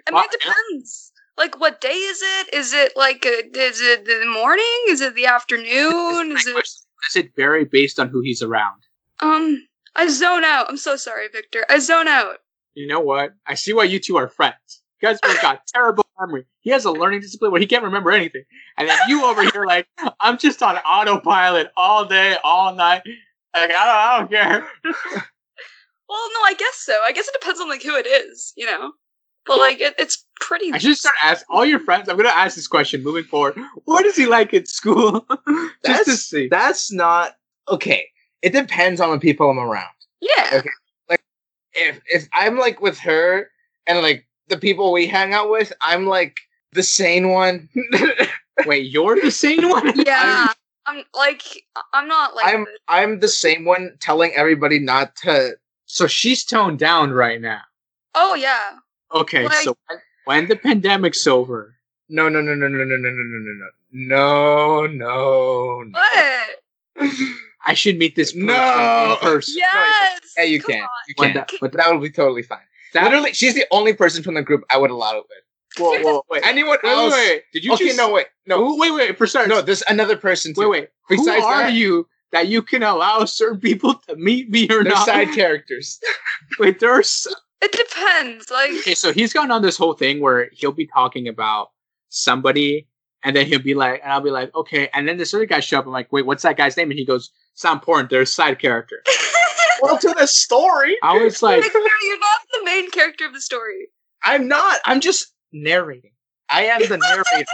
I 0.08 0.10
mean, 0.10 0.24
it 0.24 0.30
depends. 0.42 1.12
Like, 1.36 1.60
what 1.60 1.80
day 1.80 1.88
is 1.88 2.20
it? 2.22 2.54
Is 2.54 2.72
it 2.72 2.92
like 2.96 3.24
a, 3.24 3.44
is 3.58 3.80
it 3.80 4.04
the 4.04 4.24
morning? 4.26 4.64
Is 4.88 5.00
it 5.00 5.14
the 5.14 5.26
afternoon? 5.26 6.32
Is 6.32 6.46
it 6.46 6.54
Does 6.54 7.16
it 7.16 7.34
vary 7.36 7.64
based 7.64 7.98
on 7.98 8.08
who 8.08 8.20
he's 8.20 8.42
around? 8.42 8.82
um? 9.20 9.66
I 9.94 10.08
zone 10.08 10.42
out. 10.42 10.70
I'm 10.70 10.78
so 10.78 10.96
sorry, 10.96 11.28
Victor. 11.30 11.66
I 11.68 11.78
zone 11.78 12.08
out. 12.08 12.38
You 12.74 12.86
know 12.86 13.00
what? 13.00 13.34
I 13.46 13.54
see 13.54 13.74
why 13.74 13.84
you 13.84 13.98
two 13.98 14.16
are 14.16 14.26
friends. 14.26 14.56
You 15.02 15.08
guys 15.08 15.18
both 15.20 15.42
got 15.42 15.66
terrible 15.66 16.06
memory. 16.18 16.46
He 16.60 16.70
has 16.70 16.86
a 16.86 16.90
learning 16.90 17.20
discipline 17.20 17.50
where 17.52 17.60
he 17.60 17.66
can't 17.66 17.84
remember 17.84 18.10
anything, 18.10 18.44
and 18.78 18.88
then 18.88 18.96
you 19.08 19.26
over 19.26 19.42
here 19.50 19.66
like 19.66 19.86
I'm 20.18 20.38
just 20.38 20.62
on 20.62 20.76
autopilot 20.78 21.72
all 21.76 22.06
day, 22.06 22.36
all 22.42 22.74
night. 22.74 23.02
Like 23.54 23.70
I 23.70 23.70
don't, 23.70 23.74
I 23.74 24.18
don't 24.18 24.30
care. 24.30 25.24
Well, 26.12 26.28
no, 26.34 26.40
I 26.44 26.52
guess 26.58 26.76
so. 26.76 26.92
I 27.06 27.12
guess 27.12 27.26
it 27.26 27.32
depends 27.40 27.58
on 27.58 27.70
like 27.70 27.82
who 27.82 27.96
it 27.96 28.06
is, 28.06 28.52
you 28.54 28.66
know. 28.66 28.92
But 29.46 29.58
like, 29.58 29.80
it, 29.80 29.94
it's 29.98 30.26
pretty. 30.40 30.70
I 30.70 30.76
should 30.76 30.98
start 30.98 31.14
asking 31.22 31.46
all 31.48 31.64
your 31.64 31.78
friends. 31.80 32.06
I'm 32.06 32.18
gonna 32.18 32.28
ask 32.28 32.54
this 32.54 32.66
question 32.68 33.02
moving 33.02 33.24
forward. 33.24 33.56
What 33.86 34.04
is 34.04 34.14
he 34.14 34.26
like 34.26 34.52
at 34.52 34.68
school? 34.68 35.26
just 35.86 36.04
to 36.04 36.16
see. 36.18 36.48
that's 36.48 36.92
not 36.92 37.36
okay. 37.70 38.06
It 38.42 38.52
depends 38.52 39.00
on 39.00 39.10
the 39.10 39.18
people 39.18 39.48
I'm 39.48 39.58
around. 39.58 39.88
yeah. 40.20 40.50
Okay. 40.52 40.68
Like, 41.08 41.22
if 41.72 41.98
if 42.12 42.28
I'm 42.34 42.58
like 42.58 42.82
with 42.82 42.98
her 42.98 43.48
and 43.86 44.02
like 44.02 44.26
the 44.48 44.58
people 44.58 44.92
we 44.92 45.06
hang 45.06 45.32
out 45.32 45.50
with, 45.50 45.72
I'm 45.80 46.06
like 46.06 46.40
the 46.72 46.82
sane 46.82 47.30
one. 47.30 47.70
Wait, 48.66 48.90
you're 48.92 49.18
the 49.18 49.30
sane 49.30 49.66
one? 49.66 49.98
Yeah. 49.98 50.48
I'm 50.48 50.54
like, 51.14 51.42
I'm 51.92 52.08
not 52.08 52.34
like. 52.34 52.46
I'm 52.46 52.64
this. 52.64 52.78
I'm 52.88 53.20
the 53.20 53.28
same 53.28 53.64
one 53.64 53.96
telling 54.00 54.32
everybody 54.34 54.78
not 54.78 55.16
to. 55.16 55.56
So 55.86 56.06
she's 56.06 56.44
toned 56.44 56.78
down 56.78 57.12
right 57.12 57.40
now. 57.40 57.60
Oh 58.14 58.34
yeah. 58.34 58.78
Okay, 59.14 59.44
Like- 59.44 59.58
so 59.64 59.76
when 60.24 60.48
the 60.48 60.56
pandemic's 60.56 61.26
over, 61.26 61.74
No 62.08 62.28
no 62.28 62.40
no 62.40 62.54
no 62.54 62.66
no 62.68 62.78
no 62.84 62.96
no 62.96 62.96
no 62.96 63.10
no 63.10 63.70
no 63.92 64.86
no 64.86 64.86
no 64.86 65.84
no. 65.84 65.90
What? 65.90 67.08
I 67.64 67.74
should 67.74 67.98
meet 67.98 68.16
this 68.16 68.32
person 68.32 68.46
No. 68.46 69.12
in 69.12 69.16
person. 69.18 69.54
Yes. 69.58 70.20
Yeah, 70.36 70.44
you 70.44 70.60
Come 70.62 70.72
can. 70.72 70.82
on. 70.82 70.88
You 71.08 71.14
can. 71.14 71.34
that- 71.34 71.50
but 71.60 71.72
That 71.72 71.92
would 71.92 72.02
be 72.02 72.10
totally 72.10 72.42
fine. 72.42 72.58
that, 72.94 73.04
Literally, 73.04 73.32
she's 73.34 73.54
the 73.54 73.66
only 73.70 73.92
person 73.94 74.22
from 74.22 74.34
the 74.34 74.42
group 74.42 74.64
I 74.70 74.78
would 74.78 74.90
allow 74.90 75.12
it 75.18 75.24
with. 75.28 75.44
Whoa, 75.78 75.98
whoa, 76.02 76.22
wait. 76.30 76.42
Anyone 76.44 76.78
Wait, 76.82 76.90
else? 76.90 77.12
wait, 77.12 77.28
wait. 77.30 77.42
Did 77.52 77.64
you 77.64 77.72
okay, 77.74 77.86
just, 77.86 77.98
no, 77.98 78.10
wait, 78.12 78.26
no, 78.46 78.58
Who- 78.58 78.80
wait, 78.80 78.90
wait. 78.92 79.18
For 79.18 79.26
starters, 79.26 79.50
no. 79.50 79.62
There's 79.62 79.82
another 79.88 80.16
person. 80.16 80.54
Too. 80.54 80.60
wait, 80.68 80.68
wait. 80.70 80.88
Who 81.08 81.28
are 81.28 81.62
that- 81.64 81.72
you 81.72 82.06
that 82.32 82.48
you 82.48 82.62
can 82.62 82.82
allow 82.82 83.24
certain 83.26 83.60
people 83.60 83.94
to 84.08 84.16
meet 84.16 84.48
me 84.50 84.64
or 84.64 84.82
They're 84.82 84.92
not? 84.94 85.06
side 85.06 85.32
characters. 85.34 86.00
Wait, 86.58 86.80
there's 86.80 87.26
It 87.60 87.72
depends. 87.72 88.50
Like, 88.50 88.70
okay. 88.80 88.94
So 88.94 89.12
he's 89.12 89.32
gone 89.34 89.50
on 89.50 89.60
this 89.62 89.76
whole 89.76 89.92
thing 89.92 90.20
where 90.20 90.48
he'll 90.52 90.72
be 90.72 90.86
talking 90.86 91.28
about 91.28 91.68
somebody, 92.08 92.88
and 93.22 93.36
then 93.36 93.46
he'll 93.46 93.58
be 93.62 93.74
like, 93.74 94.00
and 94.02 94.12
I'll 94.12 94.20
be 94.20 94.30
like, 94.30 94.54
okay, 94.54 94.88
and 94.94 95.06
then 95.06 95.16
this 95.18 95.34
other 95.34 95.44
guy 95.46 95.60
show 95.60 95.78
up. 95.78 95.86
I'm 95.86 95.92
like, 95.92 96.10
wait, 96.12 96.26
what's 96.26 96.42
that 96.42 96.56
guy's 96.56 96.76
name? 96.76 96.90
And 96.90 96.98
he 96.98 97.04
goes, 97.06 97.30
it's 97.52 97.64
not 97.64 97.74
important. 97.74 98.10
They're 98.10 98.22
a 98.22 98.26
side 98.26 98.58
character. 98.58 99.02
well, 99.82 99.98
to 99.98 100.14
the 100.18 100.26
story. 100.26 100.96
I 101.02 101.18
was 101.18 101.42
like, 101.42 101.62
Victor, 101.62 101.78
you're 101.78 102.18
not 102.18 102.40
the 102.52 102.64
main 102.64 102.90
character 102.90 103.26
of 103.26 103.34
the 103.34 103.40
story. 103.40 103.88
I'm 104.24 104.48
not. 104.48 104.80
I'm 104.86 105.00
just 105.00 105.26
narrating. 105.52 106.12
I 106.48 106.64
am 106.64 106.80
the 106.88 106.98
narrator. 106.98 107.46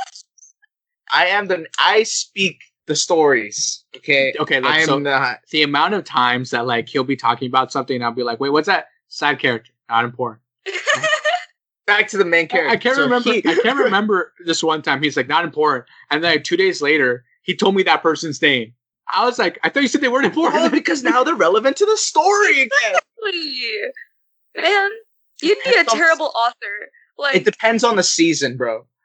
I 1.13 1.27
am 1.27 1.47
the. 1.47 1.67
I 1.79 2.03
speak 2.03 2.59
the 2.87 2.97
stories. 2.97 3.85
Okay. 3.97 4.33
okay, 4.41 4.61
look, 4.61 4.71
I 4.71 4.79
am 4.81 4.87
so 4.87 4.99
not. 4.99 5.39
the 5.51 5.63
amount 5.63 5.95
of 5.95 6.05
times 6.05 6.51
that 6.51 6.67
like 6.67 6.89
he'll 6.89 7.05
be 7.05 7.17
talking 7.17 7.49
about 7.49 7.71
something, 7.73 7.97
and 7.97 8.05
I'll 8.05 8.13
be 8.13 8.23
like, 8.23 8.41
wait, 8.41 8.51
what's 8.51 8.67
that? 8.67 8.87
Side 9.09 9.39
character, 9.39 9.73
not 9.89 10.05
important. 10.05 10.43
Back 11.87 12.09
to 12.09 12.19
the 12.19 12.25
main 12.25 12.49
character. 12.49 12.71
I 12.71 12.77
can't 12.77 12.97
So 12.97 13.03
remember. 13.03 13.33
he- 13.33 13.39
I 13.47 13.55
can't 13.63 13.79
remember 13.85 14.33
this 14.45 14.63
one 14.63 14.83
time. 14.83 15.03
He's 15.03 15.17
like, 15.17 15.29
not 15.29 15.45
important. 15.45 15.87
And 16.11 16.23
then 16.23 16.33
like, 16.37 16.45
two 16.45 16.57
days 16.57 16.83
later, 16.83 17.25
he 17.43 17.57
told 17.57 17.75
me 17.75 17.83
that 17.85 18.03
person's 18.03 18.43
name. 18.43 18.75
I 19.15 19.25
was 19.25 19.39
like, 19.39 19.59
I 19.63 19.71
thought 19.71 19.81
you 19.83 19.89
said 19.89 20.03
they 20.03 20.09
weren't 20.09 20.25
Well, 20.37 20.47
important. 20.49 20.73
because 20.73 21.03
now 21.03 21.25
they're 21.25 21.35
relevant 21.35 21.79
to 21.79 21.87
the 21.87 21.97
story 21.97 22.63
again. 22.63 22.69
Exactly. 23.23 23.79
Man, 24.57 24.91
you'd 25.41 25.57
be 25.65 25.71
a 25.79 25.85
terrible 25.85 26.31
author. 26.37 26.91
Like, 27.19 27.37
It 27.37 27.45
depends 27.45 27.85
on 27.85 27.97
the 27.97 28.03
season, 28.03 28.57
bro. 28.57 28.87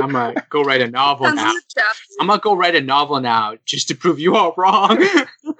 I'm 0.00 0.12
gonna 0.12 0.34
go 0.50 0.62
write 0.62 0.82
a 0.82 0.90
novel 0.90 1.32
now. 1.32 1.52
I'm 2.20 2.26
gonna 2.26 2.40
go 2.40 2.54
write 2.54 2.74
a 2.74 2.80
novel 2.80 3.20
now 3.20 3.54
just 3.64 3.88
to 3.88 3.94
prove 3.94 4.18
you 4.18 4.36
all 4.36 4.52
wrong. 4.56 4.98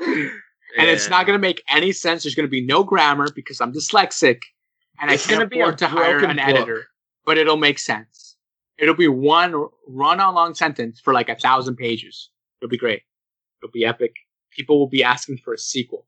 and 0.06 0.30
it's 0.78 1.08
not 1.08 1.26
gonna 1.26 1.38
make 1.38 1.62
any 1.68 1.92
sense. 1.92 2.24
There's 2.24 2.34
gonna 2.34 2.48
be 2.48 2.64
no 2.64 2.82
grammar 2.82 3.28
because 3.34 3.60
I'm 3.60 3.72
dyslexic, 3.72 4.40
and 5.00 5.10
It's 5.10 5.26
I 5.26 5.28
can't 5.28 5.38
gonna 5.38 5.48
be 5.48 5.60
a 5.60 5.64
afford 5.64 5.78
to 5.78 5.86
hire 5.86 6.18
an 6.18 6.36
book. 6.36 6.44
editor. 6.44 6.86
But 7.24 7.38
it'll 7.38 7.56
make 7.56 7.78
sense. 7.78 8.36
It'll 8.78 8.94
be 8.94 9.08
one 9.08 9.68
run-on-long 9.86 10.54
sentence 10.54 11.00
for 11.00 11.12
like 11.12 11.28
a 11.28 11.36
thousand 11.36 11.76
pages. 11.76 12.30
It'll 12.60 12.70
be 12.70 12.78
great. 12.78 13.02
It'll 13.62 13.70
be 13.70 13.84
epic. 13.84 14.14
People 14.50 14.78
will 14.78 14.88
be 14.88 15.04
asking 15.04 15.38
for 15.38 15.54
a 15.54 15.58
sequel 15.58 16.06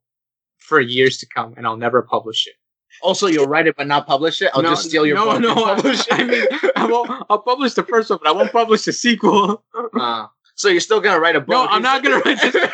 for 0.57 0.81
years 0.81 1.17
to 1.19 1.27
come, 1.27 1.53
and 1.55 1.65
I'll 1.67 1.77
never 1.77 2.01
publish 2.01 2.47
it. 2.47 2.55
Also, 3.01 3.27
you'll 3.27 3.47
write 3.47 3.67
it 3.67 3.75
but 3.75 3.87
not 3.87 4.07
publish 4.07 4.41
it. 4.41 4.49
I'll 4.53 4.61
No, 4.61 4.69
just 4.69 4.85
steal 4.89 5.05
your 5.05 5.15
no, 5.15 5.25
book. 5.25 5.35
and 5.35 5.43
no. 5.43 5.55
publish. 5.55 6.05
I 6.11 6.23
mean, 6.23 6.45
I 6.75 6.85
won't. 6.85 7.09
I'll 7.29 7.39
publish 7.41 7.73
the 7.73 7.83
first 7.83 8.09
one, 8.09 8.19
but 8.23 8.29
I 8.29 8.31
won't 8.31 8.51
publish 8.51 8.83
the 8.83 8.93
sequel. 8.93 9.63
Uh, 9.99 10.27
so 10.55 10.69
you're 10.69 10.79
still 10.79 11.01
gonna 11.01 11.19
write 11.19 11.35
a 11.35 11.41
book? 11.41 11.49
No, 11.49 11.65
I'm 11.65 11.81
not 11.81 12.03
gonna 12.03 12.19
write 12.19 12.39
this. 12.41 12.55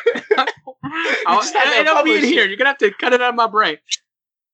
I'll, 1.26 1.42
just 1.42 1.54
to 1.54 1.60
it'll 1.60 2.04
be 2.04 2.16
in 2.16 2.24
here. 2.24 2.46
You're 2.46 2.58
gonna 2.58 2.70
have 2.70 2.78
to 2.80 2.92
cut 2.92 3.14
it 3.14 3.22
out 3.22 3.30
of 3.30 3.36
my 3.36 3.48
brain. 3.48 3.78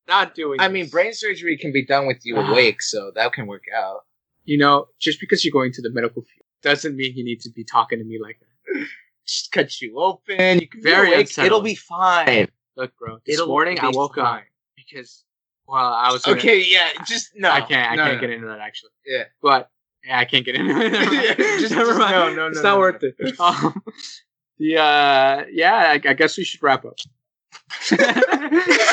Not 0.08 0.34
doing. 0.34 0.60
I 0.60 0.68
this. 0.68 0.72
mean, 0.74 0.88
brain 0.88 1.12
surgery 1.12 1.56
can 1.58 1.72
be 1.72 1.84
done 1.84 2.06
with 2.06 2.18
you 2.24 2.36
Ah. 2.36 2.50
awake, 2.50 2.82
so 2.82 3.10
that 3.14 3.32
can 3.32 3.46
work 3.46 3.64
out. 3.74 4.00
You 4.44 4.58
know, 4.58 4.86
just 5.00 5.18
because 5.20 5.44
you're 5.44 5.52
going 5.52 5.72
to 5.72 5.82
the 5.82 5.90
medical 5.90 6.22
field 6.22 6.46
doesn't 6.62 6.94
mean 6.96 7.16
you 7.16 7.24
need 7.24 7.40
to 7.40 7.50
be 7.50 7.64
talking 7.64 7.98
to 7.98 8.04
me 8.04 8.18
like 8.22 8.38
that. 8.40 8.86
Just 9.26 9.50
cut 9.52 9.80
you 9.80 9.98
open. 9.98 10.60
You 10.60 10.68
can 10.68 10.80
be 10.80 10.88
Very 10.90 11.08
awake. 11.08 11.20
unsettling. 11.26 11.46
It'll 11.46 11.60
be 11.62 11.74
fine. 11.74 12.48
Look, 12.76 12.92
bro. 12.96 13.18
This 13.26 13.34
It'll 13.34 13.48
morning 13.48 13.78
I 13.80 13.90
woke 13.90 14.14
fine. 14.16 14.24
up 14.38 14.44
because, 14.76 15.24
well, 15.68 15.92
I 15.92 16.12
was 16.12 16.22
gonna- 16.22 16.36
Okay, 16.38 16.62
yeah, 16.66 16.88
just 17.06 17.30
no. 17.36 17.50
I 17.50 17.60
can't. 17.60 17.90
I 17.92 17.94
no, 17.96 18.04
can't 18.04 18.14
no. 18.16 18.20
get 18.20 18.30
into 18.30 18.46
that 18.48 18.60
actually. 18.60 18.90
Yeah. 19.06 19.24
But 19.42 19.70
Yeah, 20.04 20.18
I 20.18 20.24
can't 20.24 20.44
get 20.44 20.54
into 20.54 20.72
it. 20.80 20.92
Never 20.92 21.10
mind. 21.10 21.60
Just- 21.60 21.74
Never 21.74 21.94
mind. 21.94 22.12
no, 22.12 22.34
no, 22.34 22.46
it's 22.48 22.56
no, 22.56 22.62
not 22.62 22.74
no, 22.74 22.78
worth 22.78 23.02
it. 23.02 23.14
Um, 23.40 23.82
the 24.58 24.78
uh, 24.78 25.44
yeah, 25.50 25.74
I, 25.74 25.94
I 26.08 26.14
guess 26.14 26.38
we 26.38 26.44
should 26.44 26.62
wrap 26.62 26.84
up. 26.84 26.96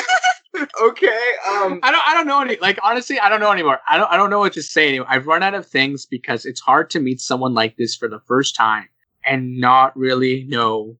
Okay. 0.80 1.20
Um. 1.48 1.80
I 1.82 1.90
don't 1.90 2.02
I 2.06 2.14
don't 2.14 2.28
know 2.28 2.40
any 2.40 2.56
like 2.60 2.78
honestly 2.82 3.18
I 3.18 3.28
don't 3.28 3.40
know 3.40 3.50
anymore. 3.50 3.80
I 3.88 3.96
don't 3.96 4.10
I 4.10 4.16
don't 4.16 4.30
know 4.30 4.38
what 4.38 4.52
to 4.52 4.62
say 4.62 4.88
anymore. 4.88 5.06
I've 5.10 5.26
run 5.26 5.42
out 5.42 5.54
of 5.54 5.66
things 5.66 6.06
because 6.06 6.46
it's 6.46 6.60
hard 6.60 6.90
to 6.90 7.00
meet 7.00 7.20
someone 7.20 7.54
like 7.54 7.76
this 7.76 7.96
for 7.96 8.08
the 8.08 8.20
first 8.20 8.54
time 8.54 8.88
and 9.24 9.58
not 9.58 9.96
really 9.96 10.44
know 10.48 10.96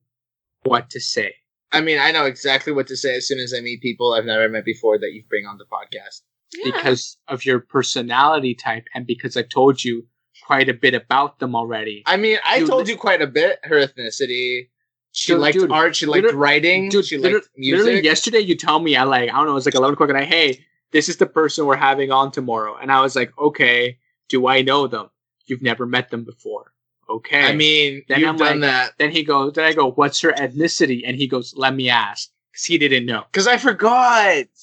what 0.63 0.89
to 0.89 0.99
say. 0.99 1.35
I 1.75 1.81
mean, 1.81 1.99
I 1.99 2.11
know 2.11 2.25
exactly 2.25 2.73
what 2.73 2.87
to 2.87 2.97
say 2.97 3.15
as 3.15 3.27
soon 3.27 3.39
as 3.39 3.53
I 3.53 3.59
meet 3.59 3.81
people 3.81 4.13
I've 4.13 4.25
never 4.25 4.47
met 4.49 4.65
before 4.65 4.97
that 4.99 5.11
you 5.13 5.23
bring 5.29 5.45
on 5.45 5.57
the 5.57 5.65
podcast. 5.65 6.21
Yeah. 6.63 6.71
because 6.71 7.17
of 7.27 7.43
your 7.43 7.59
personality 7.59 8.53
type 8.55 8.85
and 8.93 9.05
because 9.05 9.35
I've 9.35 9.49
told 9.49 9.83
you 9.83 10.05
quite 10.45 10.69
a 10.69 10.73
bit 10.73 10.93
about 10.93 11.39
them 11.39 11.55
already. 11.55 12.03
I 12.05 12.17
mean, 12.17 12.37
I 12.45 12.59
Dude, 12.59 12.69
told 12.69 12.85
li- 12.87 12.93
you 12.93 12.97
quite 12.97 13.21
a 13.21 13.27
bit. 13.27 13.59
Her 13.63 13.75
ethnicity. 13.85 14.69
She 15.11 15.33
Dude, 15.33 15.41
liked 15.41 15.57
dude, 15.57 15.71
art. 15.71 15.95
She 15.95 16.05
liked 16.05 16.31
writing. 16.33 16.89
Dude, 16.89 17.05
she 17.05 17.17
liked 17.17 17.49
music. 17.57 17.85
literally 17.85 18.03
yesterday 18.03 18.39
you 18.39 18.55
tell 18.55 18.79
me 18.79 18.95
I 18.95 19.03
like 19.03 19.29
I 19.29 19.33
don't 19.33 19.45
know 19.47 19.51
it 19.51 19.55
was 19.55 19.65
like 19.65 19.75
eleven 19.75 19.93
o'clock 19.95 20.09
and 20.09 20.17
I 20.17 20.23
hey 20.25 20.63
this 20.91 21.09
is 21.09 21.17
the 21.17 21.25
person 21.25 21.65
we're 21.65 21.75
having 21.77 22.11
on 22.11 22.31
tomorrow 22.31 22.77
and 22.81 22.91
I 22.91 23.01
was 23.01 23.15
like 23.15 23.31
okay 23.37 23.97
do 24.29 24.47
I 24.47 24.61
know 24.61 24.87
them 24.87 25.09
you've 25.47 25.61
never 25.63 25.85
met 25.85 26.09
them 26.09 26.23
before 26.25 26.71
okay 27.09 27.45
I 27.45 27.53
mean, 27.55 28.03
Then 28.07 28.19
you've 28.21 28.29
I'm 28.29 28.37
done 28.37 28.59
like- 28.61 28.69
that 28.69 28.93
then 28.97 29.11
he 29.11 29.23
goes 29.23 29.53
then 29.53 29.65
I 29.65 29.73
go 29.73 29.91
what's 29.91 30.21
your 30.23 30.33
ethnicity 30.33 31.01
and 31.05 31.15
he 31.17 31.27
goes 31.27 31.53
let 31.55 31.75
me 31.75 31.89
ask 31.89 32.29
because 32.51 32.65
he 32.65 32.77
didn't 32.77 33.05
know 33.05 33.23
because 33.31 33.47
I 33.47 33.57
forgot. 33.57 34.45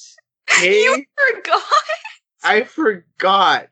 Okay, 0.51 0.83
You 0.83 1.05
forgot. 1.35 1.63
I 2.45 2.63
forgot. 2.65 3.69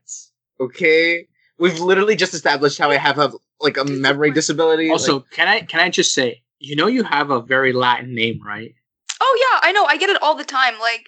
Okay, 0.60 1.26
we've 1.58 1.78
literally 1.80 2.16
just 2.16 2.32
established 2.32 2.78
how 2.78 2.90
I 2.90 2.96
have 2.96 3.18
a 3.18 3.32
like 3.60 3.76
a 3.76 3.84
memory 3.84 4.30
disability. 4.30 4.88
also 4.90 5.16
like- 5.16 5.30
can 5.30 5.48
I 5.48 5.60
can 5.60 5.80
I 5.80 5.90
just 5.90 6.14
say 6.14 6.42
you 6.58 6.76
know 6.76 6.86
you 6.86 7.02
have 7.02 7.30
a 7.30 7.40
very 7.42 7.72
Latin 7.72 8.14
name 8.14 8.40
right 8.46 8.74
Oh 9.22 9.48
yeah, 9.52 9.68
I 9.68 9.72
know. 9.72 9.84
I 9.84 9.98
get 9.98 10.08
it 10.08 10.22
all 10.22 10.34
the 10.34 10.44
time. 10.44 10.78
Like, 10.80 11.04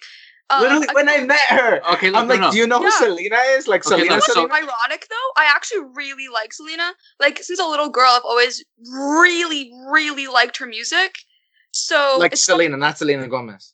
um, 0.49 0.61
literally 0.61 0.87
when 0.93 1.09
I 1.09 1.19
met 1.21 1.39
her, 1.49 1.81
okay 1.93 2.09
look, 2.11 2.21
I'm 2.21 2.27
no, 2.27 2.33
like, 2.33 2.41
no. 2.41 2.51
do 2.51 2.57
you 2.57 2.67
know 2.67 2.79
who 2.81 2.91
Selena 2.91 3.37
is? 3.57 3.67
Like 3.67 3.81
Okay, 3.85 3.95
Selena. 3.95 4.15
look, 4.15 4.27
What's 4.27 4.33
so- 4.33 4.51
ironic 4.51 5.07
though, 5.09 5.29
I 5.37 5.45
actually 5.55 5.81
really 5.95 6.27
like 6.31 6.53
Selena. 6.53 6.91
Like 7.19 7.39
since 7.41 7.59
a 7.59 7.65
little 7.65 7.89
girl, 7.89 8.11
I've 8.11 8.25
always 8.25 8.63
really, 8.91 9.71
really 9.89 10.27
liked 10.27 10.57
her 10.57 10.65
music. 10.67 11.15
So 11.71 12.17
like 12.19 12.33
it's 12.33 12.43
Selena, 12.43 12.77
not 12.77 12.97
Selena 12.97 13.27
Gomez. 13.27 13.73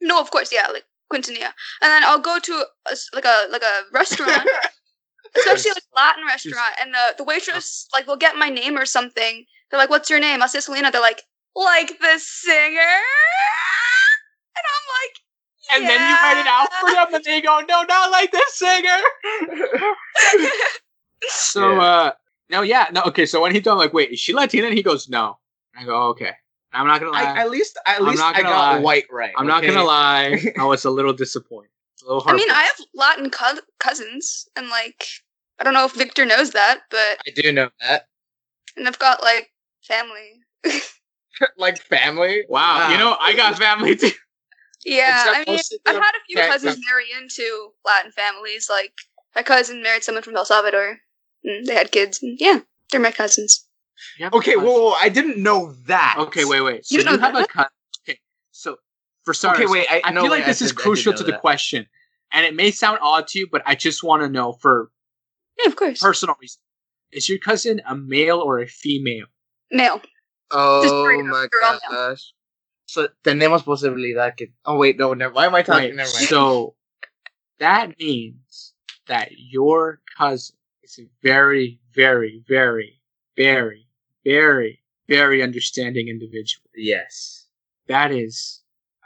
no, 0.00 0.20
of 0.20 0.30
course, 0.30 0.50
yeah, 0.52 0.66
like 0.72 0.84
Quintanilla. 1.12 1.52
And 1.80 1.90
then 1.92 2.02
I'll 2.04 2.18
go 2.18 2.38
to 2.40 2.52
a 2.88 2.90
s 2.90 3.08
like 3.14 3.24
a 3.24 3.46
like 3.50 3.62
a 3.62 3.82
restaurant, 3.92 4.48
especially 5.36 5.70
like 5.72 5.84
Latin 5.94 6.24
restaurant, 6.26 6.74
and 6.80 6.92
the 6.92 7.14
the 7.18 7.24
waitress 7.24 7.86
like 7.92 8.06
will 8.08 8.16
get 8.16 8.36
my 8.36 8.48
name 8.48 8.76
or 8.76 8.86
something. 8.86 9.44
They're 9.70 9.78
like, 9.78 9.90
"What's 9.90 10.10
your 10.10 10.18
name?" 10.20 10.42
I'll 10.42 10.48
say 10.48 10.60
Selena. 10.60 10.90
They're 10.90 11.00
like, 11.00 11.22
"Like 11.54 11.88
the 12.00 12.18
singer," 12.18 12.96
and 14.56 14.64
I'm 14.74 14.86
like. 14.98 15.14
And 15.72 15.84
then 15.84 16.00
you 16.08 16.14
write 16.16 16.38
it 16.38 16.46
out 16.46 16.68
for 16.80 16.90
them 16.90 17.14
and 17.14 17.24
they 17.24 17.40
go 17.40 17.60
no 17.68 17.82
not 17.82 18.10
like 18.10 18.30
this 18.32 18.54
singer 18.54 18.98
So 21.28 21.72
Yeah. 21.74 21.80
uh 21.80 22.12
no 22.50 22.62
yeah 22.62 22.86
no 22.92 23.02
okay 23.04 23.26
so 23.26 23.40
when 23.42 23.52
he 23.52 23.60
told 23.60 23.78
me 23.78 23.84
like 23.84 23.92
wait 23.94 24.10
is 24.10 24.20
she 24.20 24.32
Latina 24.32 24.66
and 24.68 24.76
he 24.76 24.82
goes 24.82 25.08
no 25.08 25.38
I 25.76 25.84
go 25.84 26.08
okay 26.08 26.32
I'm 26.72 26.86
not 26.86 27.00
gonna 27.00 27.12
lie 27.12 27.22
I, 27.22 27.40
at 27.40 27.50
least, 27.50 27.78
at 27.86 28.00
I'm 28.00 28.06
least 28.06 28.18
not 28.18 28.36
I 28.36 28.42
gonna 28.42 28.54
got 28.54 28.72
lie. 28.74 28.80
white 28.80 29.06
right. 29.10 29.32
I'm 29.36 29.46
not 29.46 29.62
gonna 29.62 29.82
lie 29.84 30.38
I 30.58 30.64
was 30.64 30.84
a 30.84 30.90
little 30.90 31.12
disappointed 31.14 31.70
a 32.02 32.12
little 32.12 32.22
I 32.30 32.34
mean. 32.36 32.50
I 32.50 32.62
have 32.62 32.76
Latin 32.94 33.30
co- 33.30 33.60
cousins, 33.80 34.46
and 34.54 34.68
like, 34.68 35.06
I 35.58 35.64
don't 35.64 35.72
know 35.72 35.86
if 35.86 35.94
Victor 35.94 36.26
knows 36.26 36.50
that, 36.50 36.80
but 36.90 37.18
I 37.26 37.30
do 37.34 37.50
know 37.52 37.70
that. 37.80 38.08
and 38.76 38.86
I've 38.86 38.98
got 38.98 39.22
like 39.22 39.50
family. 39.82 40.42
like 41.56 41.78
family. 41.78 42.44
wow 42.50 42.90
you 42.90 42.98
know 42.98 43.16
I 43.18 43.34
got 43.34 43.56
family 43.58 43.96
too 43.96 44.10
yeah, 44.86 45.24
I 45.26 45.44
mean, 45.46 45.58
I've 45.86 45.96
had 45.96 46.14
a 46.14 46.24
few 46.26 46.36
cousins 46.36 46.74
come- 46.76 46.82
marry 46.88 47.04
into 47.20 47.72
Latin 47.84 48.12
families. 48.12 48.68
Like, 48.70 48.92
my 49.34 49.42
cousin 49.42 49.82
married 49.82 50.04
someone 50.04 50.22
from 50.22 50.36
El 50.36 50.44
Salvador, 50.44 50.98
and 51.44 51.66
they 51.66 51.74
had 51.74 51.90
kids. 51.92 52.22
And 52.22 52.38
yeah, 52.40 52.60
they're 52.90 53.00
my 53.00 53.12
cousins. 53.12 53.66
You 54.18 54.26
Okay, 54.32 54.52
cousin. 54.54 54.64
whoa, 54.66 54.82
whoa, 54.90 54.92
I 55.00 55.08
didn't 55.08 55.42
know 55.42 55.72
that. 55.86 56.16
okay 56.18 56.44
wait 56.44 56.60
wait 56.60 56.84
so 56.86 56.94
You 56.94 56.98
you, 56.98 57.04
don't 57.04 57.20
have 57.20 57.34
a 57.34 57.38
that? 57.38 57.48
cousin 57.48 57.70
okay 58.06 58.18
so 58.50 58.76
for 59.24 59.32
starters 59.34 59.64
Okay, 59.64 59.72
wait. 59.72 59.86
I, 59.90 60.02
I 60.04 60.10
no, 60.12 60.22
feel 60.22 60.30
like 60.30 60.40
wait, 60.40 60.46
this 60.46 60.60
I 60.62 60.66
is 60.66 60.72
did- 60.72 60.78
crucial 60.78 61.12
know 61.12 61.16
to 61.18 61.24
the 61.24 61.32
that. 61.32 61.40
question 61.40 61.86
and 62.32 62.44
it 62.44 62.54
may 62.54 62.70
sound 62.70 62.98
odd 63.00 63.26
to 63.28 63.38
you 63.38 63.48
but 63.50 63.62
I 63.64 63.74
just 63.74 64.04
want 64.04 64.22
to 64.22 64.28
know 64.28 64.52
for 64.52 64.90
Yeah, 65.58 65.68
of 65.70 65.76
course. 65.76 65.98
personal 66.00 66.36
reasons 66.40 66.60
is 67.10 67.26
your 67.28 67.38
cousin 67.38 67.80
a 67.88 67.96
male 67.96 68.38
or 68.40 68.58
a 68.60 68.66
female 68.68 69.26
Male. 69.70 70.00
Oh 70.50 71.22
my 71.24 71.48
girl, 71.50 71.80
gosh. 71.90 72.32
So 72.86 73.08
tenemos 73.22 73.64
posibilidad 73.64 74.34
que. 74.36 74.52
Oh 74.64 74.76
wait, 74.76 74.96
no. 74.98 75.12
Never, 75.14 75.34
why 75.34 75.46
am 75.46 75.54
I 75.54 75.62
talking? 75.62 75.90
Right, 75.90 75.94
Never 75.94 76.10
mind. 76.12 76.28
So 76.28 76.74
that 77.58 77.98
means 77.98 78.72
that 79.08 79.30
your 79.36 80.00
cousin 80.16 80.56
is 80.82 80.98
a 80.98 81.08
very, 81.22 81.80
very, 81.94 82.42
very, 82.48 83.00
very, 83.36 83.86
very, 84.24 84.82
very 85.08 85.42
understanding 85.42 86.08
individual. 86.08 86.68
yes. 86.74 87.44
That 87.88 88.10
is 88.10 88.62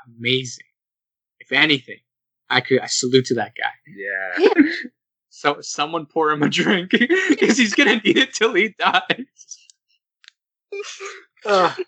amazing. 0.06 0.64
If 1.38 1.52
anything, 1.52 2.00
I 2.48 2.60
could 2.62 2.80
I 2.80 2.86
salute 2.86 3.26
to 3.26 3.34
that 3.34 3.52
guy. 3.56 3.72
Yeah. 3.94 4.62
So 5.32 5.60
someone 5.62 6.04
pour 6.04 6.32
him 6.32 6.42
a 6.42 6.50
drink 6.50 6.90
because 7.28 7.56
he's 7.56 7.72
gonna 7.72 7.96
need 8.04 8.18
it 8.18 8.34
till 8.34 8.52
he 8.52 8.74
dies. 8.78 9.68
Ugh. 11.46 11.80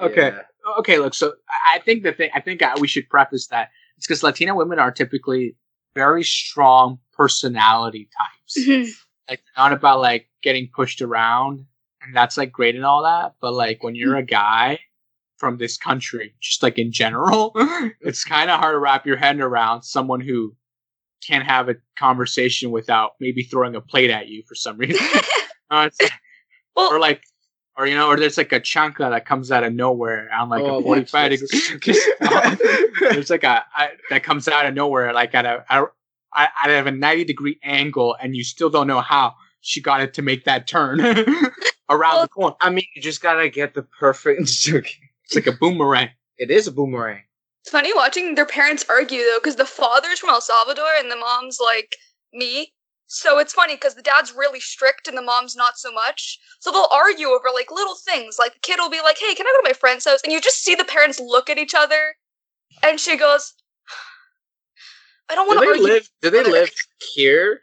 okay. 0.00 0.28
Yeah. 0.34 0.42
Okay 0.78 0.98
look 0.98 1.14
so 1.14 1.32
i 1.50 1.76
I 1.76 1.78
think 1.80 2.02
the 2.04 2.12
thing 2.12 2.30
i 2.34 2.40
think 2.40 2.62
uh, 2.62 2.74
we 2.80 2.88
should 2.88 3.08
preface 3.08 3.48
that. 3.48 3.70
It's 3.96 4.06
because 4.06 4.22
latina 4.22 4.54
women 4.54 4.78
are 4.78 4.90
typically 4.92 5.56
very 5.94 6.24
strong 6.24 6.98
personality 7.12 8.08
types. 8.18 8.68
Mhm. 8.68 8.90
like 9.28 9.40
not 9.56 9.72
about 9.72 10.00
like 10.00 10.28
getting 10.42 10.68
pushed 10.74 11.00
around 11.02 11.66
and 12.02 12.14
that's 12.14 12.36
like 12.36 12.52
great 12.52 12.76
and 12.76 12.84
all 12.84 13.02
that 13.04 13.34
but 13.40 13.52
like 13.54 13.82
when 13.82 13.94
you're 13.94 14.16
a 14.16 14.22
guy 14.24 14.78
from 15.38 15.58
this 15.58 15.76
country 15.76 16.34
just 16.40 16.62
like 16.62 16.78
in 16.78 16.92
general 16.92 17.52
it's 18.00 18.24
kind 18.24 18.50
of 18.50 18.60
hard 18.60 18.74
to 18.74 18.78
wrap 18.78 19.06
your 19.06 19.16
head 19.16 19.40
around 19.40 19.82
someone 19.82 20.20
who 20.20 20.54
can't 21.26 21.44
have 21.46 21.68
a 21.68 21.76
conversation 21.98 22.70
without 22.70 23.12
maybe 23.20 23.42
throwing 23.42 23.74
a 23.74 23.80
plate 23.80 24.10
at 24.10 24.28
you 24.28 24.42
for 24.46 24.54
some 24.54 24.76
reason. 24.78 25.04
Uh, 25.70 25.86
it's- 25.86 26.10
well, 26.76 26.92
or 26.92 27.00
like 27.00 27.22
or 27.76 27.86
you 27.86 27.94
know 27.94 28.08
or 28.08 28.16
there's 28.16 28.36
like 28.38 28.52
a 28.52 28.60
chancla 28.60 29.10
that 29.10 29.26
comes 29.26 29.50
out 29.50 29.64
of 29.64 29.72
nowhere 29.72 30.28
on 30.32 30.48
like 30.48 30.62
Oh, 30.62 30.78
a 30.78 30.82
45 30.82 31.30
degree 31.30 31.48
there's 33.00 33.30
like 33.30 33.44
a, 33.44 33.64
I 33.74 33.90
that 34.10 34.22
comes 34.22 34.48
out 34.48 34.66
of 34.66 34.74
nowhere 34.74 35.12
like 35.12 35.34
at 35.34 35.44
a, 35.46 35.64
a 35.70 35.86
out 36.36 36.70
of 36.70 36.86
a 36.86 36.90
90 36.90 37.24
degree 37.24 37.58
angle 37.62 38.16
and 38.20 38.34
you 38.36 38.44
still 38.44 38.70
don't 38.70 38.86
know 38.86 39.00
how 39.00 39.34
she 39.60 39.80
got 39.80 40.00
it 40.00 40.14
to 40.14 40.22
make 40.22 40.44
that 40.44 40.66
turn 40.66 41.00
around 41.90 42.22
the 42.22 42.28
corner 42.28 42.56
I 42.60 42.70
mean, 42.70 42.84
you 42.94 43.02
just 43.02 43.22
gotta 43.22 43.48
get 43.48 43.74
the 43.74 43.82
perfect. 43.82 44.40
it's 44.66 45.34
like 45.34 45.46
a 45.46 45.52
boomerang 45.52 46.10
It 46.38 46.50
is 46.50 46.66
a 46.66 46.72
boomerang. 46.72 47.22
It's 47.62 47.70
funny 47.70 47.94
watching 47.94 48.34
their 48.34 48.44
parents 48.46 48.84
argue 48.90 49.20
though, 49.20 49.38
because 49.42 49.56
the 49.56 49.64
father's 49.64 50.18
from 50.18 50.30
El 50.30 50.40
Salvador 50.42 50.84
and 50.98 51.10
the 51.10 51.16
mom's 51.16 51.58
like 51.64 51.96
me. 52.32 52.72
So 53.14 53.38
it's 53.38 53.52
funny 53.52 53.76
because 53.76 53.94
the 53.94 54.02
dad's 54.02 54.32
really 54.34 54.58
strict 54.60 55.06
and 55.06 55.16
the 55.16 55.22
mom's 55.22 55.54
not 55.54 55.78
so 55.78 55.92
much. 55.92 56.38
So 56.58 56.72
they'll 56.72 56.88
argue 56.92 57.28
over 57.28 57.48
like 57.54 57.70
little 57.70 57.94
things. 57.94 58.36
Like 58.38 58.54
the 58.54 58.58
kid 58.60 58.78
will 58.78 58.90
be 58.90 59.00
like, 59.02 59.18
"Hey, 59.18 59.34
can 59.34 59.46
I 59.46 59.50
go 59.52 59.62
to 59.62 59.68
my 59.68 59.72
friend's 59.72 60.04
house?" 60.04 60.20
And 60.24 60.32
you 60.32 60.40
just 60.40 60.62
see 60.62 60.74
the 60.74 60.84
parents 60.84 61.20
look 61.20 61.48
at 61.48 61.56
each 61.58 61.74
other, 61.76 62.16
and 62.82 62.98
she 62.98 63.16
goes, 63.16 63.54
"I 65.30 65.34
don't 65.34 65.46
want 65.46 65.58
to 65.60 65.64
they 65.64 65.70
argue." 65.70 65.84
live? 65.84 66.08
Do 66.22 66.30
they 66.30 66.42
live 66.42 66.70
here, 67.14 67.60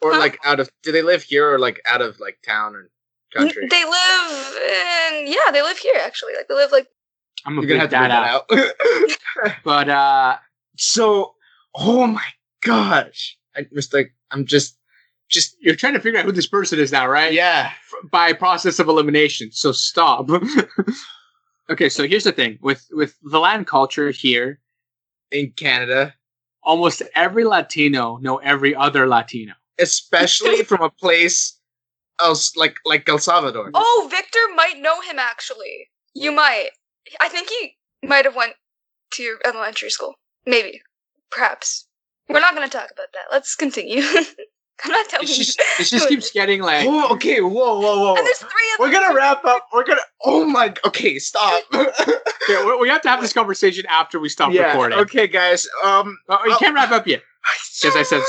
or 0.00 0.12
Huh? 0.14 0.18
like 0.18 0.38
out 0.44 0.60
of? 0.60 0.70
Do 0.82 0.92
they 0.92 1.02
live 1.02 1.22
here 1.22 1.52
or 1.52 1.58
like 1.58 1.80
out 1.86 2.00
of 2.00 2.18
like 2.18 2.38
town 2.42 2.74
or 2.74 2.90
country? 3.34 3.66
They 3.70 3.84
live 3.84 4.56
in 4.56 5.26
yeah, 5.32 5.50
they 5.52 5.62
live 5.62 5.78
here 5.78 6.00
actually. 6.02 6.34
Like 6.36 6.48
they 6.48 6.54
live 6.54 6.72
like 6.72 6.88
i'm 7.44 7.54
gonna 7.54 7.66
You're 7.66 7.76
gonna 7.76 7.88
bleep 7.88 7.92
have 7.92 8.08
to 8.08 8.08
that 8.08 8.28
out 8.28 8.48
that 8.48 9.44
out. 9.50 9.56
but 9.62 9.88
uh 9.90 10.36
so, 10.78 11.34
oh 11.74 12.06
my 12.06 12.26
gosh, 12.62 13.36
I 13.54 13.66
just 13.74 13.92
like 13.92 14.14
I'm 14.30 14.44
just, 14.46 14.76
just 15.28 15.56
you're 15.60 15.74
trying 15.74 15.94
to 15.94 16.00
figure 16.00 16.18
out 16.18 16.24
who 16.24 16.32
this 16.32 16.46
person 16.46 16.78
is 16.78 16.92
now 16.92 17.06
right 17.06 17.32
yeah. 17.32 17.72
By 18.10 18.32
process 18.32 18.78
of 18.78 18.88
elimination 18.88 19.50
so 19.52 19.72
stop 19.72 20.28
okay 21.70 21.88
so 21.88 22.06
here's 22.06 22.24
the 22.24 22.32
thing 22.32 22.58
with 22.60 22.86
with 22.92 23.16
the 23.22 23.38
latin 23.38 23.64
culture 23.64 24.10
here 24.10 24.60
In 25.30 25.52
Canada, 25.52 26.14
almost 26.62 27.02
every 27.14 27.44
latino 27.44 28.18
know 28.18 28.36
every 28.38 28.74
other 28.74 29.06
latino 29.08 29.54
especially 29.78 30.62
from 30.62 30.82
a 30.82 30.90
place 30.90 31.58
else 32.20 32.56
like 32.56 32.76
like 32.84 33.08
El 33.08 33.18
Salvador. 33.18 33.70
Oh, 33.74 34.08
Victor 34.10 34.38
might 34.54 34.78
know 34.78 35.00
him 35.00 35.18
actually. 35.18 35.90
You 36.14 36.32
might. 36.32 36.70
I 37.20 37.28
think 37.28 37.48
he 37.48 37.76
might 38.06 38.24
have 38.24 38.36
went 38.36 38.54
to 39.12 39.22
your 39.22 39.38
elementary 39.44 39.90
school. 39.90 40.14
Maybe. 40.46 40.80
Perhaps. 41.30 41.86
We're 42.28 42.40
not 42.40 42.56
going 42.56 42.68
to 42.68 42.76
talk 42.76 42.90
about 42.90 43.12
that. 43.12 43.26
Let's 43.30 43.54
continue. 43.54 44.02
I'm 44.84 44.90
not 44.92 45.08
telling 45.08 45.24
It 45.24 45.30
you. 45.38 45.44
just, 45.44 45.58
it 45.80 45.84
just 45.84 46.08
keeps 46.08 46.30
getting 46.32 46.60
like. 46.62 46.86
Whoa, 46.86 47.08
okay, 47.14 47.40
whoa, 47.40 47.50
whoa, 47.80 47.80
whoa. 48.00 48.14
And 48.16 48.26
there's 48.26 48.38
three 48.38 48.48
of 48.74 48.80
We're 48.80 48.92
gonna 48.92 49.14
wrap 49.14 49.44
up. 49.44 49.66
We're 49.72 49.84
gonna. 49.84 50.02
Oh 50.24 50.44
my. 50.44 50.74
Okay, 50.86 51.18
stop. 51.18 51.62
Okay, 52.48 52.64
we, 52.64 52.76
we 52.82 52.88
have 52.88 53.02
to 53.02 53.08
have 53.08 53.20
this 53.20 53.32
conversation 53.32 53.84
after 53.88 54.20
we 54.20 54.28
stop 54.28 54.52
yeah. 54.52 54.66
recording. 54.68 54.98
Okay, 55.00 55.26
guys. 55.26 55.66
Um. 55.84 56.16
Oh, 56.28 56.38
you 56.44 56.52
Oh. 56.52 56.58
can't 56.60 56.74
wrap 56.76 56.92
up 56.92 57.04
yet. 57.06 57.22
Because 57.82 57.96
I 57.96 58.02
said 58.04 58.22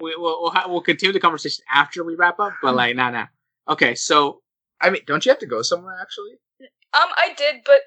we, 0.00 0.14
we'll, 0.16 0.40
we'll, 0.42 0.50
ha- 0.52 0.66
we'll 0.68 0.80
continue 0.80 1.12
the 1.12 1.18
conversation 1.18 1.64
after 1.72 2.04
we 2.04 2.14
wrap 2.14 2.38
up, 2.38 2.52
but 2.62 2.74
like, 2.76 2.94
nah, 2.94 3.10
nah. 3.10 3.26
Okay, 3.68 3.94
so 3.96 4.42
I 4.80 4.90
mean, 4.90 5.02
don't 5.06 5.24
you 5.26 5.30
have 5.32 5.40
to 5.40 5.46
go 5.46 5.62
somewhere 5.62 5.96
actually? 6.00 6.32
Um, 6.60 7.08
I 7.16 7.34
did, 7.36 7.62
but 7.64 7.80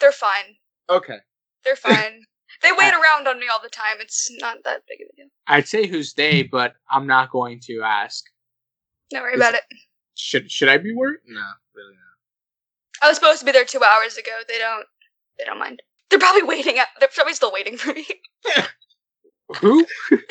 they're 0.00 0.10
fine. 0.12 0.56
Okay. 0.90 1.18
They're 1.64 1.76
fine. 1.76 2.22
they 2.62 2.70
wait 2.72 2.92
Uh, 2.94 3.00
around 3.00 3.28
on 3.28 3.38
me 3.38 3.46
all 3.52 3.60
the 3.62 3.68
time. 3.68 3.96
It's 4.00 4.30
not 4.40 4.58
that 4.64 4.82
big 4.88 5.00
of 5.02 5.08
a 5.12 5.16
deal. 5.16 5.26
I'd 5.46 5.68
say 5.68 5.86
who's 5.86 6.14
they, 6.14 6.42
but 6.58 6.74
I'm 6.90 7.06
not 7.06 7.30
going 7.30 7.60
to 7.66 7.82
ask. 7.82 8.24
Don't 9.10 9.22
worry 9.22 9.34
Is- 9.34 9.40
about 9.40 9.54
it. 9.54 9.62
Should 10.14 10.50
should 10.50 10.68
I 10.68 10.78
be 10.78 10.92
worried? 10.92 11.20
No, 11.26 11.40
really 11.76 11.94
not. 11.94 13.06
I 13.06 13.08
was 13.08 13.16
supposed 13.16 13.38
to 13.38 13.46
be 13.46 13.52
there 13.52 13.64
two 13.64 13.82
hours 13.84 14.16
ago. 14.16 14.32
They 14.48 14.58
don't. 14.58 14.84
They 15.38 15.44
don't 15.44 15.60
mind. 15.60 15.80
They're 16.10 16.18
probably 16.18 16.42
waiting. 16.42 16.76
At, 16.78 16.88
they're 16.98 17.08
probably 17.14 17.34
still 17.34 17.52
waiting 17.52 17.76
for 17.76 17.92
me. 17.94 18.04
Who? 19.60 19.86
okay, 20.12 20.26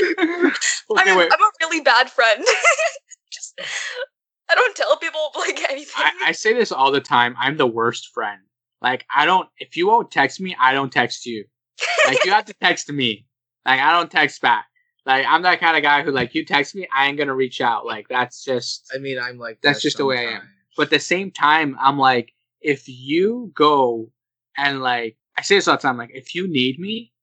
I'm, 0.97 1.07
a, 1.07 1.17
wait. 1.17 1.31
I'm 1.31 1.41
a 1.41 1.51
really 1.61 1.79
bad 1.81 2.09
friend. 2.09 2.45
Just, 3.31 3.59
I 4.49 4.55
don't 4.55 4.75
tell 4.75 4.97
people 4.97 5.31
like 5.35 5.59
anything. 5.69 5.93
I, 6.03 6.11
I 6.27 6.31
say 6.33 6.53
this 6.53 6.71
all 6.73 6.91
the 6.91 6.99
time. 7.01 7.33
I'm 7.39 7.55
the 7.57 7.65
worst 7.65 8.09
friend. 8.13 8.41
Like 8.81 9.05
I 9.15 9.25
don't. 9.25 9.47
If 9.57 9.77
you 9.77 9.87
won't 9.87 10.11
text 10.11 10.41
me, 10.41 10.55
I 10.59 10.73
don't 10.73 10.91
text 10.91 11.25
you. 11.25 11.45
Like 12.05 12.23
you 12.25 12.31
have 12.31 12.45
to 12.45 12.53
text 12.53 12.91
me. 12.91 13.25
Like 13.65 13.79
I 13.79 13.91
don't 13.91 14.09
text 14.11 14.41
back. 14.41 14.65
Like 15.05 15.25
I'm 15.27 15.41
that 15.43 15.59
kind 15.59 15.77
of 15.77 15.83
guy 15.83 16.03
who 16.03 16.11
like 16.11 16.35
you 16.35 16.45
text 16.45 16.75
me, 16.75 16.87
I 16.95 17.07
ain't 17.07 17.17
gonna 17.17 17.35
reach 17.35 17.61
out. 17.61 17.85
Like 17.85 18.07
that's 18.09 18.43
just. 18.43 18.91
I 18.93 18.97
mean, 18.97 19.19
I'm 19.19 19.37
like. 19.37 19.59
That's 19.61 19.79
that 19.79 19.83
just 19.83 19.97
the 19.97 20.05
way 20.05 20.27
I 20.27 20.31
am. 20.33 20.49
But 20.75 20.83
at 20.83 20.89
the 20.91 20.99
same 20.99 21.31
time, 21.31 21.75
I'm 21.81 21.97
like, 21.97 22.33
if 22.61 22.87
you 22.87 23.51
go 23.55 24.11
and 24.57 24.81
like, 24.81 25.17
I 25.37 25.41
say 25.41 25.55
this 25.55 25.67
all 25.67 25.75
the 25.77 25.81
time, 25.81 25.97
like, 25.97 26.11
if 26.13 26.35
you 26.35 26.47
need 26.47 26.79
me, 26.79 27.13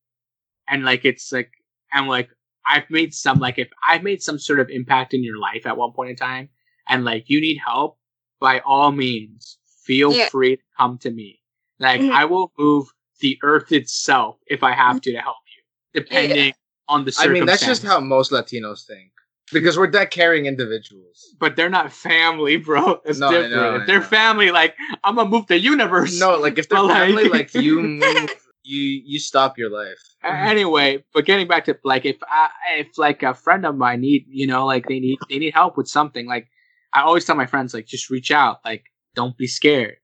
and 0.68 0.84
like, 0.84 1.04
it's 1.04 1.32
like, 1.32 1.50
I'm 1.92 2.06
like, 2.08 2.30
I've 2.66 2.88
made 2.90 3.12
some, 3.12 3.38
like, 3.38 3.58
if 3.58 3.68
I've 3.86 4.02
made 4.02 4.22
some 4.22 4.38
sort 4.38 4.60
of 4.60 4.70
impact 4.70 5.14
in 5.14 5.22
your 5.22 5.38
life 5.38 5.66
at 5.66 5.76
one 5.76 5.92
point 5.92 6.10
in 6.10 6.16
time, 6.16 6.48
and 6.88 7.04
like, 7.04 7.24
you 7.28 7.40
need 7.40 7.58
help, 7.64 7.98
by 8.40 8.60
all 8.60 8.92
means, 8.92 9.58
feel 9.84 10.12
Yeah. 10.14 10.28
free 10.28 10.56
to 10.56 10.62
come 10.78 10.98
to 10.98 11.10
me. 11.10 11.40
Like, 11.78 12.00
Mhm. 12.00 12.10
I 12.12 12.24
will 12.24 12.52
move 12.58 12.88
the 13.20 13.38
earth 13.42 13.72
itself 13.72 14.36
if 14.46 14.62
I 14.62 14.72
have 14.72 15.00
to 15.02 15.12
to 15.12 15.18
help 15.18 15.36
you, 15.56 16.00
depending 16.02 16.52
on 16.88 17.04
the 17.04 17.14
I 17.18 17.28
mean, 17.28 17.46
that's 17.46 17.64
just 17.64 17.82
how 17.82 18.00
most 18.00 18.30
Latinos 18.32 18.86
think 18.86 19.10
because 19.52 19.78
we're 19.78 19.90
that 19.92 20.10
caring 20.10 20.46
individuals. 20.46 21.22
But 21.38 21.56
they're 21.56 21.70
not 21.70 21.92
family, 21.92 22.56
bro. 22.56 23.00
It's 23.04 23.18
No, 23.18 23.28
I 23.28 23.30
different. 23.32 23.52
know, 23.54 23.70
I 23.70 23.80
if 23.80 23.86
they're 23.86 24.00
know. 24.00 24.04
family, 24.06 24.50
like 24.50 24.74
I'm 25.04 25.14
gonna 25.16 25.28
move 25.30 25.46
the 25.46 25.58
universe. 25.58 26.18
No, 26.18 26.36
like 26.38 26.58
if 26.58 26.68
they're 26.70 26.78
But, 26.78 26.86
like- 26.86 26.96
family, 27.08 27.28
like 27.28 27.54
you 27.54 27.80
move, 27.82 28.30
you 28.62 28.80
you 29.04 29.18
stop 29.18 29.56
your 29.58 29.70
life. 29.70 29.98
Anyway, 30.22 31.04
but 31.12 31.26
getting 31.26 31.46
back 31.46 31.66
to 31.66 31.78
like 31.84 32.04
if 32.06 32.16
I 32.26 32.48
if 32.78 32.96
like 32.98 33.22
a 33.22 33.34
friend 33.34 33.64
of 33.66 33.76
mine 33.76 34.00
need 34.00 34.24
you 34.28 34.46
know 34.46 34.66
like 34.66 34.86
they 34.88 34.98
need 35.00 35.18
they 35.28 35.38
need 35.38 35.52
help 35.54 35.76
with 35.76 35.86
something 35.88 36.26
like 36.26 36.48
I 36.92 37.02
always 37.02 37.24
tell 37.24 37.36
my 37.36 37.46
friends 37.46 37.74
like 37.74 37.86
just 37.86 38.08
reach 38.10 38.30
out 38.30 38.58
like 38.64 38.84
don't 39.14 39.36
be 39.36 39.46
scared 39.46 39.96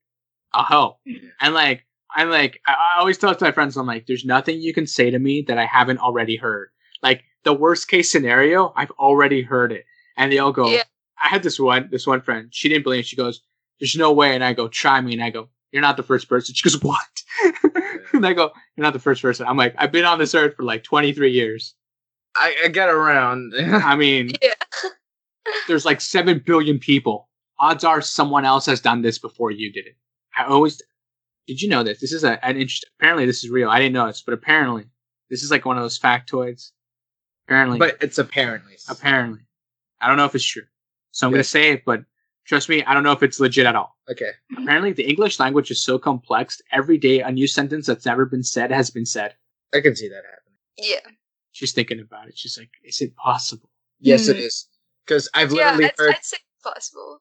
I'll 0.53 0.65
help 0.65 0.99
and 1.41 1.55
like 1.55 1.87
I'm 2.17 2.31
like 2.31 2.61
I, 2.67 2.73
I 2.73 3.01
always 3.01 3.19
tell 3.19 3.35
to 3.35 3.45
my 3.45 3.53
friends 3.53 3.77
I'm 3.77 3.87
like 3.87 4.07
there's 4.07 4.25
nothing 4.25 4.61
you 4.61 4.75
can 4.75 4.87
say 4.87 5.11
to 5.11 5.19
me 5.19 5.43
that 5.49 5.59
I 5.59 5.67
haven't 5.67 5.99
already 5.99 6.37
heard 6.37 6.71
like 7.03 7.23
the 7.45 7.53
worst 7.53 7.89
case 7.89 8.11
scenario 8.11 8.73
I've 8.77 8.91
already 8.93 9.43
heard 9.43 9.73
it 9.73 9.85
and 10.17 10.31
they 10.31 10.39
all 10.39 10.53
go 10.53 10.69
Yeah. 10.71 10.83
I 11.23 11.29
had 11.29 11.43
this 11.43 11.59
one 11.59 11.89
this 11.91 12.07
one 12.07 12.21
friend 12.21 12.49
she 12.51 12.69
didn't 12.69 12.85
believe 12.85 13.01
it. 13.01 13.07
she 13.07 13.17
goes 13.17 13.41
there's 13.79 13.97
no 13.97 14.13
way 14.13 14.35
and 14.35 14.45
I 14.45 14.53
go 14.53 14.69
try 14.69 15.01
me 15.01 15.13
and 15.15 15.23
I 15.23 15.31
go 15.31 15.49
you're 15.73 15.83
not 15.83 15.97
the 15.97 16.03
first 16.03 16.29
person 16.29 16.55
she 16.57 16.69
goes 16.69 16.83
what 16.83 17.01
and 18.13 18.27
I 18.27 18.33
go 18.33 18.53
you're 18.77 18.85
not 18.87 18.93
the 18.93 18.99
first 18.99 19.23
person. 19.23 19.47
I'm 19.47 19.57
like, 19.57 19.75
I've 19.79 19.93
been 19.93 20.05
on 20.05 20.19
this 20.19 20.35
earth 20.35 20.55
for 20.57 20.63
like 20.63 20.85
23 20.85 21.31
years. 21.31 21.75
I, 22.37 22.55
I 22.65 22.69
get 22.69 22.89
around. 22.89 23.53
I 23.59 23.97
mean, 23.97 24.33
yeah. 24.43 24.55
there's 25.69 25.85
like 25.85 26.01
7 26.01 26.43
billion 26.45 26.79
people. 26.79 27.29
Odds 27.59 27.85
are 27.85 28.01
someone 28.01 28.45
else 28.45 28.67
has 28.67 28.81
done 28.81 29.03
this 29.03 29.19
before 29.19 29.51
you 29.51 29.71
did 29.73 29.87
it. 29.87 29.97
I 30.37 30.45
always, 30.45 30.81
did 31.47 31.61
you 31.61 31.69
know 31.69 31.83
this? 31.83 32.01
This 32.01 32.13
is 32.13 32.25
a, 32.25 32.45
an 32.45 32.57
interest. 32.57 32.87
Apparently, 32.99 33.27
this 33.27 33.43
is 33.45 33.51
real. 33.51 33.69
I 33.71 33.79
didn't 33.79 33.95
know 33.95 34.07
this, 34.07 34.23
but 34.23 34.35
apparently, 34.35 34.85
this 35.31 35.43
is 35.43 35.51
like 35.51 35.65
one 35.65 35.77
of 35.77 35.83
those 35.83 35.99
factoids. 35.99 36.71
Apparently, 37.47 37.79
but 37.79 37.97
it's 38.01 38.19
apparently. 38.19 38.75
apparently, 38.89 39.41
I 40.01 40.09
don't 40.09 40.17
know 40.17 40.25
if 40.27 40.35
it's 40.35 40.45
true. 40.45 40.63
So 41.11 41.27
I'm 41.27 41.33
Yeah. 41.33 41.37
going 41.37 41.43
to 41.43 41.49
say 41.49 41.71
it, 41.73 41.85
but 41.85 42.05
trust 42.47 42.69
me, 42.69 42.85
I 42.85 42.95
don't 42.95 43.03
know 43.03 43.13
if 43.13 43.23
it's 43.25 43.41
legit 43.41 43.67
at 43.67 43.75
all. 43.75 43.97
Okay. 44.09 44.31
Apparently, 44.57 44.93
the 44.93 45.09
English 45.09 45.41
language 45.41 45.71
is 45.71 45.83
so 45.83 45.99
complex. 45.99 46.61
Every 46.73 46.99
day, 46.99 47.21
a 47.21 47.31
new 47.33 47.49
sentence 47.49 47.87
that's 47.87 48.07
never 48.07 48.25
been 48.25 48.45
said 48.45 48.71
has 48.71 48.91
been 48.91 49.07
said. 49.07 49.35
I 49.75 49.81
can 49.81 49.97
see 49.97 50.09
that 50.09 50.17
happening. 50.17 50.59
Yeah. 50.77 51.11
She's 51.53 51.73
thinking 51.73 51.99
about 52.01 52.29
it. 52.29 52.39
She's 52.39 52.57
like, 52.57 52.71
is 52.85 53.01
it 53.01 53.15
possible? 53.17 53.71
Yes, 53.99 54.29
it 54.29 54.37
Mhm. 54.37 54.41
is. 54.47 54.69
Because 55.05 55.29
I've 55.35 55.51
Yeah, 55.53 55.73
literally 55.73 55.85
I'd, 55.87 55.95
heard. 55.99 56.15
I'd 56.15 56.25
say 56.25 56.37
it's 56.37 56.63
possible. 56.63 57.21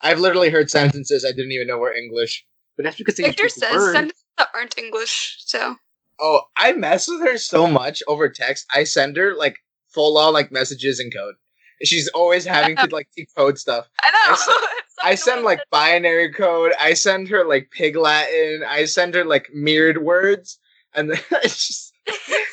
I've 0.00 0.20
literally 0.20 0.48
heard 0.50 0.70
sentences 0.70 1.24
I 1.24 1.32
didn't 1.32 1.52
even 1.52 1.66
know 1.66 1.76
were 1.78 1.92
English. 1.92 2.46
But 2.76 2.84
that's 2.84 2.96
because 2.96 3.16
Victor 3.16 3.48
says 3.48 3.72
words. 3.74 3.92
sentences 3.92 4.24
that 4.38 4.48
aren't 4.54 4.76
English, 4.78 5.36
so. 5.40 5.76
Oh, 6.20 6.42
I 6.56 6.72
mess 6.72 7.08
with 7.08 7.20
her 7.20 7.36
so 7.38 7.66
much 7.66 8.02
over 8.08 8.28
text. 8.28 8.66
I 8.72 8.84
send 8.84 9.16
her 9.16 9.34
like 9.34 9.56
full 9.88 10.16
on 10.18 10.32
like 10.32 10.50
messages 10.52 11.00
in 11.00 11.10
code. 11.10 11.34
She's 11.82 12.08
always 12.08 12.44
having 12.46 12.76
to 12.76 12.86
like 12.90 13.08
decode 13.16 13.58
stuff. 13.58 13.86
I 14.02 14.10
know. 14.10 14.32
I 14.32 14.36
send- 14.46 14.58
It's 14.78 14.96
I 15.04 15.14
send 15.14 15.44
like 15.44 15.60
binary 15.70 16.32
code. 16.32 16.72
I 16.80 16.94
send 16.94 17.28
her 17.28 17.44
like 17.44 17.70
pig 17.70 17.96
Latin. 17.96 18.62
I 18.66 18.86
send 18.86 19.14
her 19.14 19.24
like 19.24 19.48
mirrored 19.52 20.02
words, 20.02 20.58
and 20.94 21.10
then 21.10 21.18
it's 21.42 21.66
just 21.66 21.92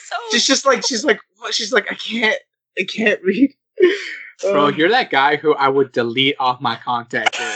so 0.10 0.16
she's 0.32 0.46
just 0.48 0.66
like 0.66 0.86
she's 0.86 1.06
like 1.06 1.20
she's 1.52 1.72
like 1.72 1.90
I 1.92 1.96
can't 1.96 2.40
I 2.78 2.84
can't 2.84 3.22
read. 3.24 3.54
Bro, 4.42 4.66
Uh, 4.66 4.70
you're 4.72 4.90
that 4.90 5.10
guy 5.10 5.38
who 5.38 5.54
I 5.56 5.70
would 5.70 5.92
delete 5.94 6.36
off 6.40 6.60
my 6.60 6.76
contact 6.76 7.40
list 7.40 7.53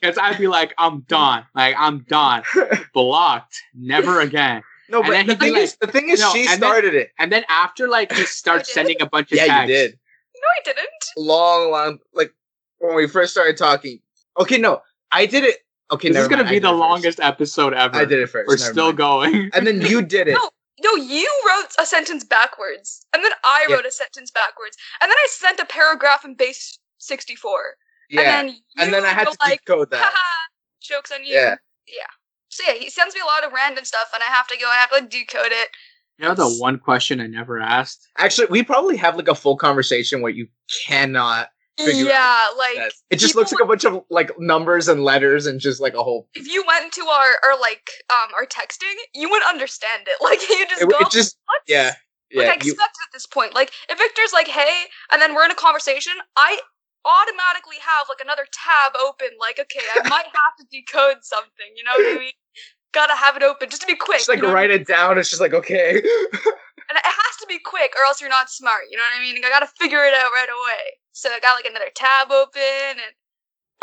because 0.00 0.16
I'd 0.18 0.38
be 0.38 0.48
like, 0.48 0.72
I'm 0.78 1.00
done. 1.02 1.44
Like, 1.54 1.74
I'm 1.78 2.00
done. 2.08 2.42
Blocked. 2.94 3.60
Never 3.74 4.20
again. 4.20 4.62
no, 4.88 4.98
and 4.98 5.06
but 5.06 5.12
then 5.12 5.26
the 5.26 5.36
thing 5.36 5.52
like- 5.52 5.62
is, 5.62 5.76
the 5.76 5.86
thing 5.86 6.08
is, 6.08 6.20
No, 6.20 6.32
she 6.32 6.40
and 6.40 6.48
then- 6.50 6.58
started 6.58 6.94
it. 6.94 7.10
And 7.18 7.30
then 7.30 7.44
after, 7.48 7.88
like, 7.88 8.12
he 8.12 8.24
starts 8.42 8.72
sending 8.72 8.96
a 9.00 9.06
bunch 9.06 9.30
of 9.32 9.36
Yeah, 9.38 9.46
texts. 9.46 9.68
you 9.68 9.74
did. 9.76 9.90
No, 10.34 10.48
I 10.48 10.60
didn't. 10.64 11.04
Long, 11.16 11.70
long, 11.70 11.98
like 12.14 12.32
when 12.78 12.94
we 12.96 13.06
first 13.06 13.32
started 13.32 13.56
talking. 13.56 14.00
Okay, 14.40 14.58
no, 14.58 14.80
I 15.12 15.26
did 15.26 15.44
it. 15.44 15.58
Okay, 15.92 16.08
This 16.08 16.18
is 16.22 16.28
going 16.28 16.38
to 16.38 16.44
mind, 16.44 16.54
be 16.54 16.58
the 16.58 16.68
it 16.68 16.70
first. 16.72 16.80
longest 16.80 17.20
episode 17.20 17.74
ever. 17.74 17.96
I 17.96 18.04
did 18.06 18.18
it 18.18 18.30
1st 18.32 18.44
We're 18.46 18.56
still 18.56 18.92
going. 18.94 19.50
and 19.54 19.66
then 19.66 19.82
you 19.82 20.00
did 20.02 20.26
it. 20.28 20.32
No. 20.34 20.50
No, 20.82 20.94
you 20.96 21.28
wrote 21.46 21.68
a 21.78 21.86
sentence 21.86 22.24
backwards, 22.24 23.06
and 23.12 23.22
then 23.22 23.30
I 23.44 23.66
Yeah. 23.68 23.76
wrote 23.76 23.86
a 23.86 23.90
sentence 23.92 24.32
backwards, 24.32 24.76
and 25.00 25.08
then 25.08 25.16
I 25.16 25.26
sent 25.30 25.60
a 25.60 25.66
paragraph 25.66 26.24
in 26.24 26.34
base 26.34 26.76
sixty 26.98 27.36
four, 27.36 27.76
yeah, 28.12 28.40
and 28.40 28.48
then 28.48 28.56
and 28.78 28.94
then 28.94 29.04
I 29.04 29.08
had 29.08 29.28
to 29.28 29.36
like, 29.40 29.60
decode 29.64 29.90
that. 29.90 30.00
haha, 30.02 30.48
jokes 30.80 31.10
on 31.10 31.24
you. 31.24 31.34
Yeah. 31.34 31.56
yeah. 31.88 32.04
So 32.48 32.62
yeah, 32.66 32.74
he 32.78 32.90
sends 32.90 33.14
me 33.14 33.20
a 33.20 33.24
lot 33.24 33.44
of 33.44 33.52
random 33.52 33.84
stuff, 33.84 34.10
and 34.14 34.22
I 34.22 34.26
have 34.32 34.46
to 34.48 34.58
go 34.58 34.68
I 34.68 34.76
have 34.76 34.90
to 34.90 34.96
like, 34.96 35.10
decode 35.10 35.52
it. 35.52 35.68
You 36.18 36.28
know 36.28 36.34
the 36.34 36.48
one 36.60 36.78
question 36.78 37.20
I 37.20 37.26
never 37.26 37.58
asked? 37.58 38.06
Actually, 38.18 38.48
we 38.50 38.62
probably 38.62 38.96
have 38.98 39.16
like 39.16 39.28
a 39.28 39.34
full 39.34 39.56
conversation 39.56 40.20
where 40.20 40.30
you 40.32 40.46
cannot. 40.86 41.48
Figure 41.78 42.04
yeah, 42.04 42.48
like 42.58 42.76
that. 42.76 42.92
It 43.08 43.16
just 43.16 43.34
looks 43.34 43.50
like 43.50 43.62
a 43.62 43.66
bunch 43.66 43.86
of 43.86 44.02
like 44.10 44.30
numbers 44.38 44.88
and 44.88 45.02
letters 45.02 45.46
and 45.46 45.58
just 45.58 45.80
like 45.80 45.94
a 45.94 46.02
whole. 46.02 46.28
if 46.34 46.46
you 46.46 46.62
went 46.68 46.92
to 46.92 47.00
our 47.06 47.30
our 47.44 47.58
like 47.58 47.88
um 48.10 48.28
our 48.38 48.44
texting, 48.44 48.92
you 49.14 49.30
wouldn't 49.30 49.48
understand 49.48 50.02
it. 50.06 50.12
Like 50.22 50.40
you 50.50 50.66
just 50.68 50.82
It, 50.82 50.90
go, 50.90 50.98
it 51.00 51.10
just 51.10 51.38
what? 51.46 51.62
yeah 51.66 51.94
Like 52.34 52.44
I 52.46 52.50
yeah. 52.50 52.52
expect 52.52 52.66
You, 52.66 52.72
it 52.74 52.78
at 53.08 53.12
this 53.14 53.26
point. 53.26 53.54
Like 53.54 53.72
if 53.88 53.96
Victor's 53.98 54.34
like, 54.34 54.48
"Hey," 54.48 54.84
and 55.10 55.20
then 55.22 55.34
we're 55.34 55.46
in 55.46 55.50
a 55.50 55.54
conversation, 55.56 56.12
I 56.36 56.58
automatically 57.04 57.78
have 57.82 58.06
like 58.08 58.20
another 58.22 58.46
tab 58.52 58.92
open. 58.98 59.34
Like, 59.38 59.58
okay, 59.58 59.84
I 59.94 60.08
might 60.08 60.30
have 60.30 60.54
to 60.58 60.64
decode 60.70 61.22
something. 61.22 61.70
You 61.76 61.84
know 61.84 61.94
what 61.96 62.16
I 62.16 62.18
mean? 62.18 62.36
Gotta 62.92 63.16
have 63.16 63.36
it 63.36 63.42
open 63.42 63.70
just 63.70 63.82
to 63.82 63.88
be 63.88 63.96
quick. 63.96 64.18
just 64.18 64.28
like 64.28 64.42
you 64.42 64.48
know? 64.48 64.54
write 64.54 64.70
it 64.70 64.86
down. 64.86 65.18
It's 65.18 65.30
just 65.30 65.40
like 65.40 65.54
okay. 65.54 65.96
and 66.92 66.96
it 66.98 67.06
has 67.06 67.34
to 67.40 67.46
be 67.48 67.58
quick, 67.58 67.92
or 67.96 68.04
else 68.04 68.20
you're 68.20 68.30
not 68.30 68.50
smart. 68.50 68.84
You 68.90 68.98
know 68.98 69.04
what 69.04 69.18
I 69.18 69.22
mean? 69.22 69.42
I 69.44 69.48
gotta 69.48 69.70
figure 69.80 70.04
it 70.04 70.14
out 70.14 70.30
right 70.32 70.50
away. 70.50 70.84
So 71.12 71.30
I 71.30 71.40
got 71.40 71.54
like 71.54 71.66
another 71.66 71.90
tab 71.94 72.30
open, 72.30 73.00
and 73.00 73.12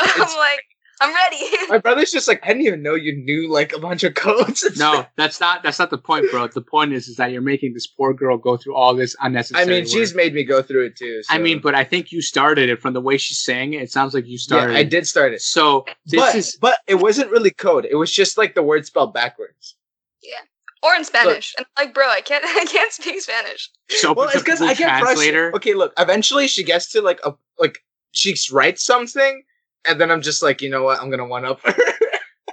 I'm 0.00 0.38
like, 0.38 0.64
I'm 1.00 1.14
ready. 1.14 1.66
My 1.68 1.78
brother's 1.82 2.10
just 2.10 2.28
like 2.28 2.40
I 2.42 2.48
didn't 2.48 2.62
even 2.66 2.82
know 2.82 2.94
you 2.94 3.16
knew 3.16 3.50
like 3.50 3.72
a 3.72 3.78
bunch 3.78 4.04
of 4.04 4.14
codes. 4.14 4.66
No, 4.80 5.04
that's 5.16 5.40
not 5.40 5.62
that's 5.62 5.78
not 5.78 5.90
the 5.90 5.98
point, 5.98 6.30
bro. 6.30 6.46
The 6.46 6.60
point 6.60 6.92
is 6.92 7.08
is 7.08 7.16
that 7.16 7.32
you're 7.32 7.42
making 7.42 7.74
this 7.74 7.86
poor 7.86 8.14
girl 8.14 8.38
go 8.38 8.56
through 8.56 8.74
all 8.74 8.94
this 8.94 9.14
unnecessary 9.20 9.64
I 9.64 9.66
mean, 9.66 9.86
she's 9.86 10.14
made 10.14 10.32
me 10.32 10.44
go 10.44 10.62
through 10.62 10.86
it 10.86 10.96
too. 10.96 11.22
I 11.28 11.38
mean, 11.38 11.60
but 11.60 11.74
I 11.74 11.84
think 11.84 12.12
you 12.12 12.22
started 12.22 12.68
it 12.68 12.80
from 12.80 12.94
the 12.94 13.00
way 13.00 13.18
she's 13.18 13.38
saying 13.38 13.74
it. 13.74 13.82
It 13.82 13.90
sounds 13.90 14.14
like 14.14 14.26
you 14.26 14.32
yeah, 14.32 14.38
started 14.38 14.76
I 14.76 14.84
did 14.84 15.06
start 15.06 15.32
it. 15.32 15.42
So 15.42 15.84
this 16.06 16.20
but 16.20 16.34
is 16.34 16.58
but 16.60 16.78
it 16.86 16.96
wasn't 16.96 17.30
really 17.30 17.50
code. 17.50 17.86
It 17.90 17.96
was 17.96 18.12
just 18.12 18.38
like 18.38 18.54
the 18.54 18.62
word 18.62 18.86
spelled 18.86 19.12
backwards. 19.12 19.76
Yeah. 20.22 20.40
Or 20.82 20.94
in 20.94 21.04
Spanish. 21.04 21.54
and 21.58 21.66
like, 21.78 21.92
bro, 21.92 22.08
I 22.08 22.20
can't 22.20 22.44
I 22.46 22.64
can't 22.64 22.92
speak 22.92 23.20
Spanish. 23.20 23.70
So 23.88 24.12
well, 24.12 24.28
it's 24.28 24.42
because 24.42 24.62
I 24.62 24.74
get 24.74 25.00
translator. 25.00 25.50
frustrated. 25.50 25.54
Okay, 25.54 25.74
look. 25.74 25.92
Eventually, 25.98 26.48
she 26.48 26.64
gets 26.64 26.90
to 26.92 27.02
like 27.02 27.20
a 27.24 27.34
like 27.58 27.78
she 28.12 28.34
writes 28.52 28.84
something, 28.84 29.42
and 29.86 30.00
then 30.00 30.10
I'm 30.10 30.22
just 30.22 30.42
like, 30.42 30.60
you 30.60 30.70
know 30.70 30.82
what? 30.82 31.00
I'm 31.00 31.10
gonna 31.10 31.26
one 31.26 31.44
up 31.44 31.60
her. 31.62 31.74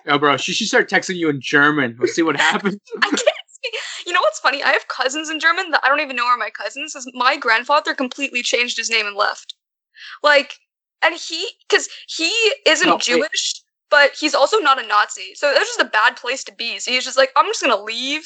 No, 0.06 0.14
oh, 0.14 0.18
bro, 0.20 0.38
she 0.38 0.54
should 0.54 0.68
start 0.68 0.90
texting 0.90 1.16
you 1.16 1.30
in 1.30 1.42
German. 1.42 1.96
We'll 2.00 2.08
see 2.08 2.22
what 2.24 2.38
happens. 2.38 2.78
I 3.02 3.10
can't 3.10 3.22
speak. 3.48 3.74
You 4.06 4.14
know 4.14 4.22
what's 4.22 4.40
funny? 4.40 4.64
I 4.64 4.70
have 4.72 4.88
cousins 4.88 5.30
in 5.30 5.40
German 5.40 5.72
that 5.72 5.82
I 5.84 5.90
don't 5.90 6.00
even 6.00 6.16
know 6.16 6.26
are 6.26 6.38
my 6.38 6.50
cousins. 6.50 6.96
my 7.14 7.38
grandfather 7.38 7.94
completely 7.94 8.42
changed 8.42 8.78
his 8.78 8.90
name 8.90 9.06
and 9.06 9.16
left. 9.16 9.56
Like, 10.24 10.54
and 11.04 11.16
he, 11.16 11.48
because 11.68 11.90
he 12.08 12.32
isn't 12.66 12.90
wait. 12.90 13.02
Jewish, 13.02 13.62
but 13.90 14.12
he's 14.18 14.34
also 14.36 14.58
not 14.60 14.84
a 14.84 14.88
Nazi. 14.88 15.34
So 15.36 15.52
that's 15.54 15.68
just 15.68 15.82
a 15.82 15.86
bad 15.86 16.16
place 16.16 16.44
to 16.46 16.54
be. 16.54 16.80
So 16.80 16.92
he's 16.92 17.04
just 17.04 17.18
like, 17.18 17.32
I'm 17.36 17.46
just 17.48 17.62
gonna 17.62 17.82
leave. 17.82 18.24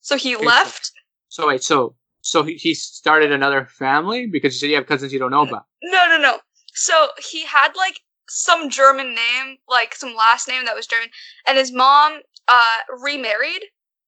So 0.00 0.16
he 0.16 0.34
Okay, 0.34 0.42
so- 0.44 0.48
left. 0.48 0.90
So 1.28 1.46
wait, 1.48 1.62
so 1.62 1.94
so 2.20 2.42
he, 2.42 2.54
he 2.54 2.74
started 2.74 3.32
another 3.32 3.64
family 3.66 4.26
because 4.26 4.54
you 4.54 4.58
said 4.60 4.70
you 4.70 4.76
have 4.76 4.86
cousins 4.86 5.12
you 5.12 5.18
don't 5.18 5.30
know 5.30 5.42
about. 5.42 5.64
No, 5.82 6.06
no, 6.08 6.18
no. 6.18 6.38
So 6.74 7.08
he 7.30 7.44
had 7.46 7.72
like 7.76 7.98
some 8.28 8.70
German 8.70 9.14
name, 9.14 9.58
like 9.68 9.94
some 9.94 10.14
last 10.14 10.48
name 10.48 10.64
that 10.64 10.74
was 10.76 10.86
German, 10.86 11.10
and 11.46 11.58
his 11.58 11.72
mom 11.72 12.20
uh 12.48 12.78
remarried 13.02 13.62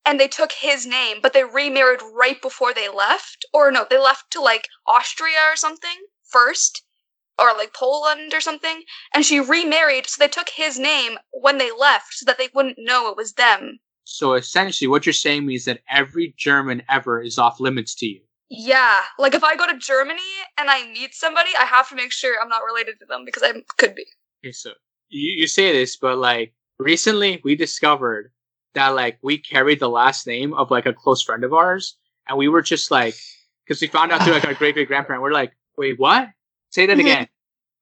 and 0.05 0.21
they 0.21 0.29
took 0.29 0.53
his 0.53 0.87
name, 0.87 1.19
but 1.23 1.33
they 1.33 1.45
remarried 1.45 2.01
right 2.13 2.41
before 2.43 2.75
they 2.75 2.89
left. 2.89 3.45
Or 3.53 3.71
no, 3.71 3.87
they 3.89 3.99
left 3.99 4.31
to 4.33 4.41
like 4.41 4.69
Austria 4.87 5.39
or 5.51 5.57
something 5.57 5.97
first. 6.25 6.83
Or 7.39 7.53
like 7.53 7.75
Poland 7.75 8.33
or 8.33 8.41
something. 8.41 8.83
And 9.13 9.25
she 9.25 9.41
remarried, 9.41 10.07
so 10.07 10.21
they 10.21 10.29
took 10.29 10.51
his 10.51 10.79
name 10.79 11.19
when 11.33 11.59
they 11.59 11.73
left 11.73 12.13
so 12.13 12.25
that 12.27 12.39
they 12.39 12.49
wouldn't 12.55 12.77
know 12.79 13.09
it 13.09 13.17
was 13.17 13.33
them. 13.33 13.81
So 14.05 14.35
essentially, 14.35 14.87
what 14.87 15.05
you're 15.05 15.15
saying 15.15 15.45
means 15.47 15.65
that 15.65 15.81
every 15.89 16.35
German 16.37 16.83
ever 16.89 17.21
is 17.21 17.39
off 17.39 17.59
limits 17.59 17.95
to 17.97 18.07
you. 18.07 18.21
Yeah. 18.57 19.01
Like 19.19 19.35
if 19.35 19.45
I 19.45 19.57
go 19.57 19.67
to 19.67 19.77
Germany 19.79 20.21
and 20.59 20.71
I 20.71 20.87
meet 20.93 21.15
somebody, 21.15 21.51
I 21.59 21.65
have 21.65 21.89
to 21.91 21.95
make 21.95 22.13
sure 22.13 22.37
I'm 22.41 22.49
not 22.49 22.63
related 22.65 22.99
to 23.01 23.07
them 23.07 23.25
because 23.25 23.43
I 23.43 23.53
could 23.79 23.95
be. 23.95 24.07
Okay, 24.45 24.53
so 24.53 24.71
you, 25.09 25.41
you 25.41 25.47
say 25.47 25.73
this, 25.73 25.97
but 25.97 26.19
like 26.19 26.53
recently 26.79 27.41
we 27.45 27.57
discovered 27.57 28.31
that 28.75 28.89
like 28.89 29.19
we 29.23 29.39
carried 29.39 29.81
the 29.81 29.89
last 29.89 30.27
name 30.27 30.53
of 30.55 30.71
like 30.71 30.87
a 30.87 30.93
close 30.93 31.23
friend 31.23 31.45
of 31.45 31.53
ours, 31.53 31.97
and 32.29 32.37
we 32.39 32.49
were 32.49 32.63
just 32.63 32.91
like, 32.91 33.15
because 33.67 33.81
we 33.81 33.87
found 33.87 34.13
out 34.13 34.23
through 34.23 34.35
like 34.35 34.45
our 34.45 34.55
great 34.55 34.75
great 34.75 34.89
grandparent, 34.89 35.23
we're 35.23 35.33
like, 35.33 35.53
wait, 35.77 35.99
what? 35.99 36.29
Say 36.71 36.87
that 36.87 36.97
Mhm. 36.97 37.01
again. 37.01 37.29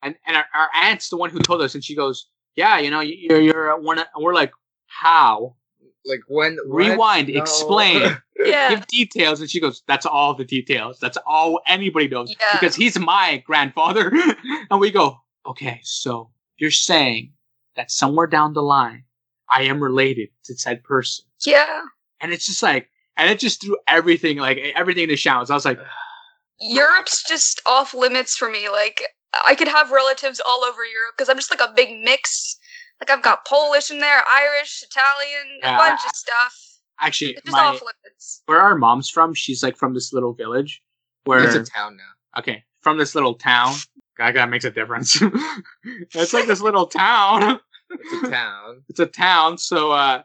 And 0.03 0.17
and 0.27 0.37
our, 0.37 0.47
our 0.55 0.69
aunt's 0.75 1.09
the 1.09 1.17
one 1.17 1.31
who 1.31 1.39
told 1.41 1.63
us, 1.63 1.75
and 1.75 1.83
she 1.85 1.95
goes, 1.97 2.29
yeah, 2.57 2.79
you 2.79 2.91
know, 2.91 3.01
you're 3.01 3.41
you're 3.41 3.81
one. 3.81 3.99
of-" 3.99 4.07
And 4.15 4.23
we're 4.25 4.35
like, 4.35 4.53
how? 4.87 5.57
Like 6.05 6.21
when? 6.29 6.57
Rewind, 6.67 7.29
No. 7.29 7.41
explain. 7.41 8.17
Yeah. 8.45 8.71
Give 8.71 8.87
details, 8.89 9.41
and 9.41 9.49
she 9.49 9.61
goes, 9.61 9.85
"That's 9.87 10.05
all 10.05 10.35
the 10.35 10.45
details. 10.45 10.99
That's 10.99 11.17
all 11.27 11.61
anybody 11.69 12.09
knows 12.09 12.31
Yeah. 12.41 12.59
because 12.59 12.75
he's 12.75 12.99
my 12.99 13.41
grandfather." 13.47 14.11
and 14.71 14.81
we 14.81 14.91
go, 14.91 15.19
"Okay, 15.47 15.79
so 15.85 16.31
you're 16.57 16.73
saying 16.73 17.35
that 17.77 17.93
somewhere 17.93 18.27
down 18.27 18.55
the 18.55 18.63
line, 18.63 19.05
I 19.49 19.63
am 19.65 19.81
related 19.81 20.31
to 20.47 20.57
said 20.57 20.83
person," 20.83 21.25
Yeah. 21.47 21.83
and 22.21 22.33
it's 22.33 22.47
just 22.47 22.65
like, 22.65 22.89
and 23.17 23.31
it 23.31 23.39
just 23.39 23.61
threw 23.63 23.77
everything, 23.87 24.39
like 24.39 24.59
everything 24.75 25.07
to 25.09 25.17
showers. 25.17 25.51
I 25.51 25.55
was 25.55 25.65
like, 25.67 25.79
Europe's 26.61 27.23
just 27.29 27.61
off 27.67 27.95
limits 27.95 28.37
for 28.37 28.51
me. 28.51 28.69
Like 28.69 29.03
I 29.47 29.55
could 29.55 29.69
have 29.69 29.93
relatives 29.93 30.41
all 30.45 30.65
over 30.65 30.85
Europe 30.85 31.15
because 31.17 31.29
I'm 31.29 31.37
just 31.37 31.51
like 31.57 31.61
a 31.67 31.73
big 31.77 31.91
mix. 32.03 32.59
Like 33.01 33.11
I've 33.11 33.23
got 33.23 33.45
Polish 33.47 33.91
in 33.91 33.99
there, 33.99 34.23
Irish, 34.31 34.83
Italian, 34.85 35.59
Yeah, 35.63 35.75
a 35.75 35.79
bunch 35.79 36.01
I- 36.05 36.09
of 36.09 36.15
stuff. 36.17 36.59
actually, 37.01 37.33
It's 37.33 37.43
just 37.43 37.53
my 37.53 37.65
off 37.65 37.81
limits. 37.83 38.43
where 38.47 38.61
our 38.61 38.77
mom's 38.77 39.09
from, 39.11 39.35
she's 39.35 39.63
like 39.63 39.77
from 39.77 39.95
this 39.95 40.13
little 40.13 40.33
village 40.35 40.83
where 41.25 41.43
It's 41.45 41.55
a 41.55 41.65
town 41.65 41.97
now. 41.97 42.39
okay, 42.41 42.65
from 42.81 42.99
this 42.99 43.15
little 43.15 43.35
town. 43.35 43.75
God, 44.17 44.35
that 44.37 44.51
makes 44.51 44.65
a 44.65 44.71
difference. 44.71 45.21
it's 46.15 46.33
like 46.33 46.47
this 46.47 46.61
little 46.61 46.87
town. 46.87 47.59
It's 47.91 48.27
a 48.27 48.31
town. 48.31 48.83
it's 48.89 49.01
a 49.01 49.07
town, 49.07 49.59
so 49.59 49.91
uh, 49.93 50.23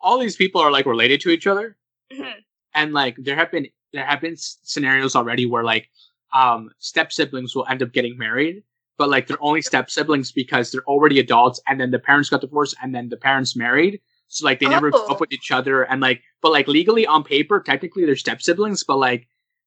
all 0.00 0.18
these 0.18 0.36
people 0.36 0.60
are 0.60 0.70
like 0.70 0.86
related 0.86 1.20
to 1.22 1.30
each 1.30 1.46
other, 1.46 1.76
Mhm. 2.12 2.34
and 2.74 2.92
like 2.92 3.16
there 3.18 3.36
have 3.36 3.50
been 3.50 3.66
there 3.92 4.04
have 4.06 4.20
been 4.20 4.34
s- 4.34 4.58
scenarios 4.62 5.16
already 5.16 5.46
where 5.46 5.64
like 5.64 5.90
um 6.32 6.70
step 6.78 7.12
siblings 7.12 7.54
will 7.56 7.66
end 7.66 7.82
up 7.82 7.92
getting 7.92 8.16
married, 8.16 8.62
but 9.00 9.08
like 9.14 9.24
they're 9.26 9.42
only 9.50 9.62
step 9.70 9.86
siblings 9.96 10.28
because 10.42 10.64
they're 10.70 10.88
already 10.94 11.18
adults, 11.26 11.58
and 11.66 11.80
then 11.80 11.90
the 11.96 11.98
parents 12.08 12.28
got 12.32 12.40
divorced, 12.46 12.76
and 12.82 12.94
then 12.94 13.08
the 13.08 13.16
parents 13.28 13.52
married, 13.64 13.94
so 14.34 14.40
like 14.48 14.58
they 14.60 14.68
never 14.76 14.88
grew 14.90 15.00
Oh. 15.06 15.12
up 15.12 15.20
with 15.24 15.32
each 15.38 15.50
other, 15.58 15.76
and 15.90 15.98
like 16.08 16.18
but 16.42 16.50
like 16.58 16.68
legally 16.78 17.04
on 17.14 17.20
paper, 17.24 17.56
technically 17.70 18.04
they're 18.06 18.16
step 18.26 18.40
siblings, 18.48 18.80
but 18.90 18.98
like 19.08 19.22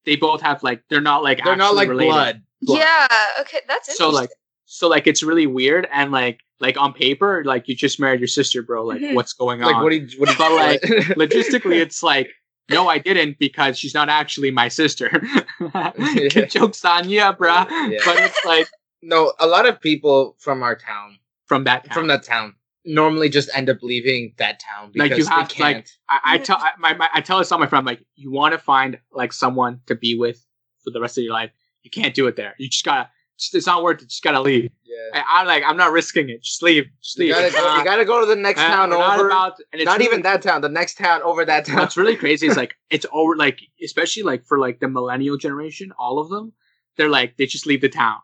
they 0.05 0.15
both 0.27 0.41
have 0.49 0.59
like 0.69 0.79
they're 0.89 1.07
not 1.11 1.19
like 1.27 1.39
They're 1.43 1.63
not 1.67 1.75
like 1.79 1.89
related. 1.95 2.11
blood. 2.11 2.35
blood. 2.67 2.79
Yeah. 2.79 3.41
Okay, 3.41 3.61
that's 3.69 3.87
So 3.97 4.05
like 4.19 4.29
so 4.65 4.87
like 4.95 5.05
it's 5.11 5.23
really 5.29 5.47
weird 5.59 5.85
and 5.99 6.07
like 6.21 6.37
like 6.65 6.77
on 6.83 6.91
paper 7.05 7.31
like 7.51 7.63
you 7.69 7.75
just 7.85 7.99
married 8.03 8.19
your 8.23 8.31
sister 8.39 8.59
bro 8.67 8.79
like 8.91 9.01
Mhm. 9.01 9.13
what's 9.17 9.33
going 9.43 9.57
on? 9.61 9.67
Like 9.67 9.77
on 9.77 9.83
what 9.83 9.91
do 9.93 9.97
you 9.97 10.07
what 10.19 10.29
do 10.29 10.35
But, 10.43 10.51
like, 10.65 10.81
logistically 11.23 11.77
it's 11.85 12.01
like 12.11 12.27
no 12.75 12.81
i 12.95 12.97
didn't 13.07 13.33
because 13.47 13.73
she's 13.79 13.93
not 13.99 14.07
actually 14.21 14.51
my 14.61 14.67
sister 14.81 15.09
jokes 16.55 16.83
on 16.85 17.03
you, 17.09 17.21
bruh 17.39 17.67
Yeah. 17.69 17.99
but 18.05 18.17
it's 18.27 18.43
like 18.53 18.67
no, 19.03 19.33
a 19.39 19.47
lot 19.47 19.67
of 19.67 19.79
people 19.81 20.35
from 20.39 20.63
our 20.63 20.75
town, 20.75 21.17
from 21.45 21.65
that 21.65 21.93
from 21.93 22.07
that 22.07 22.23
town, 22.23 22.55
normally 22.85 23.29
just 23.29 23.49
end 23.53 23.69
up 23.69 23.77
leaving 23.81 24.33
that 24.37 24.59
town 24.59 24.91
because 24.93 25.09
Like, 25.09 25.17
you 25.17 25.25
have 25.25 25.49
they 25.49 25.55
to, 25.55 25.61
like, 25.61 25.75
can't. 25.75 25.91
I, 26.09 26.19
I 26.23 26.37
tell 26.37 26.57
I, 26.57 26.71
my, 26.79 26.93
my 26.93 27.09
I 27.13 27.21
tell 27.21 27.39
this 27.39 27.51
all 27.51 27.59
my 27.59 27.67
friend 27.67 27.85
like 27.85 28.03
you 28.15 28.31
want 28.31 28.53
to 28.53 28.57
find 28.57 28.97
like 29.11 29.33
someone 29.33 29.81
to 29.87 29.95
be 29.95 30.17
with 30.17 30.45
for 30.83 30.91
the 30.91 30.99
rest 30.99 31.17
of 31.17 31.23
your 31.23 31.33
life 31.33 31.51
you 31.83 31.91
can't 31.91 32.13
do 32.13 32.27
it 32.27 32.35
there 32.35 32.55
you 32.57 32.67
just 32.69 32.83
gotta 32.83 33.09
just, 33.37 33.55
it's 33.55 33.65
not 33.65 33.83
worth 33.83 34.01
it 34.01 34.09
just 34.09 34.21
gotta 34.21 34.41
leave 34.41 34.69
yeah. 34.85 35.21
I, 35.21 35.41
I'm 35.41 35.47
like 35.47 35.63
I'm 35.65 35.77
not 35.77 35.91
risking 35.93 36.29
it 36.29 36.43
just 36.43 36.61
leave 36.61 36.85
just 37.01 37.17
leave 37.17 37.29
You 37.29 37.33
gotta, 37.35 37.51
go, 37.51 37.77
you 37.77 37.83
gotta 37.85 38.05
go 38.05 38.19
to 38.19 38.25
the 38.25 38.35
next 38.35 38.59
uh, 38.59 38.67
town 38.67 38.91
over. 38.93 39.27
about- 39.27 39.59
and 39.71 39.81
it's 39.81 39.85
not 39.85 39.99
really- 39.99 40.05
even 40.05 40.21
that 40.23 40.41
town. 40.41 40.61
The 40.61 40.69
next 40.69 40.97
town 40.97 41.21
over 41.23 41.45
that 41.45 41.65
town. 41.65 41.77
What's 41.77 41.97
really 41.97 42.15
crazy 42.17 42.47
is 42.47 42.57
like 42.63 42.75
it's 42.89 43.05
over 43.11 43.35
like 43.35 43.59
especially 43.83 44.23
like 44.23 44.45
for 44.45 44.59
like 44.59 44.79
the 44.81 44.87
millennial 44.89 45.37
generation, 45.37 45.93
all 45.97 46.19
of 46.19 46.29
them, 46.29 46.53
they're 46.97 47.09
like 47.09 47.37
they 47.37 47.45
just 47.45 47.65
leave 47.65 47.81
the 47.81 47.89
town. 47.89 48.17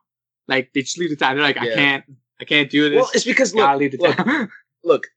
Like 0.49 0.71
they 0.73 0.81
just 0.81 0.97
leave 0.97 1.09
the 1.11 1.15
town. 1.15 1.35
They're 1.35 1.43
like, 1.45 1.57
I 1.57 1.73
can't 1.73 2.03
I 2.41 2.45
can't 2.45 2.69
do 2.69 2.89
this. 2.89 2.97
well, 2.97 3.09
it's 3.13 3.23
because 3.25 3.53
look, 3.55 3.79
leave 3.79 3.91
the 3.91 3.97
look, 3.99 4.15
town. 4.17 4.49
look, 4.83 5.07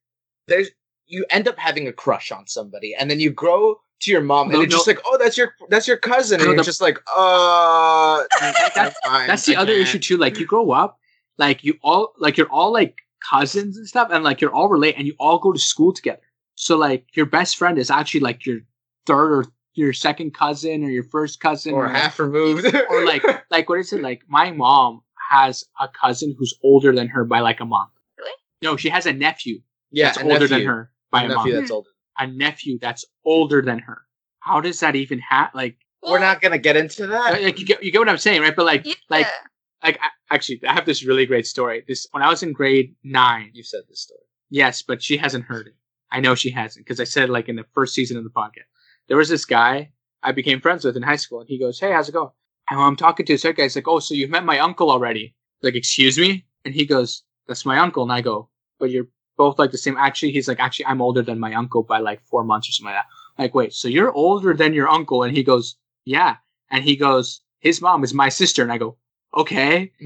there's 0.49 0.69
you 1.07 1.25
end 1.31 1.49
up 1.49 1.59
having 1.59 1.89
a 1.89 1.93
crush 1.93 2.31
on 2.33 2.47
somebody, 2.47 2.95
and 2.95 3.11
then 3.11 3.19
you 3.21 3.31
grow 3.31 3.77
to 4.01 4.11
your 4.11 4.21
mom, 4.23 4.49
and 4.49 4.55
No, 4.55 4.61
it's 4.63 4.73
just 4.75 4.87
like, 4.87 4.99
oh, 5.07 5.17
that's 5.19 5.37
your 5.37 5.55
that's 5.69 5.87
your 5.89 5.97
cousin, 5.97 6.37
and 6.41 6.45
No, 6.47 6.53
you're 6.53 6.57
the- 6.59 6.65
just 6.65 6.81
like, 6.81 6.99
uh, 7.17 8.23
That's- 8.41 8.95
fine, 9.05 9.27
That's 9.29 9.47
the 9.47 9.57
I 9.57 9.61
other 9.63 9.73
can't. 9.75 9.83
issue 9.89 9.99
too. 9.99 10.17
Like 10.17 10.39
you 10.39 10.47
grow 10.47 10.71
up, 10.73 10.99
like 11.39 11.65
you 11.65 11.75
all 11.83 12.13
like 12.19 12.37
you're 12.37 12.51
all 12.51 12.73
like 12.73 12.97
cousins 13.31 13.77
and 13.77 13.87
stuff, 13.87 14.09
and 14.11 14.25
like 14.25 14.41
you're 14.41 14.53
all 14.55 14.69
related 14.69 14.99
and 14.99 15.07
you 15.07 15.15
all 15.19 15.39
go 15.39 15.53
to 15.53 15.59
school 15.59 15.93
together. 15.93 16.21
So 16.57 16.77
like 16.77 17.07
your 17.17 17.27
best 17.27 17.57
friend 17.57 17.79
is 17.79 17.91
actually 17.91 18.21
like 18.21 18.45
your 18.47 18.59
third 19.07 19.33
or 19.33 19.45
your 19.75 19.93
second 19.93 20.35
cousin 20.35 20.85
or 20.85 20.91
your 20.91 21.05
first 21.05 21.41
cousin 21.41 21.73
or 21.75 21.89
half 21.89 22.19
removed, 22.19 22.67
or 22.91 23.05
like 23.07 23.23
like 23.51 23.69
what 23.69 23.79
is 23.79 23.93
it 23.93 24.03
like 24.03 24.23
my 24.29 24.51
mom 24.51 25.03
has 25.37 25.65
a 25.81 25.89
cousin 26.03 26.35
who's 26.39 26.55
older 26.63 26.93
than 26.99 27.09
her 27.09 27.25
by 27.25 27.41
like 27.41 27.61
a 27.61 27.65
month 27.77 27.91
Really? 28.19 28.33
no 28.63 28.77
she 28.77 28.89
has 28.97 29.07
a 29.07 29.13
nephew 29.13 29.57
yeah, 29.91 30.07
that's 30.07 30.19
a 30.19 30.25
older 30.33 30.47
than 30.49 30.65
her 30.65 30.91
by 31.11 31.23
A 31.23 31.25
a 31.27 31.29
nephew 31.29 31.53
month 31.53 31.55
that's 31.61 31.71
older. 31.71 31.91
a 32.19 32.27
nephew 32.27 32.79
that's 32.79 33.05
older 33.25 33.61
than 33.69 33.79
her 33.89 33.99
how 34.41 34.61
does 34.61 34.81
that 34.81 34.95
even 34.97 35.19
happen 35.19 35.57
like 35.63 35.77
We're 36.03 36.19
not 36.19 36.41
gonna 36.43 36.59
get 36.69 36.77
into 36.77 37.07
that. 37.09 37.35
Uh, 37.39 37.43
like 37.43 37.59
you 37.61 37.67
get, 37.67 37.83
you 37.85 37.91
get 37.93 37.99
what 37.99 38.09
i'm 38.09 38.19
saying 38.19 38.41
right 38.43 38.57
but 38.57 38.67
like 38.67 38.85
Yeah. 38.87 38.95
like 39.17 39.27
like 39.85 39.99
I, 40.01 40.09
actually 40.35 40.61
i 40.67 40.73
have 40.73 40.87
this 40.87 41.05
really 41.05 41.27
great 41.27 41.47
story 41.47 41.85
this 41.89 42.07
when 42.13 42.23
i 42.23 42.29
was 42.29 42.43
in 42.43 42.53
grade 42.53 42.95
nine 43.05 43.51
You 43.55 43.63
said 43.65 43.83
this 43.89 44.01
story. 44.07 44.21
Yes, 44.55 44.83
but 44.83 45.03
she 45.03 45.17
hasn't 45.17 45.45
heard 45.47 45.67
it. 45.69 45.75
I 46.11 46.21
know 46.21 46.35
she 46.35 46.51
hasn't 46.51 46.85
because 46.85 47.01
I 47.01 47.05
said 47.15 47.31
like 47.31 47.49
in 47.49 47.57
the 47.57 47.65
first 47.73 47.95
season 47.95 48.19
of 48.19 48.25
the 48.25 48.29
podcast. 48.43 48.69
There 49.09 49.17
was 49.17 49.31
this 49.31 49.47
guy 49.47 49.93
I 50.23 50.33
became 50.33 50.61
friends 50.61 50.85
with 50.85 50.95
in 50.95 51.03
high 51.03 51.17
school, 51.25 51.41
and 51.41 51.49
he 51.49 51.59
goes, 51.59 51.81
"Hey, 51.81 51.91
how's 51.91 52.11
it 52.11 52.13
going?" 52.21 52.35
And 52.71 52.81
I'm 52.81 52.97
talking 52.97 53.27
to 53.27 53.33
this 53.33 53.45
other 53.45 53.53
guy. 53.53 53.65
He's 53.65 53.77
like, 53.77 53.89
"Oh, 53.89 53.99
so 53.99 54.15
you've 54.15 54.31
met 54.31 54.45
my 54.45 54.59
uncle 54.59 54.91
already?" 54.91 55.35
Like, 55.63 55.75
excuse 55.75 56.19
me? 56.19 56.45
And 56.65 56.75
he 56.75 56.87
goes, 56.87 57.23
"That's 57.47 57.67
my 57.67 57.79
uncle." 57.79 58.03
And 58.03 58.13
I 58.13 58.21
go, 58.21 58.49
"But 58.79 58.91
you're 58.91 59.09
both 59.37 59.59
like 59.59 59.71
the 59.73 59.79
same." 59.79 59.97
Actually, 59.97 60.33
he's 60.33 60.49
like, 60.49 60.61
"Actually, 60.61 60.87
I'm 60.87 61.03
older 61.03 61.23
than 61.23 61.39
my 61.39 61.55
uncle 61.55 61.83
by 61.83 61.99
like 61.99 62.23
four 62.25 62.45
months 62.45 62.69
or 62.69 62.73
something 62.73 62.95
like 62.95 63.05
that." 63.05 63.43
Like, 63.43 63.55
wait, 63.55 63.73
so 63.73 63.89
you're 63.89 64.13
older 64.13 64.55
than 64.55 64.75
your 64.75 64.89
uncle? 64.89 65.23
And 65.23 65.37
he 65.37 65.43
goes, 65.43 65.77
"Yeah." 66.05 66.37
And 66.71 66.85
he 66.85 66.97
goes, 66.97 67.41
"His 67.61 67.81
mom 67.83 68.05
is 68.05 68.15
my 68.15 68.29
sister." 68.29 68.63
And 68.63 68.73
I 68.73 68.79
go, 68.79 68.97
"Okay." 69.37 69.93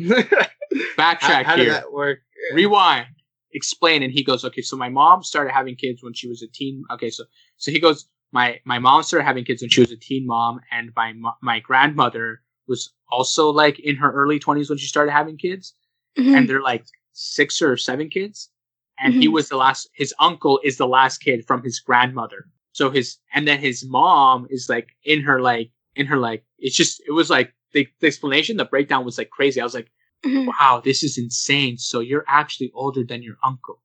Backtrack 0.98 1.44
how, 1.44 1.44
how 1.44 1.56
here 1.56 1.64
did 1.66 1.74
that 1.74 1.92
work? 1.92 2.20
rewind 2.52 3.06
explain 3.52 4.02
and 4.02 4.12
he 4.12 4.22
goes 4.22 4.44
okay 4.44 4.60
so 4.60 4.76
my 4.76 4.88
mom 4.88 5.22
started 5.22 5.50
having 5.50 5.74
kids 5.74 6.02
when 6.02 6.12
she 6.12 6.28
was 6.28 6.42
a 6.42 6.46
teen 6.48 6.84
okay 6.92 7.10
so 7.10 7.24
so 7.56 7.70
he 7.70 7.80
goes 7.80 8.06
my 8.32 8.60
my 8.64 8.78
mom 8.78 9.02
started 9.02 9.24
having 9.24 9.44
kids 9.44 9.62
when 9.62 9.70
she 9.70 9.80
was 9.80 9.90
a 9.90 9.96
teen 9.96 10.26
mom 10.26 10.60
and 10.70 10.90
my 10.94 11.14
my 11.42 11.58
grandmother 11.60 12.42
was 12.68 12.92
also 13.10 13.50
like 13.50 13.78
in 13.80 13.96
her 13.96 14.12
early 14.12 14.38
20s 14.38 14.68
when 14.68 14.78
she 14.78 14.86
started 14.86 15.12
having 15.12 15.36
kids 15.36 15.74
Mhm. 16.18 16.36
and 16.36 16.48
they're 16.48 16.62
like 16.62 16.84
six 17.12 17.62
or 17.62 17.76
seven 17.76 18.08
kids 18.10 18.50
and 18.98 19.14
he 19.14 19.28
Mhm. 19.28 19.32
was 19.32 19.48
the 19.48 19.56
last 19.56 19.88
his 19.94 20.14
uncle 20.18 20.60
is 20.64 20.76
the 20.76 20.86
last 20.88 21.18
kid 21.18 21.46
from 21.46 21.62
his 21.62 21.80
grandmother 21.80 22.46
So 22.72 22.90
his 22.90 23.18
and 23.32 23.48
then 23.48 23.58
his 23.58 23.84
mom 23.86 24.46
is 24.50 24.68
like 24.68 24.88
in 25.04 25.22
her 25.22 25.40
like 25.40 25.70
in 25.94 26.06
her 26.06 26.18
like 26.18 26.44
it's 26.58 26.76
just 26.76 27.00
it 27.06 27.12
was 27.12 27.30
like 27.30 27.54
the, 27.72 27.88
the 28.00 28.06
explanation 28.06 28.56
the 28.58 28.64
breakdown 28.66 29.04
was 29.04 29.18
like 29.18 29.30
crazy. 29.30 29.60
I 29.60 29.64
was 29.64 29.74
like, 29.74 29.90
Mhm. 30.24 30.46
wow, 30.46 30.80
this 30.84 31.02
is 31.02 31.16
insane. 31.18 31.78
So 31.78 32.00
you're 32.00 32.24
actually 32.28 32.70
older 32.74 33.02
than 33.04 33.22
your 33.22 33.36
uncle. 33.42 33.82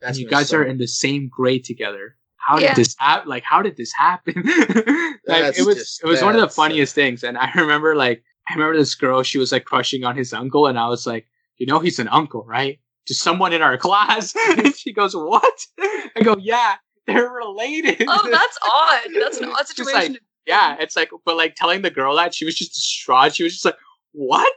That's 0.00 0.18
and 0.18 0.22
you 0.24 0.28
guys 0.30 0.46
messed 0.46 0.54
are 0.54 0.64
in 0.64 0.78
the 0.78 0.86
same 0.86 1.28
grade 1.28 1.64
together. 1.64 2.16
How 2.36 2.58
Yeah. 2.58 2.74
did 2.74 2.84
this 2.84 2.94
happen? 2.98 3.28
Like, 3.28 3.42
how 3.44 3.62
did 3.62 3.76
this 3.76 3.92
happen? 3.92 4.34
like, 5.26 5.56
it 5.58 5.64
was 5.66 5.76
just- 5.76 6.02
it 6.02 6.06
was 6.06 6.20
one 6.22 6.34
of 6.34 6.40
the 6.40 6.46
that's, 6.46 6.58
uh, 6.58 6.62
funniest 6.62 6.94
things. 6.94 7.24
And 7.24 7.38
I 7.38 7.50
remember 7.56 7.94
like 7.96 8.22
I 8.48 8.54
remember 8.54 8.76
this 8.78 8.94
girl. 8.94 9.22
She 9.22 9.38
was 9.38 9.52
like 9.52 9.64
crushing 9.64 10.04
on 10.04 10.16
his 10.16 10.32
uncle, 10.34 10.66
and 10.66 10.78
I 10.78 10.88
was 10.88 11.06
like, 11.06 11.26
you 11.56 11.66
know, 11.66 11.78
he's 11.78 11.98
an 11.98 12.08
uncle, 12.08 12.44
right? 12.46 12.78
To 13.06 13.14
someone 13.14 13.52
in 13.52 13.62
our 13.62 13.78
class. 13.86 14.34
and 14.58 14.74
she 14.76 14.92
goes, 14.92 15.14
what? 15.16 15.58
I 15.80 16.20
go, 16.22 16.36
yeah, 16.38 16.74
they're 17.06 17.28
related. 17.30 18.04
Oh, 18.06 18.28
that's 18.30 18.58
odd. 18.70 19.10
That's 19.18 19.38
an 19.38 19.48
odd 19.50 19.66
situation. 19.66 20.12
like- 20.12 20.20
yeah, 20.46 20.76
it's 20.78 20.94
like, 20.94 21.08
but 21.24 21.38
like 21.38 21.54
telling 21.54 21.80
the 21.80 21.90
girl 21.90 22.16
that 22.16 22.34
she 22.34 22.44
was 22.44 22.54
just 22.54 22.74
distraught. 22.74 23.34
She 23.34 23.44
was 23.44 23.54
just 23.54 23.64
like, 23.64 23.76
what? 24.12 24.52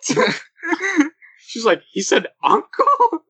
She's 1.39 1.63
like, 1.63 1.81
he 1.89 2.01
said 2.01 2.27
uncle. 2.43 3.23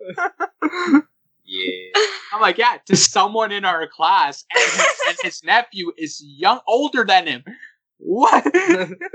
Yeah. 1.48 2.02
I'm 2.34 2.41
like, 2.41 2.57
yeah, 2.57 2.78
to 2.88 2.95
someone 2.95 3.52
in 3.52 3.64
our 3.64 3.88
class, 3.88 4.44
and 4.53 4.64
his, 4.64 4.88
and 5.07 5.18
his 5.24 5.44
nephew 5.44 5.91
is 5.98 6.22
young, 6.24 6.60
older 6.68 7.06
than 7.06 7.26
him. 7.26 7.44
What? 7.99 8.45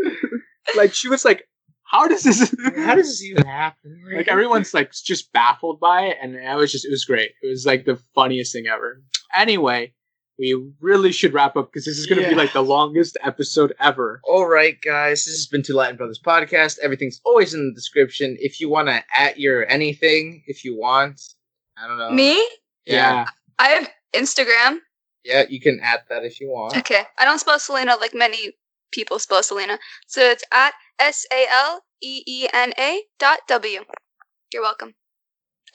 like 0.77 0.95
she 0.95 1.09
was 1.09 1.25
like, 1.25 1.47
how 1.85 2.09
does 2.09 2.23
this? 2.23 2.55
How 2.77 2.95
does 2.95 3.09
this 3.09 3.23
even 3.23 3.45
happen? 3.45 4.03
like 4.17 4.29
everyone's 4.29 4.73
like 4.73 4.93
just 4.93 5.31
baffled 5.33 5.79
by 5.79 6.07
it, 6.07 6.17
and 6.23 6.37
I 6.49 6.57
was 6.57 6.73
just, 6.73 6.87
it 6.87 6.91
was 6.91 7.05
great. 7.05 7.33
It 7.43 7.49
was 7.49 7.67
like 7.67 7.85
the 7.85 8.01
funniest 8.15 8.55
thing 8.55 8.67
ever. 8.67 9.03
Anyway, 9.35 9.93
we 10.39 10.73
really 10.81 11.13
should 11.13 11.35
wrap 11.35 11.57
up 11.57 11.71
because 11.71 11.85
this 11.85 11.99
is 11.99 12.07
going 12.07 12.23
to 12.23 12.29
be 12.29 12.35
like 12.35 12.55
the 12.55 12.63
longest 12.63 13.19
episode 13.23 13.75
ever. 13.79 14.23
All 14.25 14.49
right, 14.49 14.81
guys. 14.81 15.27
This 15.27 15.35
has 15.35 15.47
been 15.47 15.63
Two 15.63 15.75
Latin 15.75 15.97
Brothers 15.97 16.19
podcast. 16.19 16.79
Everything's 16.79 17.21
always 17.27 17.53
in 17.53 17.67
the 17.67 17.75
description. 17.75 18.39
If 18.41 18.59
you 18.59 18.71
want 18.71 18.89
to 18.89 19.05
at 19.15 19.39
your 19.39 19.67
anything, 19.71 20.43
if 20.47 20.65
you 20.65 20.79
want, 20.79 21.21
I 21.83 21.89
don't 21.89 21.99
know. 21.99 22.11
Me? 22.11 22.47
Yeah. 22.87 23.27
I 23.59 23.69
have 23.69 23.89
Instagram. 24.15 24.79
Yeah, 25.25 25.45
you 25.49 25.61
can 25.61 25.81
add 25.83 26.01
that 26.09 26.25
if 26.25 26.41
you 26.41 26.49
want. 26.49 26.77
Okay. 26.77 27.03
I 27.19 27.25
don't 27.25 27.39
spell 27.39 27.59
Selena 27.59 27.97
like 27.97 28.13
many 28.15 28.53
people 28.93 29.19
spell 29.19 29.43
Selena. 29.43 29.79
So 30.07 30.21
it's 30.23 30.45
at 30.53 30.75
S 30.99 31.27
A 31.33 31.47
L 31.51 31.83
E 32.03 32.23
E 32.27 32.49
N 32.53 32.73
A 32.79 33.03
dot 33.19 33.41
W. 33.49 33.81
You're 34.53 34.63
welcome. 34.63 34.95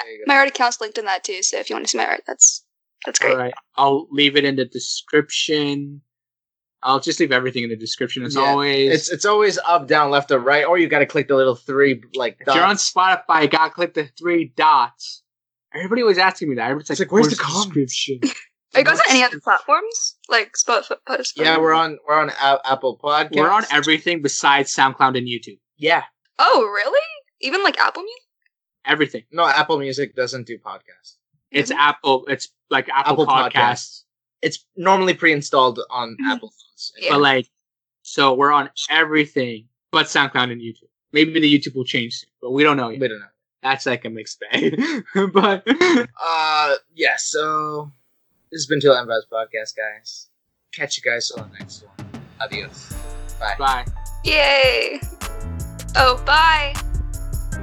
You. 0.05 0.23
My 0.27 0.35
art 0.35 0.49
account's 0.49 0.79
linked 0.79 0.97
in 0.99 1.05
that 1.05 1.23
too, 1.23 1.41
so 1.41 1.57
if 1.57 1.69
you 1.69 1.75
want 1.75 1.85
to 1.85 1.89
see 1.89 1.97
my 1.97 2.05
art, 2.05 2.21
that's 2.27 2.63
that's 3.05 3.17
great. 3.17 3.31
All 3.31 3.38
right, 3.38 3.53
I'll 3.75 4.07
leave 4.11 4.35
it 4.35 4.45
in 4.45 4.55
the 4.55 4.65
description. 4.65 6.01
I'll 6.84 6.99
just 6.99 7.19
leave 7.19 7.31
everything 7.31 7.63
in 7.63 7.69
the 7.69 7.75
description 7.75 8.23
as 8.23 8.35
Yeah, 8.35 8.41
always. 8.41 8.93
It's 8.93 9.09
it's 9.09 9.25
always 9.25 9.57
up, 9.65 9.88
down, 9.88 10.11
left, 10.11 10.29
or 10.29 10.38
right, 10.39 10.65
or 10.65 10.77
you 10.77 10.88
got 10.88 10.99
to 10.99 11.07
click 11.07 11.27
the 11.29 11.35
little 11.35 11.55
three 11.55 11.99
like. 12.13 12.38
If 12.39 12.53
you're 12.53 12.63
on. 12.63 12.75
Spotify, 12.75 13.41
you 13.41 13.47
gotta 13.47 13.73
click 13.73 13.95
the 13.95 14.07
three 14.19 14.53
dots. 14.55 15.23
Everybody 15.77 16.03
was 16.03 16.17
asking 16.17 16.49
me 16.49 16.55
that. 16.55 16.63
Everybody's 16.71 16.89
like, 16.89 16.95
It's 16.95 16.99
like, 17.01 17.11
where's 17.11 17.29
the 17.29 17.35
description? 17.35 18.19
Are 18.75 18.79
you 18.81 18.85
guys 18.85 18.99
on 18.99 19.05
any 19.09 19.23
other 19.23 19.39
platforms 19.43 20.15
like 20.29 20.53
Spotify? 20.53 20.97
Yeah, 21.35 21.57
we're 21.57 21.73
on 21.73 21.97
we're 22.07 22.19
on 22.19 22.29
A- 22.29 22.59
Apple 22.65 22.97
Podcast. 23.01 23.35
We're 23.35 23.49
on 23.49 23.63
everything 23.71 24.21
besides 24.21 24.75
SoundCloud 24.75 25.17
and 25.17 25.27
YouTube. 25.27 25.59
Yeah, 25.77 26.03
Oh, 26.39 26.61
really? 26.73 26.99
Even 27.41 27.63
like 27.63 27.79
Apple 27.79 28.03
Music? 28.03 28.21
Everything. 28.85 29.23
no, 29.31 29.45
Apple 29.47 29.79
Music 29.79 30.15
doesn't 30.15 30.47
do 30.47 30.57
podcasts. 30.57 31.15
It's 31.51 31.71
Mhm. 31.71 31.77
Apple. 31.77 32.25
It's 32.27 32.49
like 32.69 32.89
Apple, 32.89 33.23
Apple 33.23 33.25
Podcasts. 33.27 33.51
Podcasts. 33.53 34.03
It's 34.41 34.65
normally 34.75 35.13
pre-installed 35.13 35.79
on 35.89 36.15
Mhm. 36.21 36.31
Apple 36.35 36.49
phones. 36.49 36.91
Yeah. 36.99 37.13
But 37.13 37.21
like, 37.21 37.47
so 38.03 38.33
we're 38.33 38.51
on 38.51 38.69
everything 38.89 39.67
but 39.91 40.05
SoundCloud 40.07 40.51
and 40.51 40.61
YouTube. 40.61 40.89
Maybe 41.13 41.39
the 41.39 41.57
YouTube 41.59 41.75
will 41.75 41.85
change 41.85 42.13
soon, 42.15 42.29
but 42.41 42.51
we 42.51 42.63
don't 42.63 42.77
know 42.77 42.89
yet. 42.89 42.99
We 42.99 43.07
don't 43.07 43.19
know. 43.19 43.25
That's 43.63 43.85
like 43.85 44.05
a 44.05 44.09
mixed 44.09 44.39
bag. 44.39 44.79
but 45.34 45.63
Uh, 45.67 46.75
yeah. 46.95 47.15
So 47.17 47.91
this 48.51 48.61
has 48.61 48.67
been 48.67 48.79
Till 48.79 48.93
Brothers 49.05 49.27
podcast, 49.31 49.75
guys. 49.75 50.27
Catch 50.73 50.97
you 50.97 51.03
guys 51.03 51.31
on 51.31 51.49
the 51.49 51.57
next 51.57 51.84
one. 51.84 52.07
Adios. 52.39 52.93
Bye. 53.39 53.55
bye. 53.57 53.85
Yay! 54.23 54.99
Oh, 55.95 56.21
bye. 56.25 56.73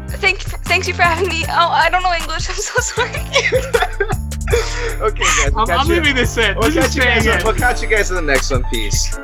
Thank, 0.08 0.40
thanks 0.40 0.88
you 0.88 0.94
for 0.94 1.02
having 1.02 1.28
me. 1.28 1.44
Oh, 1.48 1.68
I 1.68 1.90
don't 1.90 2.02
know 2.02 2.12
English. 2.12 2.48
I'm 2.50 2.56
so 2.56 2.80
sorry. 2.80 3.10
okay, 5.00 5.22
guys. 5.22 5.50
We'll 5.52 5.70
I'm, 5.70 5.80
I'm 5.80 5.88
leaving 5.88 6.14
this 6.14 6.36
in. 6.36 6.56
We'll, 6.56 6.70
this 6.70 6.94
catch 6.94 6.96
you 6.96 7.02
guys 7.02 7.26
on, 7.26 7.44
we'll 7.44 7.54
catch 7.54 7.82
you 7.82 7.88
guys 7.88 8.10
in 8.10 8.16
the 8.16 8.22
next 8.22 8.50
one. 8.50 8.64
Peace. 8.70 9.16